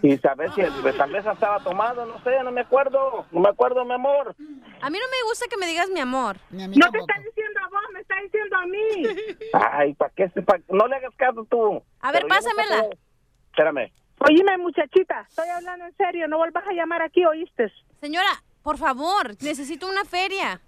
Y 0.01 0.17
sabes 0.17 0.51
si 0.53 0.61
pues, 0.81 0.95
tal 0.97 1.11
vez 1.11 1.25
estaba 1.25 1.59
tomado, 1.59 2.05
no 2.05 2.21
sé, 2.23 2.43
no 2.43 2.51
me 2.51 2.61
acuerdo. 2.61 3.25
No 3.31 3.39
me 3.39 3.49
acuerdo, 3.49 3.83
mi 3.85 3.93
amor. 3.93 4.35
A 4.81 4.89
mí 4.89 4.97
no 4.97 5.05
me 5.09 5.29
gusta 5.29 5.47
que 5.49 5.57
me 5.57 5.67
digas 5.67 5.89
mi 5.89 5.99
amor. 5.99 6.37
No 6.51 6.91
te 6.91 6.99
está 6.99 7.15
diciendo 7.25 7.42
está 8.13 8.21
diciendo 8.23 8.55
a 8.57 8.65
mí. 8.65 9.37
Ay, 9.71 9.93
¿para 9.95 10.11
qué? 10.15 10.27
pa- 10.41 10.59
no 10.69 10.87
le 10.87 10.95
hagas 10.95 11.13
caso 11.15 11.45
tú. 11.49 11.83
A 12.01 12.11
ver, 12.11 12.21
Pero 12.23 12.27
pásamela. 12.35 12.89
te- 12.89 12.97
Espérame. 13.51 13.91
Oíme, 14.19 14.57
muchachita, 14.57 15.25
estoy 15.27 15.49
hablando 15.49 15.85
en 15.85 15.95
serio, 15.97 16.27
no 16.27 16.37
vuelvas 16.37 16.65
a 16.65 16.71
llamar 16.73 17.01
aquí, 17.01 17.25
¿oíste? 17.25 17.71
Señora, 17.99 18.29
por 18.61 18.77
favor, 18.77 19.31
necesito 19.41 19.87
una 19.89 20.05
feria. 20.05 20.61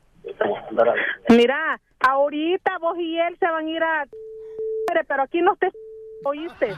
Mira, 1.30 1.80
ahorita 2.00 2.78
vos 2.80 2.98
y 3.00 3.18
él 3.20 3.38
se 3.40 3.46
van 3.50 3.66
a 3.68 3.70
ir 3.70 3.84
a... 3.84 4.06
Pero 5.08 5.24
aquí 5.24 5.42
no 5.42 5.56
te... 5.56 5.72
¿Oíste? 6.26 6.74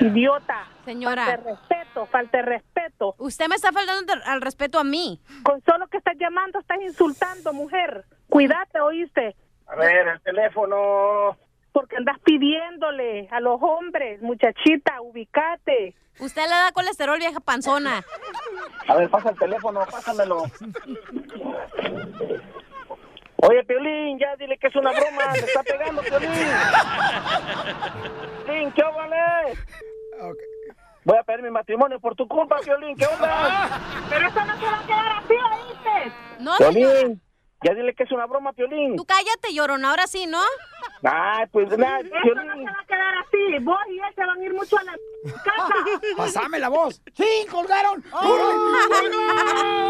Idiota. 0.00 0.66
Señora. 0.84 1.24
Falta 1.26 1.42
de 1.42 1.50
respeto, 1.50 2.06
falta 2.06 2.38
de 2.38 2.42
respeto. 2.44 3.14
Usted 3.18 3.48
me 3.48 3.56
está 3.56 3.72
faltando 3.72 4.12
al 4.24 4.40
respeto 4.40 4.78
a 4.78 4.84
mí. 4.84 5.20
Con 5.42 5.60
solo 5.62 5.88
que 5.88 5.96
estás 5.98 6.14
llamando, 6.18 6.60
estás 6.60 6.80
insultando, 6.80 7.52
mujer. 7.52 8.04
Cuídate, 8.28 8.80
¿oíste? 8.80 9.34
A 9.66 9.76
ver, 9.76 10.08
el 10.08 10.20
teléfono. 10.20 11.36
Porque 11.72 11.96
andas 11.96 12.18
pidiéndole 12.24 13.28
a 13.30 13.40
los 13.40 13.60
hombres, 13.60 14.22
muchachita, 14.22 15.00
ubicate. 15.00 15.94
Usted 16.20 16.42
le 16.42 16.48
da 16.48 16.70
colesterol, 16.72 17.18
vieja 17.18 17.40
panzona. 17.40 18.04
A 18.86 18.94
ver, 18.94 19.10
pasa 19.10 19.30
el 19.30 19.38
teléfono, 19.38 19.80
pásamelo. 19.90 20.44
Oye, 23.36 23.64
Piolín, 23.64 24.18
ya 24.18 24.36
dile 24.36 24.56
que 24.56 24.68
es 24.68 24.76
una 24.76 24.92
broma, 24.92 25.32
le 25.32 25.40
está 25.40 25.62
pegando, 25.64 26.02
Piolín. 26.02 26.30
Piolín, 28.46 28.72
¿qué 28.72 28.82
vale? 28.82 29.58
Voy 31.04 31.18
a 31.18 31.22
pedir 31.24 31.42
mi 31.42 31.50
matrimonio 31.50 31.98
por 31.98 32.14
tu 32.14 32.28
culpa, 32.28 32.58
Piolín, 32.64 32.96
¿qué 32.96 33.06
onda? 33.06 33.68
Pero 34.08 34.28
eso 34.28 34.44
no 34.44 34.56
se 34.58 34.66
va 34.66 34.78
a 34.78 34.86
quedar 34.86 35.12
así, 35.12 35.34
¿oíste? 35.34 36.12
No, 36.38 36.56
señora. 36.56 37.08
Piolín, 37.64 37.74
ya 37.74 37.74
dile 37.74 37.94
que 37.94 38.02
es 38.04 38.12
una 38.12 38.26
broma, 38.26 38.52
Piolín. 38.52 38.96
Tú 38.96 39.04
cállate, 39.04 39.52
llorona, 39.52 39.90
ahora 39.90 40.06
sí, 40.06 40.26
¿no? 40.26 40.40
Ay, 41.02 41.46
pues 41.50 41.68
nada, 41.76 42.00
Eso 42.00 42.08
no 42.14 42.22
Piolín. 42.22 42.64
se 42.66 42.72
va 42.72 42.78
a 42.80 42.86
quedar 42.86 43.14
así. 43.18 43.64
Vos 43.64 43.78
y 43.88 43.98
él 43.98 44.14
se 44.14 44.24
van 44.24 44.40
a 44.40 44.44
ir 44.44 44.54
mucho 44.54 44.76
a 44.78 44.84
la 44.84 44.92
casa. 45.42 45.74
Pásame 46.16 46.58
la 46.58 46.68
voz. 46.68 47.00
¡Sí, 47.14 47.46
colgaron! 47.50 48.02
¡Córrele! 48.02 49.08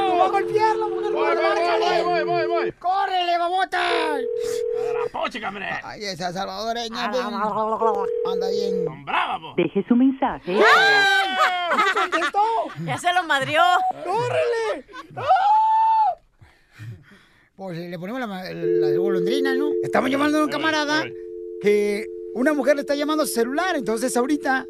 ¡Lo 0.08 0.18
va 0.18 0.24
a 0.24 0.28
golpear 0.28 0.76
la 0.76 0.86
mujer! 0.86 1.12
Voy, 1.12 1.34
voy, 1.36 2.02
voy, 2.02 2.02
voy, 2.04 2.24
voy, 2.24 2.46
voy. 2.46 2.72
¡Córrele, 2.72 3.38
babota! 3.38 3.80
la 4.18 5.10
pochica, 5.12 5.48
hombre. 5.48 5.68
Ay, 5.82 6.04
esa 6.04 6.32
salvadoreña 6.32 7.08
bien... 7.08 7.24
Anda 7.24 8.48
bien... 8.50 9.04
Brava, 9.04 9.38
po. 9.40 9.54
Deje 9.56 9.84
su 9.88 9.96
mensaje. 9.96 10.52
¡Ay! 10.52 11.28
¡No 11.76 12.00
contestó! 12.00 12.42
Ya 12.84 12.98
se 12.98 13.12
lo 13.12 13.22
madrió. 13.24 13.62
¡Córrele! 14.04 14.84
Pues 17.56 17.78
eh, 17.78 17.88
le 17.88 17.98
ponemos 17.98 18.20
la, 18.20 18.96
golondrina, 18.96 19.54
¿no? 19.54 19.70
Estamos 19.82 20.10
llamando 20.10 20.38
a 20.38 20.44
un 20.44 20.50
camarada 20.50 21.04
que 21.62 22.06
una 22.34 22.52
mujer 22.52 22.74
le 22.74 22.80
está 22.80 22.96
llamando 22.96 23.22
a 23.22 23.26
su 23.26 23.34
celular. 23.34 23.76
Entonces 23.76 24.16
ahorita 24.16 24.66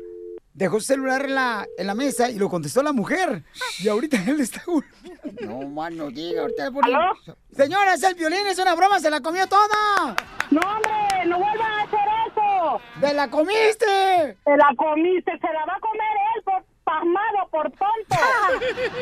dejó 0.53 0.81
su 0.81 0.87
celular 0.87 1.25
en 1.25 1.35
la, 1.35 1.67
en 1.79 1.87
la 1.87 1.95
mesa 1.95 2.31
y 2.31 2.39
lo 2.39 2.51
contestó 2.51 2.83
la 2.83 2.93
mujer. 2.93 3.43
Y 3.79 3.89
ahorita 3.89 4.19
él 4.29 4.41
está... 4.41 4.63
No, 5.41 5.67
mano, 5.67 6.11
diga, 6.11 6.43
ahorita 6.43 6.67
le 6.67 6.73
ponemos... 6.73 7.19
Señora, 7.53 7.95
es 7.95 8.03
el 8.03 8.15
violín, 8.15 8.47
es 8.47 8.59
una 8.59 8.75
broma, 8.75 9.01
se 9.01 9.09
la 9.09 9.21
comió 9.21 9.47
toda. 9.47 10.15
No, 10.51 10.61
hombre, 10.61 11.27
no 11.27 11.39
vuelvas 11.39 11.67
a 11.67 11.83
hacer 11.85 12.09
eso. 12.29 12.81
¡Te 13.01 13.15
la 13.15 13.31
comiste! 13.31 14.37
Se 14.45 14.57
la 14.57 14.75
comiste, 14.77 15.33
se 15.39 15.53
la 15.53 15.65
va 15.65 15.75
a 15.77 15.81
comer 15.81 16.17
él 16.37 16.43
por 16.45 16.74
pasmado, 16.85 17.49
por 17.51 17.71
tonto. 17.73 18.17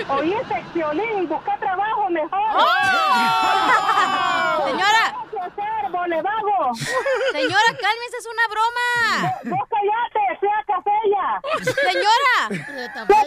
Oíste, 0.15 0.65
Piolín, 0.73 1.29
busca 1.29 1.57
trabajo 1.59 2.09
mejor. 2.11 2.41
¡Oh! 2.55 3.83
Señora. 4.67 5.15
¿Qué 5.31 5.39
hacer, 5.39 5.91
vago? 5.93 6.75
Señora, 7.33 7.71
cálmese, 7.81 8.17
es 8.19 8.27
una 8.27 8.49
broma. 8.49 8.87
Vos 9.45 9.69
callate, 9.69 10.23
sea 10.41 10.65
cafella. 10.67 11.27
Señora. 11.91 12.37
Yo 12.51 12.87
te 12.97 13.01
ver 13.09 13.27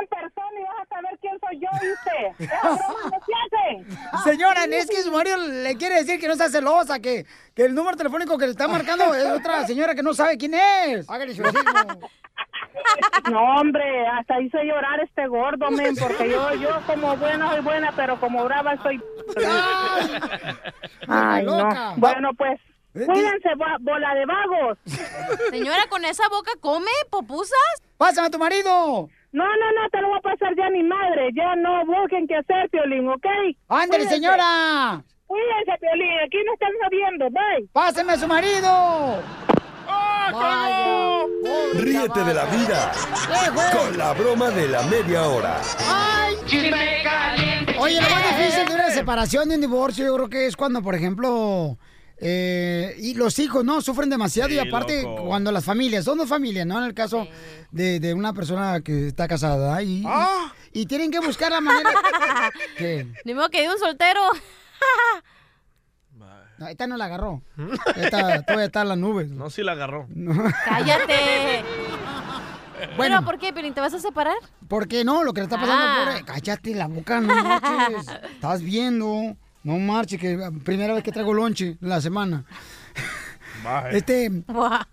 en 0.00 0.06
persona 0.08 0.56
y 0.60 0.62
vas 0.64 0.80
a 0.82 0.86
saber 0.94 1.18
quién 1.20 1.38
soy 1.40 1.60
yo, 1.60 1.68
¿viste? 1.80 2.44
Esas 2.44 2.78
bromas 2.78 3.04
no 3.04 3.18
se 3.26 3.32
hacen. 3.42 3.76
Señora, 4.24 4.64
es 4.64 4.86
que 4.86 5.02
su 5.02 5.10
marido 5.10 5.36
le 5.38 5.76
quiere 5.76 5.96
decir 5.96 6.20
que 6.20 6.26
no 6.26 6.34
está 6.34 6.48
celosa, 6.48 7.00
que, 7.00 7.26
que 7.54 7.64
el 7.64 7.74
número 7.74 7.96
telefónico 7.96 8.38
que 8.38 8.46
le 8.46 8.52
está 8.52 8.68
marcando 8.68 9.14
es 9.14 9.24
otra 9.26 9.66
señora 9.66 9.94
que 9.94 10.02
no 10.02 10.14
sabe 10.14 10.36
quién 10.36 10.54
es. 10.54 11.08
Hágale 11.08 11.34
su. 11.34 11.42
No, 13.30 13.40
hombre, 13.60 14.06
hasta 14.06 14.40
hizo 14.40 14.58
llorar 14.62 15.00
este 15.00 15.26
gordo, 15.26 15.70
men, 15.70 15.96
porque 15.96 16.30
yo, 16.30 16.54
yo 16.54 16.80
como 16.86 17.16
buena 17.16 17.50
soy 17.50 17.60
buena, 17.60 17.92
pero 17.96 18.18
como 18.20 18.44
brava 18.44 18.76
soy... 18.82 19.00
Ay, 21.08 21.44
no. 21.44 21.68
Bueno, 21.96 22.30
pues, 22.36 22.60
cuídense, 22.92 23.54
bo- 23.56 23.64
bola 23.80 24.14
de 24.14 24.26
vagos. 24.26 24.78
Señora, 25.50 25.86
¿con 25.88 26.04
esa 26.04 26.28
boca 26.28 26.52
come 26.60 26.90
popusas? 27.10 27.82
¡Pásame 27.96 28.28
a 28.28 28.30
tu 28.30 28.38
marido! 28.38 29.08
No, 29.32 29.44
no, 29.44 29.72
no, 29.82 29.88
te 29.90 30.00
lo 30.00 30.08
voy 30.08 30.18
a 30.18 30.22
pasar 30.22 30.54
ya 30.56 30.70
ni 30.70 30.82
madre. 30.82 31.28
Ya 31.34 31.54
no 31.56 31.84
busquen 31.84 32.26
qué 32.26 32.36
hacer, 32.36 32.68
Piolín, 32.70 33.08
¿ok? 33.08 33.26
¡Ándale, 33.68 34.04
Cuídense. 34.04 34.14
señora! 34.14 35.02
Cuídense, 35.26 35.72
Piolín, 35.80 36.18
aquí 36.26 36.38
no 36.46 36.52
están 36.54 36.70
sabiendo, 36.80 37.30
bye. 37.30 37.68
¡Páseme 37.72 38.12
a 38.12 38.16
su 38.16 38.26
marido! 38.28 39.22
Ríete 41.74 42.24
de 42.24 42.34
la 42.34 42.44
vida 42.46 42.92
con 43.72 43.96
la 43.98 44.12
broma 44.14 44.50
de 44.50 44.68
la 44.68 44.82
media 44.84 45.24
hora. 45.28 45.60
¡Ay! 45.88 46.34
Oye, 47.78 48.00
lo 48.00 48.08
más 48.08 48.38
difícil 48.38 48.66
de 48.66 48.74
una 48.74 48.90
separación, 48.90 49.48
de 49.48 49.54
un 49.56 49.60
divorcio, 49.60 50.04
yo 50.06 50.14
creo 50.14 50.28
que 50.28 50.46
es 50.46 50.56
cuando, 50.56 50.82
por 50.82 50.94
ejemplo, 50.94 51.76
eh, 52.18 52.96
y 52.98 53.14
los 53.14 53.38
hijos, 53.38 53.64
¿no? 53.64 53.80
Sufren 53.82 54.08
demasiado 54.08 54.50
y 54.52 54.58
aparte 54.58 55.02
loco. 55.02 55.26
cuando 55.26 55.52
las 55.52 55.64
familias, 55.64 56.04
son 56.04 56.18
dos 56.18 56.28
familias, 56.28 56.66
¿no? 56.66 56.78
En 56.78 56.84
el 56.84 56.94
caso 56.94 57.28
de, 57.70 58.00
de 58.00 58.14
una 58.14 58.32
persona 58.32 58.80
que 58.80 59.08
está 59.08 59.28
casada 59.28 59.82
y, 59.82 60.02
Ah. 60.06 60.52
y 60.72 60.86
tienen 60.86 61.10
que 61.10 61.20
buscar 61.20 61.52
la 61.52 61.60
manera... 61.60 61.90
¿Qué? 62.78 63.06
Ni 63.24 63.34
modo 63.34 63.50
que 63.50 63.62
de 63.62 63.68
un 63.68 63.78
soltero. 63.78 64.20
No, 66.58 66.68
esta 66.68 66.86
no 66.86 66.96
la 66.96 67.04
agarró. 67.06 67.42
Esta 67.96 68.42
todavía 68.42 68.66
está 68.66 68.82
en 68.82 68.88
las 68.88 68.98
nubes. 68.98 69.28
No, 69.30 69.50
sí 69.50 69.62
la 69.62 69.72
agarró. 69.72 70.06
Cállate. 70.64 71.64
Bueno. 72.98 73.16
¿Pero 73.16 73.24
por 73.24 73.38
qué, 73.38 73.54
Piolín? 73.54 73.72
¿Te 73.72 73.80
vas 73.80 73.94
a 73.94 73.98
separar? 73.98 74.36
¿Por 74.68 74.86
qué 74.86 75.02
no? 75.02 75.24
Lo 75.24 75.32
que 75.32 75.40
le 75.40 75.44
está 75.46 75.58
pasando, 75.58 75.82
Ah. 75.82 76.04
pobre. 76.04 76.24
Cállate 76.26 76.74
la 76.74 76.86
boca, 76.88 77.22
no 77.22 77.34
marches. 77.42 78.06
Estás 78.34 78.60
viendo. 78.60 79.34
No 79.64 79.78
marches, 79.78 80.20
que 80.20 80.38
primera 80.62 80.92
vez 80.92 81.02
que 81.02 81.10
traigo 81.10 81.32
lonche 81.32 81.78
en 81.80 81.88
la 81.88 82.02
semana. 82.02 82.44
Este, 83.92 84.30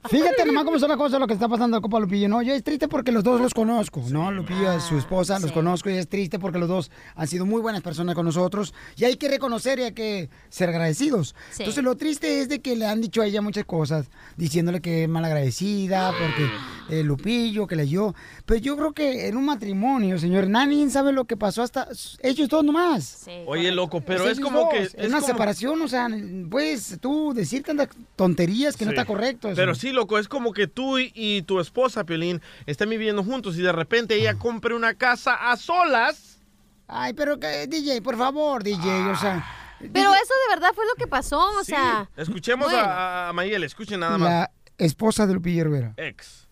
fíjate 0.10 0.46
nomás 0.46 0.64
cómo 0.64 0.80
son 0.80 0.90
las 0.90 0.98
cosas 0.98 1.20
lo 1.20 1.28
que 1.28 1.34
está 1.34 1.48
pasando 1.48 1.82
con 1.82 2.02
Lupillo, 2.02 2.28
¿no? 2.30 2.42
Yo 2.42 2.54
es 2.54 2.64
triste 2.64 2.88
porque 2.88 3.12
los 3.12 3.24
dos 3.24 3.40
los 3.40 3.54
conozco, 3.54 4.04
¿no? 4.10 4.32
Lupillo, 4.32 4.80
su 4.80 4.98
esposa, 4.98 5.40
los 5.40 5.52
conozco 5.52 5.90
y 5.90 5.94
es 5.98 6.08
triste 6.08 6.40
porque 6.40 6.58
los 6.60 6.68
dos 6.70 6.92
han 7.16 7.28
sido 7.28 7.46
muy 7.46 7.62
buenas 7.62 7.82
personas 7.82 8.16
con 8.16 8.26
nosotros 8.26 8.74
y 8.96 9.06
hay 9.06 9.16
que 9.18 9.28
reconocer 9.30 9.80
y 9.80 9.84
hay 9.84 9.94
que 9.94 10.30
ser 10.50 10.70
agradecidos. 10.70 11.36
Sí. 11.52 11.64
Entonces 11.64 11.84
lo 11.84 11.96
triste 11.96 12.40
es 12.40 12.50
de 12.50 12.62
que 12.62 12.76
le 12.76 12.86
han 12.86 13.02
dicho 13.02 13.22
a 13.22 13.26
ella 13.26 13.42
muchas 13.42 13.66
cosas, 13.66 14.08
diciéndole 14.38 14.82
que 14.82 15.04
es 15.04 15.10
malagradecida 15.10 16.12
porque 16.12 16.50
eh, 16.90 17.04
Lupillo, 17.04 17.68
que 17.68 17.76
le 17.76 17.86
dio. 17.86 18.16
Pero 18.46 18.60
yo 18.60 18.76
creo 18.78 18.94
que 18.94 19.28
en 19.28 19.38
un 19.38 19.46
matrimonio, 19.46 20.18
señor, 20.20 20.48
nadie 20.48 20.90
sabe 20.90 21.12
lo 21.12 21.26
que 21.26 21.38
pasó 21.38 21.62
hasta 21.64 21.88
ellos 22.22 22.50
dos 22.50 22.64
nomás. 22.64 23.26
Oye, 23.46 23.72
loco, 23.72 24.02
pero 24.02 24.28
es 24.30 24.40
como 24.40 24.70
que... 24.70 24.80
dos, 24.80 24.88
Es 24.88 24.94
en 24.96 25.08
una 25.08 25.20
como- 25.20 25.28
separación, 25.28 25.82
o 25.82 25.88
sea, 25.88 26.08
puedes 26.50 26.98
tú 27.00 27.34
decir 27.34 27.64
tantas 27.64 27.90
tonterías 28.16 28.63
que 28.78 28.86
no 28.86 28.92
está 28.92 29.06
correcto. 29.06 29.48
eso. 29.50 29.56
Pero 29.56 29.76
sí, 29.76 29.92
loco, 29.92 30.18
es 30.20 30.28
como 30.28 30.54
que 30.54 30.68
tú 30.68 30.98
y, 31.00 31.12
y 31.16 31.42
tu 31.44 31.60
esposa, 31.60 32.04
Piolín, 32.06 32.42
están 32.66 32.90
viviendo 32.90 33.24
juntos 33.24 33.58
y 33.58 33.62
de 33.62 33.72
repente 33.72 34.16
ella 34.16 34.36
compre 34.36 34.74
una 34.76 34.94
casa 34.96 35.52
a 35.52 35.58
solas. 35.58 36.40
Ay, 36.88 37.14
pero 37.14 37.40
que, 37.40 37.68
DJ, 37.68 38.02
por 38.02 38.18
favor, 38.18 38.64
DJ, 38.64 39.08
o 39.10 39.16
sea. 39.16 39.46
Pero 39.80 40.14
eso 40.14 40.34
de 40.48 40.56
verdad 40.56 40.70
fue 40.74 40.86
lo 40.86 40.96
que 40.96 41.08
pasó, 41.08 41.40
o 41.60 41.64
sea. 41.64 42.10
Escuchemos 42.18 42.72
bueno. 42.72 42.88
a, 42.88 43.30
a 43.30 43.34
Mayel, 43.34 43.64
escuchen 43.64 44.00
nada 44.00 44.18
más. 44.18 44.30
La 44.30 44.52
esposa 44.78 45.28
de 45.28 45.34
Lupillo 45.34 45.66
Rivera. 45.66 45.94
Ex. 45.98 46.48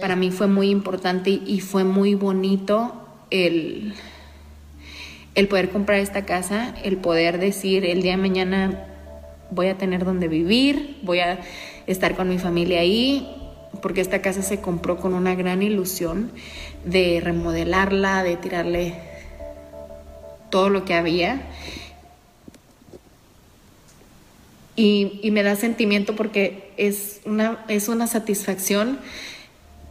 Para 0.00 0.14
mí 0.16 0.30
fue 0.30 0.46
muy 0.46 0.70
importante 0.70 1.30
y- 1.30 1.42
y 1.46 1.60
fue 1.60 1.82
muy 1.84 2.14
bonito 2.14 3.08
el, 3.30 3.94
el 5.34 5.48
poder 5.48 5.70
comprar 5.70 5.98
esta 6.00 6.24
casa, 6.26 6.74
el 6.84 6.98
poder 6.98 7.38
decir 7.38 7.84
el 7.84 8.02
día 8.02 8.12
de 8.12 8.16
mañana 8.18 8.86
voy 9.50 9.68
a 9.68 9.78
tener 9.78 10.04
donde 10.04 10.28
vivir, 10.28 10.98
voy 11.02 11.20
a 11.20 11.40
estar 11.86 12.16
con 12.16 12.28
mi 12.28 12.38
familia 12.38 12.80
ahí, 12.80 13.28
porque 13.82 14.00
esta 14.00 14.22
casa 14.22 14.42
se 14.42 14.60
compró 14.60 14.96
con 14.96 15.14
una 15.14 15.34
gran 15.34 15.62
ilusión 15.62 16.30
de 16.84 17.20
remodelarla, 17.22 18.22
de 18.22 18.36
tirarle 18.36 18.94
todo 20.50 20.68
lo 20.68 20.84
que 20.84 20.94
había. 20.94 21.42
Y, 24.74 25.30
me 25.30 25.42
da 25.42 25.56
sentimiento 25.56 26.16
porque 26.16 26.72
es 26.76 27.20
una, 27.24 27.64
es 27.68 27.88
una 27.88 28.06
satisfacción 28.06 28.98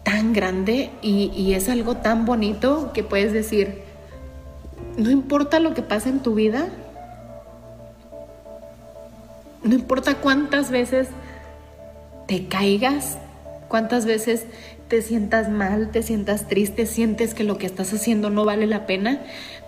tan 0.03 0.34
grande 0.34 0.91
y, 1.02 1.32
y 1.36 1.56
es 1.56 1.69
algo 1.69 1.98
tan 1.98 2.26
bonito 2.26 2.91
que 2.94 3.03
puedes 3.03 3.34
decir, 3.34 3.82
no 4.98 5.10
importa 5.10 5.60
lo 5.60 5.73
que 5.73 5.82
pase 5.82 6.10
en 6.10 6.22
tu 6.22 6.36
vida, 6.36 6.69
no 9.65 9.75
importa 9.75 10.15
cuántas 10.15 10.71
veces 10.71 11.09
te 12.27 12.47
caigas, 12.47 13.17
cuántas 13.67 14.05
veces 14.05 14.45
te 14.87 15.01
sientas 15.01 15.49
mal, 15.49 15.89
te 15.89 16.03
sientas 16.03 16.47
triste, 16.47 16.85
sientes 16.85 17.33
que 17.33 17.43
lo 17.43 17.57
que 17.57 17.65
estás 17.65 17.91
haciendo 17.91 18.29
no 18.29 18.45
vale 18.45 18.67
la 18.67 18.85
pena, 18.85 19.21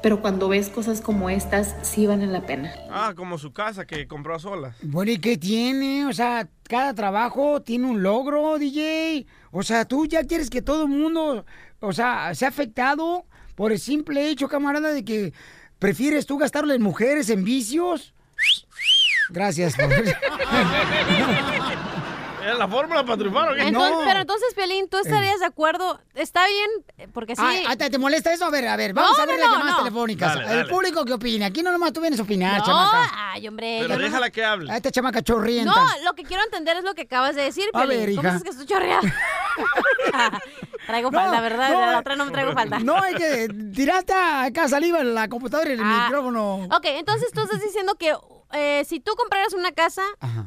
pero 0.04 0.22
cuando 0.22 0.48
ves 0.48 0.70
cosas 0.70 1.02
como 1.02 1.32
estas, 1.32 1.76
sí 1.82 2.06
valen 2.06 2.32
la 2.32 2.46
pena. 2.46 2.72
Ah, 2.92 3.14
como 3.16 3.40
su 3.40 3.52
casa 3.52 3.86
que 3.86 4.08
compró 4.08 4.36
a 4.36 4.40
solas. 4.40 4.76
Bueno, 4.84 5.12
¿y 5.12 5.18
qué 5.18 5.38
tiene? 5.38 6.06
O 6.06 6.14
sea, 6.14 6.48
cada 6.64 6.94
trabajo 6.94 7.64
tiene 7.64 7.88
un 7.88 8.04
logro, 8.04 8.60
DJ. 8.60 9.26
O 9.52 9.64
sea, 9.64 9.86
tú 9.86 10.06
ya 10.06 10.24
quieres 10.24 10.52
que 10.52 10.62
todo 10.62 10.84
el 10.84 10.90
mundo, 10.90 11.44
o 11.80 11.94
sea, 11.94 12.34
sea 12.36 12.50
afectado 12.50 13.26
por 13.56 13.72
el 13.72 13.80
simple 13.80 14.30
hecho, 14.30 14.48
camarada, 14.48 14.94
de 14.94 15.04
que 15.04 15.34
prefieres 15.80 16.28
tú 16.28 16.38
gastarle 16.38 16.76
en 16.76 16.84
mujeres, 16.84 17.32
en 17.32 17.44
vicios. 17.44 18.14
Gracias. 19.30 19.76
por- 19.76 19.92
¿Era 22.44 22.54
la 22.56 22.68
fórmula 22.70 23.04
para 23.04 23.18
triunfar 23.18 23.52
o 23.52 23.56
qué? 23.56 23.62
Entonces, 23.64 23.98
Pero 24.06 24.20
entonces, 24.22 24.54
Piolín, 24.56 24.88
¿tú 24.88 24.98
estarías 25.00 25.40
de 25.42 25.46
acuerdo? 25.46 26.00
¿Está 26.16 26.48
bien? 26.48 26.70
Eh, 26.98 27.08
Porque 27.14 27.36
sí. 27.36 27.42
Ay, 27.46 27.66
ay, 27.68 27.76
¿te, 27.76 27.90
te 27.90 27.98
molesta 27.98 28.32
eso? 28.32 28.46
A 28.46 28.50
ver, 28.50 28.66
a 28.70 28.78
ver, 28.78 28.94
vamos 28.94 29.18
No, 29.18 29.24
a 29.24 29.26
ver 29.26 29.36
no, 29.38 29.42
las 29.44 29.52
llamadas 29.52 29.72
no. 29.78 29.84
telefónicas. 29.84 30.34
Dale, 30.36 30.46
El 30.52 30.58
dale. 30.60 30.70
público 30.70 31.04
que 31.04 31.12
opina. 31.14 31.48
Aquí 31.48 31.62
no 31.62 31.74
nomás 31.74 31.92
tú 31.92 32.00
vienes 32.00 32.18
a 32.22 32.24
opinar, 32.24 32.60
No, 32.60 32.66
chamaca. 32.66 33.12
ay, 33.34 33.46
hombre. 33.50 33.80
Pero 33.82 33.98
déjala 33.98 34.30
que 34.30 34.46
hable. 34.46 34.72
A 34.72 34.78
esta 34.78 34.92
chamaca 34.92 35.22
chorrienta. 35.22 35.74
No, 35.76 35.86
lo 36.06 36.14
que 36.14 36.24
quiero 36.24 36.42
entender 36.44 36.78
es 36.78 36.84
lo 36.86 36.94
que 36.94 37.02
acabas 37.02 37.36
de 37.36 37.42
decir, 37.42 37.66
A 37.74 37.80
Piolín. 37.82 38.00
ver, 38.06 38.16
¿Cómo 38.16 38.28
hija. 38.30 38.38
es 38.38 38.44
que 38.44 38.50
estoy 38.52 38.66
chorreada? 38.66 39.02
traigo 40.88 41.12
No, 41.12 41.20
falda, 41.20 41.42
¿verdad? 41.42 41.92
la 41.92 42.00
otra 42.00 42.16
no 42.16 42.26
me 42.26 42.32
traigo 42.32 42.54
falda. 42.54 42.80
No, 42.80 43.04
es 43.04 43.16
que 43.16 43.50
tiraste 43.76 44.14
acá 44.14 44.70
saliva 44.70 45.02
en 45.02 45.14
la 45.14 45.28
computadora 45.28 45.70
y 45.70 45.74
el 45.74 45.82
Ah. 45.84 46.06
micrófono. 46.06 46.64
Ok, 46.72 46.86
entonces 46.86 47.30
tú 47.34 47.42
estás 47.42 47.60
diciendo 47.62 47.96
que 47.96 48.16
eh, 48.54 48.84
si 48.86 49.00
tú 49.00 49.12
compraras 49.18 49.54
una 49.54 49.72
casa, 49.72 50.02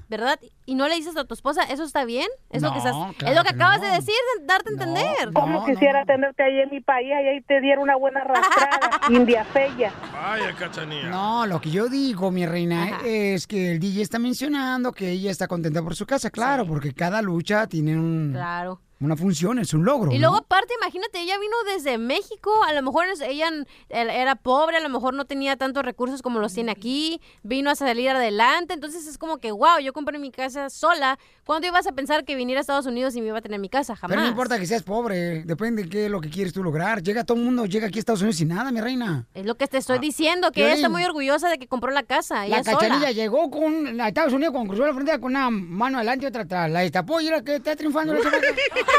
¿verdad? 0.08 0.38
Y 0.66 0.74
no 0.74 0.88
le 0.88 0.94
dices 0.94 1.16
a 1.16 1.24
tu 1.24 1.34
esposa, 1.34 1.62
¿eso 1.64 1.84
está 1.84 2.04
bien? 2.04 2.26
Es 2.50 2.62
lo 2.62 2.70
que 2.72 2.78
No, 2.78 2.86
estás, 2.86 3.16
claro 3.16 3.32
es 3.32 3.36
lo 3.36 3.42
que 3.44 3.48
que 3.50 3.54
acabas 3.56 3.80
no. 3.80 3.86
de 3.86 3.92
decir, 3.92 4.14
de 4.38 4.46
darte 4.46 4.70
a 4.70 4.72
entender. 4.72 5.32
Como 5.34 5.64
quisiera 5.66 6.04
tenerte 6.06 6.42
ahí 6.42 6.60
en 6.60 6.70
mi 6.70 6.80
país 6.80 7.08
y 7.08 7.12
ahí 7.12 7.40
te 7.42 7.60
diera 7.60 7.80
una 7.80 7.96
buena 7.96 8.20
arrastrada, 8.20 9.00
india 9.10 9.44
fea. 9.44 9.92
Vaya, 10.12 10.54
cachanilla. 10.56 11.08
No, 11.08 11.46
lo 11.46 11.60
que 11.60 11.70
yo 11.70 11.88
digo, 11.88 12.30
mi 12.30 12.46
reina, 12.46 13.00
es 13.04 13.46
que 13.46 13.72
el 13.72 13.80
DJ 13.80 14.02
está 14.02 14.18
mencionando 14.18 14.92
que 14.92 15.10
ella 15.10 15.30
está 15.30 15.48
contenta 15.48 15.82
por 15.82 15.94
su 15.96 16.06
casa, 16.06 16.30
claro, 16.30 16.66
porque 16.66 16.94
cada 16.94 17.20
lucha 17.22 17.66
tiene 17.66 17.96
un, 17.98 18.30
Claro. 18.32 18.80
Una 19.00 19.16
función, 19.16 19.58
es 19.58 19.72
un 19.74 19.84
logro. 19.84 20.10
Y 20.12 20.16
¿no? 20.16 20.20
luego 20.28 20.36
aparte, 20.36 20.74
imagínate, 20.80 21.20
ella 21.20 21.38
vino 21.38 21.54
desde 21.74 21.96
México, 21.98 22.52
a 22.64 22.72
lo 22.74 22.82
mejor 22.82 23.06
ella 23.26 23.48
era 23.88 24.36
pobre, 24.36 24.76
a 24.76 24.80
lo 24.80 24.88
mejor 24.90 25.14
no 25.14 25.24
tenía 25.24 25.56
tantos 25.56 25.82
recursos 25.84 26.20
como 26.22 26.38
los 26.38 26.52
tiene 26.52 26.70
aquí, 26.72 27.20
vino 27.42 27.70
a 27.70 27.74
salir 27.74 28.10
adelante, 28.10 28.74
entonces 28.74 29.06
es 29.06 29.16
como 29.18 29.38
que, 29.38 29.52
wow, 29.52 29.78
yo 29.82 29.92
compré 29.92 30.18
mi 30.18 30.30
casa 30.30 30.68
sola, 30.70 31.18
¿cuándo 31.44 31.66
ibas 31.66 31.86
a 31.86 31.92
pensar 31.92 32.24
que 32.24 32.34
viniera 32.36 32.60
a 32.60 32.62
Estados 32.62 32.86
Unidos 32.86 33.16
y 33.16 33.20
me 33.22 33.28
iba 33.28 33.38
a 33.38 33.42
tener 33.42 33.58
mi 33.58 33.68
casa? 33.70 33.96
Jamás. 33.96 34.10
Pero 34.10 34.22
no 34.22 34.28
importa 34.28 34.58
que 34.58 34.66
seas 34.66 34.82
pobre, 34.82 35.44
depende 35.44 35.84
de 35.84 35.88
qué 35.88 36.04
es 36.04 36.10
lo 36.10 36.20
que 36.20 36.28
quieres 36.30 36.52
tú 36.52 36.62
lograr. 36.62 37.02
Llega 37.02 37.24
todo 37.24 37.38
el 37.38 37.44
mundo, 37.44 37.64
llega 37.66 37.86
aquí 37.86 37.98
a 37.98 38.00
Estados 38.00 38.20
Unidos 38.20 38.36
sin 38.36 38.48
nada, 38.48 38.70
mi 38.70 38.80
reina. 38.80 39.26
Es 39.34 39.46
lo 39.46 39.54
que 39.56 39.66
te 39.66 39.78
estoy 39.78 39.98
diciendo, 39.98 40.52
que 40.52 40.60
ella 40.60 40.70
Ah, 40.72 40.74
está 40.74 40.88
muy 40.90 41.04
orgullosa 41.04 41.48
de 41.48 41.58
que 41.58 41.66
compró 41.66 41.90
la 41.90 42.02
casa, 42.02 42.46
La 42.46 42.62
sola. 42.62 42.76
cachanilla 42.78 43.10
llegó 43.12 43.50
con 43.50 44.00
a 44.00 44.08
Estados 44.08 44.32
Unidos 44.32 44.52
cuando 44.52 44.68
cruzó 44.74 44.86
la 44.86 44.92
frontera 44.92 45.18
con 45.18 45.30
una 45.32 45.48
mano 45.50 45.96
adelante 45.98 46.26
y 46.26 46.28
otra 46.28 46.42
atrás. 46.42 46.70
La 46.70 46.80
destapó 46.80 47.20
y 47.20 47.28
era 47.28 47.42
que 47.42 47.56
está 47.56 47.74
triunfando 47.76 48.14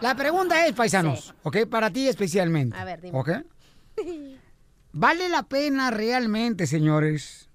la 0.00 0.14
pregunta 0.14 0.66
es, 0.66 0.72
paisanos, 0.72 1.34
¿ok? 1.42 1.66
Para 1.66 1.90
ti 1.90 2.08
especialmente. 2.08 2.76
A 2.76 2.84
ver, 2.84 3.00
dime. 3.00 3.18
¿Ok? 3.18 3.30
¿Vale 4.92 5.28
la 5.28 5.42
pena 5.42 5.90
realmente, 5.90 6.66
señores, 6.66 7.48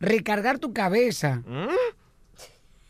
recargar 0.00 0.58
tu 0.58 0.72
cabeza? 0.72 1.42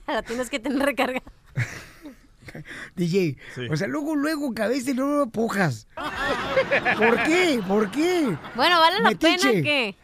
La 0.06 0.22
tienes 0.22 0.50
que 0.50 0.58
tener 0.58 0.80
recarga. 0.80 1.22
DJ, 2.96 3.38
o 3.70 3.76
sea, 3.76 3.86
luego, 3.86 4.14
luego 4.14 4.52
cabeza 4.52 4.90
y 4.90 4.94
luego 4.94 5.30
pujas. 5.30 5.86
¿Por 6.98 7.22
qué? 7.22 7.62
¿Por 7.66 7.90
qué? 7.90 8.36
Bueno, 8.54 8.78
¿vale 8.78 9.00
la 9.00 9.10
Metiche. 9.10 9.38
pena 9.48 9.62
que 9.62 9.96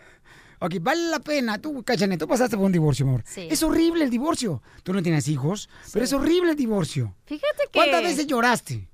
Ok, 0.60 0.76
vale 0.80 1.08
la 1.08 1.20
pena. 1.20 1.58
Tú, 1.58 1.82
Cachanet, 1.82 2.18
tú 2.18 2.26
pasaste 2.26 2.56
por 2.56 2.66
un 2.66 2.72
divorcio, 2.72 3.06
amor. 3.06 3.22
Sí. 3.26 3.48
Es 3.50 3.62
horrible 3.62 4.04
el 4.04 4.10
divorcio. 4.10 4.62
Tú 4.82 4.92
no 4.92 5.02
tienes 5.02 5.28
hijos, 5.28 5.68
pero 5.92 6.04
es 6.04 6.12
horrible 6.12 6.50
el 6.50 6.56
divorcio. 6.56 7.14
Fíjate 7.26 7.64
que... 7.70 7.78
¿Cuántas 7.78 8.02
veces 8.02 8.26
lloraste? 8.26 8.88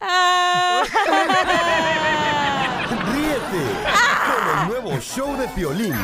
Ah. 0.00 0.82
Ríete 3.12 3.64
con 4.26 4.48
el 4.58 4.68
nuevo 4.68 5.00
show 5.00 5.36
de 5.36 5.46
Piolín. 5.48 5.94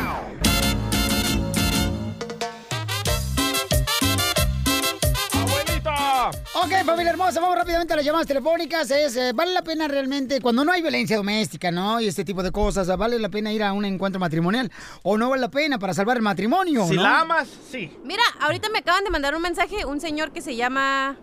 Ok, 6.67 6.73
familia 6.83 7.11
hermosa, 7.11 7.39
vamos 7.39 7.55
rápidamente 7.55 7.93
a 7.93 7.95
las 7.95 8.03
llamadas 8.03 8.27
telefónicas. 8.27 8.91
Es, 8.91 9.15
eh, 9.15 9.31
¿Vale 9.33 9.53
la 9.53 9.61
pena 9.61 9.87
realmente, 9.87 10.41
cuando 10.41 10.65
no 10.65 10.73
hay 10.73 10.81
violencia 10.81 11.15
doméstica, 11.15 11.71
¿no? 11.71 12.01
Y 12.01 12.09
este 12.09 12.25
tipo 12.25 12.43
de 12.43 12.51
cosas, 12.51 12.87
¿vale 12.97 13.17
la 13.19 13.29
pena 13.29 13.53
ir 13.53 13.63
a 13.63 13.71
un 13.71 13.85
encuentro 13.85 14.19
matrimonial? 14.19 14.69
¿O 15.01 15.17
no 15.17 15.29
vale 15.29 15.39
la 15.39 15.49
pena 15.49 15.79
para 15.79 15.93
salvar 15.93 16.17
el 16.17 16.23
matrimonio? 16.23 16.85
Si 16.85 16.97
¿no? 16.97 17.03
la 17.03 17.21
amas, 17.21 17.47
sí. 17.71 17.97
Mira, 18.03 18.21
ahorita 18.41 18.67
me 18.67 18.79
acaban 18.79 19.05
de 19.05 19.09
mandar 19.09 19.33
un 19.33 19.43
mensaje, 19.43 19.85
un 19.85 20.01
señor 20.01 20.33
que 20.33 20.41
se 20.41 20.57
llama... 20.57 21.15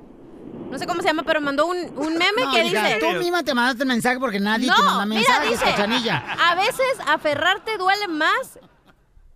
No 0.71 0.79
sé 0.79 0.87
cómo 0.87 1.03
se 1.03 1.09
llama, 1.09 1.25
pero 1.25 1.43
mandó 1.43 1.67
un, 1.67 1.77
un 1.95 2.13
meme 2.17 2.45
No, 2.47 2.51
que 2.51 2.65
hija, 2.65 2.87
dice... 2.87 3.01
Tú 3.01 3.11
misma 3.19 3.43
te 3.43 3.53
mandaste 3.53 3.83
el 3.83 3.89
mensaje 3.89 4.19
porque 4.19 4.41
nadie 4.41 4.69
no, 4.69 4.77
te 4.77 4.83
manda 4.83 5.05
mira, 5.05 5.21
mensajes, 5.21 5.51
dice, 5.51 5.65
cachanilla. 5.65 6.25
a 6.41 6.55
veces 6.55 6.87
aferrarte 7.07 7.77
duele 7.77 8.09
más 8.09 8.59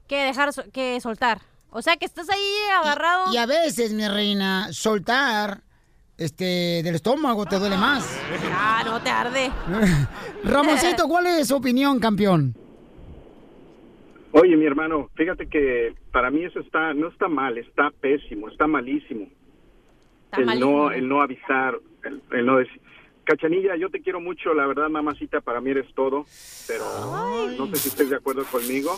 que 0.06 0.16
dejar 0.16 0.54
que 0.72 1.02
soltar. 1.02 1.42
O 1.70 1.82
sea, 1.82 1.98
que 1.98 2.06
estás 2.06 2.30
ahí 2.30 2.54
agarrado. 2.80 3.30
Y 3.30 3.36
a 3.36 3.44
veces, 3.44 3.92
mi 3.92 4.08
reina, 4.08 4.72
soltar 4.72 5.67
este 6.18 6.82
del 6.82 6.96
estómago 6.96 7.46
te 7.46 7.58
duele 7.58 7.76
más. 7.76 8.20
Ah, 8.52 8.82
no 8.84 9.00
te 9.00 9.08
arde. 9.08 9.50
Ramoncito, 10.44 11.08
¿cuál 11.08 11.26
es 11.26 11.48
su 11.48 11.56
opinión, 11.56 11.98
campeón? 12.00 12.54
Oye, 14.32 14.56
mi 14.56 14.66
hermano, 14.66 15.08
fíjate 15.14 15.46
que 15.46 15.94
para 16.12 16.30
mí 16.30 16.44
eso 16.44 16.60
está, 16.60 16.92
no 16.92 17.08
está 17.08 17.28
mal, 17.28 17.56
está 17.56 17.90
pésimo, 17.90 18.48
está 18.48 18.66
malísimo. 18.66 19.28
Está 20.26 20.40
el 20.40 20.46
malísimo. 20.46 20.70
no, 20.70 20.90
el 20.90 21.08
no 21.08 21.22
avisar, 21.22 21.78
el, 22.04 22.20
el 22.32 22.46
no 22.46 22.58
decir. 22.58 22.80
Cachanilla, 23.24 23.76
yo 23.76 23.90
te 23.90 24.00
quiero 24.00 24.20
mucho, 24.20 24.54
la 24.54 24.66
verdad, 24.66 24.88
mamacita, 24.88 25.42
para 25.42 25.60
mí 25.60 25.70
eres 25.70 25.86
todo, 25.94 26.24
pero 26.66 26.84
no 27.58 27.66
sé 27.66 27.76
si 27.76 27.88
estés 27.90 28.08
de 28.08 28.16
acuerdo 28.16 28.42
conmigo. 28.44 28.96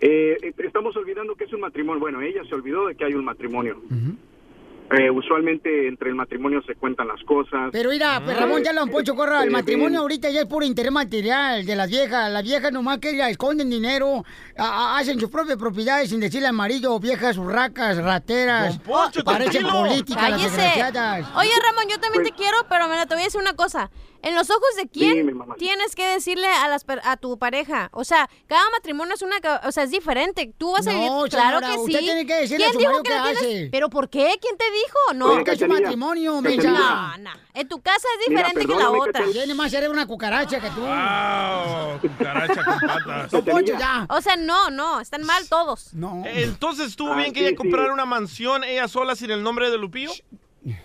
Eh, 0.00 0.36
eh, 0.42 0.54
estamos 0.58 0.96
olvidando 0.96 1.36
que 1.36 1.44
es 1.44 1.52
un 1.52 1.60
matrimonio. 1.60 2.00
Bueno, 2.00 2.20
ella 2.20 2.42
se 2.48 2.54
olvidó 2.54 2.86
de 2.86 2.96
que 2.96 3.04
hay 3.04 3.14
un 3.14 3.24
matrimonio. 3.24 3.80
Eh, 4.90 5.10
usualmente 5.10 5.86
entre 5.86 6.08
el 6.08 6.14
matrimonio 6.14 6.62
se 6.66 6.74
cuentan 6.74 7.08
las 7.08 7.22
cosas. 7.24 7.68
Pero 7.72 7.90
mira, 7.90 8.22
pues, 8.24 8.38
Ramón, 8.38 8.64
ya 8.64 8.72
lo 8.72 8.80
han 8.80 8.88
puesto, 8.90 9.14
corra. 9.14 9.42
El 9.42 9.50
matrimonio 9.50 10.00
ahorita 10.00 10.30
ya 10.30 10.40
es 10.40 10.46
puro 10.46 10.64
interés 10.64 10.90
material 10.90 11.66
de 11.66 11.76
las 11.76 11.90
viejas. 11.90 12.30
Las 12.32 12.42
viejas 12.42 12.72
nomás 12.72 12.98
que 12.98 13.14
ya 13.14 13.28
esconden 13.28 13.68
dinero, 13.68 14.24
a- 14.56 14.64
a- 14.94 14.98
hacen 14.98 15.20
sus 15.20 15.28
propias 15.28 15.58
propiedades 15.58 16.08
sin 16.08 16.20
decirle 16.20 16.48
al 16.48 16.54
marido, 16.54 16.98
viejas 17.00 17.36
urracas, 17.36 17.98
rateras. 17.98 18.78
parecen 19.24 19.66
políticas 19.88 20.22
las. 20.40 21.26
Oye, 21.36 21.50
Ramón, 21.66 21.84
yo 21.90 22.00
también 22.00 22.24
te 22.24 22.32
quiero, 22.32 22.56
pero 22.70 22.88
mira, 22.88 23.04
te 23.04 23.14
voy 23.14 23.22
a 23.22 23.26
decir 23.26 23.40
una 23.42 23.52
cosa. 23.54 23.90
En 24.20 24.34
los 24.34 24.50
ojos 24.50 24.62
de 24.76 24.88
quién 24.88 25.32
tienes 25.58 25.94
que 25.94 26.04
decirle 26.04 26.46
a 26.48 26.66
las 26.68 26.82
per- 26.84 27.00
a 27.04 27.16
tu 27.16 27.38
pareja. 27.38 27.88
O 27.92 28.02
sea, 28.04 28.28
cada 28.48 28.68
matrimonio 28.70 29.14
es 29.14 29.22
una, 29.22 29.36
o 29.64 29.70
sea, 29.70 29.84
es 29.84 29.90
diferente. 29.92 30.52
Tú 30.58 30.72
vas 30.72 30.86
a 30.88 30.92
No, 30.92 30.98
vivir, 30.98 31.30
claro 31.30 31.58
señora, 31.60 31.68
que 31.74 31.80
usted 31.80 31.98
sí. 32.00 32.04
tiene 32.04 32.26
que 32.26 32.34
decirle 32.34 32.64
a 32.66 32.70
¿Quién 32.70 32.72
su 32.72 32.78
dijo 32.80 32.90
marido 32.92 33.02
que 33.04 33.10
tienes? 33.22 33.36
hace. 33.38 33.68
¿Pero 33.70 33.88
por 33.90 34.08
qué? 34.10 34.34
¿Quién 34.40 34.56
te 34.56 34.64
dijo? 34.72 35.14
No. 35.14 35.28
Porque 35.34 35.52
es 35.52 35.62
un 35.62 35.68
matrimonio, 35.68 36.40
mensa. 36.42 36.70
No, 36.70 37.18
no. 37.18 37.30
En 37.54 37.68
tu 37.68 37.80
casa 37.80 38.06
es 38.20 38.28
diferente 38.28 38.66
que 38.66 38.74
la 38.74 38.90
otra. 38.90 39.24
Tiene 39.32 39.54
más 39.54 39.70
cerebro 39.70 39.92
una 39.94 40.06
cucaracha 40.06 40.60
que 40.60 40.68
tú. 40.70 40.80
Wow, 40.80 42.00
cucaracha 42.00 42.64
con 42.64 42.80
patas. 42.80 43.30
Don 43.30 43.44
Poncho, 43.44 43.78
ya. 43.78 44.06
O 44.10 44.20
sea, 44.20 44.36
no, 44.36 44.70
no, 44.70 45.00
están 45.00 45.22
mal 45.24 45.48
todos. 45.48 45.94
No. 45.94 46.22
Entonces, 46.26 46.88
¿estuvo 46.88 47.12
Ah, 47.12 47.16
bien 47.16 47.32
que 47.32 47.40
sí, 47.40 47.46
ella 47.46 47.50
sí. 47.50 47.56
comprara 47.56 47.92
una 47.92 48.04
mansión 48.04 48.64
ella 48.64 48.88
sola 48.88 49.14
sin 49.16 49.30
el 49.30 49.42
nombre 49.42 49.70
de 49.70 49.78
Lupillo? 49.78 50.10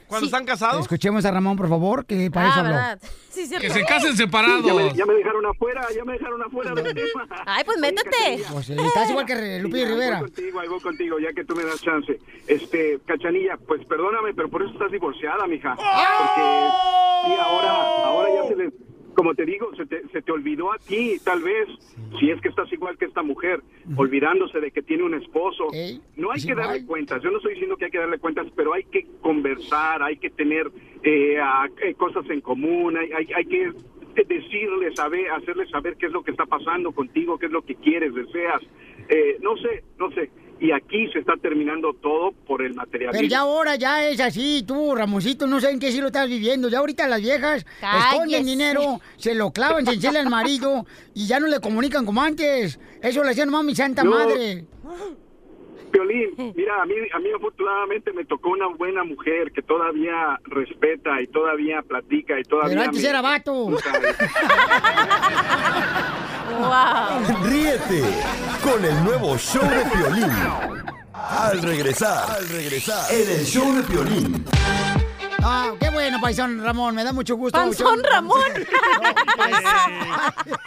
¿Cuando 0.07 0.25
están 0.25 0.45
casados? 0.45 0.81
Escuchemos 0.81 1.25
a 1.25 1.31
Ramón, 1.31 1.57
por 1.57 1.69
favor, 1.69 2.05
que 2.05 2.29
para 2.31 2.47
Ah, 2.47 2.49
eso 2.51 2.59
habló. 2.59 3.07
Sí, 3.29 3.47
cierto. 3.47 3.67
Que 3.67 3.73
se 3.73 3.83
casen 3.85 4.15
separados. 4.15 4.65
Ya 4.65 4.73
me, 4.73 4.93
ya 4.93 5.05
me 5.05 5.13
dejaron 5.15 5.45
afuera, 5.45 5.87
ya 5.95 6.03
me 6.05 6.13
dejaron 6.13 6.41
afuera 6.43 6.73
del 6.75 6.93
tema. 6.93 7.27
Ay, 7.45 7.63
pues 7.63 7.79
métete. 7.79 8.43
Pues, 8.51 8.69
estás 8.69 9.09
igual 9.09 9.25
que 9.25 9.59
Lupillo 9.59 9.85
Sí, 9.87 9.91
Rivera. 9.93 10.19
Voy 10.19 10.29
contigo, 10.29 10.59
voy 10.69 10.81
contigo, 10.81 11.19
ya 11.19 11.33
que 11.33 11.43
tú 11.43 11.55
me 11.55 11.63
das 11.63 11.81
chance. 11.81 12.19
Este, 12.47 12.99
Cachanilla, 13.05 13.57
pues 13.67 13.83
perdóname, 13.85 14.33
pero 14.33 14.49
por 14.49 14.61
eso 14.63 14.71
estás 14.73 14.91
divorciada, 14.91 15.47
mija. 15.47 15.75
Porque 15.75 16.41
sí, 17.25 17.33
ahora, 17.41 17.85
ahora 18.05 18.29
ya 18.35 18.47
se 18.49 18.55
le, 18.55 18.71
como 19.13 19.33
te 19.35 19.45
digo, 19.45 19.73
se 19.75 19.85
te, 19.85 20.07
se 20.09 20.21
te 20.21 20.31
olvidó 20.31 20.71
a 20.71 20.77
ti, 20.79 21.19
tal 21.23 21.41
vez, 21.41 21.67
si 22.19 22.29
es 22.31 22.39
que 22.41 22.49
estás 22.49 22.71
igual 22.73 22.97
que 22.97 23.05
esta 23.05 23.21
mujer, 23.23 23.61
olvidándose 23.97 24.59
de 24.59 24.71
que 24.71 24.81
tiene 24.81 25.03
un 25.03 25.13
esposo. 25.13 25.67
No 26.15 26.31
hay 26.31 26.41
que 26.41 26.55
darle 26.55 26.85
cuentas, 26.85 27.21
yo 27.23 27.31
no 27.31 27.37
estoy 27.37 27.53
diciendo 27.53 27.77
que 27.77 27.85
hay 27.85 27.91
que 27.91 27.97
darle 27.99 28.19
cuentas, 28.19 28.47
pero 28.55 28.73
hay 28.73 28.83
que 28.85 29.05
conversar, 29.21 30.01
hay 30.03 30.17
que 30.17 30.29
tener 30.29 30.71
eh, 31.03 31.37
a- 31.39 31.67
eh, 31.83 31.93
cosas 31.95 32.27
en 32.29 32.41
común, 32.41 32.97
hay, 32.97 33.11
hay, 33.11 33.27
hay 33.35 33.45
que 33.45 33.71
decirle, 34.27 34.93
saber, 34.95 35.29
hacerle 35.31 35.67
saber 35.67 35.95
qué 35.97 36.05
es 36.07 36.11
lo 36.11 36.23
que 36.23 36.31
está 36.31 36.45
pasando 36.45 36.91
contigo, 36.91 37.37
qué 37.39 37.47
es 37.47 37.51
lo 37.51 37.63
que 37.63 37.75
quieres, 37.75 38.13
deseas. 38.13 38.61
Eh, 39.09 39.37
no 39.41 39.57
sé, 39.57 39.83
no 39.99 40.11
sé. 40.11 40.29
Y 40.63 40.71
aquí 40.71 41.11
se 41.11 41.19
está 41.19 41.33
terminando 41.41 41.91
todo 42.01 42.31
por 42.47 42.61
el 42.61 42.73
materialismo. 42.73 43.11
Pero 43.19 43.27
ya 43.27 43.39
ahora 43.39 43.75
ya 43.75 44.07
es 44.07 44.17
así, 44.21 44.63
tú, 44.65 44.95
Ramoncito, 44.95 45.45
no 45.45 45.59
sé 45.59 45.71
en 45.71 45.79
qué 45.79 45.91
siglo 45.91 46.07
estás 46.07 46.29
viviendo. 46.29 46.69
Ya 46.69 46.79
ahorita 46.79 47.05
las 47.09 47.19
viejas 47.19 47.65
esconden 48.09 48.45
dinero, 48.45 49.01
se 49.17 49.35
lo 49.35 49.51
clavan 49.51 49.85
sin 49.85 49.95
decirle 49.95 50.19
al 50.19 50.29
marido 50.29 50.85
y 51.13 51.27
ya 51.27 51.41
no 51.41 51.47
le 51.47 51.59
comunican 51.59 52.05
como 52.05 52.21
antes. 52.21 52.79
Eso 53.01 53.23
le 53.25 53.31
hacía 53.31 53.45
nomás 53.45 53.65
mi 53.65 53.75
santa 53.75 54.05
No. 54.05 54.11
madre. 54.11 54.63
Piolín, 55.93 56.53
mira, 56.55 56.81
a 56.81 56.85
mí, 56.85 56.95
a 57.13 57.19
mí 57.19 57.29
afortunadamente 57.35 58.11
me 58.13 58.25
tocó 58.25 58.49
una 58.49 58.67
buena 58.67 59.03
mujer 59.03 59.51
que 59.51 59.61
todavía 59.61 60.39
respeta 60.45 61.21
y 61.21 61.27
todavía 61.27 61.81
platica 61.83 62.39
y 62.39 62.43
todavía... 62.43 62.71
Pero 62.71 62.81
antes 62.89 63.03
me- 63.03 63.09
era 63.09 63.21
vato. 63.21 63.69
Ríete 67.43 68.01
con 68.63 68.83
el 68.83 69.03
nuevo 69.03 69.37
show 69.37 69.63
de 69.63 69.85
Piolín. 69.91 70.31
Al 71.13 71.61
regresar, 71.61 72.29
al 72.31 72.49
regresar, 72.49 73.13
en 73.13 73.29
el 73.39 73.45
show 73.45 73.73
de 73.75 73.83
Piolín. 73.83 74.45
Ah, 75.45 75.71
qué 75.79 75.89
bueno, 75.89 76.19
paisón 76.21 76.63
Ramón, 76.63 76.95
me 76.95 77.03
da 77.03 77.11
mucho 77.13 77.35
gusto. 77.35 77.59
Show- 77.73 78.01
Ramón. 78.03 78.39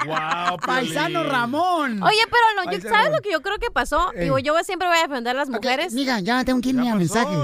Wow, 0.07 0.59
Paisano 0.65 1.25
Ramón. 1.25 2.03
Oye, 2.03 2.21
pero 2.31 2.65
no, 2.65 2.73
yo-. 2.73 2.89
¿sabes 2.89 3.11
lo 3.13 3.21
que 3.21 3.33
yo 3.33 3.43
creo 3.43 3.59
que 3.59 3.71
pasó? 3.71 4.13
Ey. 4.15 4.25
Digo, 4.25 4.39
yo 4.39 4.55
siempre 4.63 4.87
voy 4.89 4.99
a 4.99 5.03
defender 5.03 5.35
a 5.35 5.41
las 5.41 5.49
mujeres. 5.49 5.93
Mira, 5.93 6.21
ya 6.21 6.45
tengo 6.45 6.61
que 6.61 6.69
irme 6.71 6.89
a 6.91 6.95
mensajes. 6.95 7.37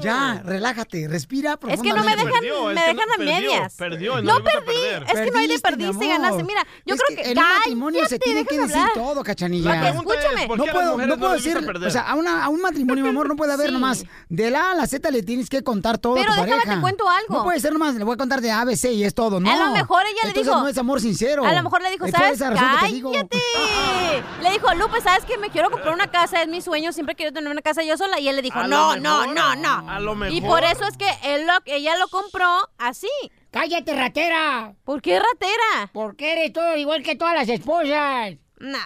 Ya, 0.00 0.42
relájate, 0.44 1.06
respira 1.08 1.58
Es 1.68 1.80
que 1.80 1.92
no 1.92 2.02
me 2.02 2.16
dejan, 2.16 2.30
Perdió, 2.32 2.70
es 2.70 2.74
me 2.74 2.80
dejan 2.80 2.96
no- 2.96 3.02
a 3.02 3.16
perdió, 3.16 3.34
medias. 3.34 3.74
perdió, 3.76 4.22
no 4.22 4.42
perdí, 4.42 4.66
perder. 4.66 5.02
es 5.04 5.20
que 5.20 5.30
no 5.30 5.38
hay 5.38 5.46
de 5.48 5.58
Perdiste, 5.60 6.06
ganaste. 6.08 6.42
Mira, 6.44 6.66
yo 6.84 6.94
Es 6.94 7.00
creo 7.02 7.16
que, 7.22 7.30
en 7.30 7.38
un 7.38 7.44
matrimonio 7.44 8.06
se 8.06 8.18
tiene 8.18 8.44
que 8.44 8.58
decir 8.58 8.76
hablar. 8.76 8.94
todo, 8.94 9.22
cachanilla. 9.22 9.74
La 9.74 9.80
pregunta 9.82 10.14
es, 10.14 10.46
¿por 10.46 10.58
no 10.58 10.64
puedo, 10.66 11.06
no 11.06 11.18
puedo 11.18 11.32
decir, 11.34 11.56
o 11.58 11.90
sea, 11.90 12.02
a, 12.10 12.48
un 12.48 12.60
matrimonio, 12.62 13.04
mi 13.04 13.10
amor, 13.10 13.28
no 13.28 13.36
puede 13.36 13.52
haber 13.52 13.72
nomás 13.72 14.04
de 14.28 14.50
la 14.50 14.60
A 14.60 14.72
a 14.72 14.74
la 14.74 14.86
Z 14.86 15.10
le 15.10 15.22
tienes 15.22 15.48
que 15.48 15.62
contar 15.62 15.98
todo 15.98 16.16
a 16.20 16.24
tu 16.24 16.32
déjame 16.70 16.76
te 16.76 16.80
cuento 16.82 17.08
algo. 17.08 17.34
No 17.34 17.44
puede 17.44 17.60
ser 17.60 17.72
nomás, 17.72 17.94
le 17.94 18.04
voy 18.04 18.14
a 18.14 18.16
contar 18.16 18.40
de 18.40 18.50
A, 18.50 18.64
B, 18.64 18.76
C 18.76 18.92
y 18.92 19.04
es 19.04 19.14
todo, 19.14 19.40
no. 19.40 19.50
A 19.50 19.56
lo 19.56 19.70
mejor 19.72 20.02
ella 20.04 20.12
le 20.22 20.28
Entonces 20.28 20.46
dijo. 20.52 20.60
no 20.62 20.68
es 20.68 20.78
amor 20.78 21.00
sincero. 21.00 21.44
A 21.44 21.52
lo 21.52 21.62
mejor 21.62 21.82
le 21.82 21.90
dijo, 21.90 22.06
Es 22.06 22.12
¿sabes? 22.12 22.32
esa 22.34 22.50
razón 22.50 22.68
que 22.80 22.86
te 22.86 22.92
digo. 22.92 23.12
¡Cállate! 23.12 23.38
Le 24.42 24.50
dijo, 24.50 24.74
Lupe, 24.74 25.00
¿sabes 25.00 25.24
que 25.24 25.38
Me 25.38 25.50
quiero 25.50 25.70
comprar 25.70 25.94
una 25.94 26.10
casa, 26.10 26.42
es 26.42 26.48
mi 26.48 26.60
sueño, 26.60 26.92
siempre 26.92 27.14
quiero 27.14 27.32
tener 27.32 27.50
una 27.50 27.62
casa 27.62 27.82
yo 27.82 27.96
sola. 27.96 28.18
Y 28.20 28.28
él 28.28 28.36
le 28.36 28.42
dijo, 28.42 28.58
A 28.58 28.66
no, 28.66 28.96
no, 28.96 29.20
mejor, 29.20 29.34
no, 29.34 29.56
no. 29.56 29.90
a 29.90 30.00
lo 30.00 30.12
Y 30.12 30.40
mejor. 30.40 30.48
por 30.48 30.64
eso 30.64 30.84
es 30.84 30.96
que 30.96 31.08
él 31.22 31.46
lo- 31.46 31.52
ella 31.66 31.96
lo 31.96 32.08
compró 32.08 32.46
así. 32.78 33.08
¡Cállate, 33.50 33.94
ratera! 33.94 34.74
¿Por 34.84 35.00
qué 35.02 35.18
ratera? 35.20 35.90
Porque 35.92 36.32
eres 36.32 36.52
todo 36.52 36.76
igual 36.76 37.02
que 37.02 37.16
todas 37.16 37.34
las 37.34 37.48
esposas. 37.48 38.34
Nah. 38.60 38.78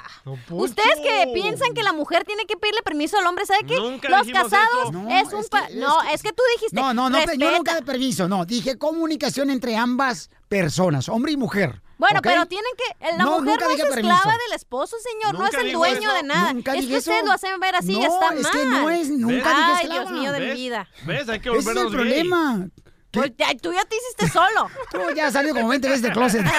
Ustedes 0.51 1.01
que 1.03 1.33
piensan 1.35 1.75
que 1.75 1.83
la 1.83 1.93
mujer 1.93 2.23
tiene 2.25 2.47
que 2.47 2.57
pedirle 2.57 2.81
permiso 2.83 3.19
al 3.19 3.27
hombre, 3.27 3.45
¿sabe 3.45 3.65
qué? 3.67 3.75
Nunca 3.77 4.09
Los 4.09 4.29
casados 4.29 4.91
eso. 4.91 5.09
es 5.09 5.33
un... 5.33 5.45
pa- 5.51 5.69
no, 5.75 6.01
es 6.13 6.23
que 6.23 6.33
tú 6.33 6.43
dijiste... 6.55 6.77
No, 6.81 6.95
no, 6.95 7.11
no, 7.11 7.19
yo 7.19 7.27
respeta. 7.27 7.51
nunca 7.57 7.75
de 7.75 7.83
permiso, 7.83 8.29
no. 8.29 8.45
Dije 8.47 8.79
comunicación 8.79 9.51
entre 9.51 9.77
ambas 9.77 10.31
personas, 10.49 11.09
hombre 11.09 11.33
y 11.33 11.37
mujer. 11.37 11.83
Bueno, 11.99 12.21
pero 12.23 12.47
tienen 12.47 12.71
que... 12.77 13.05
La 13.17 13.25
No, 13.25 13.41
mujer 13.41 13.45
nunca 13.47 13.65
no 13.65 13.71
es 13.73 13.77
dije 13.79 13.89
esclava 13.89 14.21
permiso. 14.23 14.39
del 14.49 14.57
esposo, 14.57 14.97
señor. 15.13 15.35
no 15.41 15.47
es 15.47 15.55
el 15.55 15.73
dueño 15.73 15.99
eso. 16.09 16.13
de 16.13 16.23
nada. 16.23 16.53
Nunca 16.53 16.73
es 16.75 16.81
dije 16.83 16.93
que 16.93 16.99
ustedes 16.99 17.25
lo 17.25 17.33
hacen 17.33 17.59
ver 17.61 17.75
así 17.75 17.93
y 17.93 17.99
No, 17.99 18.03
está 18.05 18.35
es 18.35 18.43
mal. 18.43 18.53
que 18.53 18.65
no 18.67 18.91
es- 18.91 19.09
nunca 19.11 19.35
dije 19.51 19.51
Ay, 19.65 19.75
esclava. 19.83 20.01
Dios 20.03 20.11
mío 20.21 20.33
de 20.33 20.41
mi 20.41 20.53
vida. 20.55 20.89
¿Ves? 21.05 21.29
Hay 21.29 21.41
que 21.41 21.49
Ese 21.51 21.59
es 21.59 21.67
el 21.67 21.75
gay. 21.83 21.91
problema. 21.91 22.69
Pues, 23.11 23.33
tú 23.63 23.73
ya 23.73 23.85
te 23.85 23.97
hiciste 23.97 24.29
solo. 24.29 24.69
Tú 24.91 24.99
ya 25.15 25.27
has 25.29 25.33
salido 25.33 25.55
como 25.55 25.69
20 25.69 25.89
veces 25.89 26.03
del 26.03 26.13
closet. 26.13 26.45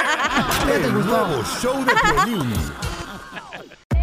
Ya 0.65 0.65
te 0.65 0.85
El 0.85 0.93
gustó. 0.93 1.27
nuevo 1.27 1.43
show 1.61 1.83
de 1.85 1.93
Piolín. 2.25 2.53